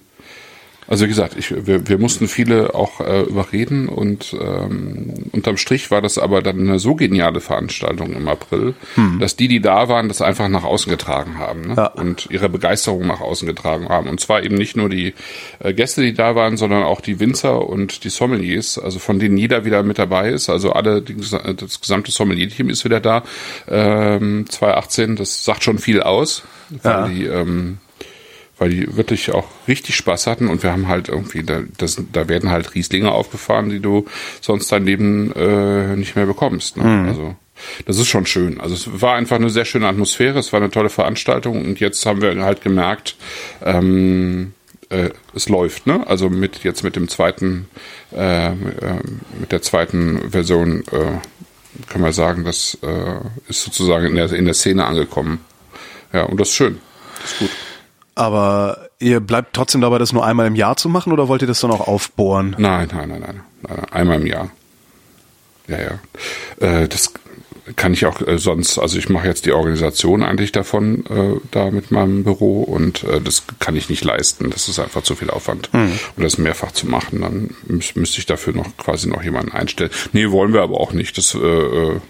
Also 0.90 1.04
wie 1.04 1.08
gesagt, 1.08 1.36
ich, 1.38 1.54
wir, 1.66 1.86
wir 1.86 1.98
mussten 1.98 2.26
viele 2.26 2.74
auch 2.74 3.00
äh, 3.00 3.22
überreden 3.22 3.88
und 3.88 4.36
ähm, 4.38 5.14
unterm 5.30 5.56
Strich 5.56 5.92
war 5.92 6.02
das 6.02 6.18
aber 6.18 6.42
dann 6.42 6.58
eine 6.58 6.80
so 6.80 6.96
geniale 6.96 7.40
Veranstaltung 7.40 8.12
im 8.12 8.26
April, 8.26 8.74
hm. 8.96 9.20
dass 9.20 9.36
die, 9.36 9.46
die 9.46 9.60
da 9.60 9.88
waren, 9.88 10.08
das 10.08 10.20
einfach 10.20 10.48
nach 10.48 10.64
außen 10.64 10.90
getragen 10.90 11.38
haben 11.38 11.60
ne? 11.60 11.74
ja. 11.76 11.86
und 11.86 12.26
ihre 12.32 12.48
Begeisterung 12.48 13.06
nach 13.06 13.20
außen 13.20 13.46
getragen 13.46 13.88
haben. 13.88 14.08
Und 14.08 14.18
zwar 14.18 14.42
eben 14.42 14.56
nicht 14.56 14.76
nur 14.76 14.88
die 14.88 15.14
äh, 15.60 15.72
Gäste, 15.72 16.02
die 16.02 16.12
da 16.12 16.34
waren, 16.34 16.56
sondern 16.56 16.82
auch 16.82 17.00
die 17.00 17.20
Winzer 17.20 17.68
und 17.68 18.02
die 18.02 18.10
Sommeliers, 18.10 18.76
also 18.76 18.98
von 18.98 19.20
denen 19.20 19.36
jeder 19.36 19.64
wieder 19.64 19.84
mit 19.84 20.00
dabei 20.00 20.30
ist. 20.30 20.50
Also 20.50 20.72
alle, 20.72 21.02
die, 21.02 21.14
das 21.14 21.80
gesamte 21.80 22.10
Sommelier-Team 22.10 22.68
ist 22.68 22.84
wieder 22.84 22.98
da. 22.98 23.22
Ähm, 23.68 24.44
2018, 24.48 25.14
das 25.14 25.44
sagt 25.44 25.62
schon 25.62 25.78
viel 25.78 26.02
aus, 26.02 26.42
weil 26.68 26.92
ja. 26.92 27.06
die 27.06 27.24
ähm, 27.26 27.78
weil 28.60 28.70
die 28.70 28.96
wirklich 28.96 29.32
auch 29.32 29.48
richtig 29.66 29.96
Spaß 29.96 30.26
hatten 30.26 30.46
und 30.46 30.62
wir 30.62 30.70
haben 30.70 30.86
halt 30.86 31.08
irgendwie, 31.08 31.42
da, 31.42 31.62
das, 31.78 32.00
da 32.12 32.28
werden 32.28 32.50
halt 32.50 32.74
Rieslinge 32.74 33.10
aufgefahren, 33.10 33.70
die 33.70 33.80
du 33.80 34.04
sonst 34.42 34.70
dein 34.70 34.84
Leben 34.84 35.32
äh, 35.32 35.96
nicht 35.96 36.14
mehr 36.14 36.26
bekommst. 36.26 36.76
Ne? 36.76 36.84
Mhm. 36.84 37.08
Also 37.08 37.36
das 37.86 37.96
ist 37.96 38.08
schon 38.08 38.26
schön. 38.26 38.60
Also 38.60 38.74
es 38.74 39.00
war 39.00 39.14
einfach 39.14 39.36
eine 39.36 39.48
sehr 39.48 39.64
schöne 39.64 39.88
Atmosphäre, 39.88 40.38
es 40.38 40.52
war 40.52 40.60
eine 40.60 40.70
tolle 40.70 40.90
Veranstaltung 40.90 41.64
und 41.64 41.80
jetzt 41.80 42.04
haben 42.04 42.20
wir 42.20 42.36
halt 42.44 42.60
gemerkt, 42.60 43.16
ähm, 43.64 44.52
äh, 44.90 45.08
es 45.34 45.48
läuft, 45.48 45.86
ne? 45.86 46.06
Also 46.06 46.28
mit 46.28 46.62
jetzt 46.62 46.84
mit 46.84 46.96
dem 46.96 47.08
zweiten, 47.08 47.66
äh, 48.14 48.48
äh, 48.48 48.52
mit 49.38 49.52
der 49.52 49.62
zweiten 49.62 50.30
Version 50.30 50.82
äh, 50.92 51.86
kann 51.88 52.02
man 52.02 52.12
sagen, 52.12 52.44
das 52.44 52.76
äh, 52.82 53.20
ist 53.48 53.62
sozusagen 53.62 54.06
in 54.06 54.16
der, 54.16 54.32
in 54.32 54.44
der 54.44 54.54
Szene 54.54 54.84
angekommen. 54.84 55.44
Ja, 56.12 56.24
und 56.24 56.38
das 56.40 56.48
ist 56.48 56.54
schön. 56.54 56.78
Das 57.22 57.32
ist 57.32 57.38
gut. 57.38 57.50
Aber 58.14 58.88
ihr 58.98 59.20
bleibt 59.20 59.54
trotzdem 59.54 59.80
dabei, 59.80 59.98
das 59.98 60.12
nur 60.12 60.24
einmal 60.24 60.46
im 60.46 60.56
Jahr 60.56 60.76
zu 60.76 60.88
machen 60.88 61.12
oder 61.12 61.28
wollt 61.28 61.42
ihr 61.42 61.48
das 61.48 61.60
dann 61.60 61.70
auch 61.70 61.86
aufbohren? 61.86 62.54
Nein, 62.58 62.88
nein, 62.92 63.08
nein, 63.08 63.20
nein. 63.20 63.40
nein 63.62 63.84
einmal 63.90 64.20
im 64.20 64.26
Jahr. 64.26 64.50
Ja, 65.68 65.78
ja. 65.78 65.98
Äh, 66.82 66.88
das 66.88 67.12
kann 67.76 67.92
ich 67.92 68.06
auch 68.06 68.26
äh, 68.26 68.38
sonst, 68.38 68.78
also 68.78 68.98
ich 68.98 69.08
mache 69.08 69.26
jetzt 69.26 69.46
die 69.46 69.52
Organisation 69.52 70.22
eigentlich 70.22 70.52
davon 70.52 71.04
äh, 71.06 71.40
da 71.50 71.70
mit 71.70 71.90
meinem 71.90 72.24
Büro 72.24 72.62
und 72.62 73.04
äh, 73.04 73.20
das 73.20 73.44
kann 73.58 73.76
ich 73.76 73.88
nicht 73.88 74.04
leisten. 74.04 74.50
Das 74.50 74.68
ist 74.68 74.78
einfach 74.78 75.02
zu 75.02 75.14
viel 75.14 75.30
Aufwand. 75.30 75.72
Mhm. 75.72 75.92
Und 76.16 76.22
das 76.22 76.38
mehrfach 76.38 76.72
zu 76.72 76.86
machen, 76.86 77.20
dann 77.20 77.54
müß, 77.66 77.96
müsste 77.96 78.18
ich 78.18 78.26
dafür 78.26 78.54
noch 78.54 78.76
quasi 78.76 79.08
noch 79.08 79.22
jemanden 79.22 79.52
einstellen. 79.52 79.90
Nee, 80.12 80.30
wollen 80.30 80.52
wir 80.52 80.62
aber 80.62 80.80
auch 80.80 80.92
nicht. 80.92 81.16
Das, 81.18 81.34
äh, 81.34 81.38
äh 81.38 82.00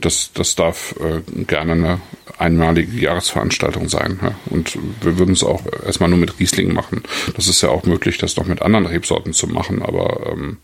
das, 0.00 0.32
das 0.34 0.54
darf 0.54 0.94
äh, 1.00 1.42
gerne 1.44 1.72
eine 1.72 2.00
einmalige 2.38 3.00
Jahresveranstaltung 3.00 3.88
sein. 3.88 4.18
Ja. 4.22 4.34
Und 4.50 4.78
wir 5.00 5.18
würden 5.18 5.32
es 5.32 5.44
auch 5.44 5.62
erstmal 5.84 6.08
nur 6.08 6.18
mit 6.18 6.38
Riesling 6.38 6.72
machen. 6.72 7.02
Das 7.36 7.48
ist 7.48 7.62
ja 7.62 7.68
auch 7.70 7.84
möglich, 7.84 8.18
das 8.18 8.36
noch 8.36 8.46
mit 8.46 8.62
anderen 8.62 8.86
Rebsorten 8.86 9.32
zu 9.32 9.46
machen. 9.46 9.82
Aber 9.82 10.30
ähm, 10.32 10.58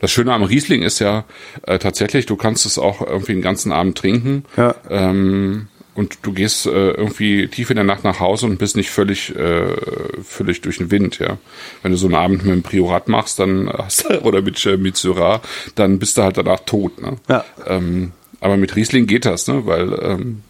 das 0.00 0.10
Schöne 0.10 0.32
am 0.32 0.42
Riesling 0.42 0.82
ist 0.82 0.98
ja 0.98 1.24
äh, 1.66 1.78
tatsächlich, 1.78 2.26
du 2.26 2.36
kannst 2.36 2.66
es 2.66 2.78
auch 2.78 3.00
irgendwie 3.00 3.32
den 3.32 3.42
ganzen 3.42 3.72
Abend 3.72 3.98
trinken. 3.98 4.44
Ja. 4.56 4.74
Ähm, 4.90 5.68
und 5.94 6.18
du 6.22 6.32
gehst 6.32 6.66
äh, 6.66 6.90
irgendwie 6.92 7.48
tief 7.48 7.70
in 7.70 7.76
der 7.76 7.84
Nacht 7.84 8.04
nach 8.04 8.18
Hause 8.20 8.46
und 8.46 8.58
bist 8.58 8.76
nicht 8.76 8.90
völlig 8.90 9.34
äh, 9.36 9.76
völlig 10.22 10.60
durch 10.62 10.78
den 10.78 10.90
Wind, 10.90 11.18
ja. 11.18 11.38
Wenn 11.82 11.92
du 11.92 11.98
so 11.98 12.06
einen 12.06 12.14
Abend 12.14 12.44
mit 12.44 12.54
dem 12.54 12.62
Priorat 12.62 13.08
machst, 13.08 13.38
dann 13.38 13.68
hast 13.70 14.08
du, 14.08 14.20
oder 14.22 14.42
mit 14.42 14.64
äh, 14.64 14.76
mit 14.76 14.96
Syrah, 14.96 15.42
dann 15.74 15.98
bist 15.98 16.16
du 16.16 16.22
halt 16.22 16.36
danach 16.38 16.60
tot, 16.60 17.00
ne? 17.00 17.16
Ja. 17.28 17.44
Ähm, 17.66 18.12
aber 18.40 18.56
mit 18.56 18.74
Riesling 18.74 19.06
geht 19.06 19.24
das, 19.24 19.46
ne? 19.48 19.66
Weil 19.66 19.92
ähm, 20.02 20.42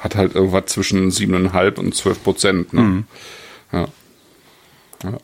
hat 0.00 0.14
halt 0.14 0.34
irgendwas 0.34 0.66
zwischen 0.66 1.10
siebeneinhalb 1.10 1.78
und 1.78 1.94
zwölf 1.94 2.22
Prozent. 2.22 2.72
Ne? 2.72 2.80
Mhm. 2.80 3.04
Ja. 3.72 3.88
ja. 5.04 5.18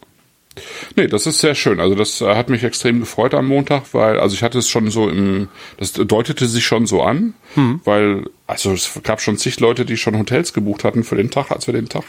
Nee, 0.96 1.06
das 1.06 1.26
ist 1.26 1.38
sehr 1.38 1.54
schön. 1.54 1.80
Also 1.80 1.94
das 1.94 2.20
äh, 2.20 2.34
hat 2.34 2.48
mich 2.48 2.62
extrem 2.62 3.00
gefreut 3.00 3.34
am 3.34 3.48
Montag, 3.48 3.84
weil, 3.92 4.18
also 4.18 4.34
ich 4.34 4.42
hatte 4.42 4.58
es 4.58 4.68
schon 4.68 4.90
so 4.90 5.08
im, 5.08 5.48
das 5.78 5.92
deutete 5.92 6.46
sich 6.46 6.64
schon 6.64 6.86
so 6.86 7.02
an, 7.02 7.34
mhm. 7.56 7.80
weil, 7.84 8.24
also 8.46 8.72
es 8.72 8.90
gab 9.02 9.20
schon 9.20 9.38
zig 9.38 9.60
Leute, 9.60 9.84
die 9.84 9.96
schon 9.96 10.18
Hotels 10.18 10.52
gebucht 10.52 10.84
hatten 10.84 11.04
für 11.04 11.16
den 11.16 11.30
Tag, 11.30 11.50
als 11.50 11.66
wir 11.66 11.74
den 11.74 11.88
Tag 11.88 12.04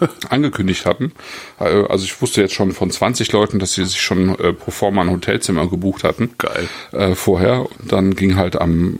angekündigt 0.28 0.86
hatten. 0.86 1.12
Äh, 1.60 1.84
also 1.88 2.04
ich 2.04 2.20
wusste 2.20 2.40
jetzt 2.40 2.54
schon 2.54 2.72
von 2.72 2.90
20 2.90 3.30
Leuten, 3.32 3.58
dass 3.58 3.74
sie 3.74 3.84
sich 3.84 4.00
schon 4.00 4.38
äh, 4.38 4.52
pro 4.52 4.70
forma 4.70 5.02
ein 5.02 5.10
Hotelzimmer 5.10 5.68
gebucht 5.68 6.04
hatten. 6.04 6.30
Geil. 6.38 6.68
Äh, 6.92 7.14
vorher. 7.14 7.66
Und 7.78 7.92
dann 7.92 8.14
ging 8.14 8.36
halt 8.36 8.60
am 8.60 8.98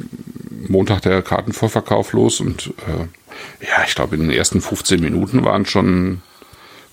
Montag 0.69 1.03
der 1.03 1.23
Kartenvorverkauf 1.23 2.13
los 2.13 2.41
und 2.41 2.73
äh, 2.87 3.65
ja, 3.65 3.85
ich 3.87 3.95
glaube 3.95 4.17
in 4.17 4.23
den 4.23 4.31
ersten 4.31 4.61
15 4.61 5.01
Minuten 5.01 5.45
waren 5.45 5.67
schon 5.67 6.21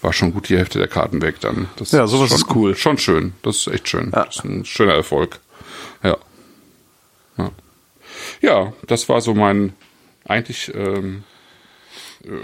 war 0.06 0.14
schon 0.14 0.34
gut 0.34 0.49
die 0.49 0.57
Hälfte 0.57 0.77
der 0.77 0.88
Karten 0.88 1.22
weg 1.22 1.40
dann. 1.41 1.68
Das 1.77 1.91
ja, 1.91 2.06
sowas 2.06 2.32
ist, 2.32 2.40
schon, 2.41 2.48
ist 2.48 2.56
cool. 2.56 2.76
Schon 2.76 2.98
schön. 2.99 3.34
Das 3.41 3.57
ist 3.57 3.68
echt 3.68 3.90
schön. 3.90 4.11
Ja. 4.14 4.26
Das 4.26 4.38
ist 4.38 4.45
ein 4.45 4.64
schöner 4.64 4.94
Erfolg. 4.94 5.40
Ja. 6.03 6.18
Ja, 7.38 7.52
ja 8.41 8.73
das 8.86 9.10
war 9.10 9.19
so 9.19 9.34
mein 9.34 9.73
eigentlich 10.26 10.72
ähm, 10.73 11.23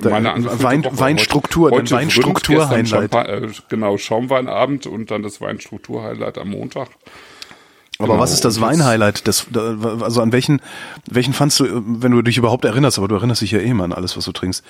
meine 0.04 0.34
Wein, 0.62 0.86
Weinstruktur, 0.92 1.72
heute, 1.72 1.78
heute 1.78 1.96
Weinstruktur-Highlight. 1.96 3.14
Äh, 3.14 3.48
genau, 3.70 3.98
Schaumweinabend 3.98 4.86
und 4.88 5.10
dann 5.10 5.24
das 5.24 5.42
Weinstruktur-Highlight 5.42 6.38
am 6.38 6.50
Montag. 6.50 6.90
Aber 7.98 8.14
genau, 8.14 8.20
was 8.20 8.32
ist 8.32 8.46
das 8.46 8.60
Wein-Highlight? 8.60 9.28
Das, 9.28 9.48
also 9.54 10.22
an 10.22 10.32
welchen, 10.32 10.62
welchen 11.10 11.34
fandst 11.34 11.60
du, 11.60 11.84
wenn 11.86 12.12
du 12.12 12.22
dich 12.24 12.38
überhaupt 12.38 12.66
erinnerst, 12.66 12.98
aber 12.98 13.08
du 13.08 13.16
erinnerst 13.16 13.42
dich 13.42 13.52
ja 13.52 13.60
eh 13.60 13.70
immer 13.70 13.84
an 13.84 13.94
alles, 13.94 14.18
was 14.18 14.26
du 14.26 14.32
trinkst. 14.32 14.64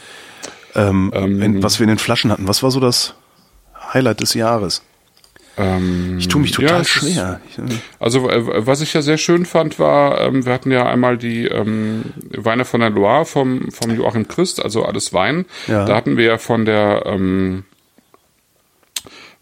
Ähm, 0.76 1.11
ähm, 1.14 1.64
was 1.64 1.80
wir 1.80 1.84
in 1.84 1.89
den 1.89 1.98
Flaschen 1.98 2.31
hatten. 2.31 2.48
Was 2.48 2.64
war 2.64 2.72
so 2.72 2.80
das 2.80 3.15
Highlight 3.93 4.22
des 4.22 4.34
Jahres? 4.34 4.81
Ähm, 5.57 6.18
ich 6.18 6.27
tue 6.27 6.41
mich 6.41 6.52
total 6.52 6.80
ja, 6.80 6.84
schwer. 6.84 7.41
Ist, 7.57 7.81
also 7.99 8.30
äh, 8.30 8.65
was 8.65 8.81
ich 8.81 8.93
ja 8.93 9.02
sehr 9.02 9.18
schön 9.18 9.45
fand, 9.45 9.80
war, 9.80 10.22
ähm, 10.22 10.45
wir 10.45 10.53
hatten 10.53 10.72
ja 10.72 10.88
einmal 10.88 11.18
die 11.18 11.45
ähm, 11.45 12.06
Weine 12.30 12.64
von 12.64 12.80
der 12.80 12.89
Loire 12.89 13.26
vom, 13.26 13.69
vom 13.72 13.93
Joachim 13.93 14.27
Christ, 14.27 14.64
also 14.64 14.85
alles 14.85 15.14
Wein. 15.14 15.45
Ja. 15.68 15.85
Da 15.85 15.95
hatten 15.95 16.15
wir 16.18 16.26
ja 16.26 16.38
von 16.38 16.65
der 16.65 17.03
ähm, 17.06 17.65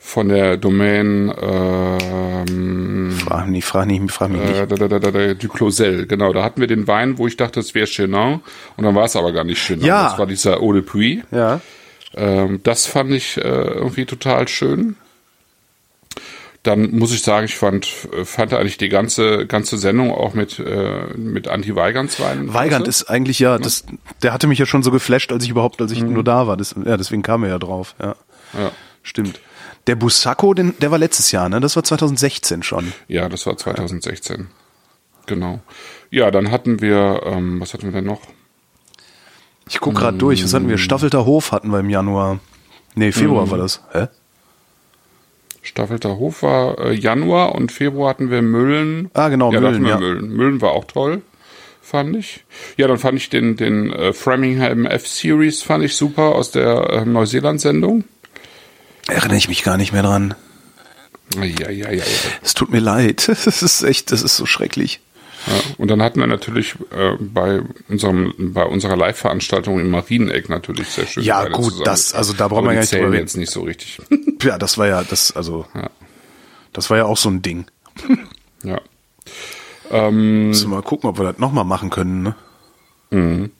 von 0.10 0.30
der 0.30 0.58
Domain 0.58 1.32
ähm, 1.40 3.12
frag 3.12 3.48
nicht, 3.48 3.66
frag 3.66 3.86
nicht, 3.86 4.12
frag 4.12 4.30
mich 4.32 4.42
nicht. 4.42 4.60
Äh, 4.60 4.66
da, 4.66 4.88
da, 4.88 5.00
da, 5.00 5.12
da, 5.12 5.34
du 5.36 5.48
Closel, 5.48 6.08
genau. 6.08 6.34
Da 6.34 6.44
hatten 6.44 6.60
wir 6.60 6.68
den 6.68 6.88
Wein, 6.88 7.20
wo 7.20 7.28
ich 7.28 7.38
dachte, 7.38 7.60
es 7.60 7.76
wäre 7.76 7.86
Chenin 7.86 8.42
und 8.76 8.84
dann 8.84 8.96
war 8.96 9.06
es 9.06 9.16
aber 9.16 9.32
gar 9.32 9.44
nicht 9.44 9.60
Chenin. 9.60 9.86
Ja. 9.86 10.10
Das 10.10 10.18
war 10.18 10.26
dieser 10.26 10.62
Eau 10.62 10.74
de 10.74 10.82
Puy. 10.82 11.24
Ja. 11.30 11.62
Ähm, 12.16 12.60
das 12.64 12.88
fand 12.88 13.12
ich 13.12 13.38
äh, 13.38 13.42
irgendwie 13.42 14.06
total 14.06 14.48
schön 14.48 14.96
dann 16.64 16.92
muss 16.92 17.14
ich 17.14 17.22
sagen, 17.22 17.46
ich 17.46 17.56
fand, 17.56 17.86
fand 17.86 18.54
eigentlich 18.54 18.78
die 18.78 18.90
ganze, 18.90 19.48
ganze 19.48 19.78
Sendung 19.78 20.12
auch 20.12 20.34
mit, 20.34 20.60
äh, 20.60 21.06
mit 21.16 21.48
Anti 21.48 21.74
Weigands 21.74 22.20
Wein. 22.20 22.54
Weigand 22.54 22.86
ist 22.86 23.10
eigentlich 23.10 23.40
ja, 23.40 23.58
das, 23.58 23.86
der 24.24 24.34
hatte 24.34 24.46
mich 24.46 24.60
ja 24.60 24.66
schon 24.66 24.84
so 24.84 24.92
geflasht, 24.92 25.32
als 25.32 25.46
ich 25.46 25.52
überhaupt, 25.52 25.82
als 25.82 25.94
ich 25.94 26.04
mhm. 26.04 26.12
nur 26.12 26.24
da 26.26 26.48
war. 26.48 26.58
Das, 26.58 26.76
ja, 26.86 26.98
deswegen 26.98 27.22
kam 27.22 27.44
er 27.44 27.52
ja 27.52 27.60
drauf. 27.60 27.96
Ja. 27.98 28.16
ja. 28.54 28.72
Stimmt. 29.04 29.40
Der 29.88 29.96
Busacco, 29.96 30.54
den, 30.54 30.74
der 30.80 30.92
war 30.92 30.98
letztes 30.98 31.32
Jahr, 31.32 31.50
ne? 31.50 31.60
Das 31.60 31.76
war 31.76 31.84
2016 31.84 32.64
schon. 32.64 32.94
Ja, 33.08 33.30
das 33.30 33.46
war 33.46 33.58
2016. 33.58 34.48
Genau. 35.26 35.62
Ja, 36.12 36.32
dann 36.32 36.52
hatten 36.52 36.82
wir, 36.82 37.22
ähm, 37.26 37.60
was 37.60 37.74
hatten 37.74 37.86
wir 37.86 37.92
denn 37.92 38.06
noch? 38.06 38.22
Ich 39.70 39.80
guck 39.80 39.96
gerade 39.96 40.18
durch. 40.18 40.44
Was 40.44 40.54
hatten 40.54 40.68
wir? 40.68 40.78
Staffelter 40.78 41.26
Hof 41.26 41.52
hatten 41.52 41.70
wir 41.70 41.80
im 41.80 41.90
Januar. 41.90 42.40
Nee, 42.96 43.12
Februar 43.12 43.46
mhm. 43.46 43.52
war 43.52 43.58
das. 43.60 43.84
Hä? 43.92 44.08
Staffelter 45.62 46.18
Hof 46.18 46.42
war 46.42 46.80
äh, 46.80 46.94
Januar 46.94 47.54
und 47.54 47.72
Februar 47.72 48.10
hatten 48.10 48.32
wir 48.32 48.42
Müllen. 48.42 49.12
Ah, 49.14 49.30
genau, 49.30 49.52
ja, 49.52 49.62
Müllen, 49.62 49.86
ja. 49.86 50.00
Müllen. 50.00 50.30
Müllen 50.30 50.62
war 50.62 50.72
auch 50.72 50.86
toll, 50.86 51.22
fand 51.82 52.16
ich. 52.16 52.44
Ja, 52.78 52.88
dann 52.88 52.98
fand 52.98 53.18
ich 53.18 53.30
den, 53.30 53.56
den 53.56 53.94
äh, 53.94 54.14
Framingham 54.14 54.86
F-Series 54.86 55.62
fand 55.62 55.84
ich 55.84 55.96
super 55.96 56.36
aus 56.36 56.52
der 56.52 56.90
äh, 56.90 57.06
Neuseeland-Sendung. 57.06 58.06
Erinnere 59.10 59.38
ich 59.38 59.50
mich 59.50 59.64
gar 59.64 59.78
nicht 59.78 59.92
mehr 59.92 60.04
dran. 60.04 60.36
Ja, 61.36 61.70
ja, 61.70 61.92
ja. 61.92 62.04
Es 62.42 62.54
tut 62.54 62.72
mir 62.72 62.80
leid. 62.80 63.28
Das 63.46 63.62
ist 63.62 63.84
echt, 63.84 64.12
das 64.12 64.22
ist 64.24 64.38
so 64.38 64.46
schrecklich. 64.46 65.00
Ja, 65.48 65.54
und 65.78 65.90
dann 65.90 66.02
hatten 66.02 66.20
wir 66.20 66.28
natürlich 66.28 66.76
äh, 66.92 67.16
bei 67.20 67.62
unserem 67.88 68.34
bei 68.38 68.66
unserer 68.66 68.98
Live-Veranstaltung 68.98 69.80
im 69.80 69.90
Marieneck 69.90 70.50
natürlich 70.50 70.90
sehr 70.90 71.08
schön. 71.08 71.24
Ja, 71.24 71.48
gut, 71.48 71.72
zusammen. 71.72 71.86
das 71.86 72.14
also 72.14 72.34
da 72.34 72.50
brauchen 72.50 72.66
wir 72.66 72.74
gar 72.74 72.82
nicht 72.82 72.92
drüber 72.92 73.16
jetzt 73.16 73.38
nicht 73.38 73.52
so 73.52 73.62
richtig. 73.62 74.00
ja, 74.42 74.58
das 74.58 74.78
war 74.78 74.88
ja 74.88 75.04
das 75.04 75.32
also 75.32 75.66
ja. 75.74 75.90
das 76.74 76.90
war 76.90 76.98
ja 76.98 77.06
auch 77.06 77.18
so 77.18 77.30
ein 77.30 77.42
Ding. 77.42 77.66
ja. 78.64 78.82
Ähm, 79.90 80.48
Müssen 80.48 80.70
wir 80.70 80.76
mal 80.76 80.84
gucken, 80.84 81.10
ob 81.10 81.18
wir 81.18 81.24
das 81.32 81.40
nochmal 81.40 81.66
machen 81.66 81.90
können, 81.90 82.22
ne? 82.22 82.36
Mhm. 83.12 83.52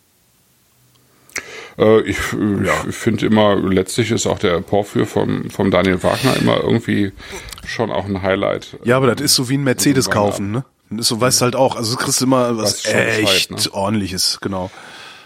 Äh, 1.80 2.02
ich 2.02 2.18
ja. 2.34 2.74
ich 2.88 2.96
finde 2.96 3.26
immer, 3.26 3.56
letztlich 3.56 4.12
ist 4.12 4.28
auch 4.28 4.40
der 4.40 4.60
Porphyr 4.60 5.06
vom, 5.06 5.50
vom 5.50 5.72
Daniel 5.72 6.04
Wagner 6.04 6.36
immer 6.38 6.62
irgendwie 6.62 7.14
schon 7.66 7.92
auch 7.92 8.06
ein 8.06 8.22
Highlight. 8.22 8.78
Ja, 8.84 8.98
aber 8.98 9.16
das 9.16 9.24
ist 9.24 9.36
so 9.36 9.50
wie 9.50 9.58
ein 9.58 9.64
Mercedes 9.64 10.10
kaufen, 10.10 10.52
ne? 10.52 10.66
So 10.98 11.22
weißt 11.22 11.42
du 11.42 11.46
halt 11.46 11.56
auch, 11.56 11.76
also 11.76 11.96
du 11.96 12.04
kriegst 12.04 12.22
immer 12.22 12.58
was 12.58 12.84
echt 12.86 13.52
ne? 13.52 13.74
ordentliches, 13.74 14.40
genau. 14.42 14.72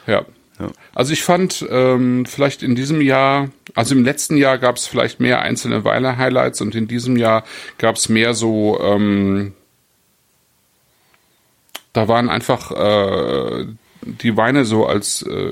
Ja. 0.07 0.25
Ja. 0.59 0.69
Also 0.93 1.13
ich 1.13 1.23
fand 1.23 1.65
ähm, 1.69 2.25
vielleicht 2.27 2.61
in 2.61 2.75
diesem 2.75 3.01
Jahr, 3.01 3.49
also 3.73 3.95
im 3.95 4.03
letzten 4.03 4.37
Jahr 4.37 4.59
gab 4.59 4.75
es 4.75 4.85
vielleicht 4.85 5.19
mehr 5.19 5.41
einzelne 5.41 5.83
Weile-Highlights 5.83 6.61
und 6.61 6.75
in 6.75 6.87
diesem 6.87 7.17
Jahr 7.17 7.43
gab 7.79 7.95
es 7.95 8.07
mehr 8.07 8.35
so, 8.35 8.79
ähm, 8.79 9.53
da 11.93 12.07
waren 12.07 12.29
einfach 12.29 12.71
äh, 12.71 13.65
die 14.05 14.37
Weine 14.37 14.65
so 14.65 14.85
als 14.85 15.21
äh, 15.23 15.51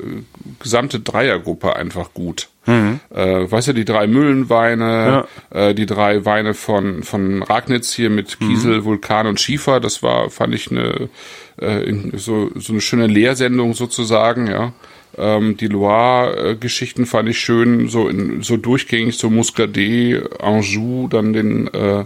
gesamte 0.60 1.00
Dreiergruppe 1.00 1.76
einfach 1.76 2.14
gut. 2.14 2.50
Mhm. 2.66 3.00
Äh, 3.14 3.52
weißt 3.52 3.70
du, 3.70 3.74
die 3.74 3.86
drei 3.86 4.08
Mühlenweine, 4.08 5.26
ja. 5.52 5.70
äh, 5.70 5.74
die 5.74 5.86
drei 5.86 6.26
Weine 6.26 6.54
von, 6.54 7.04
von 7.04 7.42
Ragnitz 7.44 7.92
hier 7.94 8.10
mit 8.10 8.40
Kiesel, 8.40 8.80
mhm. 8.80 8.86
Vulkan 8.86 9.28
und 9.28 9.40
Schiefer, 9.40 9.80
das 9.80 10.04
war, 10.04 10.30
fand 10.30 10.54
ich 10.54 10.70
eine, 10.70 11.10
äh, 11.58 11.94
so, 12.18 12.52
so 12.56 12.74
eine 12.74 12.82
schöne 12.82 13.08
Lehrsendung 13.08 13.74
sozusagen, 13.74 14.48
ja. 14.48 14.74
Ähm, 15.18 15.58
die 15.58 15.68
Loire-Geschichten 15.68 17.06
fand 17.06 17.28
ich 17.30 17.40
schön, 17.40 17.90
so 17.90 18.08
in, 18.08 18.42
so 18.42 18.56
durchgängig, 18.56 19.18
so 19.18 19.30
Muscadet, 19.30 20.42
Anjou, 20.42 21.08
dann 21.10 21.34
den 21.34 21.68
äh, 21.74 22.06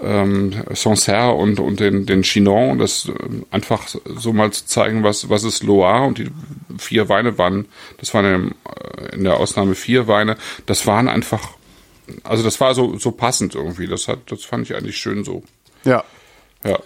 ähm, 0.00 0.52
Sancerre 0.74 1.32
und, 1.32 1.58
und 1.58 1.80
den, 1.80 2.04
den 2.04 2.22
Chinon, 2.22 2.78
das 2.78 3.08
äh, 3.08 3.12
einfach 3.50 3.88
so 4.16 4.32
mal 4.32 4.52
zu 4.52 4.66
zeigen, 4.66 5.02
was, 5.02 5.30
was 5.30 5.44
ist 5.44 5.62
Loire 5.62 6.06
und 6.06 6.18
die 6.18 6.30
vier 6.78 7.08
Weine 7.08 7.38
waren, 7.38 7.66
das 7.98 8.12
waren 8.12 8.24
in, 8.24 8.50
äh, 8.50 9.14
in 9.14 9.24
der 9.24 9.38
Ausnahme 9.38 9.74
vier 9.74 10.06
Weine, 10.06 10.36
das 10.66 10.86
waren 10.86 11.08
einfach, 11.08 11.50
also 12.24 12.44
das 12.44 12.60
war 12.60 12.74
so, 12.74 12.98
so 12.98 13.10
passend 13.10 13.54
irgendwie, 13.54 13.86
das 13.86 14.06
hat, 14.06 14.18
das 14.26 14.44
fand 14.44 14.68
ich 14.68 14.76
eigentlich 14.76 14.98
schön 14.98 15.24
so. 15.24 15.42
Ja. 15.84 16.04
Ja. 16.62 16.78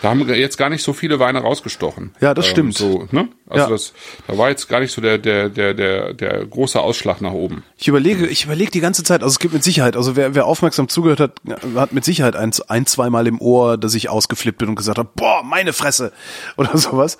Da 0.00 0.10
haben 0.10 0.26
wir 0.26 0.36
jetzt 0.36 0.56
gar 0.56 0.70
nicht 0.70 0.82
so 0.82 0.92
viele 0.92 1.18
Weine 1.18 1.40
rausgestochen. 1.40 2.12
Ja, 2.20 2.34
das 2.34 2.46
ähm, 2.46 2.50
stimmt. 2.50 2.78
So, 2.78 3.08
ne? 3.10 3.28
Also 3.48 3.64
ja. 3.64 3.70
das, 3.70 3.92
da 4.26 4.38
war 4.38 4.48
jetzt 4.48 4.68
gar 4.68 4.80
nicht 4.80 4.92
so 4.92 5.02
der, 5.02 5.18
der, 5.18 5.50
der, 5.50 5.74
der, 5.74 6.14
der 6.14 6.46
große 6.46 6.80
Ausschlag 6.80 7.20
nach 7.20 7.32
oben. 7.32 7.62
Ich 7.76 7.88
überlege, 7.88 8.26
ich 8.26 8.44
überlege 8.44 8.70
die 8.70 8.80
ganze 8.80 9.02
Zeit, 9.04 9.22
also 9.22 9.32
es 9.32 9.38
gibt 9.38 9.52
mit 9.52 9.62
Sicherheit, 9.62 9.96
also 9.96 10.16
wer, 10.16 10.34
wer 10.34 10.46
aufmerksam 10.46 10.88
zugehört 10.88 11.20
hat, 11.20 11.32
hat 11.74 11.92
mit 11.92 12.04
Sicherheit 12.04 12.36
ein, 12.36 12.52
ein 12.68 12.86
zweimal 12.86 13.26
im 13.26 13.40
Ohr, 13.40 13.76
dass 13.76 13.94
ich 13.94 14.08
ausgeflippt 14.08 14.58
bin 14.58 14.70
und 14.70 14.76
gesagt 14.76 14.98
habe, 14.98 15.10
boah, 15.14 15.42
meine 15.42 15.72
Fresse 15.72 16.12
oder 16.56 16.76
sowas. 16.78 17.18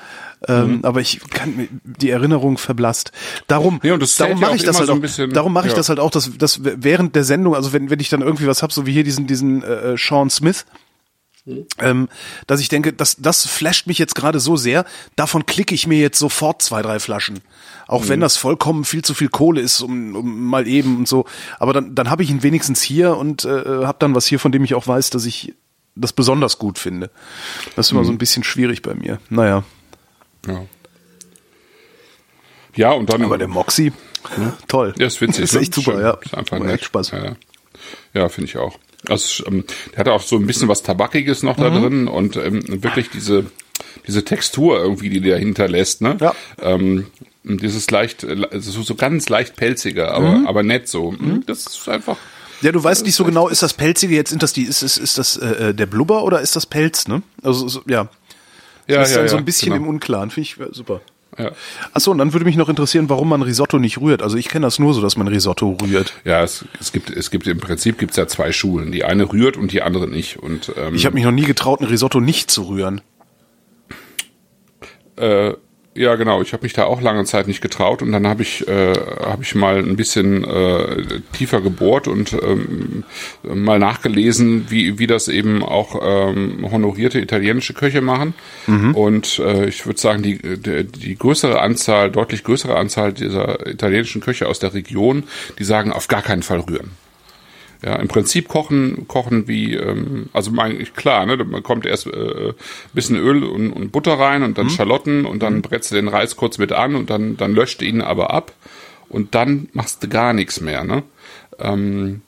Ähm, 0.48 0.78
mhm. 0.78 0.84
aber 0.84 1.00
ich 1.00 1.20
kann 1.30 1.68
die 1.84 2.10
Erinnerung 2.10 2.58
verblasst. 2.58 3.12
Darum, 3.46 3.78
ja, 3.84 3.96
darum 3.96 4.40
mache 4.40 4.56
ich 4.56 4.64
das 4.64 4.78
halt 4.78 4.88
so 4.88 4.94
auch. 4.94 5.32
darum 5.32 5.52
mache 5.52 5.66
ich 5.66 5.72
ja. 5.72 5.76
das 5.76 5.88
halt 5.88 6.00
auch, 6.00 6.10
dass, 6.10 6.36
dass 6.36 6.60
während 6.62 7.14
der 7.14 7.22
Sendung, 7.22 7.54
also 7.54 7.72
wenn, 7.72 7.90
wenn 7.90 8.00
ich 8.00 8.08
dann 8.08 8.22
irgendwie 8.22 8.48
was 8.48 8.60
hab, 8.62 8.72
so 8.72 8.84
wie 8.84 8.92
hier 8.92 9.04
diesen 9.04 9.28
diesen 9.28 9.62
äh, 9.62 9.96
Sean 9.96 10.30
Smith, 10.30 10.66
ähm, 11.78 12.08
dass 12.46 12.60
ich 12.60 12.68
denke, 12.68 12.92
das, 12.92 13.16
das 13.18 13.46
flasht 13.46 13.86
mich 13.86 13.98
jetzt 13.98 14.14
gerade 14.14 14.38
so 14.38 14.56
sehr, 14.56 14.84
davon 15.16 15.44
klicke 15.44 15.74
ich 15.74 15.86
mir 15.86 15.98
jetzt 15.98 16.18
sofort 16.18 16.62
zwei, 16.62 16.82
drei 16.82 17.00
Flaschen. 17.00 17.40
Auch 17.88 18.04
mhm. 18.04 18.08
wenn 18.08 18.20
das 18.20 18.36
vollkommen 18.36 18.84
viel 18.84 19.02
zu 19.02 19.14
viel 19.14 19.28
Kohle 19.28 19.60
ist, 19.60 19.80
um, 19.80 20.14
um 20.14 20.44
mal 20.46 20.68
eben 20.68 20.98
und 20.98 21.08
so. 21.08 21.24
Aber 21.58 21.72
dann, 21.72 21.94
dann 21.94 22.10
habe 22.10 22.22
ich 22.22 22.30
ihn 22.30 22.42
wenigstens 22.42 22.80
hier 22.80 23.16
und 23.16 23.44
äh, 23.44 23.48
habe 23.84 23.96
dann 23.98 24.14
was 24.14 24.26
hier, 24.26 24.38
von 24.38 24.52
dem 24.52 24.64
ich 24.64 24.74
auch 24.74 24.86
weiß, 24.86 25.10
dass 25.10 25.24
ich 25.24 25.54
das 25.94 26.12
besonders 26.12 26.58
gut 26.58 26.78
finde. 26.78 27.10
Das 27.76 27.86
ist 27.86 27.92
immer 27.92 28.02
mhm. 28.02 28.06
so 28.06 28.12
ein 28.12 28.18
bisschen 28.18 28.44
schwierig 28.44 28.82
bei 28.82 28.94
mir. 28.94 29.18
Naja. 29.28 29.64
Ja. 30.46 30.64
Ja, 32.74 32.92
und 32.92 33.10
dann. 33.10 33.22
Aber 33.22 33.36
der 33.36 33.48
Moxie, 33.48 33.92
ja. 34.38 34.56
toll. 34.66 34.94
Ja, 34.96 35.06
ist 35.06 35.20
witzig. 35.20 35.44
ist 35.44 35.54
echt 35.54 35.74
super, 35.74 35.92
Schön. 35.92 36.00
ja. 36.00 36.12
Ist 36.12 36.34
einfach 36.34 36.58
nett. 36.58 36.84
Spaß. 36.84 37.10
Ja, 37.10 37.24
ja. 37.24 37.36
ja 38.14 38.28
finde 38.28 38.48
ich 38.48 38.56
auch. 38.56 38.78
Also, 39.08 39.44
ähm, 39.46 39.64
der 39.92 39.98
hatte 39.98 40.12
auch 40.12 40.22
so 40.22 40.36
ein 40.36 40.46
bisschen 40.46 40.68
was 40.68 40.82
Tabakiges 40.82 41.42
noch 41.42 41.56
da 41.56 41.70
mhm. 41.70 41.82
drin 41.82 42.08
und 42.08 42.36
ähm, 42.36 42.62
wirklich 42.82 43.10
diese, 43.10 43.46
diese 44.06 44.24
Textur 44.24 44.78
irgendwie, 44.78 45.10
die 45.10 45.20
der 45.20 45.38
hinterlässt, 45.38 46.00
ne? 46.00 46.16
Ja. 46.20 46.34
Ähm, 46.60 47.06
dieses 47.44 47.90
leicht, 47.90 48.24
also 48.24 48.82
so 48.82 48.94
ganz 48.94 49.28
leicht 49.28 49.56
pelziger, 49.56 50.12
aber, 50.12 50.38
mhm. 50.38 50.46
aber 50.46 50.62
nett 50.62 50.88
so. 50.88 51.12
Mhm. 51.12 51.44
Das 51.46 51.66
ist 51.66 51.88
einfach. 51.88 52.16
Ja, 52.60 52.70
du 52.70 52.82
weißt 52.82 53.04
nicht 53.04 53.16
so 53.16 53.24
genau, 53.24 53.48
ist 53.48 53.62
das 53.62 53.74
pelzige 53.74 54.14
jetzt, 54.14 54.30
sind 54.30 54.42
das 54.42 54.52
die, 54.52 54.62
ist, 54.62 54.82
ist, 54.82 54.96
ist 54.96 55.18
das 55.18 55.36
äh, 55.36 55.70
äh, 55.70 55.74
der 55.74 55.86
Blubber 55.86 56.22
oder 56.22 56.40
ist 56.40 56.54
das 56.54 56.66
Pelz, 56.66 57.08
ne? 57.08 57.22
Also, 57.42 57.66
so, 57.66 57.82
ja. 57.86 58.08
Ja, 58.88 58.98
das 58.98 59.10
ist 59.10 59.14
ja, 59.14 59.20
dann 59.22 59.28
so 59.28 59.36
ein 59.36 59.44
bisschen 59.44 59.72
genau. 59.72 59.82
im 59.82 59.88
Unklaren, 59.88 60.30
finde 60.30 60.48
ich 60.48 60.56
super. 60.74 61.00
Ja. 61.38 61.52
Achso, 61.94 62.10
und 62.10 62.18
dann 62.18 62.32
würde 62.32 62.44
mich 62.44 62.56
noch 62.56 62.68
interessieren, 62.68 63.08
warum 63.08 63.28
man 63.28 63.42
Risotto 63.42 63.78
nicht 63.78 63.98
rührt. 63.98 64.22
Also 64.22 64.36
ich 64.36 64.48
kenne 64.48 64.66
das 64.66 64.78
nur 64.78 64.92
so, 64.92 65.00
dass 65.00 65.16
man 65.16 65.28
Risotto 65.28 65.78
rührt. 65.80 66.12
Ja, 66.24 66.42
es, 66.42 66.64
es 66.78 66.92
gibt 66.92 67.08
es 67.10 67.30
gibt 67.30 67.46
im 67.46 67.58
Prinzip 67.58 67.98
gibt's 67.98 68.16
ja 68.16 68.26
zwei 68.26 68.52
Schulen. 68.52 68.92
Die 68.92 69.04
eine 69.04 69.32
rührt 69.32 69.56
und 69.56 69.72
die 69.72 69.82
andere 69.82 70.08
nicht. 70.08 70.38
Und 70.38 70.72
ähm, 70.76 70.94
ich 70.94 71.06
habe 71.06 71.14
mich 71.14 71.24
noch 71.24 71.32
nie 71.32 71.44
getraut, 71.44 71.80
ein 71.80 71.86
Risotto 71.86 72.20
nicht 72.20 72.50
zu 72.50 72.64
rühren. 72.64 73.00
Äh, 75.16 75.54
ja, 75.94 76.14
genau. 76.14 76.40
Ich 76.40 76.54
habe 76.54 76.62
mich 76.62 76.72
da 76.72 76.84
auch 76.84 77.02
lange 77.02 77.24
Zeit 77.24 77.46
nicht 77.46 77.60
getraut 77.60 78.00
und 78.00 78.12
dann 78.12 78.26
habe 78.26 78.42
ich 78.42 78.66
äh, 78.66 78.94
habe 79.24 79.42
ich 79.42 79.54
mal 79.54 79.76
ein 79.78 79.96
bisschen 79.96 80.42
äh, 80.42 81.20
tiefer 81.32 81.60
gebohrt 81.60 82.08
und 82.08 82.32
ähm, 82.32 83.04
mal 83.42 83.78
nachgelesen, 83.78 84.70
wie 84.70 84.98
wie 84.98 85.06
das 85.06 85.28
eben 85.28 85.62
auch 85.62 86.00
ähm, 86.02 86.66
honorierte 86.70 87.20
italienische 87.20 87.74
Köche 87.74 88.00
machen. 88.00 88.32
Mhm. 88.66 88.94
Und 88.94 89.38
äh, 89.38 89.66
ich 89.66 89.84
würde 89.84 90.00
sagen, 90.00 90.22
die, 90.22 90.38
die 90.38 90.84
die 90.84 91.16
größere 91.16 91.60
Anzahl, 91.60 92.10
deutlich 92.10 92.42
größere 92.42 92.76
Anzahl 92.76 93.12
dieser 93.12 93.66
italienischen 93.66 94.22
Köche 94.22 94.48
aus 94.48 94.58
der 94.58 94.72
Region, 94.72 95.24
die 95.58 95.64
sagen 95.64 95.92
auf 95.92 96.08
gar 96.08 96.22
keinen 96.22 96.42
Fall 96.42 96.60
rühren. 96.60 97.01
Ja, 97.84 97.96
im 97.96 98.06
Prinzip 98.06 98.46
kochen, 98.46 99.08
kochen 99.08 99.48
wie, 99.48 99.74
ähm, 99.74 100.28
also 100.32 100.52
mein, 100.52 100.78
klar, 100.94 101.26
ne, 101.26 101.36
man 101.36 101.64
kommt 101.64 101.84
erst 101.84 102.06
äh, 102.06 102.52
bisschen 102.92 103.16
Öl 103.16 103.42
und, 103.42 103.72
und 103.72 103.90
Butter 103.90 104.14
rein 104.14 104.44
und 104.44 104.56
dann 104.56 104.66
mhm. 104.66 104.70
Schalotten 104.70 105.26
und 105.26 105.42
dann 105.42 105.56
mhm. 105.56 105.62
brätst 105.62 105.90
du 105.90 105.96
den 105.96 106.06
Reis 106.06 106.36
kurz 106.36 106.58
mit 106.58 106.70
an 106.70 106.94
und 106.94 107.10
dann, 107.10 107.36
dann 107.36 107.54
löscht 107.54 107.82
ihn 107.82 108.00
aber 108.00 108.32
ab 108.32 108.52
und 109.08 109.34
dann 109.34 109.68
machst 109.72 110.02
du 110.02 110.08
gar 110.08 110.32
nichts 110.32 110.60
mehr, 110.60 110.84
ne? 110.84 111.02
Ähm, 111.58 112.22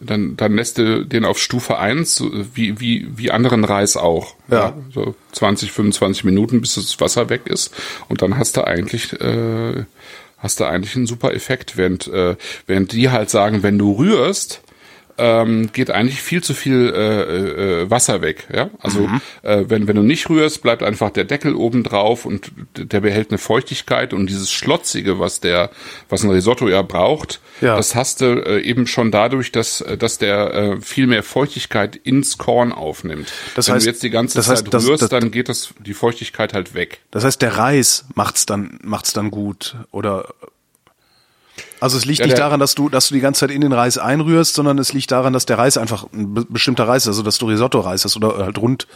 dann, 0.00 0.36
dann 0.36 0.56
lässt 0.56 0.78
du 0.78 1.04
den 1.04 1.24
auf 1.24 1.38
Stufe 1.38 1.78
eins 1.78 2.24
wie, 2.54 2.80
wie, 2.80 3.06
wie 3.14 3.30
anderen 3.30 3.64
Reis 3.64 3.96
auch. 3.96 4.34
Ja. 4.48 4.56
ja. 4.56 4.76
So 4.92 5.14
20, 5.32 5.72
25 5.72 6.24
Minuten, 6.24 6.60
bis 6.60 6.74
das 6.74 6.98
Wasser 7.00 7.28
weg 7.28 7.42
ist. 7.46 7.74
Und 8.08 8.22
dann 8.22 8.38
hast 8.38 8.56
du 8.56 8.66
eigentlich, 8.66 9.12
äh, 9.20 9.84
hast 10.38 10.60
du 10.60 10.64
eigentlich 10.64 10.96
einen 10.96 11.06
super 11.06 11.34
Effekt, 11.34 11.76
während, 11.76 12.08
äh, 12.08 12.36
während 12.66 12.92
die 12.92 13.10
halt 13.10 13.28
sagen, 13.28 13.62
wenn 13.62 13.76
du 13.76 13.92
rührst, 13.92 14.62
ähm, 15.20 15.70
geht 15.72 15.90
eigentlich 15.90 16.22
viel 16.22 16.42
zu 16.42 16.54
viel 16.54 16.92
äh, 16.94 17.82
äh, 17.82 17.90
Wasser 17.90 18.22
weg. 18.22 18.48
Ja? 18.52 18.70
Also 18.80 19.00
mhm. 19.00 19.20
äh, 19.42 19.64
wenn, 19.68 19.86
wenn 19.86 19.96
du 19.96 20.02
nicht 20.02 20.28
rührst, 20.30 20.62
bleibt 20.62 20.82
einfach 20.82 21.10
der 21.10 21.24
Deckel 21.24 21.54
oben 21.54 21.82
drauf 21.82 22.24
und 22.24 22.50
der 22.76 23.00
behält 23.00 23.30
eine 23.30 23.38
Feuchtigkeit 23.38 24.14
und 24.14 24.26
dieses 24.26 24.50
Schlotzige, 24.50 25.18
was 25.18 25.40
der, 25.40 25.70
was 26.08 26.24
ein 26.24 26.30
Risotto 26.30 26.68
ja 26.68 26.82
braucht, 26.82 27.40
ja. 27.60 27.76
das 27.76 27.94
hast 27.94 28.22
du 28.22 28.42
äh, 28.44 28.60
eben 28.60 28.86
schon 28.86 29.10
dadurch, 29.10 29.52
dass, 29.52 29.84
dass 29.98 30.18
der 30.18 30.54
äh, 30.54 30.80
viel 30.80 31.06
mehr 31.06 31.22
Feuchtigkeit 31.22 31.96
ins 31.96 32.38
Korn 32.38 32.72
aufnimmt. 32.72 33.30
Das 33.54 33.68
wenn 33.68 33.74
heißt, 33.74 33.86
du 33.86 33.90
jetzt 33.90 34.02
die 34.02 34.10
ganze 34.10 34.36
das 34.36 34.46
Zeit 34.46 34.58
heißt, 34.58 34.74
das, 34.74 34.88
rührst, 34.88 35.02
das, 35.02 35.10
dann 35.10 35.30
geht 35.30 35.48
das 35.48 35.74
die 35.78 35.94
Feuchtigkeit 35.94 36.54
halt 36.54 36.74
weg. 36.74 37.00
Das 37.10 37.24
heißt, 37.24 37.42
der 37.42 37.58
Reis 37.58 38.06
macht's 38.14 38.46
dann 38.46 38.78
macht's 38.82 39.12
dann 39.12 39.30
gut 39.30 39.76
oder 39.90 40.34
also 41.80 41.96
es 41.96 42.04
liegt 42.04 42.20
ja, 42.20 42.26
nicht 42.26 42.38
daran, 42.38 42.60
dass 42.60 42.74
du, 42.74 42.88
dass 42.88 43.08
du 43.08 43.14
die 43.14 43.20
ganze 43.20 43.40
Zeit 43.40 43.50
in 43.50 43.62
den 43.62 43.72
Reis 43.72 43.98
einrührst, 43.98 44.54
sondern 44.54 44.78
es 44.78 44.92
liegt 44.92 45.10
daran, 45.10 45.32
dass 45.32 45.46
der 45.46 45.58
Reis 45.58 45.78
einfach 45.78 46.06
ein 46.12 46.46
bestimmter 46.48 46.86
Reis 46.86 47.04
ist, 47.04 47.08
also 47.08 47.22
dass 47.22 47.38
du 47.38 47.46
Risotto-Reis 47.46 48.04
hast 48.04 48.16
oder 48.16 48.36
halt 48.38 48.58
rund. 48.58 48.86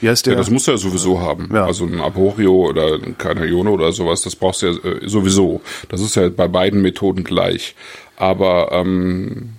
Wie 0.00 0.08
heißt 0.08 0.26
der? 0.26 0.34
Ja, 0.34 0.38
das 0.38 0.50
musst 0.50 0.68
du 0.68 0.70
ja 0.70 0.78
sowieso 0.78 1.20
haben. 1.20 1.50
Ja. 1.52 1.64
Also 1.64 1.84
ein 1.84 2.00
Aborio 2.00 2.68
oder 2.68 2.94
ein 2.94 3.18
Canaglione 3.18 3.70
oder 3.70 3.92
sowas, 3.92 4.22
das 4.22 4.36
brauchst 4.36 4.62
du 4.62 4.66
ja 4.66 4.72
äh, 4.72 5.08
sowieso. 5.08 5.60
Das 5.88 6.00
ist 6.00 6.14
ja 6.14 6.28
bei 6.28 6.46
beiden 6.46 6.80
Methoden 6.80 7.24
gleich. 7.24 7.74
Aber 8.16 8.70
ähm, 8.72 9.50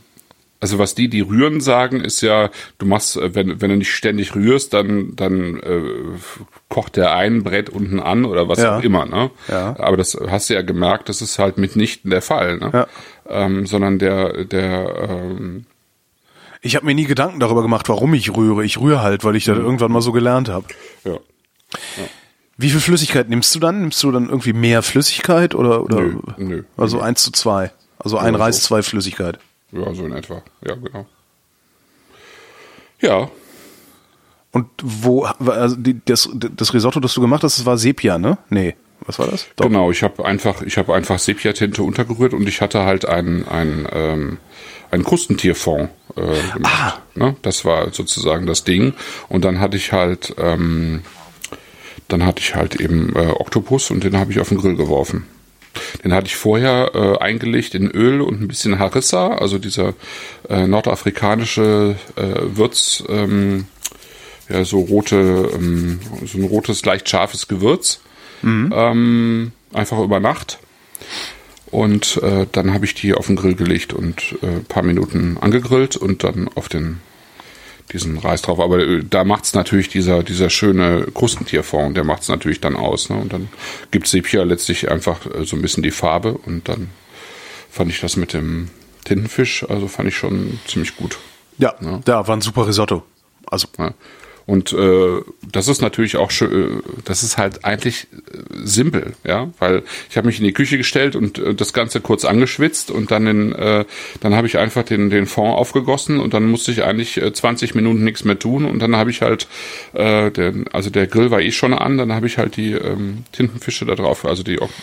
also 0.61 0.77
was 0.77 0.93
die, 0.93 1.07
die 1.07 1.21
rühren, 1.21 1.61
sagen, 1.61 2.01
ist 2.01 2.21
ja, 2.21 2.49
du 2.77 2.85
machst, 2.85 3.15
äh, 3.15 3.33
wenn, 3.33 3.61
wenn 3.61 3.69
du 3.69 3.77
nicht 3.77 3.93
ständig 3.93 4.35
rührst, 4.35 4.73
dann, 4.73 5.15
dann 5.15 5.59
äh, 5.61 5.81
kocht 6.67 6.97
der 6.97 7.15
ein 7.15 7.43
Brett 7.43 7.69
unten 7.69 7.99
an 7.99 8.25
oder 8.25 8.49
was 8.49 8.59
ja. 8.59 8.77
auch 8.77 8.83
immer, 8.83 9.05
ne? 9.05 9.31
Ja. 9.47 9.79
Aber 9.79 9.95
das 9.95 10.17
hast 10.29 10.49
du 10.49 10.55
ja 10.55 10.61
gemerkt, 10.61 11.07
das 11.07 11.21
ist 11.21 11.39
halt 11.39 11.57
mitnichten 11.57 12.11
der 12.11 12.21
Fall, 12.21 12.57
ne? 12.57 12.69
Ja. 12.73 12.87
Ähm, 13.29 13.67
sondern 13.67 13.99
der, 13.99 14.43
der 14.43 15.09
ähm, 15.09 15.65
Ich 16.61 16.75
habe 16.75 16.85
mir 16.85 16.95
nie 16.95 17.05
Gedanken 17.05 17.39
darüber 17.39 17.61
gemacht, 17.61 17.87
warum 17.87 18.13
ich 18.13 18.35
rühre. 18.35 18.65
Ich 18.65 18.79
rühre 18.79 19.01
halt, 19.01 19.23
weil 19.23 19.35
ich 19.35 19.45
das 19.45 19.57
mhm. 19.57 19.63
irgendwann 19.63 19.91
mal 19.91 20.01
so 20.01 20.11
gelernt 20.11 20.49
habe. 20.49 20.65
Ja. 21.05 21.13
ja. 21.13 21.19
Wie 22.57 22.69
viel 22.69 22.81
Flüssigkeit 22.81 23.29
nimmst 23.29 23.55
du 23.55 23.59
dann? 23.59 23.79
Nimmst 23.81 24.03
du 24.03 24.11
dann 24.11 24.27
irgendwie 24.27 24.51
mehr 24.51 24.81
Flüssigkeit 24.81 25.55
oder, 25.55 25.83
oder 25.83 26.01
nö, 26.01 26.15
nö, 26.35 26.63
also 26.75 26.97
nö. 26.97 27.03
eins 27.03 27.23
zu 27.23 27.31
zwei? 27.31 27.71
Also 27.97 28.17
ein 28.17 28.35
Reis, 28.35 28.57
so. 28.61 28.67
zwei 28.67 28.81
Flüssigkeit. 28.81 29.39
Ja, 29.71 29.93
so 29.93 30.05
in 30.05 30.13
etwa. 30.13 30.41
Ja, 30.65 30.75
genau. 30.75 31.05
Ja. 33.01 33.29
Und 34.51 34.67
wo, 34.81 35.23
also 35.23 35.75
die, 35.75 36.01
das, 36.05 36.29
das 36.33 36.73
Risotto, 36.73 36.99
das 36.99 37.13
du 37.13 37.21
gemacht 37.21 37.43
hast, 37.43 37.59
das 37.59 37.65
war 37.65 37.77
Sepia, 37.77 38.17
ne? 38.17 38.37
Nee. 38.49 38.75
Was 39.01 39.19
war 39.19 39.27
das? 39.27 39.47
Doch. 39.55 39.65
Genau, 39.65 39.91
ich 39.91 40.03
habe 40.03 40.25
einfach, 40.25 40.61
ich 40.61 40.77
habe 40.77 40.93
einfach 40.93 41.19
Sepia-Tinte 41.19 41.83
untergerührt 41.83 42.33
und 42.33 42.47
ich 42.49 42.61
hatte 42.61 42.83
halt 42.83 43.05
einen, 43.05 43.47
einen, 43.47 43.87
ähm, 43.91 44.37
einen 44.91 45.03
Krustentierfond 45.03 45.89
äh, 46.15 46.53
gemacht. 46.53 46.61
Ah. 46.63 46.93
Ne? 47.15 47.35
Das 47.41 47.63
war 47.63 47.93
sozusagen 47.93 48.45
das 48.45 48.63
Ding. 48.65 48.93
Und 49.29 49.45
dann 49.45 49.59
hatte 49.59 49.77
ich 49.77 49.93
halt, 49.93 50.35
ähm, 50.37 51.03
dann 52.07 52.25
hatte 52.25 52.41
ich 52.41 52.55
halt 52.55 52.75
eben 52.75 53.15
äh, 53.15 53.29
Oktopus 53.29 53.91
und 53.91 54.03
den 54.03 54.17
habe 54.17 54.31
ich 54.31 54.39
auf 54.39 54.49
den 54.49 54.57
Grill 54.57 54.75
geworfen. 54.75 55.27
Den 56.03 56.13
hatte 56.13 56.27
ich 56.27 56.35
vorher 56.35 56.91
äh, 56.93 57.17
eingelegt 57.23 57.75
in 57.75 57.89
Öl 57.91 58.21
und 58.21 58.41
ein 58.41 58.47
bisschen 58.47 58.79
Harissa, 58.79 59.29
also 59.35 59.57
dieser 59.57 59.93
äh, 60.49 60.67
nordafrikanische 60.67 61.95
äh, 62.15 62.57
Würz, 62.57 63.03
ähm, 63.07 63.65
ja, 64.49 64.65
so 64.65 64.81
rote, 64.81 65.49
ähm, 65.53 65.99
so 66.25 66.37
ein 66.37 66.45
rotes, 66.45 66.83
leicht 66.85 67.07
scharfes 67.07 67.47
Gewürz. 67.47 68.01
Mhm. 68.41 68.73
Ähm, 68.73 69.51
einfach 69.73 69.99
über 69.99 70.19
Nacht. 70.19 70.59
Und 71.71 72.17
äh, 72.23 72.47
dann 72.51 72.73
habe 72.73 72.85
ich 72.85 72.95
die 72.95 73.13
auf 73.13 73.27
den 73.27 73.35
Grill 73.35 73.53
gelegt 73.53 73.93
und 73.93 74.35
äh, 74.41 74.59
paar 74.67 74.83
Minuten 74.83 75.37
angegrillt 75.39 75.97
und 75.97 76.23
dann 76.23 76.49
auf 76.55 76.67
den 76.67 76.99
diesen 77.91 78.17
Reis 78.17 78.41
drauf. 78.41 78.59
Aber 78.59 78.79
äh, 78.79 79.03
da 79.03 79.23
macht's 79.23 79.53
natürlich 79.53 79.89
dieser, 79.89 80.23
dieser 80.23 80.49
schöne 80.49 81.07
Krustentierfond, 81.13 81.97
der 81.97 82.03
macht's 82.03 82.27
natürlich 82.27 82.61
dann 82.61 82.75
aus. 82.75 83.09
Ne? 83.09 83.17
Und 83.17 83.33
dann 83.33 83.49
gibt 83.91 84.07
Sepia 84.07 84.43
letztlich 84.43 84.89
einfach 84.89 85.25
äh, 85.25 85.45
so 85.45 85.55
ein 85.55 85.61
bisschen 85.61 85.83
die 85.83 85.91
Farbe 85.91 86.33
und 86.33 86.67
dann 86.69 86.89
fand 87.69 87.91
ich 87.91 87.99
das 87.99 88.15
mit 88.15 88.33
dem 88.33 88.69
Tintenfisch, 89.05 89.65
also 89.69 89.87
fand 89.87 90.09
ich 90.09 90.17
schon 90.17 90.59
ziemlich 90.67 90.95
gut. 90.95 91.17
Ja, 91.57 91.75
ja. 91.81 91.99
da 92.05 92.27
war 92.27 92.35
ein 92.35 92.41
super 92.41 92.67
Risotto. 92.67 93.03
Also 93.47 93.67
ja. 93.77 93.93
Und 94.49 94.73
äh, 94.73 95.21
das 95.51 95.67
ist 95.67 95.83
natürlich 95.83 96.17
auch 96.17 96.31
schön, 96.31 96.79
äh, 96.79 96.81
das 97.05 97.21
ist 97.21 97.37
halt 97.37 97.65
eigentlich 97.65 98.07
äh, 98.13 98.37
simpel, 98.63 99.13
ja, 99.23 99.51
weil 99.59 99.83
ich 100.09 100.17
habe 100.17 100.25
mich 100.25 100.39
in 100.39 100.43
die 100.43 100.53
Küche 100.53 100.79
gestellt 100.79 101.15
und 101.15 101.37
äh, 101.37 101.53
das 101.53 101.71
Ganze 101.71 102.01
kurz 102.01 102.25
angeschwitzt 102.25 102.89
und 102.89 103.11
dann 103.11 103.25
den, 103.25 103.53
äh, 103.53 103.85
dann 104.21 104.33
habe 104.33 104.47
ich 104.47 104.57
einfach 104.57 104.81
den 104.81 105.11
den 105.11 105.27
Fond 105.27 105.55
aufgegossen 105.55 106.19
und 106.19 106.33
dann 106.33 106.49
musste 106.49 106.71
ich 106.71 106.83
eigentlich 106.83 107.21
äh, 107.21 107.31
20 107.31 107.75
Minuten 107.75 108.03
nichts 108.03 108.25
mehr 108.25 108.39
tun 108.39 108.65
und 108.65 108.79
dann 108.79 108.95
habe 108.95 109.11
ich 109.11 109.21
halt, 109.21 109.47
äh, 109.93 110.31
den, 110.31 110.67
also 110.69 110.89
der 110.89 111.05
Grill 111.05 111.29
war 111.29 111.41
eh 111.41 111.51
schon 111.51 111.75
an, 111.75 111.99
dann 111.99 112.11
habe 112.11 112.25
ich 112.25 112.39
halt 112.39 112.57
die 112.57 112.71
ähm, 112.71 113.25
Tintenfische 113.31 113.85
da 113.85 113.93
drauf, 113.93 114.25
also 114.25 114.41
die 114.41 114.59
Okt 114.59 114.73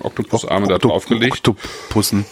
Oktopusarme 0.00 0.66
Oktop 0.66 0.80
da 0.80 0.88
drauf 0.88 1.06
gelegt. 1.06 1.48
Oktopussen 1.48 2.24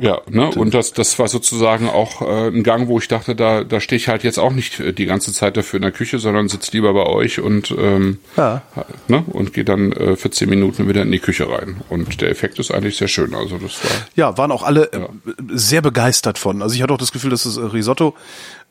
ja, 0.00 0.20
ne? 0.28 0.50
Und 0.50 0.74
das, 0.74 0.92
das 0.92 1.18
war 1.18 1.28
sozusagen 1.28 1.88
auch 1.88 2.22
äh, 2.22 2.48
ein 2.48 2.62
Gang, 2.62 2.88
wo 2.88 2.98
ich 2.98 3.08
dachte, 3.08 3.34
da, 3.34 3.64
da 3.64 3.80
stehe 3.80 3.96
ich 3.96 4.08
halt 4.08 4.24
jetzt 4.24 4.38
auch 4.38 4.52
nicht 4.52 4.80
äh, 4.80 4.92
die 4.92 5.06
ganze 5.06 5.32
Zeit 5.32 5.56
dafür 5.56 5.78
in 5.78 5.82
der 5.82 5.92
Küche, 5.92 6.18
sondern 6.18 6.48
sitze 6.48 6.72
lieber 6.72 6.92
bei 6.94 7.04
euch 7.06 7.40
und 7.40 7.70
ähm, 7.76 8.18
ja. 8.36 8.62
ne? 9.08 9.24
und 9.26 9.52
gehe 9.52 9.64
dann 9.64 9.92
äh, 9.92 10.16
für 10.16 10.30
zehn 10.30 10.48
Minuten 10.48 10.88
wieder 10.88 11.02
in 11.02 11.12
die 11.12 11.18
Küche 11.18 11.48
rein. 11.48 11.82
Und 11.88 12.20
der 12.20 12.30
Effekt 12.30 12.58
ist 12.58 12.70
eigentlich 12.70 12.96
sehr 12.96 13.08
schön. 13.08 13.34
Also 13.34 13.58
das 13.58 13.82
war 13.84 13.90
ja, 14.14 14.36
waren 14.38 14.52
auch 14.52 14.62
alle 14.62 14.90
ja. 14.92 15.04
Äh, 15.04 15.08
sehr 15.50 15.82
begeistert 15.82 16.38
von. 16.38 16.62
Also 16.62 16.74
ich 16.74 16.82
hatte 16.82 16.94
auch 16.94 16.98
das 16.98 17.12
Gefühl, 17.12 17.30
dass 17.30 17.44
das 17.44 17.58
Risotto 17.58 18.14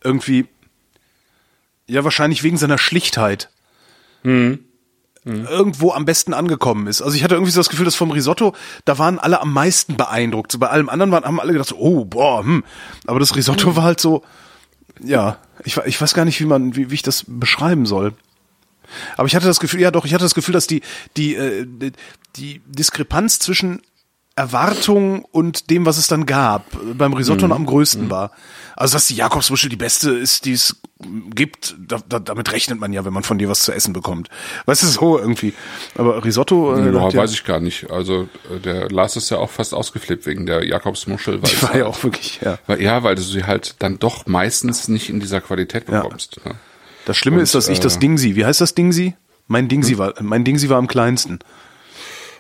irgendwie 0.04 0.46
ja 1.88 2.04
wahrscheinlich 2.04 2.44
wegen 2.44 2.58
seiner 2.58 2.78
Schlichtheit. 2.78 3.50
Mhm 4.24 4.60
mhm. 5.24 5.46
irgendwo 5.46 5.92
am 5.92 6.06
besten 6.06 6.34
angekommen 6.34 6.88
ist. 6.88 7.02
Also 7.02 7.16
ich 7.16 7.24
hatte 7.24 7.36
irgendwie 7.36 7.52
so 7.52 7.60
das 7.60 7.70
Gefühl, 7.70 7.86
dass 7.86 7.96
vom 7.96 8.12
Risotto, 8.12 8.54
da 8.86 8.98
waren 8.98 9.20
alle 9.20 9.42
am 9.42 9.54
meisten 9.54 9.98
beeindruckt. 9.98 10.60
Bei 10.60 10.70
allem 10.70 10.90
anderen 10.90 11.12
waren, 11.12 11.24
haben 11.24 11.40
alle 11.40 11.54
gedacht, 11.54 11.70
so, 11.70 11.78
oh, 11.78 12.06
boah, 12.06 12.44
hm. 12.44 12.64
Aber 13.08 13.20
das 13.20 13.36
Risotto 13.36 13.72
mhm. 13.72 13.76
war 13.76 13.84
halt 13.84 14.00
so, 14.00 14.24
ja, 15.02 15.38
ich, 15.64 15.78
ich 15.78 16.00
weiß 16.00 16.14
gar 16.14 16.26
nicht, 16.26 16.40
wie 16.40 16.46
man, 16.46 16.76
wie, 16.76 16.90
wie 16.90 16.96
ich 16.96 17.02
das 17.02 17.26
beschreiben 17.28 17.86
soll. 17.86 18.14
Aber 19.18 19.28
ich 19.28 19.36
hatte 19.36 19.48
das 19.48 19.60
Gefühl, 19.60 19.82
ja 19.82 19.92
doch, 19.92 20.06
ich 20.06 20.14
hatte 20.14 20.26
das 20.26 20.36
Gefühl, 20.36 20.54
dass 20.54 20.68
die, 20.68 20.82
die, 21.18 21.36
äh, 21.36 21.66
die 22.36 22.62
Diskrepanz 22.66 23.40
zwischen 23.40 23.82
Erwartung 24.36 25.26
und 25.26 25.70
dem, 25.70 25.86
was 25.86 25.98
es 25.98 26.08
dann 26.08 26.26
gab, 26.26 26.66
beim 26.96 27.14
Risotto 27.14 27.46
mhm. 27.46 27.52
am 27.52 27.66
größten 27.66 28.06
mhm. 28.06 28.10
war. 28.10 28.32
Also, 28.76 28.94
dass 28.94 29.06
die 29.06 29.16
Jakobsmuschel 29.16 29.70
die 29.70 29.76
beste 29.76 30.12
ist, 30.12 30.46
die 30.46 30.54
es 30.54 30.82
gibt, 31.36 31.76
da, 31.78 32.00
da, 32.08 32.18
damit 32.18 32.52
rechnet 32.52 32.80
man 32.80 32.92
ja, 32.92 33.06
wenn 33.06 33.14
man 33.14 33.22
von 33.22 33.38
dir 33.38 33.48
was 33.48 33.62
zu 33.62 33.72
essen 33.72 33.94
bekommt. 33.94 34.30
Weißt 34.66 34.82
du, 34.82 34.88
so 34.88 35.20
irgendwie. 35.20 35.54
Aber 35.96 36.24
Risotto. 36.24 36.76
Äh, 36.76 36.92
ja, 36.92 37.14
weiß 37.14 37.34
ich 37.34 37.44
gar 37.44 37.60
nicht. 37.60 37.92
Also, 37.92 38.28
äh, 38.52 38.60
der 38.60 38.90
Lars 38.90 39.16
ist 39.16 39.30
ja 39.30 39.38
auch 39.38 39.52
fast 39.52 39.76
ausgeflippt 39.76 40.26
wegen 40.26 40.48
der 40.48 40.66
Jakobsmuschel. 40.66 41.44
Weil 41.44 41.52
die 41.56 41.62
war 41.62 41.78
ja 41.78 41.86
auch 41.86 42.04
wirklich, 42.04 42.40
ja. 42.42 42.58
Weil, 42.66 42.82
ja, 42.82 43.04
weil 43.04 43.14
du 43.14 43.22
sie 43.22 43.44
halt 43.44 43.76
dann 43.80 44.00
doch 44.00 44.26
meistens 44.26 44.88
nicht 44.88 45.10
in 45.10 45.20
dieser 45.20 45.42
Qualität 45.42 45.86
bekommst. 45.86 46.40
Ja. 46.44 46.54
Ne? 46.54 46.58
Das 47.06 47.18
Schlimme 47.18 47.38
und, 47.38 47.44
ist, 47.44 47.54
dass 47.54 47.68
ich 47.68 47.80
das 47.80 47.98
äh, 47.98 48.00
Ding 48.00 48.18
sie, 48.18 48.36
wie 48.36 48.46
heißt 48.46 48.62
das 48.62 48.74
Ding 48.74 48.92
sie? 48.92 49.16
Mein 49.48 49.68
Ding 49.68 49.84
sie 49.84 49.94
hm? 49.94 50.00
war, 50.00 50.14
mein 50.22 50.44
Ding 50.44 50.58
sie 50.58 50.70
war 50.70 50.78
am 50.78 50.88
kleinsten. 50.88 51.40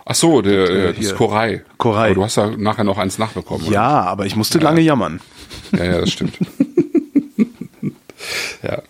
Ach 0.06 0.16
so, 0.16 0.42
der, 0.42 0.70
äh, 0.70 0.94
das 0.94 1.16
Korai. 1.16 1.62
Korai. 1.78 2.08
Aber 2.08 2.16
du 2.16 2.24
hast 2.24 2.36
ja 2.36 2.52
nachher 2.58 2.84
noch 2.84 2.98
eins 2.98 3.18
nachbekommen. 3.18 3.68
Oder? 3.68 3.74
Ja, 3.74 4.02
aber 4.02 4.26
ich 4.26 4.36
musste 4.36 4.58
ja. 4.58 4.66
lange 4.66 4.82
jammern. 4.82 5.22
Ja, 5.72 5.86
ja, 5.86 6.02
das 6.02 6.12
stimmt. 6.12 6.38
ja. 8.64 8.72
ja. 8.72 8.84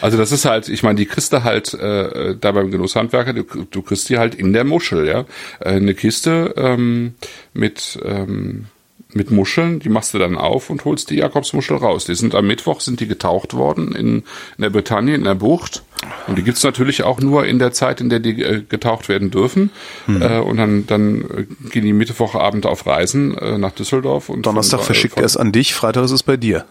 Also 0.00 0.16
das 0.16 0.32
ist 0.32 0.44
halt, 0.44 0.68
ich 0.68 0.82
meine, 0.82 0.96
die 0.96 1.06
kriegst 1.06 1.32
du 1.32 1.44
halt 1.44 1.74
äh, 1.74 2.36
da 2.40 2.52
beim 2.52 2.70
Genusshandwerker, 2.70 3.32
du, 3.32 3.42
du 3.42 3.82
kriegst 3.82 4.08
die 4.08 4.18
halt 4.18 4.34
in 4.34 4.52
der 4.52 4.64
Muschel, 4.64 5.06
ja. 5.06 5.26
Äh, 5.58 5.76
eine 5.76 5.94
Kiste 5.94 6.54
ähm, 6.56 7.14
mit 7.52 7.98
ähm, 8.04 8.66
mit 9.12 9.30
Muscheln, 9.30 9.80
die 9.80 9.88
machst 9.88 10.14
du 10.14 10.18
dann 10.18 10.36
auf 10.36 10.70
und 10.70 10.84
holst 10.84 11.10
die 11.10 11.16
Jakobsmuschel 11.16 11.76
raus. 11.76 12.04
Die 12.04 12.14
sind 12.14 12.34
am 12.34 12.46
Mittwoch 12.46 12.80
sind 12.80 13.00
die 13.00 13.08
getaucht 13.08 13.54
worden 13.54 13.92
in, 13.92 14.18
in 14.18 14.24
der 14.62 14.70
Bretagne, 14.70 15.14
in 15.14 15.24
der 15.24 15.34
Bucht. 15.34 15.82
Und 16.26 16.38
die 16.38 16.42
gibt's 16.42 16.62
natürlich 16.62 17.02
auch 17.02 17.20
nur 17.20 17.46
in 17.46 17.58
der 17.58 17.72
Zeit, 17.72 18.00
in 18.00 18.08
der 18.08 18.20
die 18.20 18.42
äh, 18.42 18.62
getaucht 18.62 19.08
werden 19.08 19.30
dürfen. 19.30 19.70
Mhm. 20.06 20.22
Äh, 20.22 20.38
und 20.38 20.56
dann, 20.56 20.86
dann 20.86 21.20
äh, 21.22 21.68
gehen 21.70 21.84
die 21.84 21.92
Mittwochabend 21.92 22.66
auf 22.66 22.86
Reisen 22.86 23.36
äh, 23.36 23.58
nach 23.58 23.72
Düsseldorf. 23.72 24.28
Und 24.28 24.46
Donnerstag 24.46 24.78
von, 24.78 24.86
verschickt 24.86 25.18
er 25.18 25.24
es 25.24 25.36
an 25.36 25.52
dich, 25.52 25.74
Freitag 25.74 26.04
ist 26.04 26.12
es 26.12 26.22
bei 26.22 26.36
dir. 26.36 26.64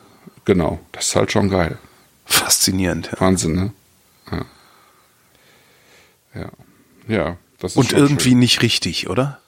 Genau, 0.45 0.79
das 0.91 1.07
ist 1.07 1.15
halt 1.15 1.31
schon 1.31 1.49
geil. 1.49 1.77
Faszinierend. 2.25 3.09
Ja. 3.13 3.21
Wahnsinn, 3.21 3.53
ne? 3.53 3.73
Ja. 4.31 4.45
Ja. 6.35 6.49
ja 7.07 7.37
das 7.59 7.73
ist 7.73 7.77
und 7.77 7.93
irgendwie 7.93 8.29
schön. 8.29 8.39
nicht 8.39 8.61
richtig, 8.61 9.09
oder? 9.09 9.39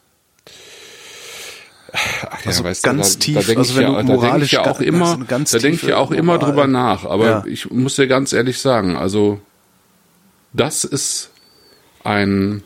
Ach 1.94 2.24
ja, 2.24 2.48
also 2.48 2.64
weißt 2.64 2.84
ganz 2.84 3.18
du, 3.18 3.20
da, 3.20 3.26
tief, 3.26 3.36
da 3.36 3.42
denke 3.42 3.60
also 3.60 3.74
ich, 3.74 3.82
ja, 3.82 4.04
da 4.04 4.18
denk 4.18 4.44
ich 4.44 4.52
ja 4.52 4.72
auch 4.72 4.80
immer, 4.80 5.20
da 5.28 5.38
denke 5.38 5.70
ich 5.70 5.84
ja 5.84 5.98
auch 5.98 6.12
immer 6.12 6.38
drüber 6.38 6.68
nach. 6.68 7.06
Aber 7.06 7.26
ja. 7.26 7.44
ich 7.46 7.70
muss 7.70 7.96
dir 7.96 8.08
ganz 8.08 8.34
ehrlich 8.34 8.60
sagen, 8.60 8.96
also 8.96 9.42
das 10.54 10.84
ist 10.84 11.30
ein 12.04 12.64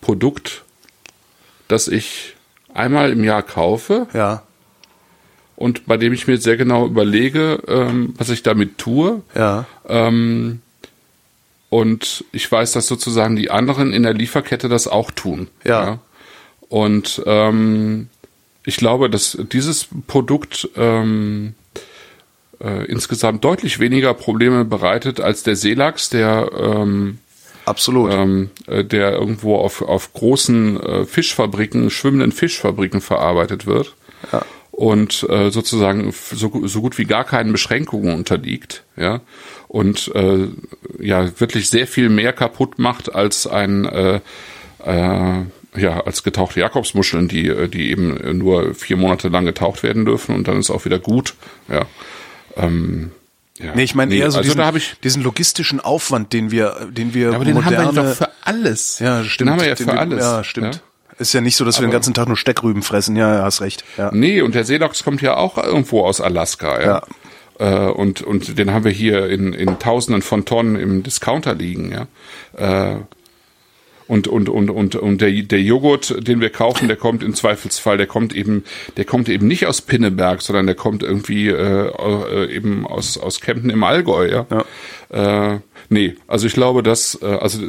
Produkt, 0.00 0.62
das 1.68 1.88
ich 1.88 2.36
einmal 2.74 3.12
im 3.12 3.24
Jahr 3.24 3.42
kaufe. 3.42 4.06
Ja. 4.12 4.42
Und 5.56 5.86
bei 5.86 5.96
dem 5.96 6.12
ich 6.12 6.26
mir 6.26 6.38
sehr 6.38 6.56
genau 6.56 6.86
überlege, 6.86 7.62
ähm, 7.68 8.14
was 8.16 8.30
ich 8.30 8.42
damit 8.42 8.78
tue. 8.78 9.22
Ja. 9.34 9.66
Ähm, 9.86 10.62
und 11.68 12.24
ich 12.32 12.50
weiß, 12.50 12.72
dass 12.72 12.86
sozusagen 12.86 13.36
die 13.36 13.50
anderen 13.50 13.92
in 13.92 14.02
der 14.02 14.14
Lieferkette 14.14 14.68
das 14.68 14.88
auch 14.88 15.10
tun. 15.10 15.48
Ja. 15.64 15.84
ja? 15.84 15.98
Und 16.68 17.22
ähm, 17.26 18.08
ich 18.64 18.76
glaube, 18.76 19.08
dass 19.10 19.38
dieses 19.52 19.88
Produkt 20.06 20.68
ähm, 20.76 21.54
äh, 22.60 22.84
insgesamt 22.86 23.44
deutlich 23.44 23.78
weniger 23.78 24.14
Probleme 24.14 24.64
bereitet 24.64 25.20
als 25.20 25.42
der 25.42 25.56
Seelachs, 25.56 26.10
der 26.10 26.50
ähm, 26.56 27.18
Absolut. 27.64 28.12
Ähm, 28.12 28.50
äh, 28.66 28.84
der 28.84 29.12
irgendwo 29.12 29.56
auf, 29.56 29.82
auf 29.82 30.12
großen 30.12 30.80
äh, 30.80 31.04
Fischfabriken, 31.04 31.90
schwimmenden 31.90 32.32
Fischfabriken 32.32 33.00
verarbeitet 33.00 33.66
wird. 33.66 33.94
Ja. 34.32 34.42
Und 34.70 35.26
äh, 35.28 35.50
sozusagen 35.50 36.12
so, 36.12 36.66
so 36.66 36.80
gut 36.80 36.98
wie 36.98 37.04
gar 37.04 37.24
keinen 37.24 37.52
Beschränkungen 37.52 38.14
unterliegt, 38.14 38.84
ja, 38.96 39.20
und 39.68 40.10
äh, 40.14 40.48
ja 40.98 41.38
wirklich 41.38 41.68
sehr 41.68 41.86
viel 41.86 42.08
mehr 42.08 42.32
kaputt 42.32 42.78
macht 42.78 43.14
als 43.14 43.46
ein 43.46 43.84
äh, 43.84 44.20
äh, 44.84 45.44
ja, 45.76 46.00
als 46.00 46.22
getauchte 46.22 46.60
Jakobsmuscheln, 46.60 47.28
die, 47.28 47.48
äh, 47.48 47.68
die 47.68 47.90
eben 47.90 48.38
nur 48.38 48.74
vier 48.74 48.96
Monate 48.96 49.28
lang 49.28 49.44
getaucht 49.44 49.82
werden 49.82 50.04
dürfen 50.04 50.34
und 50.34 50.48
dann 50.48 50.58
ist 50.58 50.70
auch 50.70 50.84
wieder 50.84 50.98
gut. 50.98 51.34
Ja. 51.68 51.86
Ähm, 52.56 53.12
ja. 53.58 53.74
Nee, 53.74 53.82
ich 53.82 53.94
meine 53.94 54.10
nee, 54.10 54.20
eher 54.20 54.30
so 54.30 54.38
also 54.38 54.54
diesen, 54.54 54.76
ich, 54.76 54.98
diesen, 55.00 55.22
logistischen 55.22 55.80
Aufwand, 55.80 56.32
den 56.32 56.50
wir, 56.50 56.88
den 56.90 57.12
wir 57.12 57.30
ja, 57.30 57.36
aber 57.36 57.44
moderne, 57.44 57.70
den 57.70 57.86
haben 57.86 57.96
wir 57.96 58.02
doch 58.02 58.14
für 58.14 58.28
alles. 58.42 58.98
Ja, 59.00 59.22
stimmt. 59.22 59.40
Den 59.40 59.50
haben 59.50 59.60
wir 59.60 59.68
ja 59.68 59.76
für 59.76 59.98
alles. 59.98 60.20
Ja, 60.20 60.44
stimmt. 60.44 60.74
Ja? 60.76 60.80
Ist 61.18 61.34
ja 61.34 61.42
nicht 61.42 61.56
so, 61.56 61.66
dass 61.66 61.76
aber 61.76 61.82
wir 61.82 61.88
den 61.88 61.92
ganzen 61.92 62.14
Tag 62.14 62.28
nur 62.28 62.38
Steckrüben 62.38 62.82
fressen. 62.82 63.16
Ja, 63.16 63.42
hast 63.42 63.60
recht. 63.60 63.84
Ja. 63.98 64.10
Nee, 64.12 64.40
und 64.40 64.54
der 64.54 64.64
Seelachs 64.64 65.04
kommt 65.04 65.20
ja 65.20 65.36
auch 65.36 65.58
irgendwo 65.58 66.06
aus 66.06 66.22
Alaska. 66.22 66.80
Ja. 66.80 67.02
ja. 67.60 67.88
Äh, 67.88 67.90
und, 67.90 68.22
und 68.22 68.58
den 68.58 68.72
haben 68.72 68.84
wir 68.84 68.92
hier 68.92 69.28
in, 69.28 69.52
in 69.52 69.78
Tausenden 69.78 70.22
von 70.22 70.46
Tonnen 70.46 70.76
im 70.76 71.02
Discounter 71.02 71.54
liegen. 71.54 71.92
Ja. 71.92 72.92
Äh, 72.94 73.00
und 74.10 74.26
und 74.26 74.48
und 74.48 74.70
und 74.70 74.96
und 74.96 75.20
der 75.20 75.30
der 75.30 75.62
Joghurt, 75.62 76.26
den 76.26 76.40
wir 76.40 76.50
kaufen, 76.50 76.88
der 76.88 76.96
kommt 76.96 77.22
im 77.22 77.32
Zweifelsfall, 77.34 77.96
der 77.96 78.08
kommt 78.08 78.34
eben, 78.34 78.64
der 78.96 79.04
kommt 79.04 79.28
eben 79.28 79.46
nicht 79.46 79.66
aus 79.66 79.82
Pinneberg, 79.82 80.42
sondern 80.42 80.66
der 80.66 80.74
kommt 80.74 81.04
irgendwie 81.04 81.48
äh, 81.48 81.86
äh, 81.86 82.52
eben 82.52 82.86
aus 82.86 83.16
aus 83.16 83.40
Kempten 83.40 83.70
im 83.70 83.84
Allgäu, 83.84 84.28
ja. 84.28 84.46
ja. 84.50 85.54
Äh, 85.54 85.60
nee, 85.90 86.16
also 86.26 86.48
ich 86.48 86.54
glaube, 86.54 86.82
dass 86.82 87.18
äh, 87.22 87.26
also 87.26 87.62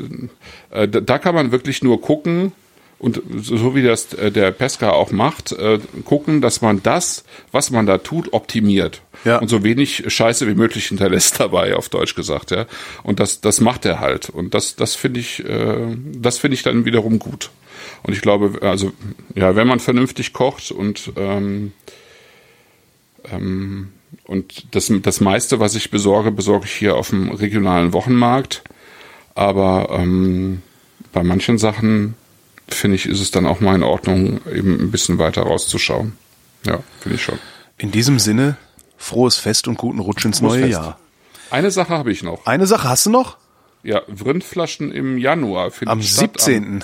äh, 0.71 0.87
da 0.87 1.19
kann 1.19 1.35
man 1.35 1.51
wirklich 1.51 1.83
nur 1.83 2.01
gucken, 2.01 2.53
und 3.01 3.19
so 3.35 3.73
wie 3.73 3.81
das 3.81 4.13
äh, 4.13 4.29
der 4.29 4.51
Pesca 4.51 4.91
auch 4.91 5.11
macht, 5.11 5.53
äh, 5.53 5.79
gucken, 6.05 6.39
dass 6.39 6.61
man 6.61 6.83
das, 6.83 7.23
was 7.51 7.71
man 7.71 7.87
da 7.87 7.97
tut, 7.97 8.31
optimiert. 8.31 9.01
Ja. 9.25 9.39
Und 9.39 9.47
so 9.47 9.63
wenig 9.63 10.03
Scheiße 10.05 10.47
wie 10.47 10.53
möglich 10.53 10.85
hinterlässt 10.85 11.39
dabei, 11.39 11.75
auf 11.75 11.89
Deutsch 11.89 12.13
gesagt, 12.13 12.51
ja. 12.51 12.67
Und 13.01 13.19
das, 13.19 13.41
das 13.41 13.59
macht 13.59 13.85
er 13.85 13.99
halt. 14.01 14.29
Und 14.29 14.53
das, 14.53 14.75
das 14.75 14.93
finde 14.93 15.19
ich, 15.19 15.43
äh, 15.43 15.97
das 16.13 16.37
finde 16.37 16.53
ich 16.53 16.61
dann 16.61 16.85
wiederum 16.85 17.17
gut. 17.17 17.49
Und 18.03 18.13
ich 18.13 18.21
glaube, 18.21 18.59
also, 18.61 18.91
ja, 19.33 19.55
wenn 19.55 19.67
man 19.67 19.79
vernünftig 19.79 20.31
kocht 20.31 20.69
und, 20.69 21.11
ähm, 21.15 21.71
ähm, 23.31 23.93
und 24.25 24.75
das, 24.75 24.93
das 25.01 25.21
meiste, 25.21 25.59
was 25.59 25.73
ich 25.73 25.89
besorge, 25.89 26.29
besorge 26.29 26.65
ich 26.65 26.73
hier 26.73 26.95
auf 26.97 27.09
dem 27.09 27.31
regionalen 27.31 27.93
Wochenmarkt. 27.93 28.61
Aber 29.33 29.89
ähm, 29.91 30.61
bei 31.13 31.23
manchen 31.23 31.57
Sachen 31.57 32.13
finde 32.73 32.95
ich, 32.95 33.05
ist 33.05 33.19
es 33.19 33.31
dann 33.31 33.45
auch 33.45 33.59
mal 33.59 33.75
in 33.75 33.83
Ordnung, 33.83 34.41
eben 34.51 34.79
ein 34.79 34.91
bisschen 34.91 35.17
weiter 35.17 35.43
rauszuschauen. 35.43 36.13
Ja, 36.65 36.79
finde 36.99 37.15
ich 37.15 37.23
schon. 37.23 37.39
In 37.77 37.91
diesem 37.91 38.19
Sinne, 38.19 38.57
frohes 38.97 39.37
Fest 39.37 39.67
und 39.67 39.77
guten 39.77 39.99
Rutsch 39.99 40.25
ins 40.25 40.39
frohes 40.39 40.53
neue 40.53 40.61
Fest. 40.61 40.73
Jahr. 40.73 40.99
Eine 41.49 41.71
Sache 41.71 41.89
habe 41.89 42.11
ich 42.11 42.23
noch. 42.23 42.45
Eine 42.45 42.67
Sache 42.67 42.87
hast 42.87 43.05
du 43.05 43.09
noch? 43.09 43.37
Ja, 43.83 44.03
Vrindflaschen 44.13 44.91
im 44.91 45.17
Januar. 45.17 45.71
Am 45.85 46.01
17. 46.01 46.83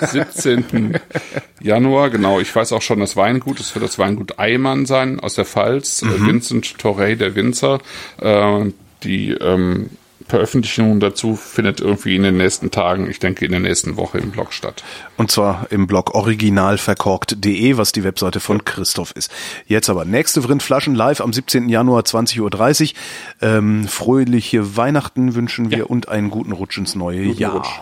Am 0.00 0.06
17. 0.06 0.98
Januar, 1.60 2.08
genau. 2.08 2.40
Ich 2.40 2.54
weiß 2.54 2.72
auch 2.72 2.80
schon 2.80 3.00
das 3.00 3.16
Weingut. 3.16 3.60
Es 3.60 3.74
wird 3.74 3.84
das 3.84 3.98
Weingut 3.98 4.38
Eimann 4.38 4.86
sein 4.86 5.20
aus 5.20 5.34
der 5.34 5.44
Pfalz. 5.44 6.00
Mhm. 6.02 6.26
Vincent 6.26 6.78
Torrey, 6.78 7.16
der 7.16 7.34
Winzer. 7.34 7.80
Äh, 8.20 8.70
die 9.02 9.32
ähm, 9.32 9.90
Veröffentlichung 10.28 11.00
dazu 11.00 11.36
findet 11.36 11.80
irgendwie 11.80 12.14
in 12.14 12.22
den 12.22 12.36
nächsten 12.36 12.70
Tagen, 12.70 13.08
ich 13.08 13.18
denke 13.18 13.44
in 13.44 13.50
der 13.50 13.60
nächsten 13.60 13.96
Woche 13.96 14.18
im 14.18 14.30
Blog 14.30 14.52
statt. 14.52 14.84
Und 15.16 15.30
zwar 15.30 15.66
im 15.70 15.86
Blog 15.86 16.14
originalverkorkt.de, 16.14 17.76
was 17.78 17.92
die 17.92 18.04
Webseite 18.04 18.40
von 18.40 18.64
Christoph 18.64 19.12
ist. 19.12 19.32
Jetzt 19.66 19.88
aber 19.88 20.04
nächste 20.04 20.42
Vrindflaschen 20.42 20.94
live 20.94 21.20
am 21.20 21.32
17. 21.32 21.68
Januar 21.68 22.02
20.30 22.02 22.92
Uhr. 22.92 23.48
Ähm, 23.48 23.88
fröhliche 23.88 24.76
Weihnachten 24.76 25.34
wünschen 25.34 25.70
wir 25.70 25.78
ja. 25.78 25.84
und 25.84 26.08
einen 26.08 26.30
guten 26.30 26.52
Rutsch 26.52 26.78
ins 26.78 26.94
neue 26.94 27.24
guten 27.24 27.40
Jahr. 27.40 27.54
Rutsch. 27.54 27.80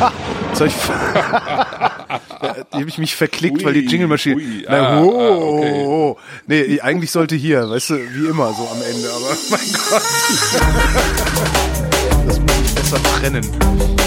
Ah, 0.00 0.12
soll 0.54 0.68
ich 0.68 0.74
die 2.72 2.78
habe 2.78 2.88
ich 2.88 2.98
mich 2.98 3.16
verklickt, 3.16 3.58
ui, 3.58 3.64
weil 3.64 3.74
die 3.74 3.86
Jingle-Maschine. 3.86 4.36
Ui, 4.36 4.66
ah, 4.68 4.74
ah, 4.74 5.02
okay. 5.02 5.84
oh, 5.86 6.16
Nee, 6.46 6.80
eigentlich 6.80 7.10
sollte 7.10 7.34
hier, 7.34 7.68
weißt 7.68 7.90
du, 7.90 7.94
wie 8.14 8.28
immer 8.28 8.52
so 8.54 8.68
am 8.68 8.80
Ende, 8.82 9.10
aber 9.10 9.36
mein 9.50 9.72
Gott. 9.72 10.02
das 12.26 12.40
muss 12.40 12.60
ich 12.64 12.74
besser 12.74 13.02
trennen. 13.02 13.99